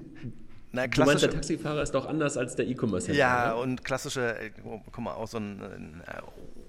na, 0.72 0.86
du 0.86 1.04
meinst, 1.04 1.22
der 1.22 1.30
Taxifahrer 1.30 1.82
ist 1.82 1.94
doch 1.94 2.06
anders 2.06 2.36
als 2.36 2.56
der 2.56 2.66
E-Commerce-Händler. 2.66 3.18
Ja, 3.18 3.54
oder? 3.54 3.62
und 3.62 3.84
klassische, 3.84 4.38
äh, 4.38 4.50
guck 4.92 4.98
mal, 4.98 5.14
auch 5.14 5.28
so 5.28 5.38
ein 5.38 6.02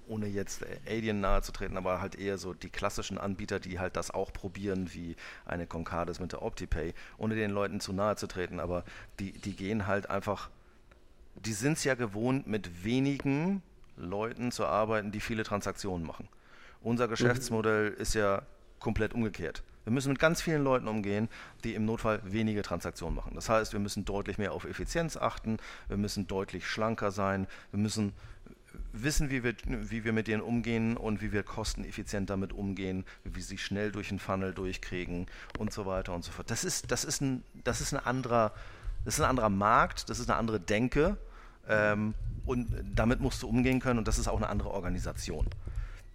ohne 0.09 0.27
jetzt 0.27 0.65
Alien 0.87 1.21
nahe 1.21 1.41
zu 1.41 1.51
treten, 1.51 1.77
aber 1.77 2.01
halt 2.01 2.15
eher 2.15 2.37
so 2.37 2.53
die 2.53 2.69
klassischen 2.69 3.17
Anbieter, 3.17 3.59
die 3.59 3.79
halt 3.79 3.95
das 3.95 4.11
auch 4.11 4.33
probieren, 4.33 4.93
wie 4.93 5.15
eine 5.45 5.67
Concardis 5.67 6.19
mit 6.19 6.31
der 6.31 6.41
OptiPay, 6.41 6.93
ohne 7.17 7.35
den 7.35 7.51
Leuten 7.51 7.79
zu 7.79 7.93
nahe 7.93 8.15
zu 8.15 8.27
treten, 8.27 8.59
aber 8.59 8.83
die, 9.19 9.31
die 9.31 9.55
gehen 9.55 9.87
halt 9.87 10.09
einfach, 10.09 10.49
die 11.35 11.53
sind 11.53 11.73
es 11.73 11.83
ja 11.83 11.93
gewohnt, 11.93 12.47
mit 12.47 12.83
wenigen 12.83 13.61
Leuten 13.95 14.51
zu 14.51 14.65
arbeiten, 14.65 15.11
die 15.11 15.19
viele 15.19 15.43
Transaktionen 15.43 16.05
machen. 16.05 16.27
Unser 16.81 17.07
mhm. 17.07 17.11
Geschäftsmodell 17.11 17.89
ist 17.89 18.13
ja 18.13 18.41
komplett 18.79 19.13
umgekehrt. 19.13 19.63
Wir 19.85 19.93
müssen 19.93 20.09
mit 20.09 20.19
ganz 20.19 20.41
vielen 20.41 20.63
Leuten 20.63 20.87
umgehen, 20.87 21.29
die 21.63 21.73
im 21.73 21.85
Notfall 21.85 22.21
wenige 22.23 22.61
Transaktionen 22.61 23.15
machen. 23.15 23.33
Das 23.33 23.49
heißt, 23.49 23.73
wir 23.73 23.79
müssen 23.79 24.05
deutlich 24.05 24.37
mehr 24.37 24.51
auf 24.53 24.65
Effizienz 24.65 25.17
achten, 25.17 25.57
wir 25.87 25.97
müssen 25.97 26.27
deutlich 26.27 26.67
schlanker 26.67 27.11
sein, 27.11 27.47
wir 27.71 27.79
müssen 27.79 28.13
wissen, 28.91 29.29
wie 29.29 29.43
wir, 29.43 29.55
wie 29.65 30.03
wir 30.03 30.13
mit 30.13 30.27
denen 30.27 30.41
umgehen 30.41 30.97
und 30.97 31.21
wie 31.21 31.31
wir 31.31 31.43
kosteneffizient 31.43 32.29
damit 32.29 32.53
umgehen, 32.53 33.05
wie 33.23 33.35
wir 33.35 33.43
sie 33.43 33.57
schnell 33.57 33.91
durch 33.91 34.09
den 34.09 34.19
Funnel 34.19 34.53
durchkriegen 34.53 35.27
und 35.57 35.73
so 35.73 35.85
weiter 35.85 36.13
und 36.13 36.23
so 36.23 36.31
fort. 36.31 36.49
Das 36.51 36.63
ist, 36.63 36.91
das 36.91 37.03
ist, 37.03 37.21
ein, 37.21 37.43
das 37.63 37.81
ist, 37.81 37.93
ein, 37.93 38.05
anderer, 38.05 38.53
das 39.05 39.15
ist 39.15 39.21
ein 39.21 39.29
anderer 39.29 39.49
Markt, 39.49 40.09
das 40.09 40.19
ist 40.19 40.29
eine 40.29 40.37
andere 40.37 40.59
Denke 40.59 41.17
ähm, 41.67 42.13
und 42.45 42.67
damit 42.95 43.21
musst 43.21 43.43
du 43.43 43.47
umgehen 43.47 43.79
können 43.79 43.99
und 43.99 44.07
das 44.07 44.19
ist 44.19 44.27
auch 44.27 44.37
eine 44.37 44.49
andere 44.49 44.71
Organisation. 44.71 45.47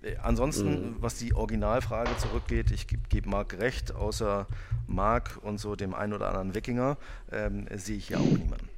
Äh, 0.05 0.16
ansonsten, 0.22 0.70
mhm. 0.70 0.96
was 1.00 1.18
die 1.18 1.34
Originalfrage 1.34 2.16
zurückgeht, 2.18 2.70
ich 2.70 2.86
gebe 2.86 3.02
geb 3.09 3.26
Marc 3.26 3.59
recht, 3.59 3.94
außer 3.94 4.46
Marc 4.86 5.38
und 5.42 5.59
so 5.59 5.76
dem 5.76 5.94
einen 5.94 6.12
oder 6.12 6.28
anderen 6.28 6.55
Wikinger, 6.55 6.96
ähm, 7.32 7.66
sehe 7.74 7.96
ich 7.96 8.11
ja 8.11 8.18
auch 8.18 8.22
niemanden. 8.22 8.68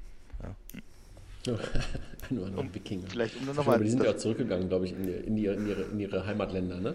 Ja. 0.42 1.52
Nur 2.30 2.46
ein 2.46 2.74
Wikinger. 2.74 3.06
Vielleicht 3.08 3.36
um 3.36 3.46
nochmal. 3.54 3.78
Die 3.80 3.88
sind 3.88 4.02
ja 4.02 4.10
auch 4.10 4.16
zurückgegangen, 4.16 4.68
glaube 4.68 4.86
ich, 4.86 4.92
in, 4.92 5.06
die, 5.06 5.12
in, 5.12 5.36
die, 5.36 5.46
in, 5.46 5.68
ihre, 5.68 5.82
in 5.82 6.00
ihre 6.00 6.26
Heimatländer, 6.26 6.80
ne? 6.80 6.94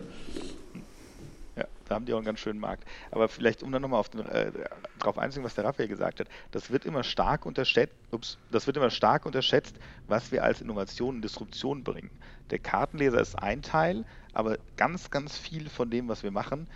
Ja, 1.55 1.65
da 1.85 1.95
haben 1.95 2.05
die 2.05 2.13
auch 2.13 2.17
einen 2.17 2.25
ganz 2.25 2.39
schönen 2.39 2.59
Markt. 2.59 2.85
Aber 3.11 3.27
vielleicht, 3.27 3.61
um 3.61 3.71
dann 3.71 3.81
nochmal 3.81 4.03
äh, 4.29 4.51
darauf 4.99 5.17
einzugehen, 5.17 5.45
was 5.45 5.55
der 5.55 5.65
Raphael 5.65 5.89
gesagt 5.89 6.21
hat, 6.21 6.27
das 6.51 6.71
wird 6.71 6.85
immer 6.85 7.03
stark 7.03 7.45
unterschätzt, 7.45 7.93
ups, 8.11 8.37
das 8.51 8.67
wird 8.67 8.77
immer 8.77 8.89
stark 8.89 9.25
unterschätzt, 9.25 9.75
was 10.07 10.31
wir 10.31 10.43
als 10.43 10.61
Innovation 10.61 11.15
und 11.15 11.21
Disruption 11.21 11.83
bringen. 11.83 12.09
Der 12.51 12.59
Kartenleser 12.59 13.19
ist 13.19 13.37
ein 13.37 13.61
Teil, 13.61 14.05
aber 14.33 14.57
ganz, 14.77 15.09
ganz 15.09 15.37
viel 15.37 15.69
von 15.69 15.89
dem, 15.89 16.07
was 16.07 16.23
wir 16.23 16.31
machen, 16.31 16.67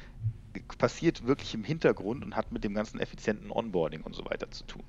passiert 0.78 1.26
wirklich 1.26 1.54
im 1.54 1.64
Hintergrund 1.64 2.24
und 2.24 2.36
hat 2.36 2.52
mit 2.52 2.64
dem 2.64 2.74
ganzen 2.74 3.00
effizienten 3.00 3.52
Onboarding 3.52 4.02
und 4.02 4.16
so 4.16 4.26
weiter 4.26 4.52
zu 4.52 4.66
tun. 4.66 4.84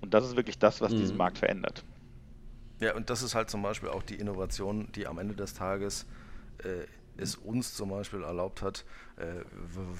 Und 0.00 0.14
das 0.14 0.24
ist 0.24 0.36
wirklich 0.36 0.58
das, 0.58 0.80
was 0.80 0.92
mhm. 0.92 0.98
diesen 0.98 1.16
Markt 1.16 1.38
verändert. 1.38 1.84
Ja, 2.80 2.94
und 2.94 3.10
das 3.10 3.22
ist 3.22 3.34
halt 3.34 3.50
zum 3.50 3.62
Beispiel 3.62 3.88
auch 3.88 4.02
die 4.04 4.14
Innovation, 4.14 4.88
die 4.94 5.08
am 5.08 5.18
Ende 5.18 5.34
des 5.34 5.54
Tages 5.54 6.06
äh, 6.58 6.86
es 7.18 7.36
uns 7.36 7.74
zum 7.74 7.90
Beispiel 7.90 8.22
erlaubt 8.22 8.62
hat. 8.62 8.84
Äh, 9.16 9.44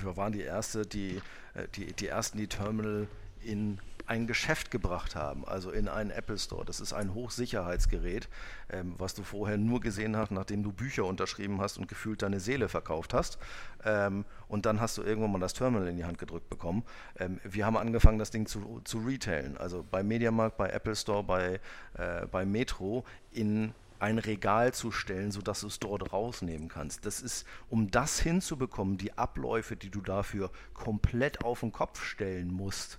wir 0.02 0.16
waren 0.16 0.32
die 0.32 0.42
erste, 0.42 0.86
die, 0.86 1.20
äh, 1.54 1.68
die, 1.74 1.92
die 1.92 2.06
ersten, 2.06 2.38
die 2.38 2.48
Terminal 2.48 3.08
in 3.40 3.78
ein 4.08 4.26
Geschäft 4.26 4.70
gebracht 4.70 5.14
haben, 5.14 5.46
also 5.46 5.70
in 5.70 5.86
einen 5.86 6.10
Apple 6.10 6.38
Store. 6.38 6.64
Das 6.64 6.80
ist 6.80 6.94
ein 6.94 7.12
Hochsicherheitsgerät, 7.12 8.28
ähm, 8.70 8.94
was 8.96 9.14
du 9.14 9.22
vorher 9.22 9.58
nur 9.58 9.80
gesehen 9.80 10.16
hast, 10.16 10.30
nachdem 10.30 10.62
du 10.62 10.72
Bücher 10.72 11.04
unterschrieben 11.04 11.60
hast 11.60 11.76
und 11.76 11.88
gefühlt 11.88 12.22
deine 12.22 12.40
Seele 12.40 12.70
verkauft 12.70 13.12
hast. 13.12 13.38
Ähm, 13.84 14.24
und 14.48 14.64
dann 14.64 14.80
hast 14.80 14.96
du 14.96 15.02
irgendwann 15.02 15.32
mal 15.32 15.40
das 15.40 15.52
Terminal 15.52 15.86
in 15.88 15.98
die 15.98 16.06
Hand 16.06 16.18
gedrückt 16.18 16.48
bekommen. 16.48 16.84
Ähm, 17.18 17.38
wir 17.44 17.66
haben 17.66 17.76
angefangen, 17.76 18.18
das 18.18 18.30
Ding 18.30 18.46
zu, 18.46 18.80
zu 18.84 18.98
retailen, 18.98 19.58
also 19.58 19.84
bei 19.88 20.02
Mediamarkt, 20.02 20.56
bei 20.56 20.70
Apple 20.70 20.96
Store, 20.96 21.22
bei, 21.22 21.60
äh, 21.94 22.26
bei 22.30 22.46
Metro 22.46 23.04
in 23.30 23.74
ein 24.00 24.18
Regal 24.18 24.72
zu 24.72 24.90
stellen, 24.92 25.30
sodass 25.30 25.60
du 25.60 25.66
es 25.66 25.78
dort 25.78 26.12
rausnehmen 26.12 26.68
kannst. 26.68 27.06
Das 27.06 27.20
ist, 27.20 27.46
um 27.68 27.90
das 27.90 28.20
hinzubekommen, 28.20 28.98
die 28.98 29.16
Abläufe, 29.16 29.76
die 29.76 29.90
du 29.90 30.00
dafür 30.00 30.50
komplett 30.74 31.44
auf 31.44 31.60
den 31.60 31.72
Kopf 31.72 32.02
stellen 32.02 32.52
musst, 32.52 32.98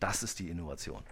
das 0.00 0.22
ist 0.22 0.38
die 0.38 0.50
Innovation. 0.50 1.02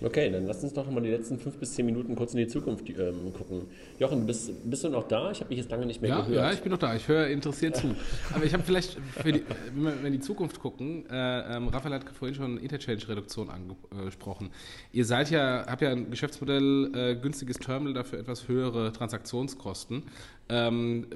Okay, 0.00 0.30
dann 0.30 0.46
lass 0.46 0.62
uns 0.62 0.72
doch 0.72 0.88
mal 0.88 1.00
die 1.00 1.10
letzten 1.10 1.40
fünf 1.40 1.58
bis 1.58 1.74
zehn 1.74 1.84
Minuten 1.84 2.14
kurz 2.14 2.32
in 2.32 2.38
die 2.38 2.46
Zukunft 2.46 2.88
ähm, 2.88 3.32
gucken. 3.36 3.62
Jochen, 3.98 4.26
bist, 4.26 4.52
bist 4.70 4.84
du 4.84 4.90
noch 4.90 5.08
da? 5.08 5.32
Ich 5.32 5.40
habe 5.40 5.48
dich 5.48 5.58
jetzt 5.58 5.70
lange 5.72 5.86
nicht 5.86 6.00
mehr 6.00 6.10
ja, 6.10 6.20
gehört. 6.20 6.36
Ja, 6.36 6.52
ich 6.52 6.60
bin 6.60 6.70
noch 6.70 6.78
da. 6.78 6.94
Ich 6.94 7.08
höre 7.08 7.26
interessiert 7.26 7.76
zu. 7.76 7.96
Aber 8.34 8.44
ich 8.44 8.52
habe 8.54 8.62
vielleicht, 8.62 8.96
die, 9.24 9.42
wenn 9.74 10.02
wir 10.02 10.04
in 10.04 10.12
die 10.12 10.20
Zukunft 10.20 10.60
gucken, 10.60 11.04
äh, 11.10 11.56
ähm, 11.56 11.66
Raphael 11.68 11.94
hat 11.94 12.04
vorhin 12.10 12.36
schon 12.36 12.58
Interchange-Reduktion 12.58 13.50
angesprochen. 13.50 14.50
Ihr 14.92 15.04
seid 15.04 15.30
ja, 15.30 15.66
habt 15.66 15.82
ja 15.82 15.90
ein 15.90 16.10
Geschäftsmodell, 16.10 16.92
äh, 16.94 17.16
günstiges 17.16 17.56
Terminal, 17.58 17.94
dafür 17.94 18.20
etwas 18.20 18.46
höhere 18.46 18.92
Transaktionskosten. 18.92 20.04
Ähm, 20.48 21.08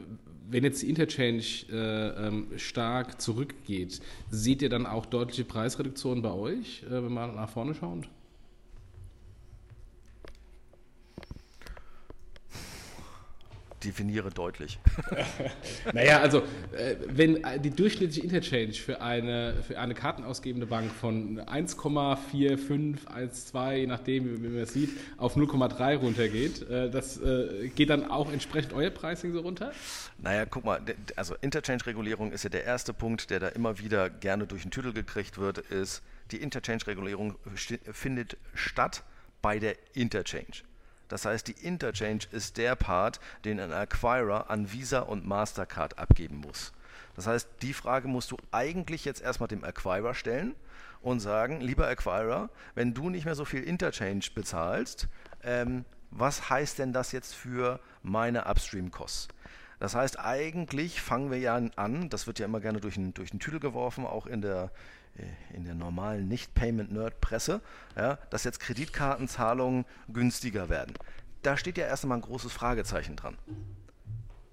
wenn 0.50 0.64
jetzt 0.64 0.82
die 0.82 0.90
Interchange 0.90 1.44
äh, 1.70 2.26
ähm, 2.26 2.48
stark 2.56 3.20
zurückgeht, 3.20 4.00
seht 4.28 4.60
ihr 4.60 4.68
dann 4.68 4.86
auch 4.86 5.06
deutliche 5.06 5.44
Preisreduktionen 5.44 6.20
bei 6.20 6.32
euch, 6.32 6.82
äh, 6.82 6.90
wenn 6.90 7.12
man 7.12 7.36
nach 7.36 7.48
vorne 7.48 7.76
schaut? 7.76 8.08
Definiere 13.84 14.30
deutlich. 14.30 14.78
naja, 15.92 16.20
also 16.20 16.38
äh, 16.72 16.96
wenn 17.08 17.44
die 17.62 17.70
durchschnittliche 17.70 18.22
Interchange 18.22 18.74
für 18.74 19.00
eine, 19.00 19.62
für 19.66 19.78
eine 19.78 19.94
kartenausgebende 19.94 20.66
Bank 20.66 20.92
von 20.92 21.40
1,4512, 21.40 23.72
je 23.72 23.86
nachdem, 23.86 24.42
wie 24.42 24.48
man 24.48 24.62
es 24.62 24.72
sieht, 24.72 24.90
auf 25.16 25.36
0,3 25.36 25.96
runtergeht, 25.96 26.68
äh, 26.68 26.90
das 26.90 27.20
äh, 27.20 27.68
geht 27.74 27.90
dann 27.90 28.10
auch 28.10 28.32
entsprechend 28.32 28.72
euer 28.72 28.90
Pricing 28.90 29.32
so 29.32 29.40
runter? 29.40 29.72
Naja, 30.18 30.46
guck 30.46 30.64
mal, 30.64 30.80
also 31.16 31.34
Interchange-Regulierung 31.40 32.32
ist 32.32 32.44
ja 32.44 32.50
der 32.50 32.64
erste 32.64 32.92
Punkt, 32.92 33.30
der 33.30 33.40
da 33.40 33.48
immer 33.48 33.78
wieder 33.78 34.10
gerne 34.10 34.46
durch 34.46 34.62
den 34.62 34.70
Tüdel 34.70 34.92
gekriegt 34.92 35.38
wird, 35.38 35.58
ist, 35.58 36.02
die 36.30 36.38
Interchange-Regulierung 36.38 37.34
findet 37.54 38.36
statt 38.54 39.04
bei 39.42 39.58
der 39.58 39.76
Interchange. 39.94 40.62
Das 41.12 41.26
heißt, 41.26 41.46
die 41.46 41.66
Interchange 41.66 42.20
ist 42.30 42.56
der 42.56 42.74
Part, 42.74 43.20
den 43.44 43.60
ein 43.60 43.70
Acquirer 43.70 44.48
an 44.48 44.72
Visa 44.72 45.00
und 45.00 45.26
Mastercard 45.26 45.98
abgeben 45.98 46.38
muss. 46.38 46.72
Das 47.14 47.26
heißt, 47.26 47.50
die 47.60 47.74
Frage 47.74 48.08
musst 48.08 48.30
du 48.30 48.38
eigentlich 48.50 49.04
jetzt 49.04 49.20
erstmal 49.20 49.48
dem 49.48 49.62
Acquirer 49.62 50.14
stellen 50.14 50.54
und 51.02 51.20
sagen, 51.20 51.60
lieber 51.60 51.86
Acquirer, 51.86 52.48
wenn 52.74 52.94
du 52.94 53.10
nicht 53.10 53.26
mehr 53.26 53.34
so 53.34 53.44
viel 53.44 53.62
Interchange 53.62 54.24
bezahlst, 54.34 55.06
ähm, 55.42 55.84
was 56.10 56.48
heißt 56.48 56.78
denn 56.78 56.94
das 56.94 57.12
jetzt 57.12 57.34
für 57.34 57.78
meine 58.02 58.46
Upstream-Costs? 58.46 59.28
Das 59.80 59.94
heißt, 59.94 60.18
eigentlich 60.18 61.02
fangen 61.02 61.30
wir 61.30 61.38
ja 61.38 61.60
an, 61.76 62.08
das 62.08 62.26
wird 62.26 62.38
ja 62.38 62.46
immer 62.46 62.60
gerne 62.60 62.80
durch 62.80 62.94
den, 62.94 63.12
durch 63.12 63.32
Tüdel 63.32 63.60
geworfen, 63.60 64.06
auch 64.06 64.24
in 64.26 64.40
der, 64.40 64.70
in 65.52 65.64
der 65.64 65.74
normalen 65.74 66.28
Nicht-Payment-Nerd-Presse, 66.28 67.60
ja, 67.96 68.18
dass 68.30 68.44
jetzt 68.44 68.60
Kreditkartenzahlungen 68.60 69.84
günstiger 70.08 70.68
werden. 70.68 70.94
Da 71.42 71.56
steht 71.56 71.78
ja 71.78 71.86
erst 71.86 72.04
einmal 72.04 72.18
ein 72.18 72.22
großes 72.22 72.52
Fragezeichen 72.52 73.16
dran. 73.16 73.36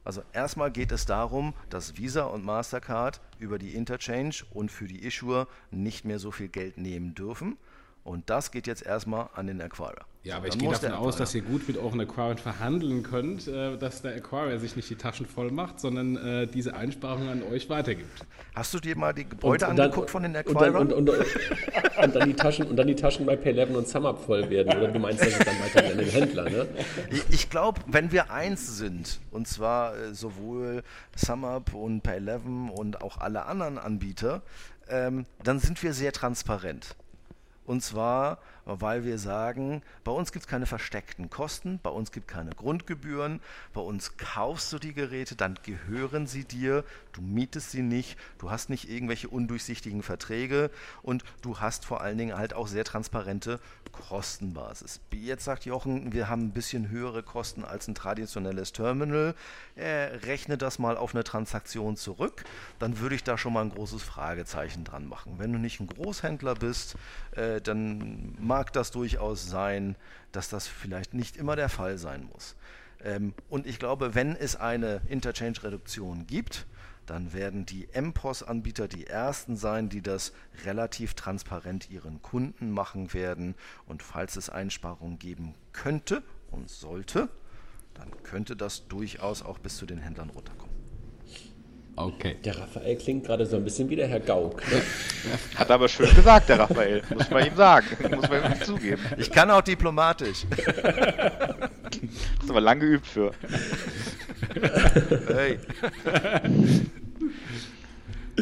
Also 0.03 0.23
erstmal 0.33 0.71
geht 0.71 0.91
es 0.91 1.05
darum, 1.05 1.53
dass 1.69 1.97
Visa 1.97 2.23
und 2.23 2.43
Mastercard 2.43 3.21
über 3.37 3.59
die 3.59 3.75
Interchange 3.75 4.43
und 4.51 4.71
für 4.71 4.87
die 4.87 5.03
Issuer 5.05 5.47
nicht 5.71 6.03
mehr 6.03 6.19
so 6.19 6.31
viel 6.31 6.47
Geld 6.47 6.77
nehmen 6.77 7.13
dürfen. 7.13 7.57
Und 8.03 8.29
das 8.29 8.51
geht 8.51 8.67
jetzt 8.67 8.85
erstmal 8.85 9.29
an 9.35 9.47
den 9.47 9.61
Acquirer. 9.61 10.05
Ja, 10.23 10.35
aber 10.37 10.47
ich 10.47 10.57
gehe 10.57 10.69
davon 10.69 10.91
aus, 10.91 11.15
dass 11.15 11.33
ihr 11.33 11.41
gut 11.41 11.65
mit 11.67 11.77
euren 11.77 12.01
Acquirern 12.01 12.37
verhandeln 12.37 13.03
könnt, 13.03 13.47
äh, 13.47 13.77
dass 13.77 14.01
der 14.01 14.15
Acquirer 14.15 14.59
sich 14.59 14.75
nicht 14.75 14.89
die 14.89 14.95
Taschen 14.95 15.25
voll 15.25 15.49
macht, 15.49 15.79
sondern 15.79 16.17
äh, 16.17 16.45
diese 16.45 16.75
Einsparungen 16.75 17.29
an 17.29 17.43
euch 17.43 17.69
weitergibt. 17.69 18.25
Hast 18.53 18.73
du 18.73 18.79
dir 18.79 18.97
mal 18.97 19.13
die 19.13 19.29
Gebäude 19.29 19.65
und, 19.65 19.79
angeguckt 19.79 20.07
dann, 20.07 20.11
von 20.11 20.23
den 20.23 20.35
Acquirern? 20.35 20.75
Und, 20.75 20.93
und, 20.93 21.09
und, 21.09 22.15
dann 22.15 22.27
die 22.27 22.35
Taschen, 22.35 22.67
und 22.67 22.75
dann 22.75 22.87
die 22.87 22.95
Taschen 22.95 23.25
bei 23.25 23.35
Pay11 23.35 23.73
und 23.73 23.87
SumUp 23.87 24.25
voll 24.25 24.49
werden. 24.49 24.77
Oder 24.77 24.89
du 24.89 24.99
meinst, 24.99 25.21
das 25.21 25.29
ist 25.29 25.47
dann 25.47 25.59
weiter 25.61 25.89
an 25.89 25.97
den 25.97 26.09
Händler, 26.09 26.49
ne? 26.49 26.67
Ich, 27.11 27.23
ich 27.29 27.49
glaube, 27.49 27.79
wenn 27.87 28.11
wir 28.11 28.29
eins 28.29 28.77
sind, 28.77 29.21
und 29.31 29.47
zwar 29.47 29.95
äh, 29.95 30.13
sowohl 30.13 30.83
SumUp 31.15 31.73
und 31.73 32.05
Pay11 32.05 32.71
und 32.71 33.01
auch 33.01 33.19
alle 33.19 33.45
anderen 33.45 33.77
Anbieter, 33.77 34.41
ähm, 34.89 35.25
dann 35.43 35.59
sind 35.59 35.81
wir 35.81 35.93
sehr 35.93 36.11
transparent. 36.11 36.95
Und 37.69 37.81
zwar, 37.81 38.39
weil 38.65 39.05
wir 39.05 39.19
sagen, 39.19 39.83
bei 40.03 40.11
uns 40.11 40.31
gibt 40.31 40.45
es 40.45 40.49
keine 40.49 40.65
versteckten 40.65 41.29
Kosten, 41.29 41.79
bei 41.83 41.91
uns 41.91 42.11
gibt 42.11 42.27
es 42.27 42.35
keine 42.35 42.49
Grundgebühren, 42.49 43.41
bei 43.75 43.81
uns 43.81 44.17
kaufst 44.17 44.73
du 44.73 44.79
die 44.79 44.95
Geräte, 44.95 45.35
dann 45.35 45.53
gehören 45.61 46.25
sie 46.25 46.45
dir, 46.45 46.83
du 47.13 47.21
mietest 47.21 47.69
sie 47.69 47.83
nicht, 47.83 48.17
du 48.39 48.49
hast 48.49 48.71
nicht 48.71 48.89
irgendwelche 48.89 49.27
undurchsichtigen 49.27 50.01
Verträge 50.01 50.71
und 51.03 51.23
du 51.43 51.59
hast 51.59 51.85
vor 51.85 52.01
allen 52.01 52.17
Dingen 52.17 52.35
halt 52.35 52.55
auch 52.55 52.65
sehr 52.65 52.85
transparente 52.85 53.59
Kostenbasis. 53.91 54.99
Jetzt 55.11 55.45
sagt 55.45 55.65
Jochen, 55.65 56.13
wir 56.13 56.29
haben 56.29 56.47
ein 56.47 56.51
bisschen 56.51 56.89
höhere 56.89 57.23
Kosten 57.23 57.63
als 57.63 57.87
ein 57.87 57.95
traditionelles 57.95 58.71
Terminal. 58.71 59.35
Äh, 59.75 60.15
rechne 60.25 60.57
das 60.57 60.79
mal 60.79 60.97
auf 60.97 61.13
eine 61.13 61.23
Transaktion 61.23 61.97
zurück, 61.97 62.43
dann 62.79 62.99
würde 62.99 63.15
ich 63.15 63.23
da 63.23 63.37
schon 63.37 63.53
mal 63.53 63.61
ein 63.61 63.71
großes 63.71 64.03
Fragezeichen 64.03 64.83
dran 64.83 65.07
machen. 65.07 65.35
Wenn 65.37 65.51
du 65.51 65.59
nicht 65.59 65.79
ein 65.79 65.87
Großhändler 65.87 66.55
bist, 66.55 66.95
äh, 67.31 67.61
dann 67.61 68.35
mag 68.39 68.73
das 68.73 68.91
durchaus 68.91 69.47
sein, 69.47 69.95
dass 70.31 70.49
das 70.49 70.67
vielleicht 70.67 71.13
nicht 71.13 71.37
immer 71.37 71.55
der 71.55 71.69
Fall 71.69 71.97
sein 71.97 72.29
muss. 72.31 72.55
Ähm, 73.03 73.33
und 73.49 73.65
ich 73.65 73.79
glaube, 73.79 74.15
wenn 74.15 74.35
es 74.35 74.55
eine 74.55 75.01
Interchange-Reduktion 75.07 76.27
gibt, 76.27 76.65
dann 77.09 77.33
werden 77.33 77.65
die 77.65 77.87
MPOS-Anbieter 77.99 78.87
die 78.87 79.07
ersten 79.07 79.55
sein, 79.55 79.89
die 79.89 80.03
das 80.03 80.31
relativ 80.63 81.15
transparent 81.15 81.89
ihren 81.89 82.21
Kunden 82.21 82.69
machen 82.69 83.15
werden. 83.15 83.55
Und 83.87 84.03
falls 84.03 84.35
es 84.35 84.51
Einsparungen 84.51 85.17
geben 85.17 85.55
könnte 85.73 86.21
und 86.51 86.69
sollte, 86.69 87.29
dann 87.95 88.11
könnte 88.21 88.55
das 88.55 88.87
durchaus 88.87 89.41
auch 89.41 89.57
bis 89.57 89.77
zu 89.77 89.87
den 89.87 89.97
Händlern 89.97 90.29
runterkommen. 90.29 90.69
Okay. 91.95 92.37
Der 92.45 92.57
Raphael 92.57 92.95
klingt 92.95 93.25
gerade 93.25 93.45
so 93.45 93.57
ein 93.57 93.63
bisschen 93.63 93.89
wie 93.89 93.95
der 93.95 94.07
Herr 94.07 94.21
Gauck. 94.21 94.61
Ne? 94.71 94.81
Hat 95.55 95.71
aber 95.71 95.89
schön 95.89 96.13
gesagt, 96.15 96.47
der 96.47 96.59
Raphael. 96.59 97.01
Muss 97.13 97.29
man 97.31 97.45
ihm 97.45 97.55
sagen. 97.55 97.87
Muss 98.15 98.29
man 98.29 98.53
ihm 98.53 98.61
zugeben. 98.61 99.01
Ich 99.17 99.31
kann 99.31 99.49
auch 99.49 99.61
diplomatisch. 99.61 100.45
Hast 102.39 102.49
aber 102.49 102.61
lang 102.61 102.79
geübt 102.79 103.07
für. 103.07 103.31
Hey. 105.27 105.59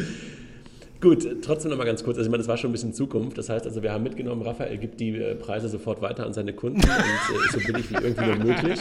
Gut, 1.00 1.42
trotzdem 1.42 1.70
noch 1.70 1.78
mal 1.78 1.84
ganz 1.84 2.02
kurz. 2.02 2.16
Also 2.16 2.26
ich 2.26 2.30
meine, 2.30 2.42
das 2.42 2.48
war 2.48 2.56
schon 2.56 2.70
ein 2.70 2.72
bisschen 2.72 2.92
Zukunft. 2.92 3.38
Das 3.38 3.48
heißt 3.48 3.66
also, 3.66 3.82
wir 3.84 3.92
haben 3.92 4.02
mitgenommen, 4.02 4.42
Raphael 4.42 4.78
gibt 4.78 4.98
die 4.98 5.16
äh, 5.16 5.36
Preise 5.36 5.68
sofort 5.68 6.02
weiter 6.02 6.26
an 6.26 6.32
seine 6.32 6.52
Kunden 6.52 6.80
und 6.80 6.88
äh, 6.88 7.52
so 7.52 7.60
billig 7.60 7.88
wie 7.90 7.94
irgendwie 7.94 8.24
nur 8.24 8.36
möglich. 8.36 8.80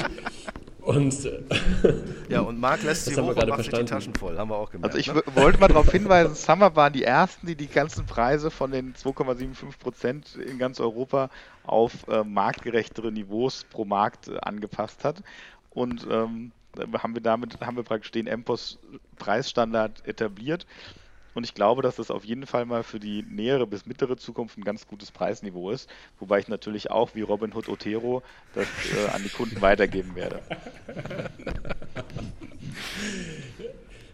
Und, 0.87 1.25
äh, 1.25 1.43
ja, 2.29 2.39
und 2.39 2.61
Marc 2.61 2.81
lässt 2.81 3.05
sie 3.05 3.15
hoch 3.21 3.35
und 3.35 3.47
macht 3.49 3.61
sich 3.61 3.73
die 3.73 3.83
Taschen 3.83 4.15
voll, 4.15 4.37
haben 4.37 4.49
wir 4.49 4.55
auch 4.55 4.71
gemerkt. 4.71 4.95
Also 4.95 4.97
ich 4.97 5.13
ne? 5.13 5.21
wollte 5.35 5.59
mal 5.59 5.67
darauf 5.67 5.91
hinweisen, 5.91 6.33
Summer 6.33 6.77
waren 6.77 6.93
die 6.93 7.03
ersten, 7.03 7.45
die 7.45 7.55
die 7.55 7.67
ganzen 7.67 8.05
Preise 8.05 8.49
von 8.49 8.71
den 8.71 8.93
2,75 8.93 9.77
Prozent 9.79 10.35
in 10.37 10.57
ganz 10.57 10.79
Europa 10.79 11.29
auf 11.65 12.07
äh, 12.07 12.23
marktgerechtere 12.23 13.11
Niveaus 13.11 13.65
pro 13.69 13.83
Markt 13.83 14.29
äh, 14.29 14.37
angepasst 14.39 15.03
hat. 15.03 15.21
Und 15.71 16.07
ähm, 16.09 16.53
haben 16.93 17.13
wir 17.13 17.21
damit, 17.21 17.59
haben 17.59 17.75
wir 17.75 17.83
praktisch 17.83 18.11
den 18.11 18.25
MPOS 18.25 18.79
Preisstandard 19.17 20.07
etabliert. 20.07 20.65
Und 21.37 21.43
ich 21.43 21.53
glaube, 21.53 21.83
dass 21.83 21.97
das 21.97 22.09
auf 22.09 22.25
jeden 22.25 22.47
Fall 22.47 22.65
mal 22.65 22.81
für 22.81 22.99
die 22.99 23.23
nähere 23.29 23.67
bis 23.67 23.85
mittlere 23.85 24.17
Zukunft 24.17 24.57
ein 24.57 24.63
ganz 24.63 24.87
gutes 24.87 25.11
Preisniveau 25.11 25.69
ist. 25.69 25.87
Wobei 26.19 26.39
ich 26.39 26.47
natürlich 26.47 26.89
auch 26.89 27.13
wie 27.13 27.21
Robin 27.21 27.53
Hood 27.53 27.69
Otero 27.69 28.23
das 28.55 28.65
äh, 28.65 29.09
an 29.13 29.21
die 29.21 29.29
Kunden 29.29 29.61
weitergeben 29.61 30.15
werde. 30.15 30.39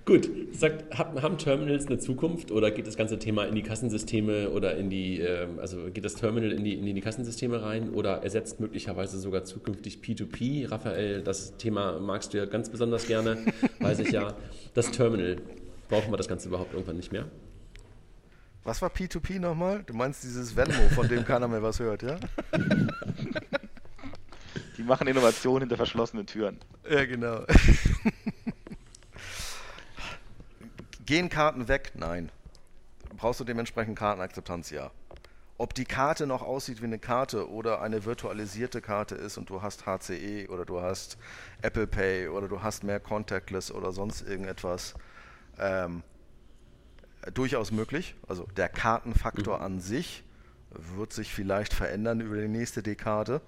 Gut, 0.05 0.29
sagt, 0.51 0.99
haben 0.99 1.37
Terminals 1.37 1.87
eine 1.87 1.97
Zukunft 1.97 2.51
oder 2.51 2.71
geht 2.71 2.87
das 2.87 2.97
ganze 2.97 3.19
Thema 3.19 3.45
in 3.45 3.55
die 3.55 3.63
Kassensysteme 3.63 4.49
oder 4.49 4.75
in 4.75 4.89
die, 4.89 5.21
ähm, 5.21 5.59
also 5.59 5.77
geht 5.93 6.03
das 6.03 6.15
Terminal 6.15 6.51
in 6.51 6.65
die, 6.65 6.73
in 6.73 6.93
die 6.93 6.99
Kassensysteme 6.99 7.61
rein 7.61 7.91
oder 7.91 8.21
ersetzt 8.21 8.59
möglicherweise 8.59 9.17
sogar 9.17 9.45
zukünftig 9.45 9.99
P2P? 10.03 10.69
Raphael, 10.69 11.21
das 11.21 11.55
Thema 11.55 12.01
magst 12.01 12.33
du 12.33 12.37
ja 12.37 12.43
ganz 12.43 12.69
besonders 12.69 13.07
gerne, 13.07 13.45
weiß 13.79 13.99
ich 13.99 14.11
ja. 14.11 14.35
Das 14.73 14.91
Terminal, 14.91 15.37
brauchen 15.89 16.11
wir 16.11 16.17
das 16.17 16.27
Ganze 16.27 16.47
überhaupt 16.47 16.73
irgendwann 16.73 16.97
nicht 16.97 17.11
mehr? 17.11 17.25
Was 18.63 18.81
war 18.81 18.89
P2P 18.89 19.39
nochmal? 19.39 19.83
Du 19.83 19.93
meinst 19.93 20.23
dieses 20.23 20.55
Venmo, 20.55 20.87
von 20.95 21.07
dem 21.09 21.25
keiner 21.25 21.47
mehr 21.49 21.61
was 21.61 21.79
hört, 21.79 22.01
ja? 22.01 22.17
Die 24.77 24.83
machen 24.83 25.07
Innovationen 25.07 25.61
hinter 25.63 25.75
verschlossenen 25.77 26.25
Türen. 26.25 26.59
Ja, 26.89 27.05
genau. 27.05 27.45
Gehen 31.05 31.29
Karten 31.29 31.67
weg? 31.67 31.91
Nein. 31.95 32.31
Brauchst 33.17 33.39
du 33.39 33.43
dementsprechend 33.43 33.99
Kartenakzeptanz? 33.99 34.69
Ja. 34.71 34.91
Ob 35.57 35.73
die 35.75 35.85
Karte 35.85 36.25
noch 36.25 36.41
aussieht 36.41 36.81
wie 36.81 36.85
eine 36.85 36.99
Karte 36.99 37.49
oder 37.49 37.81
eine 37.81 38.05
virtualisierte 38.05 38.81
Karte 38.81 39.15
ist 39.15 39.37
und 39.37 39.49
du 39.49 39.61
hast 39.61 39.85
HCE 39.85 40.47
oder 40.49 40.65
du 40.65 40.81
hast 40.81 41.17
Apple 41.61 41.85
Pay 41.85 42.29
oder 42.29 42.47
du 42.47 42.63
hast 42.63 42.83
mehr 42.83 42.99
Contactless 42.99 43.71
oder 43.71 43.91
sonst 43.91 44.21
irgendetwas, 44.21 44.95
ähm, 45.59 46.03
durchaus 47.33 47.71
möglich. 47.71 48.15
Also 48.27 48.47
der 48.57 48.69
Kartenfaktor 48.69 49.57
mhm. 49.59 49.63
an 49.63 49.79
sich 49.79 50.23
wird 50.71 51.13
sich 51.13 51.33
vielleicht 51.33 51.73
verändern 51.73 52.19
über 52.19 52.37
die 52.37 52.47
nächste 52.47 52.83
Dekade. 52.83 53.41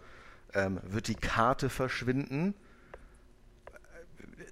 Ähm, 0.54 0.80
wird 0.84 1.08
die 1.08 1.16
Karte 1.16 1.70
verschwinden? 1.70 2.54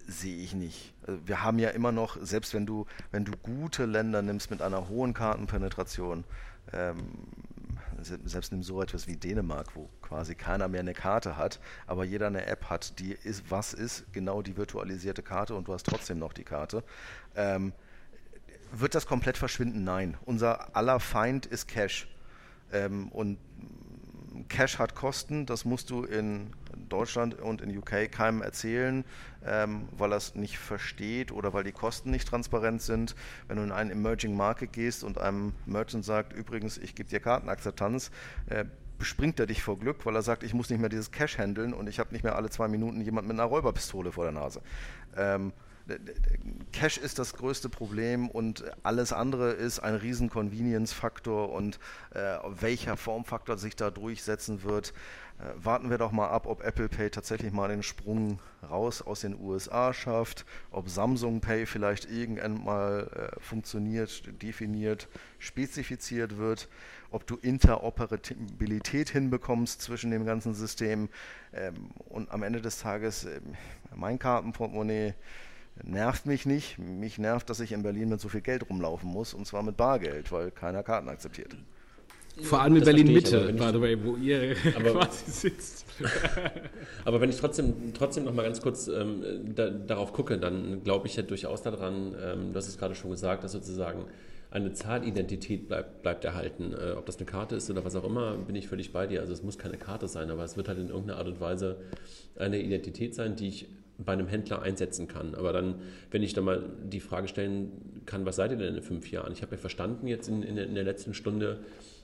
sehe 0.08 0.38
ich 0.38 0.54
nicht. 0.54 0.94
Also 1.06 1.20
wir 1.28 1.44
haben 1.44 1.60
ja 1.60 1.70
immer 1.70 1.92
noch, 1.92 2.18
selbst 2.22 2.54
wenn 2.54 2.66
du, 2.66 2.86
wenn 3.12 3.26
du 3.26 3.34
gute 3.42 3.86
Länder 3.86 4.22
nimmst 4.22 4.52
mit 4.52 4.62
einer 4.62 4.90
hohen 4.90 5.14
Kartenpenetration, 5.14 6.24
ähm, 6.72 6.98
selbst 8.02 8.52
nimm 8.52 8.64
so 8.64 8.82
etwas 8.82 9.08
wie 9.08 9.16
Dänemark, 9.16 9.76
wo 9.76 9.90
quasi 10.02 10.36
keiner 10.36 10.68
mehr 10.68 10.82
eine 10.82 10.94
Karte 10.94 11.38
hat, 11.38 11.60
aber 11.88 12.04
jeder 12.04 12.28
eine 12.28 12.46
App 12.48 12.70
hat, 12.70 13.00
die 13.00 13.14
ist, 13.14 13.50
was 13.50 13.74
ist 13.74 14.12
genau 14.12 14.42
die 14.42 14.58
virtualisierte 14.58 15.24
Karte 15.24 15.56
und 15.56 15.68
du 15.68 15.74
hast 15.74 15.86
trotzdem 15.86 16.20
noch 16.20 16.34
die 16.34 16.44
Karte. 16.44 16.84
Ähm, 17.36 17.74
wird 18.72 18.96
das 18.96 19.06
komplett 19.06 19.38
verschwinden? 19.38 19.84
Nein. 19.84 20.18
Unser 20.26 20.76
aller 20.76 21.00
Feind 21.00 21.46
ist 21.46 21.68
Cash. 21.68 22.08
Ähm, 22.72 23.10
und 23.10 23.38
Cash 24.50 24.80
hat 24.80 24.96
Kosten, 24.96 25.46
das 25.46 25.64
musst 25.64 25.90
du 25.90 26.04
in 26.04 26.52
Deutschland 26.90 27.40
und 27.40 27.62
in 27.62 27.76
UK 27.78 28.12
keinem 28.12 28.42
erzählen, 28.42 29.06
ähm, 29.46 29.88
weil 29.98 30.12
er 30.12 30.18
es 30.18 30.36
nicht 30.36 30.58
versteht 30.58 31.32
oder 31.32 31.54
weil 31.54 31.64
die 31.64 31.72
Kosten 31.72 32.12
nicht 32.12 32.28
transparent 32.28 32.82
sind. 32.82 33.16
Wenn 33.48 33.58
du 33.58 33.64
in 33.64 33.72
einen 33.72 33.92
Emerging 33.92 34.36
Market 34.36 34.74
gehst 34.74 35.04
und 35.04 35.18
einem 35.18 35.54
Merchant 35.66 36.04
sagt, 36.04 36.34
übrigens, 36.34 36.78
ich 36.78 36.96
gebe 36.96 37.10
dir 37.10 37.20
Kartenakzeptanz, 37.20 38.12
äh, 38.48 38.66
bespringt 38.98 39.40
er 39.40 39.48
dich 39.48 39.62
vor 39.62 39.80
Glück, 39.80 40.06
weil 40.06 40.16
er 40.16 40.22
sagt, 40.22 40.44
ich 40.44 40.54
muss 40.54 40.70
nicht 40.70 40.80
mehr 40.80 40.90
dieses 40.90 41.12
Cash 41.12 41.38
handeln 41.38 41.74
und 41.74 41.88
ich 41.88 42.00
habe 42.00 42.14
nicht 42.14 42.24
mehr 42.24 42.36
alle 42.36 42.50
zwei 42.50 42.68
Minuten 42.68 43.02
jemand 43.02 43.28
mit 43.28 43.38
einer 43.38 43.48
Räuberpistole 43.48 44.12
vor 44.12 44.24
der 44.24 44.34
Nase. 44.34 44.62
Ähm, 45.18 45.52
Cash 46.72 46.98
ist 46.98 47.20
das 47.20 47.34
größte 47.34 47.70
Problem 47.70 48.30
und 48.30 48.64
alles 48.84 49.12
andere 49.12 49.52
ist 49.52 49.80
ein 49.80 49.96
riesen 49.96 50.30
Convenience-Faktor 50.30 51.52
und 51.52 51.78
äh, 52.12 52.38
welcher 52.60 52.96
Formfaktor 52.96 53.58
sich 53.58 53.76
da 53.76 53.92
durchsetzen 53.92 54.64
wird, 54.64 54.94
äh, 55.40 55.44
warten 55.64 55.90
wir 55.90 55.98
doch 55.98 56.12
mal 56.12 56.30
ab, 56.30 56.48
ob 56.48 56.64
Apple 56.64 56.88
Pay 56.88 57.10
tatsächlich 57.10 57.52
mal 57.52 57.68
den 57.68 57.84
Sprung 57.84 58.40
raus 58.70 59.02
aus 59.02 59.22
den 59.22 59.40
USA 59.40 59.94
schafft, 59.94 60.46
ob 60.72 60.90
Samsung 60.90 61.42
Pay 61.42 61.66
vielleicht 61.66 62.10
irgendwann 62.10 62.64
mal 62.64 63.32
äh, 63.36 63.40
funktioniert, 63.42 64.24
definiert, 64.42 65.10
spezifiziert 65.40 66.38
wird, 66.38 66.70
ob 67.12 67.28
du 67.28 67.36
Interoperabilität 67.36 69.10
hinbekommst 69.10 69.82
zwischen 69.82 70.12
dem 70.12 70.26
ganzen 70.26 70.54
System. 70.54 71.10
Ähm, 71.54 71.92
und 72.10 72.32
am 72.32 72.44
Ende 72.44 72.62
des 72.62 72.80
Tages 72.80 73.26
äh, 73.26 73.42
mein 73.96 74.20
Kartenportemonnaie 74.20 75.14
nervt 75.84 76.26
mich 76.26 76.46
nicht. 76.46 76.78
Mich 76.78 77.18
nervt, 77.18 77.50
dass 77.50 77.60
ich 77.60 77.72
in 77.72 77.84
Berlin 77.84 78.10
mit 78.10 78.22
so 78.22 78.30
viel 78.30 78.42
Geld 78.42 78.70
rumlaufen 78.70 79.10
muss 79.10 79.34
und 79.34 79.48
zwar 79.48 79.64
mit 79.64 79.78
Bargeld, 79.78 80.32
weil 80.32 80.52
keiner 80.52 80.84
Karten 80.84 81.10
akzeptiert. 81.10 81.56
Vor 82.42 82.62
allem 82.62 82.78
in 82.78 82.84
Berlin-Mitte, 82.84 83.54
by 83.54 83.70
the 83.72 83.80
way, 83.80 84.04
wo 84.04 84.16
ihr 84.16 84.56
aber, 84.76 84.92
quasi 84.92 85.30
sitzt. 85.30 85.86
aber 87.06 87.22
wenn 87.22 87.30
ich 87.30 87.38
trotzdem, 87.38 87.94
trotzdem 87.94 88.24
noch 88.24 88.34
mal 88.34 88.42
ganz 88.42 88.60
kurz 88.60 88.88
ähm, 88.88 89.24
da, 89.56 89.70
darauf 89.70 90.14
gucke, 90.14 90.40
dann 90.40 90.84
glaube 90.84 91.06
ich 91.06 91.16
ja 91.16 91.22
durchaus 91.22 91.62
daran, 91.62 92.16
ähm, 92.20 92.52
du 92.52 92.58
hast 92.58 92.68
es 92.68 92.80
gerade 92.80 92.96
schon 92.96 93.12
gesagt, 93.12 93.44
dass 93.44 93.52
sozusagen 93.52 94.06
eine 94.50 94.74
Zahlidentität 94.74 95.68
bleibt, 95.68 96.02
bleibt 96.02 96.26
erhalten. 96.26 96.74
Äh, 96.74 96.94
ob 96.94 97.06
das 97.06 97.18
eine 97.18 97.28
Karte 97.28 97.56
ist 97.56 97.70
oder 97.70 97.86
was 97.86 97.96
auch 97.96 98.04
immer, 98.04 98.36
bin 98.36 98.56
ich 98.56 98.68
völlig 98.68 98.92
bei 98.92 99.06
dir. 99.06 99.22
Also 99.22 99.34
es 99.34 99.44
muss 99.44 99.60
keine 99.60 99.78
Karte 99.78 100.08
sein, 100.08 100.32
aber 100.32 100.44
es 100.44 100.58
wird 100.58 100.68
halt 100.68 100.80
in 100.80 100.90
irgendeiner 100.90 101.20
Art 101.20 101.28
und 101.28 101.40
Weise 101.40 101.78
eine 102.36 102.60
Identität 102.60 103.14
sein, 103.14 103.36
die 103.36 103.48
ich 103.48 103.68
bei 104.06 104.14
einem 104.14 104.28
Händler 104.28 104.62
einsetzen 104.62 105.08
kann. 105.08 105.36
Aber 105.36 105.54
dann, 105.54 105.76
wenn 106.12 106.24
ich 106.24 106.34
da 106.34 106.42
mal 106.42 106.64
die 106.84 107.00
Frage 107.00 107.28
stellen 107.28 108.04
kann, 108.06 108.26
was 108.26 108.36
seid 108.36 108.52
ihr 108.52 108.58
denn 108.58 108.76
in 108.76 108.82
fünf 108.82 109.12
Jahren? 109.12 109.34
Ich 109.34 109.42
habe 109.42 109.54
ja 109.54 109.58
verstanden 109.58 110.08
jetzt 110.08 110.28
in, 110.28 110.44
in, 110.44 110.58
in 110.58 110.76
der 110.76 110.84
letzten 110.84 111.14
Stunde, 111.14 111.60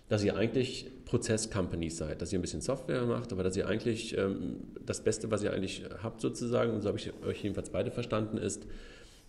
dass 0.09 0.23
ihr 0.23 0.35
eigentlich 0.35 0.87
Prozess-Companies 1.05 1.97
seid, 1.97 2.21
dass 2.21 2.33
ihr 2.33 2.39
ein 2.39 2.41
bisschen 2.41 2.61
Software 2.61 3.05
macht, 3.05 3.31
aber 3.31 3.43
dass 3.43 3.55
ihr 3.55 3.67
eigentlich 3.67 4.17
ähm, 4.17 4.57
das 4.85 5.03
Beste, 5.03 5.29
was 5.29 5.43
ihr 5.43 5.53
eigentlich 5.53 5.83
habt 6.01 6.19
sozusagen, 6.19 6.73
und 6.73 6.81
so 6.81 6.87
habe 6.87 6.97
ich 6.97 7.13
euch 7.25 7.43
jedenfalls 7.43 7.69
beide 7.69 7.91
verstanden, 7.91 8.37
ist, 8.37 8.65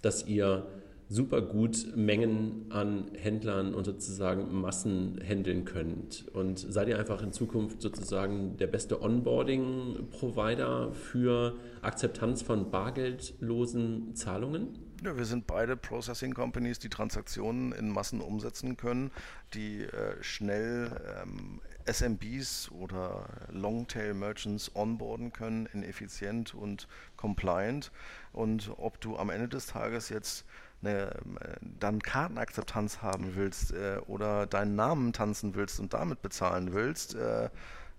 dass 0.00 0.26
ihr 0.26 0.66
super 1.10 1.42
gut 1.42 1.88
Mengen 1.96 2.66
an 2.70 3.10
Händlern 3.18 3.74
und 3.74 3.84
sozusagen 3.84 4.60
Massen 4.60 5.20
handeln 5.22 5.64
könnt. 5.64 6.26
Und 6.32 6.60
seid 6.60 6.86
ihr 6.86 6.98
einfach 6.98 7.20
in 7.20 7.32
Zukunft 7.32 7.82
sozusagen 7.82 8.56
der 8.58 8.68
beste 8.68 9.02
Onboarding-Provider 9.02 10.92
für 10.92 11.56
Akzeptanz 11.82 12.42
von 12.42 12.70
bargeldlosen 12.70 14.14
Zahlungen? 14.14 14.78
Ja, 15.02 15.16
wir 15.16 15.24
sind 15.24 15.48
beide 15.48 15.76
Processing 15.76 16.32
Companies, 16.32 16.78
die 16.78 16.90
Transaktionen 16.90 17.72
in 17.72 17.88
Massen 17.88 18.20
umsetzen 18.20 18.76
können, 18.76 19.10
die 19.54 19.82
äh, 19.82 20.22
schnell 20.22 20.90
ähm, 21.22 21.60
SMBs 21.86 22.70
oder 22.70 23.24
Longtail 23.50 24.14
Merchants 24.14 24.70
onboarden 24.76 25.32
können 25.32 25.66
in 25.72 25.82
effizient 25.82 26.54
und 26.54 26.86
compliant. 27.16 27.90
Und 28.32 28.70
ob 28.76 29.00
du 29.00 29.16
am 29.16 29.30
Ende 29.30 29.48
des 29.48 29.66
Tages 29.66 30.08
jetzt 30.10 30.44
eine, 30.82 31.12
dann 31.60 32.00
Kartenakzeptanz 32.00 33.02
haben 33.02 33.36
willst 33.36 33.72
äh, 33.72 33.98
oder 34.06 34.46
deinen 34.46 34.76
Namen 34.76 35.12
tanzen 35.12 35.54
willst 35.54 35.80
und 35.80 35.92
damit 35.94 36.22
bezahlen 36.22 36.72
willst, 36.72 37.14
äh, 37.14 37.50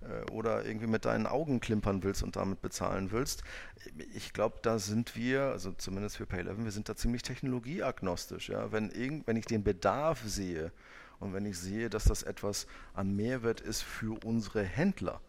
äh, 0.02 0.30
oder 0.32 0.66
irgendwie 0.66 0.88
mit 0.88 1.06
deinen 1.06 1.28
Augen 1.28 1.60
klimpern 1.60 2.04
willst 2.04 2.24
und 2.24 2.36
damit 2.36 2.62
bezahlen 2.62 3.12
willst. 3.12 3.44
Ich 4.14 4.34
glaube, 4.34 4.58
da 4.62 4.80
sind 4.80 5.16
wir, 5.16 5.44
also 5.44 5.72
zumindest 5.74 6.18
für 6.18 6.24
Pay11, 6.24 6.64
wir 6.64 6.72
sind 6.72 6.90
da 6.90 6.96
ziemlich 6.96 7.22
technologieagnostisch. 7.22 8.50
Ja? 8.50 8.72
Wenn, 8.72 8.90
irgend, 8.90 9.28
wenn 9.28 9.38
ich 9.38 9.46
den 9.46 9.64
Bedarf 9.64 10.22
sehe 10.26 10.72
und 11.20 11.34
wenn 11.34 11.46
ich 11.46 11.58
sehe, 11.58 11.90
dass 11.90 12.06
das 12.06 12.24
etwas 12.24 12.66
an 12.94 13.16
Mehrwert 13.16 13.62
ist 13.62 13.84
für 13.84 14.18
unsere 14.26 14.64
Händler 14.64 15.22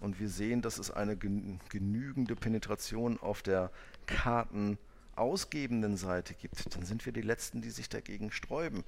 und 0.00 0.20
wir 0.20 0.28
sehen, 0.28 0.62
dass 0.62 0.78
es 0.78 0.90
eine 0.90 1.16
genügende 1.16 2.36
Penetration 2.36 3.18
auf 3.18 3.42
der 3.42 3.70
Karten 4.06 4.78
ausgebenden 5.18 5.96
Seite 5.96 6.34
gibt, 6.34 6.74
dann 6.74 6.84
sind 6.84 7.04
wir 7.06 7.12
die 7.12 7.22
Letzten, 7.22 7.60
die 7.60 7.70
sich 7.70 7.88
dagegen 7.88 8.30
sträuben. 8.30 8.84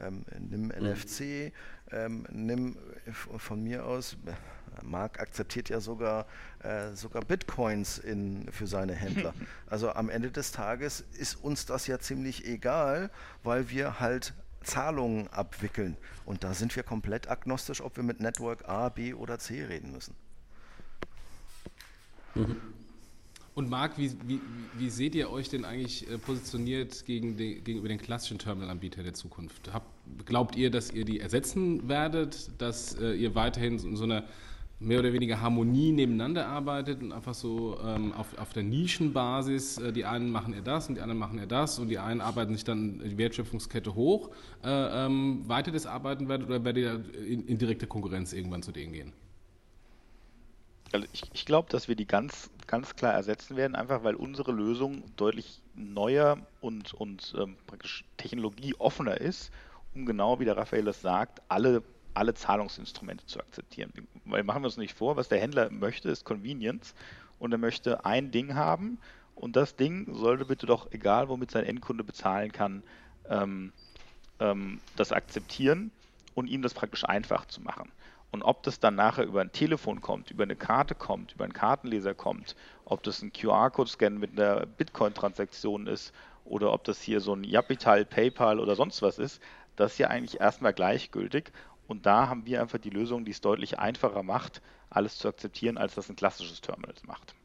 Ähm, 0.00 0.24
nimm 0.38 0.68
NFC, 0.68 1.20
mhm. 1.20 1.52
ähm, 1.92 2.26
nimm 2.30 2.76
von 3.38 3.62
mir 3.62 3.86
aus, 3.86 4.16
Mark 4.82 5.20
akzeptiert 5.20 5.68
ja 5.68 5.80
sogar, 5.80 6.26
äh, 6.60 6.92
sogar 6.94 7.24
Bitcoins 7.24 7.98
in, 7.98 8.50
für 8.50 8.66
seine 8.66 8.94
Händler. 8.94 9.34
Also 9.66 9.92
am 9.92 10.08
Ende 10.08 10.30
des 10.30 10.52
Tages 10.52 11.04
ist 11.18 11.34
uns 11.42 11.66
das 11.66 11.86
ja 11.86 11.98
ziemlich 11.98 12.46
egal, 12.46 13.10
weil 13.42 13.70
wir 13.70 13.98
halt 13.98 14.34
Zahlungen 14.62 15.28
abwickeln. 15.28 15.96
Und 16.24 16.44
da 16.44 16.54
sind 16.54 16.74
wir 16.76 16.82
komplett 16.82 17.28
agnostisch, 17.28 17.80
ob 17.80 17.96
wir 17.96 18.04
mit 18.04 18.20
Network 18.20 18.68
A, 18.68 18.88
B 18.88 19.14
oder 19.14 19.38
C 19.38 19.64
reden 19.64 19.92
müssen. 19.92 20.14
Mhm. 22.34 22.56
Und 23.54 23.70
Marc, 23.70 23.98
wie, 23.98 24.10
wie, 24.26 24.40
wie, 24.76 24.90
seht 24.90 25.14
ihr 25.14 25.30
euch 25.30 25.48
denn 25.48 25.64
eigentlich 25.64 26.10
äh, 26.10 26.18
positioniert 26.18 27.04
gegen 27.04 27.36
die, 27.36 27.60
gegenüber 27.60 27.86
den 27.86 28.00
klassischen 28.00 28.38
Terminalanbieter 28.38 29.04
der 29.04 29.14
Zukunft? 29.14 29.72
Hab, 29.72 29.84
glaubt 30.24 30.56
ihr, 30.56 30.72
dass 30.72 30.90
ihr 30.90 31.04
die 31.04 31.20
ersetzen 31.20 31.88
werdet, 31.88 32.50
dass 32.58 32.98
äh, 32.98 33.12
ihr 33.12 33.36
weiterhin 33.36 33.78
so, 33.78 33.94
so 33.94 34.04
eine 34.04 34.24
mehr 34.80 34.98
oder 34.98 35.12
weniger 35.12 35.40
Harmonie 35.40 35.92
nebeneinander 35.92 36.46
arbeitet 36.46 37.00
und 37.00 37.12
einfach 37.12 37.34
so 37.34 37.78
ähm, 37.84 38.12
auf, 38.12 38.36
auf 38.38 38.52
der 38.52 38.64
Nischenbasis, 38.64 39.78
äh, 39.78 39.92
die 39.92 40.04
einen 40.04 40.30
machen 40.30 40.52
eher 40.52 40.62
das 40.62 40.88
und 40.88 40.96
die 40.96 41.00
anderen 41.00 41.18
machen 41.18 41.38
eher 41.38 41.46
das 41.46 41.78
und 41.78 41.88
die 41.88 41.98
einen 41.98 42.20
arbeiten 42.20 42.54
sich 42.54 42.64
dann 42.64 42.98
die 42.98 43.16
Wertschöpfungskette 43.16 43.94
hoch, 43.94 44.30
äh, 44.64 44.68
ähm, 44.68 45.48
weiter 45.48 45.70
das 45.70 45.86
arbeiten 45.86 46.28
werdet 46.28 46.48
oder 46.48 46.64
werdet 46.64 46.82
ihr 46.82 47.24
in, 47.24 47.46
in 47.46 47.58
direkte 47.58 47.86
Konkurrenz 47.86 48.32
irgendwann 48.32 48.62
zu 48.62 48.72
denen 48.72 48.92
gehen? 48.92 49.12
Also 50.92 51.08
ich, 51.12 51.22
ich 51.32 51.44
glaube, 51.44 51.68
dass 51.70 51.88
wir 51.88 51.96
die 51.96 52.06
ganz, 52.06 52.50
ganz 52.66 52.96
klar 52.96 53.12
ersetzen 53.12 53.56
werden, 53.56 53.74
einfach 53.74 54.04
weil 54.04 54.14
unsere 54.14 54.52
Lösung 54.52 55.02
deutlich 55.16 55.62
neuer 55.74 56.38
und, 56.60 56.94
und 56.94 57.34
ähm, 57.38 57.56
praktisch 57.66 58.04
technologieoffener 58.16 59.20
ist, 59.20 59.52
um 59.94 60.06
genau 60.06 60.40
wie 60.40 60.44
der 60.44 60.56
Raphael 60.56 60.84
das 60.84 61.00
sagt, 61.00 61.42
alle, 61.48 61.82
alle 62.14 62.34
Zahlungsinstrumente 62.34 63.26
zu 63.26 63.40
akzeptieren. 63.40 63.92
Weil 64.24 64.44
machen 64.44 64.62
wir 64.62 64.66
uns 64.66 64.76
nicht 64.76 64.94
vor, 64.94 65.16
was 65.16 65.28
der 65.28 65.40
Händler 65.40 65.70
möchte, 65.70 66.08
ist 66.08 66.24
Convenience 66.24 66.94
und 67.38 67.52
er 67.52 67.58
möchte 67.58 68.04
ein 68.04 68.30
Ding 68.30 68.54
haben 68.54 68.98
und 69.34 69.56
das 69.56 69.76
Ding 69.76 70.12
sollte 70.14 70.44
bitte 70.44 70.66
doch, 70.66 70.90
egal 70.92 71.28
womit 71.28 71.50
sein 71.50 71.64
Endkunde 71.64 72.04
bezahlen 72.04 72.52
kann, 72.52 72.82
ähm, 73.28 73.72
ähm, 74.40 74.80
das 74.96 75.12
akzeptieren 75.12 75.90
und 76.34 76.48
ihm 76.48 76.62
das 76.62 76.74
praktisch 76.74 77.04
einfach 77.04 77.46
zu 77.46 77.60
machen. 77.60 77.90
Und 78.34 78.42
ob 78.42 78.64
das 78.64 78.80
dann 78.80 78.96
nachher 78.96 79.26
über 79.26 79.42
ein 79.42 79.52
Telefon 79.52 80.00
kommt, 80.00 80.32
über 80.32 80.42
eine 80.42 80.56
Karte 80.56 80.96
kommt, 80.96 81.34
über 81.34 81.44
einen 81.44 81.52
Kartenleser 81.52 82.14
kommt, 82.14 82.56
ob 82.84 83.00
das 83.04 83.22
ein 83.22 83.32
QR-Code-Scan 83.32 84.18
mit 84.18 84.32
einer 84.32 84.66
Bitcoin-Transaktion 84.66 85.86
ist 85.86 86.12
oder 86.44 86.72
ob 86.72 86.82
das 86.82 87.00
hier 87.00 87.20
so 87.20 87.32
ein 87.32 87.44
Japital, 87.44 88.04
PayPal 88.04 88.58
oder 88.58 88.74
sonst 88.74 89.02
was 89.02 89.20
ist, 89.20 89.40
das 89.76 89.92
ist 89.92 89.98
ja 89.98 90.08
eigentlich 90.08 90.40
erstmal 90.40 90.72
gleichgültig. 90.72 91.52
Und 91.86 92.06
da 92.06 92.26
haben 92.28 92.44
wir 92.44 92.60
einfach 92.60 92.78
die 92.78 92.90
Lösung, 92.90 93.24
die 93.24 93.30
es 93.30 93.40
deutlich 93.40 93.78
einfacher 93.78 94.24
macht, 94.24 94.62
alles 94.90 95.16
zu 95.16 95.28
akzeptieren, 95.28 95.78
als 95.78 95.94
das 95.94 96.08
ein 96.08 96.16
klassisches 96.16 96.60
Terminal 96.60 96.92
macht. 97.06 97.36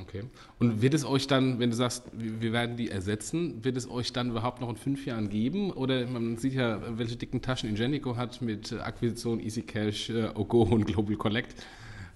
Okay. 0.00 0.24
Und 0.58 0.82
wird 0.82 0.94
es 0.94 1.04
euch 1.04 1.28
dann, 1.28 1.60
wenn 1.60 1.70
du 1.70 1.76
sagst, 1.76 2.04
wir 2.12 2.52
werden 2.52 2.76
die 2.76 2.90
ersetzen, 2.90 3.64
wird 3.64 3.76
es 3.76 3.88
euch 3.88 4.12
dann 4.12 4.30
überhaupt 4.30 4.60
noch 4.60 4.68
in 4.68 4.76
fünf 4.76 5.06
Jahren 5.06 5.28
geben? 5.28 5.70
Oder 5.70 6.06
man 6.06 6.36
sieht 6.36 6.54
ja, 6.54 6.80
welche 6.98 7.16
dicken 7.16 7.42
Taschen 7.42 7.68
Ingenico 7.68 8.16
hat 8.16 8.42
mit 8.42 8.72
Akquisition, 8.72 9.38
EasyCash, 9.38 10.10
äh, 10.10 10.30
Ogo 10.34 10.62
und 10.62 10.84
Global 10.86 11.16
Collect. 11.16 11.54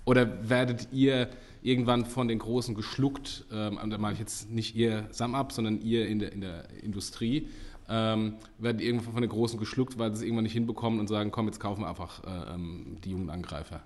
Oder 0.05 0.49
werdet 0.49 0.89
ihr 0.91 1.29
irgendwann 1.63 2.07
von 2.07 2.29
den 2.29 2.39
Großen 2.39 2.75
geschluckt, 2.75 3.45
ähm, 3.53 3.79
da 3.91 3.99
mache 3.99 4.15
ich 4.15 4.19
jetzt 4.19 4.51
nicht 4.51 4.75
ihr 4.75 5.07
SumUp, 5.13 5.53
sondern 5.53 5.81
ihr 5.81 6.09
in 6.09 6.19
der, 6.19 6.33
in 6.33 6.41
der 6.41 6.65
Industrie, 6.83 7.49
ähm, 7.89 8.35
werden 8.59 8.81
irgendwann 8.81 9.13
von 9.13 9.23
den 9.23 9.31
Großen 9.31 9.59
geschluckt, 9.59 9.99
weil 9.99 10.11
sie 10.11 10.17
es 10.17 10.23
irgendwann 10.23 10.45
nicht 10.45 10.53
hinbekommen 10.53 11.01
und 11.01 11.09
sagen, 11.09 11.31
komm, 11.31 11.47
jetzt 11.47 11.61
kaufen 11.61 11.83
wir 11.83 11.89
einfach 11.89 12.25
äh, 12.25 12.55
ähm, 12.55 12.97
die 13.05 13.11
jungen 13.11 13.31
Angreifer? 13.31 13.83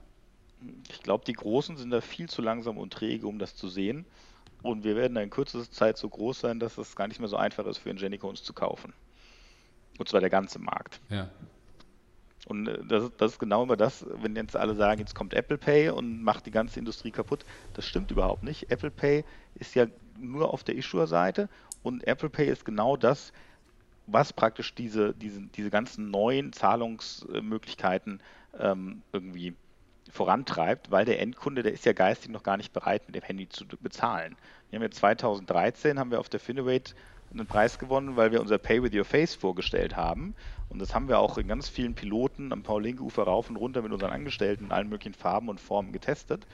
Ich 0.90 1.02
glaube, 1.02 1.24
die 1.24 1.32
Großen 1.32 1.76
sind 1.76 1.90
da 1.90 2.00
viel 2.00 2.28
zu 2.28 2.42
langsam 2.42 2.78
und 2.78 2.92
träge, 2.92 3.26
um 3.26 3.38
das 3.38 3.56
zu 3.56 3.68
sehen. 3.68 4.04
Und 4.62 4.84
wir 4.84 4.94
werden 4.94 5.16
in 5.16 5.30
kürzester 5.30 5.72
Zeit 5.72 5.98
so 5.98 6.08
groß 6.08 6.40
sein, 6.40 6.60
dass 6.60 6.78
es 6.78 6.94
gar 6.94 7.08
nicht 7.08 7.18
mehr 7.18 7.28
so 7.28 7.36
einfach 7.36 7.66
ist 7.66 7.78
für 7.78 7.90
Ingenico 7.90 8.28
uns 8.28 8.42
zu 8.42 8.52
kaufen. 8.52 8.92
Und 9.98 10.08
zwar 10.08 10.20
der 10.20 10.30
ganze 10.30 10.58
Markt. 10.58 11.00
Ja. 11.10 11.28
Und 12.46 12.68
äh, 12.68 12.78
das, 12.86 13.10
das, 13.16 13.32
ist 13.32 13.38
genau 13.38 13.62
immer 13.62 13.76
das, 13.76 14.06
wenn 14.22 14.36
jetzt 14.36 14.56
alle 14.56 14.74
sagen, 14.74 15.00
jetzt 15.00 15.14
kommt 15.14 15.34
Apple 15.34 15.58
Pay 15.58 15.90
und 15.90 16.22
macht 16.22 16.46
die 16.46 16.50
ganze 16.50 16.78
Industrie 16.78 17.10
kaputt. 17.10 17.44
Das 17.74 17.86
stimmt 17.86 18.10
überhaupt 18.10 18.42
nicht. 18.42 18.70
Apple 18.70 18.90
Pay 18.90 19.24
ist 19.56 19.74
ja 19.74 19.86
nur 20.18 20.52
auf 20.52 20.64
der 20.64 20.76
Issuer-Seite 20.76 21.48
und 21.82 22.06
Apple 22.06 22.30
Pay 22.30 22.48
ist 22.48 22.64
genau 22.64 22.96
das, 22.96 23.32
was 24.06 24.32
praktisch 24.32 24.74
diese, 24.74 25.14
diese, 25.14 25.40
diese 25.40 25.70
ganzen 25.70 26.10
neuen 26.10 26.52
Zahlungsmöglichkeiten 26.52 28.20
ähm, 28.58 29.02
irgendwie 29.12 29.54
vorantreibt, 30.10 30.90
weil 30.90 31.04
der 31.04 31.20
Endkunde, 31.20 31.62
der 31.62 31.72
ist 31.72 31.84
ja 31.84 31.92
geistig 31.92 32.30
noch 32.30 32.42
gar 32.42 32.56
nicht 32.56 32.72
bereit, 32.72 33.02
mit 33.06 33.14
dem 33.14 33.22
Handy 33.22 33.48
zu 33.48 33.66
bezahlen. 33.66 34.36
Wir 34.70 34.78
haben 34.78 34.84
ja 34.84 34.90
2013 34.90 35.98
haben 35.98 36.10
wir 36.10 36.20
auf 36.20 36.28
der 36.28 36.40
Finovate 36.40 36.94
einen 37.32 37.46
Preis 37.46 37.78
gewonnen, 37.78 38.16
weil 38.16 38.32
wir 38.32 38.40
unser 38.40 38.58
Pay 38.58 38.82
with 38.82 38.94
Your 38.94 39.04
Face 39.04 39.34
vorgestellt 39.34 39.96
haben. 39.96 40.34
Und 40.68 40.80
das 40.80 40.94
haben 40.94 41.08
wir 41.08 41.18
auch 41.18 41.38
in 41.38 41.48
ganz 41.48 41.68
vielen 41.68 41.94
Piloten 41.94 42.52
am 42.52 42.62
Paul-Linke-Ufer 42.62 43.22
rauf 43.24 43.48
und 43.48 43.56
runter 43.56 43.82
mit 43.82 43.92
unseren 43.92 44.12
Angestellten 44.12 44.66
in 44.66 44.72
allen 44.72 44.88
möglichen 44.88 45.14
Farben 45.14 45.48
und 45.48 45.60
Formen 45.60 45.92
getestet. 45.92 46.46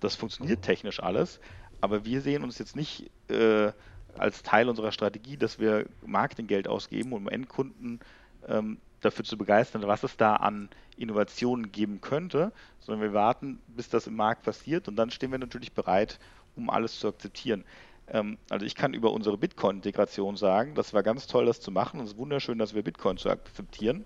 Das 0.00 0.14
funktioniert 0.14 0.62
technisch 0.62 1.02
alles, 1.02 1.40
aber 1.80 2.04
wir 2.04 2.20
sehen 2.20 2.44
uns 2.44 2.58
jetzt 2.58 2.76
nicht 2.76 3.10
äh, 3.30 3.72
als 4.16 4.42
Teil 4.42 4.68
unserer 4.68 4.92
Strategie, 4.92 5.36
dass 5.36 5.58
wir 5.58 5.86
Marketinggeld 6.06 6.68
ausgeben, 6.68 7.12
um 7.12 7.28
Endkunden 7.28 8.00
ähm, 8.46 8.78
dafür 9.00 9.24
zu 9.24 9.36
begeistern, 9.38 9.82
was 9.86 10.02
es 10.02 10.16
da 10.16 10.36
an 10.36 10.68
Innovationen 10.96 11.70
geben 11.70 12.00
könnte, 12.00 12.52
sondern 12.80 13.02
wir 13.02 13.14
warten, 13.14 13.60
bis 13.68 13.88
das 13.88 14.06
im 14.06 14.16
Markt 14.16 14.42
passiert 14.42 14.88
und 14.88 14.96
dann 14.96 15.10
stehen 15.10 15.30
wir 15.30 15.38
natürlich 15.38 15.72
bereit, 15.72 16.18
um 16.56 16.70
alles 16.70 16.98
zu 16.98 17.08
akzeptieren. 17.08 17.64
Ähm, 18.08 18.38
also 18.48 18.66
ich 18.66 18.74
kann 18.74 18.94
über 18.94 19.12
unsere 19.12 19.38
Bitcoin-Integration 19.38 20.36
sagen, 20.36 20.74
das 20.74 20.94
war 20.94 21.02
ganz 21.02 21.26
toll, 21.26 21.46
das 21.46 21.60
zu 21.60 21.70
machen 21.70 22.00
und 22.00 22.06
es 22.06 22.12
ist 22.12 22.18
wunderschön, 22.18 22.58
dass 22.58 22.74
wir 22.74 22.82
Bitcoin 22.82 23.16
zu 23.18 23.30
akzeptieren. 23.30 24.04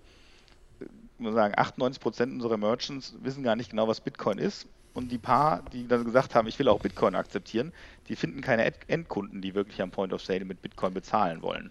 Ich 0.81 0.89
muss 1.19 1.35
sagen, 1.35 1.55
98 1.57 2.01
Prozent 2.01 2.33
unserer 2.33 2.57
Merchants 2.57 3.15
wissen 3.21 3.45
gar 3.45 3.57
nicht 3.57 3.71
genau, 3.71 3.87
was 3.87 4.01
Bitcoin 4.01 4.39
ist. 4.39 4.67
Und 4.95 5.11
die 5.11 5.19
paar, 5.19 5.63
die 5.73 5.89
dann 5.89 6.05
gesagt 6.05 6.35
haben, 6.35 6.47
ich 6.49 6.59
will 6.59 6.69
auch 6.69 6.81
Bitcoin 6.81 7.15
akzeptieren, 7.15 7.73
die 8.09 8.17
finden 8.17 8.43
keine 8.43 8.71
Endkunden, 8.89 9.41
die 9.41 9.55
wirklich 9.55 9.81
am 9.81 9.91
Point 9.91 10.13
of 10.13 10.23
Sale 10.23 10.45
mit 10.45 10.61
Bitcoin 10.61 10.93
bezahlen 10.93 11.41
wollen. 11.41 11.71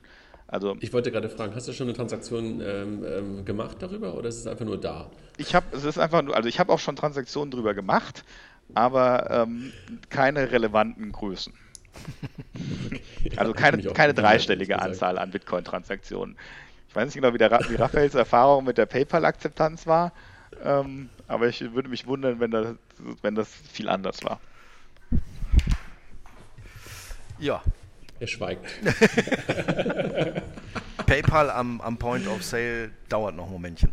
Also 0.52 0.76
ich 0.82 0.92
wollte 0.92 1.12
gerade 1.12 1.30
fragen, 1.30 1.56
hast 1.56 1.70
du 1.70 1.74
schon 1.74 1.88
eine 1.88 1.96
Transaktion 1.96 2.62
ähm, 2.62 3.06
ähm, 3.06 3.46
gemacht 3.46 3.78
darüber 3.80 4.16
oder 4.16 4.28
ist 4.28 4.38
es 4.38 4.48
einfach 4.48 4.66
nur 4.66 4.78
da? 4.78 5.10
Ich 5.38 5.56
habe, 5.56 5.66
es 5.76 5.86
ist 5.86 5.98
einfach 5.98 6.22
nur, 6.22 6.36
also 6.36 6.50
ich 6.50 6.60
habe 6.60 6.74
auch 6.74 6.80
schon 6.80 6.98
Transaktionen 6.98 7.52
darüber 7.52 7.74
gemacht, 7.74 8.26
aber 8.74 9.32
ähm, 9.32 9.72
keine 10.10 10.52
relevanten 10.52 11.14
Größen. 11.14 11.54
okay. 12.86 13.02
Also 13.38 13.54
keine, 13.54 13.82
keine 13.82 14.14
dreistellige 14.14 14.82
Anzahl 14.82 15.18
an 15.18 15.32
Bitcoin-Transaktionen. 15.32 16.36
Ich 16.90 16.96
weiß 16.96 17.06
nicht 17.06 17.16
genau, 17.16 17.34
wie, 17.34 17.38
der, 17.38 17.52
wie 17.70 17.76
Raphaels 17.76 18.16
Erfahrung 18.16 18.66
mit 18.66 18.78
der 18.78 18.88
PayPal-Akzeptanz 18.88 19.88
war, 19.88 20.12
ähm, 20.66 21.10
aber 21.30 21.48
ich 21.48 21.62
würde 21.74 21.88
mich 21.88 22.08
wundern, 22.08 22.42
wenn 22.42 22.52
das, 22.52 22.76
wenn 23.22 23.36
das 23.36 23.48
viel 23.72 23.88
anders 23.88 24.22
war. 24.26 24.42
Ja, 27.40 27.64
er 28.22 28.28
schweigt. 28.28 28.66
PayPal 31.06 31.50
am, 31.50 31.82
am 31.82 31.98
Point 31.98 32.28
of 32.28 32.44
Sale 32.44 32.92
dauert 33.10 33.36
noch 33.36 33.48
ein 33.48 33.52
Momentchen. 33.52 33.92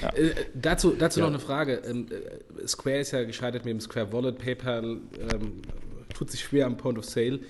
Ja. 0.00 0.10
Äh, 0.14 0.34
dazu 0.54 0.92
dazu 0.92 1.20
ja. 1.20 1.26
noch 1.26 1.32
eine 1.32 1.40
Frage. 1.40 1.82
Ähm, 1.84 2.06
äh, 2.10 2.66
Square 2.66 3.00
ist 3.00 3.10
ja 3.10 3.24
gescheitert 3.24 3.64
mit 3.64 3.72
dem 3.72 3.80
Square 3.80 4.12
Wallet. 4.12 4.38
PayPal 4.38 4.84
ähm, 4.84 5.62
tut 6.14 6.30
sich 6.30 6.40
schwer 6.40 6.66
am 6.66 6.76
Point 6.76 6.98
of 6.98 7.04
Sale. 7.04 7.40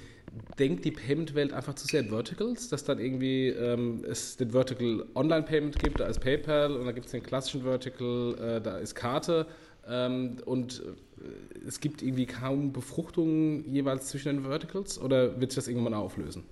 Denkt 0.58 0.84
die 0.84 0.92
Payment-Welt 0.92 1.52
einfach 1.52 1.74
zu 1.74 1.86
sehr 1.86 2.00
in 2.00 2.08
Verticals, 2.08 2.68
dass 2.68 2.84
dann 2.84 2.98
irgendwie 2.98 3.48
ähm, 3.48 4.04
es 4.08 4.36
den 4.36 4.52
Vertical 4.52 5.04
Online-Payment 5.14 5.78
gibt, 5.78 5.98
da 6.00 6.06
ist 6.06 6.20
PayPal 6.20 6.72
und 6.72 6.86
dann 6.86 6.94
gibt 6.94 7.06
es 7.06 7.12
den 7.12 7.22
klassischen 7.22 7.62
Vertical, 7.62 8.36
äh, 8.38 8.60
da 8.60 8.78
ist 8.78 8.94
Karte 8.94 9.46
ähm, 9.88 10.36
und 10.46 10.82
es 11.66 11.80
gibt 11.80 12.02
irgendwie 12.02 12.26
kaum 12.26 12.72
Befruchtungen 12.72 13.64
jeweils 13.72 14.08
zwischen 14.08 14.36
den 14.36 14.42
Verticals 14.42 14.98
oder 14.98 15.40
wird 15.40 15.52
sich 15.52 15.56
das 15.56 15.68
irgendwann 15.68 15.94
auflösen? 15.94 16.44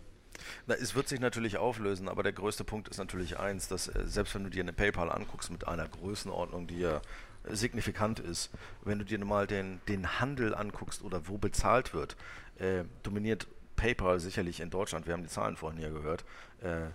Na, 0.67 0.75
es 0.75 0.95
wird 0.95 1.09
sich 1.09 1.21
natürlich 1.21 1.57
auflösen, 1.57 2.09
aber 2.09 2.23
der 2.23 2.33
größte 2.33 2.65
Punkt 2.65 2.89
ist 2.89 2.99
natürlich 2.99 3.39
eins, 3.39 3.69
dass 3.69 3.89
äh, 3.89 4.07
selbst 4.07 4.35
wenn 4.35 4.45
du 4.45 4.51
dir 4.51 4.63
eine 4.63 4.73
PayPal 4.73 5.11
anguckst 5.11 5.51
mit 5.51 5.67
einer 5.67 5.89
Größenordnung, 5.89 6.67
die 6.67 6.79
ja 6.79 7.01
signifikant 7.45 8.21
ist, 8.21 8.51
wenn 8.85 8.99
du 8.99 9.05
dir 9.05 9.23
mal 9.25 9.47
den, 9.47 9.81
den 9.89 10.21
Handel 10.21 10.55
anguckst 10.55 11.03
oder 11.03 11.29
wo 11.29 11.39
bezahlt 11.39 11.95
wird, 11.95 12.17
äh, 12.59 12.85
dominiert 13.03 13.47
PayPal 13.77 14.21
sicherlich 14.21 14.61
in 14.61 14.71
Deutschland, 14.71 15.07
wir 15.07 15.15
haben 15.15 15.23
die 15.23 15.29
Zahlen 15.29 15.57
vorhin 15.57 15.81
ja 15.81 15.89
gehört, 15.89 16.25
äh, 16.63 16.89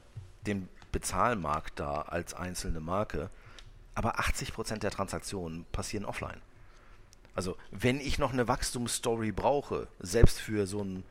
den 0.45 0.67
Bezahlmarkt 0.91 1.79
da 1.79 2.01
als 2.01 2.33
einzelne 2.33 2.79
Marke. 2.79 3.29
Aber 3.95 4.19
80% 4.19 4.79
der 4.79 4.91
Transaktionen 4.91 5.65
passieren 5.71 6.05
offline. 6.05 6.41
Also 7.35 7.57
wenn 7.71 7.99
ich 7.99 8.19
noch 8.19 8.33
eine 8.33 8.47
Wachstumsstory 8.47 9.31
brauche, 9.31 9.87
selbst 9.99 10.39
für 10.39 10.67
so 10.67 10.83
ein 10.83 11.03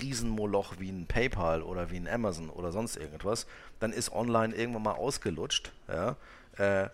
Riesenmoloch 0.00 0.74
wie 0.78 0.90
ein 0.90 1.06
PayPal 1.06 1.62
oder 1.62 1.90
wie 1.90 1.96
ein 1.96 2.08
Amazon 2.08 2.50
oder 2.50 2.72
sonst 2.72 2.96
irgendwas, 2.96 3.46
dann 3.80 3.92
ist 3.92 4.12
online 4.12 4.54
irgendwann 4.54 4.82
mal 4.82 4.92
ausgelutscht. 4.92 5.72
Ja? 5.88 6.16
Äh, 6.58 6.90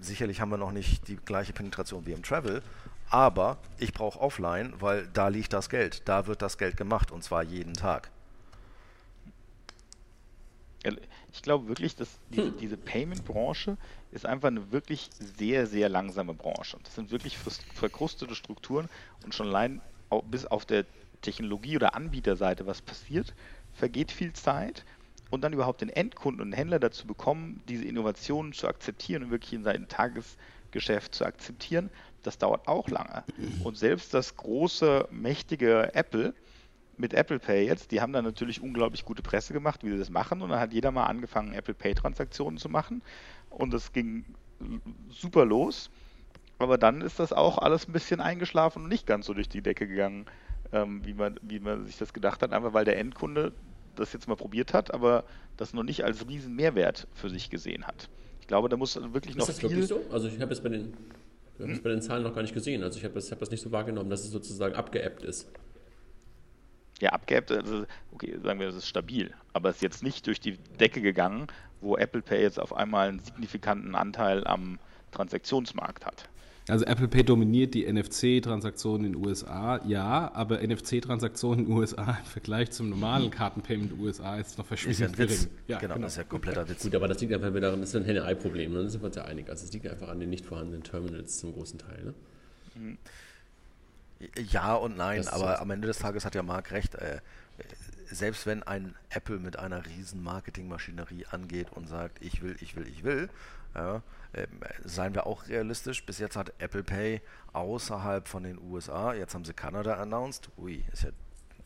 sicherlich 0.00 0.40
haben 0.40 0.50
wir 0.50 0.58
noch 0.58 0.72
nicht 0.72 1.08
die 1.08 1.16
gleiche 1.16 1.52
Penetration 1.52 2.06
wie 2.06 2.12
im 2.12 2.22
Travel, 2.22 2.62
aber 3.08 3.58
ich 3.78 3.92
brauche 3.92 4.20
offline, 4.20 4.74
weil 4.80 5.08
da 5.12 5.28
liegt 5.28 5.52
das 5.52 5.68
Geld, 5.68 6.02
da 6.06 6.26
wird 6.26 6.42
das 6.42 6.58
Geld 6.58 6.76
gemacht 6.76 7.10
und 7.10 7.22
zwar 7.24 7.42
jeden 7.42 7.74
Tag. 7.74 8.10
Ich 11.32 11.42
glaube 11.42 11.68
wirklich, 11.68 11.94
dass 11.94 12.08
diese, 12.30 12.52
diese 12.52 12.76
Payment-Branche 12.76 13.76
ist 14.12 14.26
einfach 14.26 14.48
eine 14.48 14.70
wirklich 14.72 15.10
sehr, 15.18 15.66
sehr 15.66 15.88
langsame 15.88 16.34
Branche. 16.34 16.78
Das 16.84 16.94
sind 16.94 17.10
wirklich 17.10 17.38
verkrustete 17.38 18.34
Strukturen 18.34 18.88
und 19.24 19.34
schon 19.34 19.48
allein 19.48 19.80
bis 20.30 20.46
auf 20.46 20.66
der 20.66 20.84
Technologie- 21.22 21.76
oder 21.76 21.94
Anbieterseite 21.94 22.66
was 22.66 22.82
passiert, 22.82 23.34
vergeht 23.72 24.12
viel 24.12 24.32
Zeit 24.34 24.84
und 25.30 25.40
dann 25.42 25.54
überhaupt 25.54 25.80
den 25.80 25.88
Endkunden 25.88 26.42
und 26.42 26.50
den 26.50 26.56
Händler 26.56 26.78
dazu 26.78 27.06
bekommen, 27.06 27.62
diese 27.68 27.86
Innovationen 27.86 28.52
zu 28.52 28.68
akzeptieren 28.68 29.24
und 29.24 29.30
wirklich 29.30 29.54
in 29.54 29.64
sein 29.64 29.88
Tagesgeschäft 29.88 31.14
zu 31.14 31.24
akzeptieren, 31.24 31.90
das 32.22 32.36
dauert 32.36 32.68
auch 32.68 32.88
lange. 32.88 33.24
Und 33.64 33.78
selbst 33.78 34.12
das 34.12 34.36
große, 34.36 35.08
mächtige 35.10 35.94
Apple 35.94 36.34
mit 36.98 37.14
Apple 37.14 37.38
Pay 37.38 37.66
jetzt, 37.66 37.90
die 37.90 38.02
haben 38.02 38.12
dann 38.12 38.24
natürlich 38.24 38.60
unglaublich 38.60 39.04
gute 39.04 39.22
Presse 39.22 39.54
gemacht, 39.54 39.82
wie 39.82 39.90
sie 39.90 39.98
das 39.98 40.10
machen. 40.10 40.42
Und 40.42 40.50
dann 40.50 40.60
hat 40.60 40.74
jeder 40.74 40.90
mal 40.90 41.06
angefangen, 41.06 41.54
Apple 41.54 41.74
Pay-Transaktionen 41.74 42.58
zu 42.58 42.68
machen. 42.68 43.02
Und 43.56 43.72
das 43.72 43.92
ging 43.92 44.24
super 45.10 45.44
los. 45.44 45.90
Aber 46.58 46.78
dann 46.78 47.00
ist 47.00 47.18
das 47.18 47.32
auch 47.32 47.58
alles 47.58 47.88
ein 47.88 47.92
bisschen 47.92 48.20
eingeschlafen 48.20 48.84
und 48.84 48.88
nicht 48.88 49.06
ganz 49.06 49.26
so 49.26 49.34
durch 49.34 49.48
die 49.48 49.62
Decke 49.62 49.88
gegangen, 49.88 50.26
ähm, 50.72 51.04
wie, 51.04 51.14
man, 51.14 51.38
wie 51.42 51.58
man 51.58 51.84
sich 51.86 51.98
das 51.98 52.12
gedacht 52.12 52.42
hat. 52.42 52.52
Einfach 52.52 52.72
weil 52.72 52.84
der 52.84 52.98
Endkunde 52.98 53.52
das 53.96 54.12
jetzt 54.12 54.28
mal 54.28 54.36
probiert 54.36 54.72
hat, 54.72 54.94
aber 54.94 55.24
das 55.56 55.74
noch 55.74 55.82
nicht 55.82 56.04
als 56.04 56.28
riesen 56.28 56.54
Mehrwert 56.54 57.08
für 57.14 57.30
sich 57.30 57.50
gesehen 57.50 57.84
hat. 57.84 58.08
Ich 58.40 58.46
glaube, 58.46 58.68
da 58.68 58.76
muss 58.76 58.96
wirklich 59.12 59.34
noch 59.34 59.48
ist 59.48 59.48
das 59.48 59.60
viel... 59.60 59.70
Wirklich 59.70 59.88
so? 59.88 60.02
Also 60.10 60.28
ich 60.28 60.40
habe 60.40 60.52
es 60.52 60.62
bei 60.62 60.68
den, 60.68 60.94
hm? 61.58 61.82
bei 61.82 61.90
den 61.90 62.00
Zahlen 62.00 62.22
noch 62.22 62.34
gar 62.34 62.42
nicht 62.42 62.54
gesehen. 62.54 62.82
Also 62.82 62.98
ich 62.98 63.04
habe 63.04 63.14
das, 63.14 63.30
hab 63.30 63.38
das 63.38 63.50
nicht 63.50 63.62
so 63.62 63.72
wahrgenommen, 63.72 64.08
dass 64.08 64.24
es 64.24 64.30
sozusagen 64.30 64.74
abgeappt 64.74 65.24
ist. 65.24 65.50
Ja, 67.00 67.10
abgeappt, 67.10 67.50
also 67.50 67.84
okay, 68.12 68.38
sagen 68.42 68.60
wir, 68.60 68.66
das 68.66 68.76
ist 68.76 68.86
stabil, 68.86 69.34
aber 69.52 69.70
es 69.70 69.76
ist 69.76 69.82
jetzt 69.82 70.02
nicht 70.04 70.24
durch 70.28 70.38
die 70.38 70.56
Decke 70.78 71.00
gegangen, 71.00 71.48
wo 71.82 71.96
Apple 71.96 72.22
Pay 72.22 72.42
jetzt 72.42 72.58
auf 72.58 72.74
einmal 72.74 73.08
einen 73.08 73.18
signifikanten 73.20 73.94
Anteil 73.94 74.46
am 74.46 74.78
Transaktionsmarkt 75.10 76.06
hat. 76.06 76.28
Also 76.68 76.84
Apple 76.84 77.08
Pay 77.08 77.24
dominiert 77.24 77.74
die 77.74 77.92
NFC-Transaktionen 77.92 79.06
in 79.06 79.12
den 79.14 79.26
USA, 79.26 79.80
ja, 79.84 80.30
aber 80.32 80.62
NFC-Transaktionen 80.62 81.60
in 81.60 81.66
den 81.66 81.76
USA 81.76 82.18
im 82.20 82.24
Vergleich 82.24 82.70
zum 82.70 82.88
normalen 82.88 83.30
Kartenpayment 83.32 83.90
in 83.90 83.96
den 83.98 84.06
USA 84.06 84.36
ist 84.36 84.58
noch 84.58 84.66
verschwindend 84.66 85.16
gering. 85.16 85.48
Ja, 85.66 85.78
genau, 85.78 85.94
genau, 85.94 86.04
das 86.04 86.12
ist 86.12 86.18
ja 86.18 86.24
kompletter 86.24 86.68
Witz. 86.68 86.84
Gut, 86.84 86.94
aber 86.94 87.08
das 87.08 87.20
liegt 87.20 87.32
einfach 87.32 87.52
daran, 87.60 87.80
das 87.80 87.88
ist 87.88 87.96
ein 87.96 88.04
Henne-Ei-Problem, 88.04 88.72
ne? 88.72 88.84
da 88.84 88.88
sind 88.88 89.02
wir 89.02 89.06
uns 89.06 89.16
ja 89.16 89.24
einig. 89.24 89.50
Also 89.50 89.64
es 89.64 89.72
liegt 89.72 89.88
einfach 89.88 90.08
an 90.08 90.20
den 90.20 90.30
nicht 90.30 90.46
vorhandenen 90.46 90.84
Terminals 90.84 91.38
zum 91.38 91.52
großen 91.52 91.80
Teil. 91.80 92.04
Ne? 92.04 92.14
Mhm. 92.76 92.98
Ja 94.50 94.76
und 94.76 94.96
nein, 94.96 95.26
aber 95.26 95.60
am 95.60 95.70
Ende 95.72 95.88
des 95.88 95.98
Tages 95.98 96.24
hat 96.24 96.36
ja 96.36 96.44
Marc 96.44 96.70
recht. 96.70 96.94
Äh, 96.94 97.18
selbst 98.12 98.46
wenn 98.46 98.62
ein 98.62 98.94
Apple 99.10 99.38
mit 99.38 99.58
einer 99.58 99.84
riesen 99.86 100.22
Marketingmaschinerie 100.22 101.26
angeht 101.30 101.72
und 101.72 101.88
sagt, 101.88 102.22
ich 102.22 102.42
will, 102.42 102.56
ich 102.60 102.76
will, 102.76 102.86
ich 102.86 103.04
will, 103.04 103.28
ja, 103.74 104.02
äh, 104.32 104.46
seien 104.84 105.14
wir 105.14 105.26
auch 105.26 105.48
realistisch. 105.48 106.04
Bis 106.04 106.18
jetzt 106.18 106.36
hat 106.36 106.52
Apple 106.58 106.82
Pay 106.82 107.20
außerhalb 107.52 108.28
von 108.28 108.42
den 108.42 108.58
USA, 108.58 109.14
jetzt 109.14 109.34
haben 109.34 109.44
sie 109.44 109.54
Kanada 109.54 109.94
announced. 109.94 110.50
Ui, 110.58 110.84
ist 110.92 111.04
ja 111.04 111.10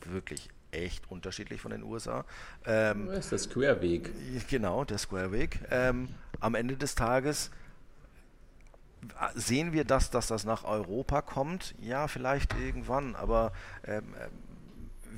wirklich 0.05 0.49
echt 0.71 1.09
unterschiedlich 1.09 1.61
von 1.61 1.71
den 1.71 1.83
USA. 1.83 2.25
Ähm, 2.65 3.07
das 3.07 3.25
ist 3.25 3.31
der 3.31 3.39
Square-Weg. 3.39 4.11
Genau, 4.49 4.83
der 4.83 4.97
Square-Weg. 4.97 5.59
Ähm, 5.71 6.09
am 6.39 6.55
Ende 6.55 6.77
des 6.77 6.95
Tages 6.95 7.51
sehen 9.35 9.73
wir 9.73 9.85
das, 9.85 10.09
dass 10.09 10.27
das 10.27 10.43
nach 10.43 10.63
Europa 10.63 11.21
kommt? 11.21 11.75
Ja, 11.79 12.07
vielleicht 12.07 12.53
irgendwann, 12.59 13.15
aber 13.15 13.53
ähm, 13.85 14.13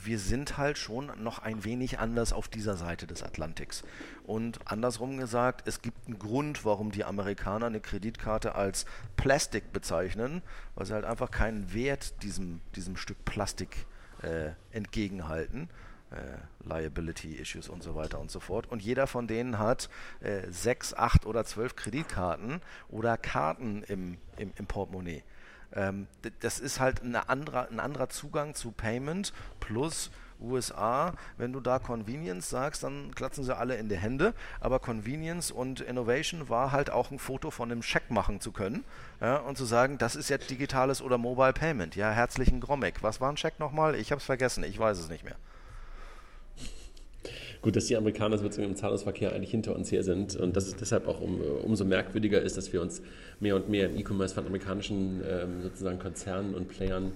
wir 0.06 0.20
sind 0.20 0.58
halt 0.58 0.78
schon 0.78 1.12
noch 1.22 1.40
ein 1.40 1.64
wenig 1.64 2.00
anders 2.00 2.34
auf 2.34 2.48
dieser 2.48 2.76
Seite 2.76 3.08
des 3.08 3.24
Atlantiks. 3.24 3.84
Und 4.24 4.60
andersrum 4.66 5.18
gesagt, 5.18 5.68
es 5.68 5.82
gibt 5.82 6.08
einen 6.08 6.20
Grund, 6.20 6.66
warum 6.66 6.92
die 6.92 7.04
Amerikaner 7.04 7.68
eine 7.68 7.80
Kreditkarte 7.80 8.56
als 8.56 8.86
Plastik 9.18 9.72
bezeichnen, 9.74 10.42
weil 10.76 10.86
sie 10.86 10.94
halt 10.94 11.06
einfach 11.06 11.32
keinen 11.32 11.74
Wert 11.74 12.24
diesem, 12.24 12.62
diesem 12.76 12.98
Stück 12.98 13.24
Plastik 13.26 13.86
äh, 14.22 14.52
entgegenhalten 14.72 15.70
äh, 16.12 16.68
Liability-Issues 16.68 17.70
und 17.70 17.84
so 17.84 17.96
weiter 17.96 18.20
und 18.20 18.32
so 18.32 18.40
fort. 18.40 18.68
Und 18.68 18.82
jeder 18.82 19.08
von 19.08 19.28
denen 19.28 19.60
hat 19.60 19.90
äh, 20.22 20.50
sechs, 20.50 20.94
acht 20.94 21.26
oder 21.26 21.46
zwölf 21.46 21.76
Kreditkarten 21.76 22.62
oder 22.90 23.18
Karten 23.18 23.84
im, 23.84 24.18
im, 24.38 24.52
im 24.56 24.66
Portemonnaie. 24.66 25.24
Ähm, 25.74 26.08
das 26.42 26.60
ist 26.60 26.80
halt 26.80 27.02
andere, 27.28 27.70
ein 27.70 27.80
anderer 27.80 28.10
Zugang 28.10 28.56
zu 28.56 28.72
Payment 28.72 29.34
plus 29.60 30.10
USA, 30.42 31.14
wenn 31.38 31.54
du 31.54 31.60
da 31.60 31.80
Convenience 31.80 32.50
sagst, 32.50 32.84
dann 32.84 33.14
klatzen 33.14 33.44
sie 33.44 33.56
alle 33.56 33.76
in 33.76 33.90
die 33.90 33.98
Hände. 33.98 34.34
Aber 34.60 34.80
Convenience 34.80 35.52
und 35.52 35.82
Innovation 35.82 36.50
war 36.50 36.72
halt 36.72 36.90
auch 36.90 37.12
ein 37.12 37.20
Foto 37.20 37.52
von 37.52 37.72
einem 37.72 37.84
Scheck 37.84 38.10
machen 38.10 38.40
zu 38.40 38.52
können 38.52 38.84
ja, 39.22 39.38
und 39.38 39.58
zu 39.58 39.66
sagen, 39.66 39.98
das 39.98 40.16
ist 40.16 40.30
jetzt 40.30 40.50
digitales 40.50 41.02
oder 41.02 41.18
Mobile 41.18 41.54
Payment. 41.54 41.96
Ja, 41.96 42.12
herzlichen 42.12 42.62
Gromek. 42.62 43.04
Was 43.04 43.22
war 43.22 43.32
ein 43.32 43.38
Scheck 43.38 43.60
nochmal? 43.60 43.96
Ich 43.96 44.12
habe 44.12 44.20
es 44.20 44.26
vergessen, 44.26 44.64
ich 44.64 44.80
weiß 44.80 44.98
es 44.98 45.10
nicht 45.10 45.24
mehr. 45.24 45.36
Gut, 47.62 47.76
dass 47.76 47.88
die 47.88 47.98
Amerikaner 47.98 48.38
sozusagen 48.38 48.70
im 48.70 48.76
Zahlungsverkehr 48.76 49.34
eigentlich 49.34 49.52
hinter 49.52 49.76
uns 49.76 49.92
her 49.92 50.02
sind 50.04 50.38
und 50.38 50.56
dass 50.56 50.68
es 50.68 50.76
deshalb 50.78 51.08
auch 51.08 51.20
um, 51.20 51.42
umso 51.42 51.84
merkwürdiger 51.84 52.42
ist, 52.42 52.56
dass 52.56 52.72
wir 52.72 52.82
uns 52.82 53.02
mehr 53.42 53.58
und 53.58 53.68
mehr 53.68 53.90
im 53.90 53.98
E-Commerce 53.98 54.34
von 54.34 54.46
amerikanischen 54.46 55.22
ähm, 55.30 55.62
sozusagen 55.64 56.00
Konzernen 56.00 56.56
und 56.56 56.70
Playern 56.70 57.12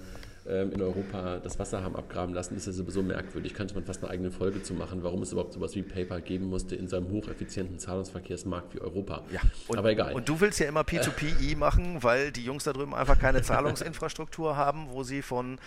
in 0.45 0.82
Europa 0.82 1.40
das 1.40 1.57
Wasser 1.57 1.84
haben 1.84 1.95
abgraben 1.95 2.34
lassen, 2.34 2.56
ist 2.56 2.68
ja 2.68 2.74
sowieso 2.74 3.02
merkwürdig. 3.02 3.53
Könnte 3.53 3.76
man 3.76 3.86
fast 3.86 4.03
eine 4.03 4.11
eigene 4.11 4.30
Folge 4.30 4.61
zu 4.61 4.74
machen, 4.74 5.02
warum 5.02 5.22
es 5.22 5.32
überhaupt 5.32 5.53
sowas 5.53 5.74
wie 5.76 5.84
PayPal 5.84 6.22
geben 6.22 6.48
musste 6.48 6.76
in 6.76 6.88
so 6.90 6.98
einem 6.98 7.10
hocheffizienten 7.10 7.80
Zahlungsverkehrsmarkt 7.80 8.76
wie 8.76 8.82
Europa. 8.82 9.24
Ja, 9.32 9.40
und, 9.68 9.78
aber 9.78 9.91
egal. 9.91 10.14
Und 10.14 10.28
du 10.28 10.41
willst 10.41 10.60
ja 10.60 10.68
immer 10.68 10.82
P2P 10.82 11.56
machen, 11.56 12.03
weil 12.03 12.32
die 12.32 12.44
Jungs 12.44 12.65
da 12.65 12.74
drüben 12.74 12.94
einfach 12.94 13.18
keine 13.18 13.41
Zahlungsinfrastruktur 13.41 14.57
haben, 14.57 14.88
wo 14.91 15.03
sie 15.03 15.22
von 15.22 15.60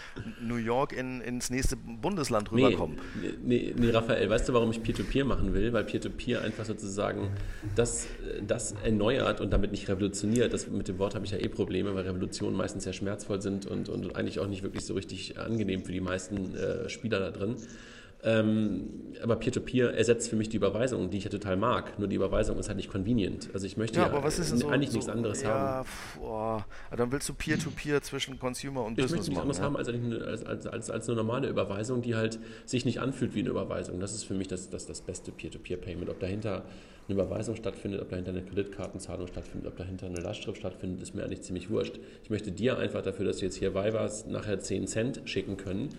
New 0.42 0.56
York 0.56 0.92
in, 0.92 1.22
ins 1.22 1.48
nächste 1.48 1.76
Bundesland 1.76 2.52
rüberkommen. 2.52 2.98
Nee, 3.20 3.32
nee, 3.42 3.74
nee, 3.78 3.90
Raphael, 3.90 4.28
weißt 4.28 4.48
du, 4.48 4.52
warum 4.52 4.70
ich 4.70 4.82
Peer-to-Peer 4.82 5.24
-Peer 5.24 5.26
machen 5.26 5.54
will? 5.54 5.72
Weil 5.72 5.84
Peer-to-Peer 5.84 6.40
-Peer 6.40 6.44
einfach 6.44 6.66
sozusagen 6.66 7.30
das, 7.74 8.08
das 8.46 8.72
erneuert 8.84 9.40
und 9.40 9.52
damit 9.52 9.70
nicht 9.70 9.88
revolutioniert. 9.88 10.52
Das, 10.52 10.68
mit 10.68 10.88
dem 10.88 10.98
Wort 10.98 11.14
habe 11.14 11.24
ich 11.24 11.30
ja 11.30 11.38
eh 11.38 11.48
Probleme, 11.48 11.94
weil 11.94 12.04
Revolutionen 12.04 12.56
meistens 12.56 12.84
sehr 12.84 12.92
schmerzvoll 12.92 13.40
sind 13.40 13.64
und, 13.64 13.88
und 13.88 14.16
eigentlich 14.16 14.38
auch 14.38 14.46
nicht 14.46 14.65
wirklich 14.66 14.84
so 14.84 14.94
richtig 14.94 15.38
angenehm 15.38 15.84
für 15.84 15.92
die 15.92 16.00
meisten 16.00 16.54
äh, 16.54 16.88
Spieler 16.88 17.20
da 17.20 17.30
drin. 17.30 17.56
Ähm, 18.24 18.88
aber 19.22 19.36
Peer-to-Peer 19.36 19.90
-Peer 19.90 19.94
ersetzt 19.94 20.30
für 20.30 20.36
mich 20.36 20.48
die 20.48 20.56
Überweisung, 20.56 21.10
die 21.10 21.18
ich 21.18 21.24
ja 21.24 21.30
total 21.30 21.56
mag. 21.56 21.96
Nur 21.98 22.08
die 22.08 22.16
Überweisung 22.16 22.58
ist 22.58 22.66
halt 22.66 22.76
nicht 22.76 22.90
convenient. 22.90 23.50
Also 23.54 23.66
ich 23.66 23.76
möchte 23.76 24.00
ja, 24.00 24.12
ja 24.12 24.30
so, 24.30 24.68
eigentlich 24.68 24.90
so, 24.90 24.96
nichts 24.96 25.08
anderes 25.08 25.42
ja, 25.42 25.50
haben. 25.50 25.88
Boah, 26.18 26.66
dann 26.96 27.12
willst 27.12 27.28
du 27.28 27.34
Peer-to-Peer 27.34 27.98
-Peer 27.98 28.02
zwischen 28.02 28.38
Consumer 28.38 28.84
und 28.84 28.98
ich 28.98 29.04
Business 29.04 29.30
machen. 29.30 29.50
Ich 29.50 29.60
möchte 29.60 29.62
nichts 29.62 29.62
anderes 29.62 29.86
haben 29.88 30.34
als, 30.34 30.44
als, 30.44 30.66
als, 30.66 30.90
als, 30.90 31.08
eine 31.08 31.16
normale 31.16 31.48
Überweisung, 31.48 32.02
die 32.02 32.16
halt 32.16 32.40
sich 32.64 32.84
nicht 32.84 33.00
anfühlt 33.00 33.34
wie 33.34 33.40
eine 33.40 33.50
Überweisung. 33.50 34.00
Das 34.00 34.12
ist 34.12 34.24
für 34.24 34.34
mich 34.34 34.48
das, 34.48 34.70
das, 34.70 34.86
das 34.86 35.02
beste 35.02 35.30
Peer-to-Peer-Payment. 35.30 36.08
Ob 36.10 36.18
dahinter 36.18 36.64
eine 37.08 37.20
Überweisung 37.20 37.56
stattfindet, 37.56 38.00
ob 38.00 38.08
dahinter 38.08 38.30
eine 38.30 38.42
Kreditkartenzahlung 38.42 39.26
stattfindet, 39.28 39.68
ob 39.68 39.76
dahinter 39.76 40.06
eine 40.06 40.20
Lastschrift 40.20 40.58
stattfindet, 40.58 41.02
ist 41.02 41.14
mir 41.14 41.24
eigentlich 41.24 41.42
ziemlich 41.42 41.70
wurscht. 41.70 41.98
Ich 42.24 42.30
möchte 42.30 42.50
dir 42.50 42.78
einfach 42.78 43.02
dafür, 43.02 43.26
dass 43.26 43.38
du 43.38 43.44
jetzt 43.44 43.56
hier 43.56 43.74
Vivas 43.74 44.26
nachher 44.26 44.58
10 44.58 44.86
Cent 44.86 45.22
schicken 45.24 45.56
können, 45.56 45.90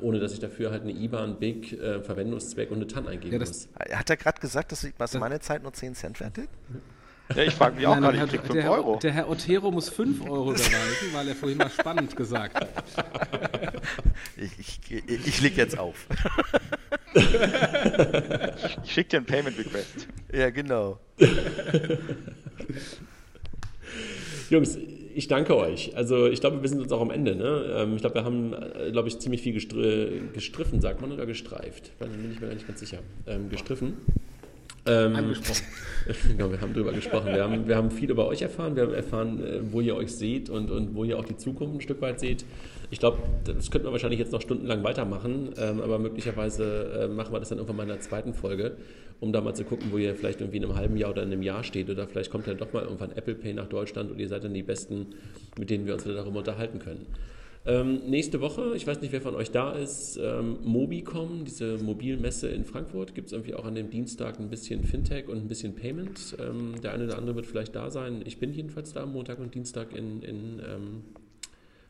ohne 0.00 0.18
dass 0.18 0.32
ich 0.32 0.40
dafür 0.40 0.70
halt 0.70 0.82
eine 0.82 0.92
IBAN, 0.92 1.38
BIG, 1.38 1.72
äh, 1.72 2.00
Verwendungszweck 2.00 2.70
und 2.70 2.78
eine 2.78 2.86
TAN 2.86 3.06
eingeben 3.06 3.34
ja, 3.34 3.38
muss. 3.38 3.68
Hat 3.78 4.10
er 4.10 4.16
gerade 4.16 4.40
gesagt, 4.40 4.72
dass 4.72 4.86
was 4.98 5.14
meine 5.14 5.40
Zeit 5.40 5.62
nur 5.62 5.72
10 5.72 5.94
Cent 5.94 6.20
wert 6.20 6.38
ist? 6.38 6.48
Ja, 7.34 7.42
ich 7.42 7.54
frage 7.54 7.76
mich 7.76 7.86
auch 7.86 7.96
gerade, 7.96 8.16
ich 8.18 8.30
krieg 8.30 8.40
5 8.42 8.52
der, 8.52 8.70
Euro. 8.70 8.96
Der 8.96 9.12
Herr 9.12 9.30
Otero 9.30 9.70
muss 9.70 9.88
5 9.88 10.28
Euro 10.28 10.50
überweisen, 10.52 11.08
weil 11.12 11.28
er 11.28 11.34
vorhin 11.34 11.58
mal 11.58 11.70
spannend 11.70 12.14
gesagt 12.14 12.54
hat. 12.56 12.68
Ich, 14.36 14.58
ich, 14.58 15.26
ich 15.26 15.40
leg 15.40 15.56
jetzt 15.56 15.78
auf. 15.78 16.06
ich 18.84 18.92
schicke 18.92 19.10
dir 19.10 19.16
einen 19.18 19.26
Payment 19.26 19.58
Request. 19.58 20.08
Ja, 20.32 20.50
genau. 20.50 20.98
Jungs, 24.50 24.76
ich 25.14 25.28
danke 25.28 25.56
euch. 25.56 25.96
Also 25.96 26.26
ich 26.26 26.40
glaube, 26.40 26.60
wir 26.60 26.68
sind 26.68 26.80
uns 26.80 26.92
auch 26.92 27.00
am 27.00 27.10
Ende. 27.10 27.36
Ne? 27.36 27.74
Ähm, 27.76 27.94
ich 27.94 28.00
glaube, 28.00 28.16
wir 28.16 28.24
haben, 28.24 28.52
äh, 28.52 28.90
glaube 28.90 29.08
ich, 29.08 29.18
ziemlich 29.18 29.42
viel 29.42 29.52
gestri 29.52 30.22
gestriffen, 30.32 30.80
sagt 30.80 31.00
man, 31.00 31.12
oder 31.12 31.26
gestreift? 31.26 31.96
Bin 31.98 32.32
ich 32.32 32.40
mir 32.40 32.48
gar 32.48 32.54
nicht 32.54 32.66
ganz 32.66 32.80
sicher. 32.80 32.98
Ähm, 33.26 33.48
gestriffen. 33.48 33.94
Ähm, 34.86 35.16
Angesprochen. 35.16 35.64
genau, 36.28 36.50
wir 36.50 36.60
haben 36.60 36.74
darüber 36.74 36.92
gesprochen. 36.92 37.32
Wir 37.32 37.42
haben, 37.42 37.66
wir 37.66 37.76
haben 37.76 37.90
viel 37.90 38.10
über 38.10 38.26
euch 38.26 38.42
erfahren. 38.42 38.76
Wir 38.76 38.84
haben 38.84 38.94
erfahren, 38.94 39.42
äh, 39.42 39.60
wo 39.72 39.80
ihr 39.80 39.96
euch 39.96 40.14
seht 40.14 40.50
und, 40.50 40.70
und 40.70 40.94
wo 40.94 41.04
ihr 41.04 41.18
auch 41.18 41.24
die 41.24 41.36
Zukunft 41.36 41.74
ein 41.74 41.80
Stück 41.80 42.02
weit 42.02 42.20
seht. 42.20 42.44
Ich 42.90 42.98
glaube, 43.00 43.18
das 43.44 43.70
könnte 43.70 43.86
man 43.86 43.92
wahrscheinlich 43.92 44.20
jetzt 44.20 44.32
noch 44.32 44.42
stundenlang 44.42 44.84
weitermachen, 44.84 45.50
ähm, 45.58 45.80
aber 45.80 45.98
möglicherweise 45.98 47.08
äh, 47.08 47.08
machen 47.08 47.32
wir 47.32 47.40
das 47.40 47.48
dann 47.48 47.58
irgendwann 47.58 47.76
mal 47.76 47.82
in 47.84 47.88
der 47.88 48.00
zweiten 48.00 48.34
Folge, 48.34 48.76
um 49.20 49.32
da 49.32 49.40
mal 49.40 49.54
zu 49.54 49.64
gucken, 49.64 49.90
wo 49.90 49.96
ihr 49.96 50.14
vielleicht 50.14 50.40
irgendwie 50.40 50.58
in 50.58 50.64
einem 50.64 50.76
halben 50.76 50.96
Jahr 50.96 51.10
oder 51.10 51.22
in 51.22 51.32
einem 51.32 51.42
Jahr 51.42 51.64
steht 51.64 51.88
oder 51.88 52.06
vielleicht 52.06 52.30
kommt 52.30 52.46
dann 52.46 52.58
doch 52.58 52.72
mal 52.72 52.82
irgendwann 52.82 53.12
Apple 53.12 53.34
Pay 53.34 53.54
nach 53.54 53.68
Deutschland 53.68 54.10
und 54.10 54.20
ihr 54.20 54.28
seid 54.28 54.44
dann 54.44 54.54
die 54.54 54.62
Besten, 54.62 55.06
mit 55.58 55.70
denen 55.70 55.86
wir 55.86 55.94
uns 55.94 56.04
wieder 56.04 56.14
darüber 56.14 56.40
unterhalten 56.40 56.78
können. 56.78 57.06
Ähm, 57.66 58.10
nächste 58.10 58.42
Woche, 58.42 58.76
ich 58.76 58.86
weiß 58.86 59.00
nicht, 59.00 59.12
wer 59.12 59.22
von 59.22 59.34
euch 59.34 59.50
da 59.50 59.72
ist, 59.72 60.18
ähm, 60.18 60.58
Mobicom, 60.62 61.46
diese 61.46 61.78
Mobilmesse 61.78 62.48
in 62.48 62.64
Frankfurt, 62.64 63.14
gibt 63.14 63.28
es 63.28 63.32
irgendwie 63.32 63.54
auch 63.54 63.64
an 63.64 63.74
dem 63.74 63.88
Dienstag 63.88 64.38
ein 64.38 64.50
bisschen 64.50 64.84
Fintech 64.84 65.28
und 65.28 65.38
ein 65.38 65.48
bisschen 65.48 65.74
Payment. 65.74 66.36
Ähm, 66.38 66.80
der 66.82 66.92
eine 66.92 67.04
oder 67.04 67.16
andere 67.16 67.36
wird 67.36 67.46
vielleicht 67.46 67.74
da 67.74 67.90
sein. 67.90 68.22
Ich 68.26 68.38
bin 68.38 68.52
jedenfalls 68.52 68.92
da, 68.92 69.06
Montag 69.06 69.38
und 69.38 69.54
Dienstag 69.54 69.96
in, 69.96 70.22
in 70.22 70.60
ähm, 70.60 71.02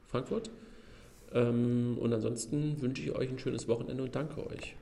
Frankfurt. 0.07 0.51
Ähm, 1.33 1.99
und 2.01 2.13
ansonsten 2.13 2.81
wünsche 2.81 3.03
ich 3.03 3.13
euch 3.13 3.29
ein 3.29 3.41
schönes 3.41 3.67
Wochenende 3.67 4.05
und 4.05 4.15
danke 4.15 4.47
euch. 4.47 4.77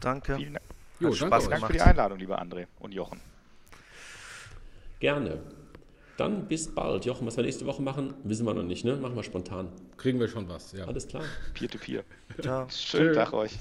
Danke. 0.00 0.36
Vielen 0.36 0.52
Dank. 0.54 0.66
Jo, 1.00 1.08
danke 1.08 1.26
Spaß 1.26 1.48
Dank 1.48 1.66
für 1.66 1.72
die 1.72 1.80
Einladung, 1.80 2.18
lieber 2.18 2.40
André 2.40 2.66
und 2.80 2.92
Jochen. 2.92 3.18
Gerne. 5.00 5.38
Dann 6.16 6.46
bis 6.46 6.74
bald. 6.74 7.04
Jochen, 7.04 7.26
was 7.26 7.36
wir 7.36 7.44
nächste 7.44 7.66
Woche 7.66 7.82
machen, 7.82 8.14
wissen 8.24 8.46
wir 8.46 8.54
noch 8.54 8.62
nicht, 8.62 8.84
ne? 8.84 8.96
Machen 8.96 9.16
wir 9.16 9.22
spontan. 9.22 9.68
Kriegen 9.96 10.20
wir 10.20 10.28
schon 10.28 10.48
was, 10.48 10.72
ja. 10.72 10.84
Alles 10.84 11.08
klar. 11.08 11.24
Peer-to-peer. 11.54 12.04
-peer. 12.36 12.42
Ciao. 12.42 12.66
Schönen 12.68 13.14
Tag 13.14 13.32
euch. 13.32 13.58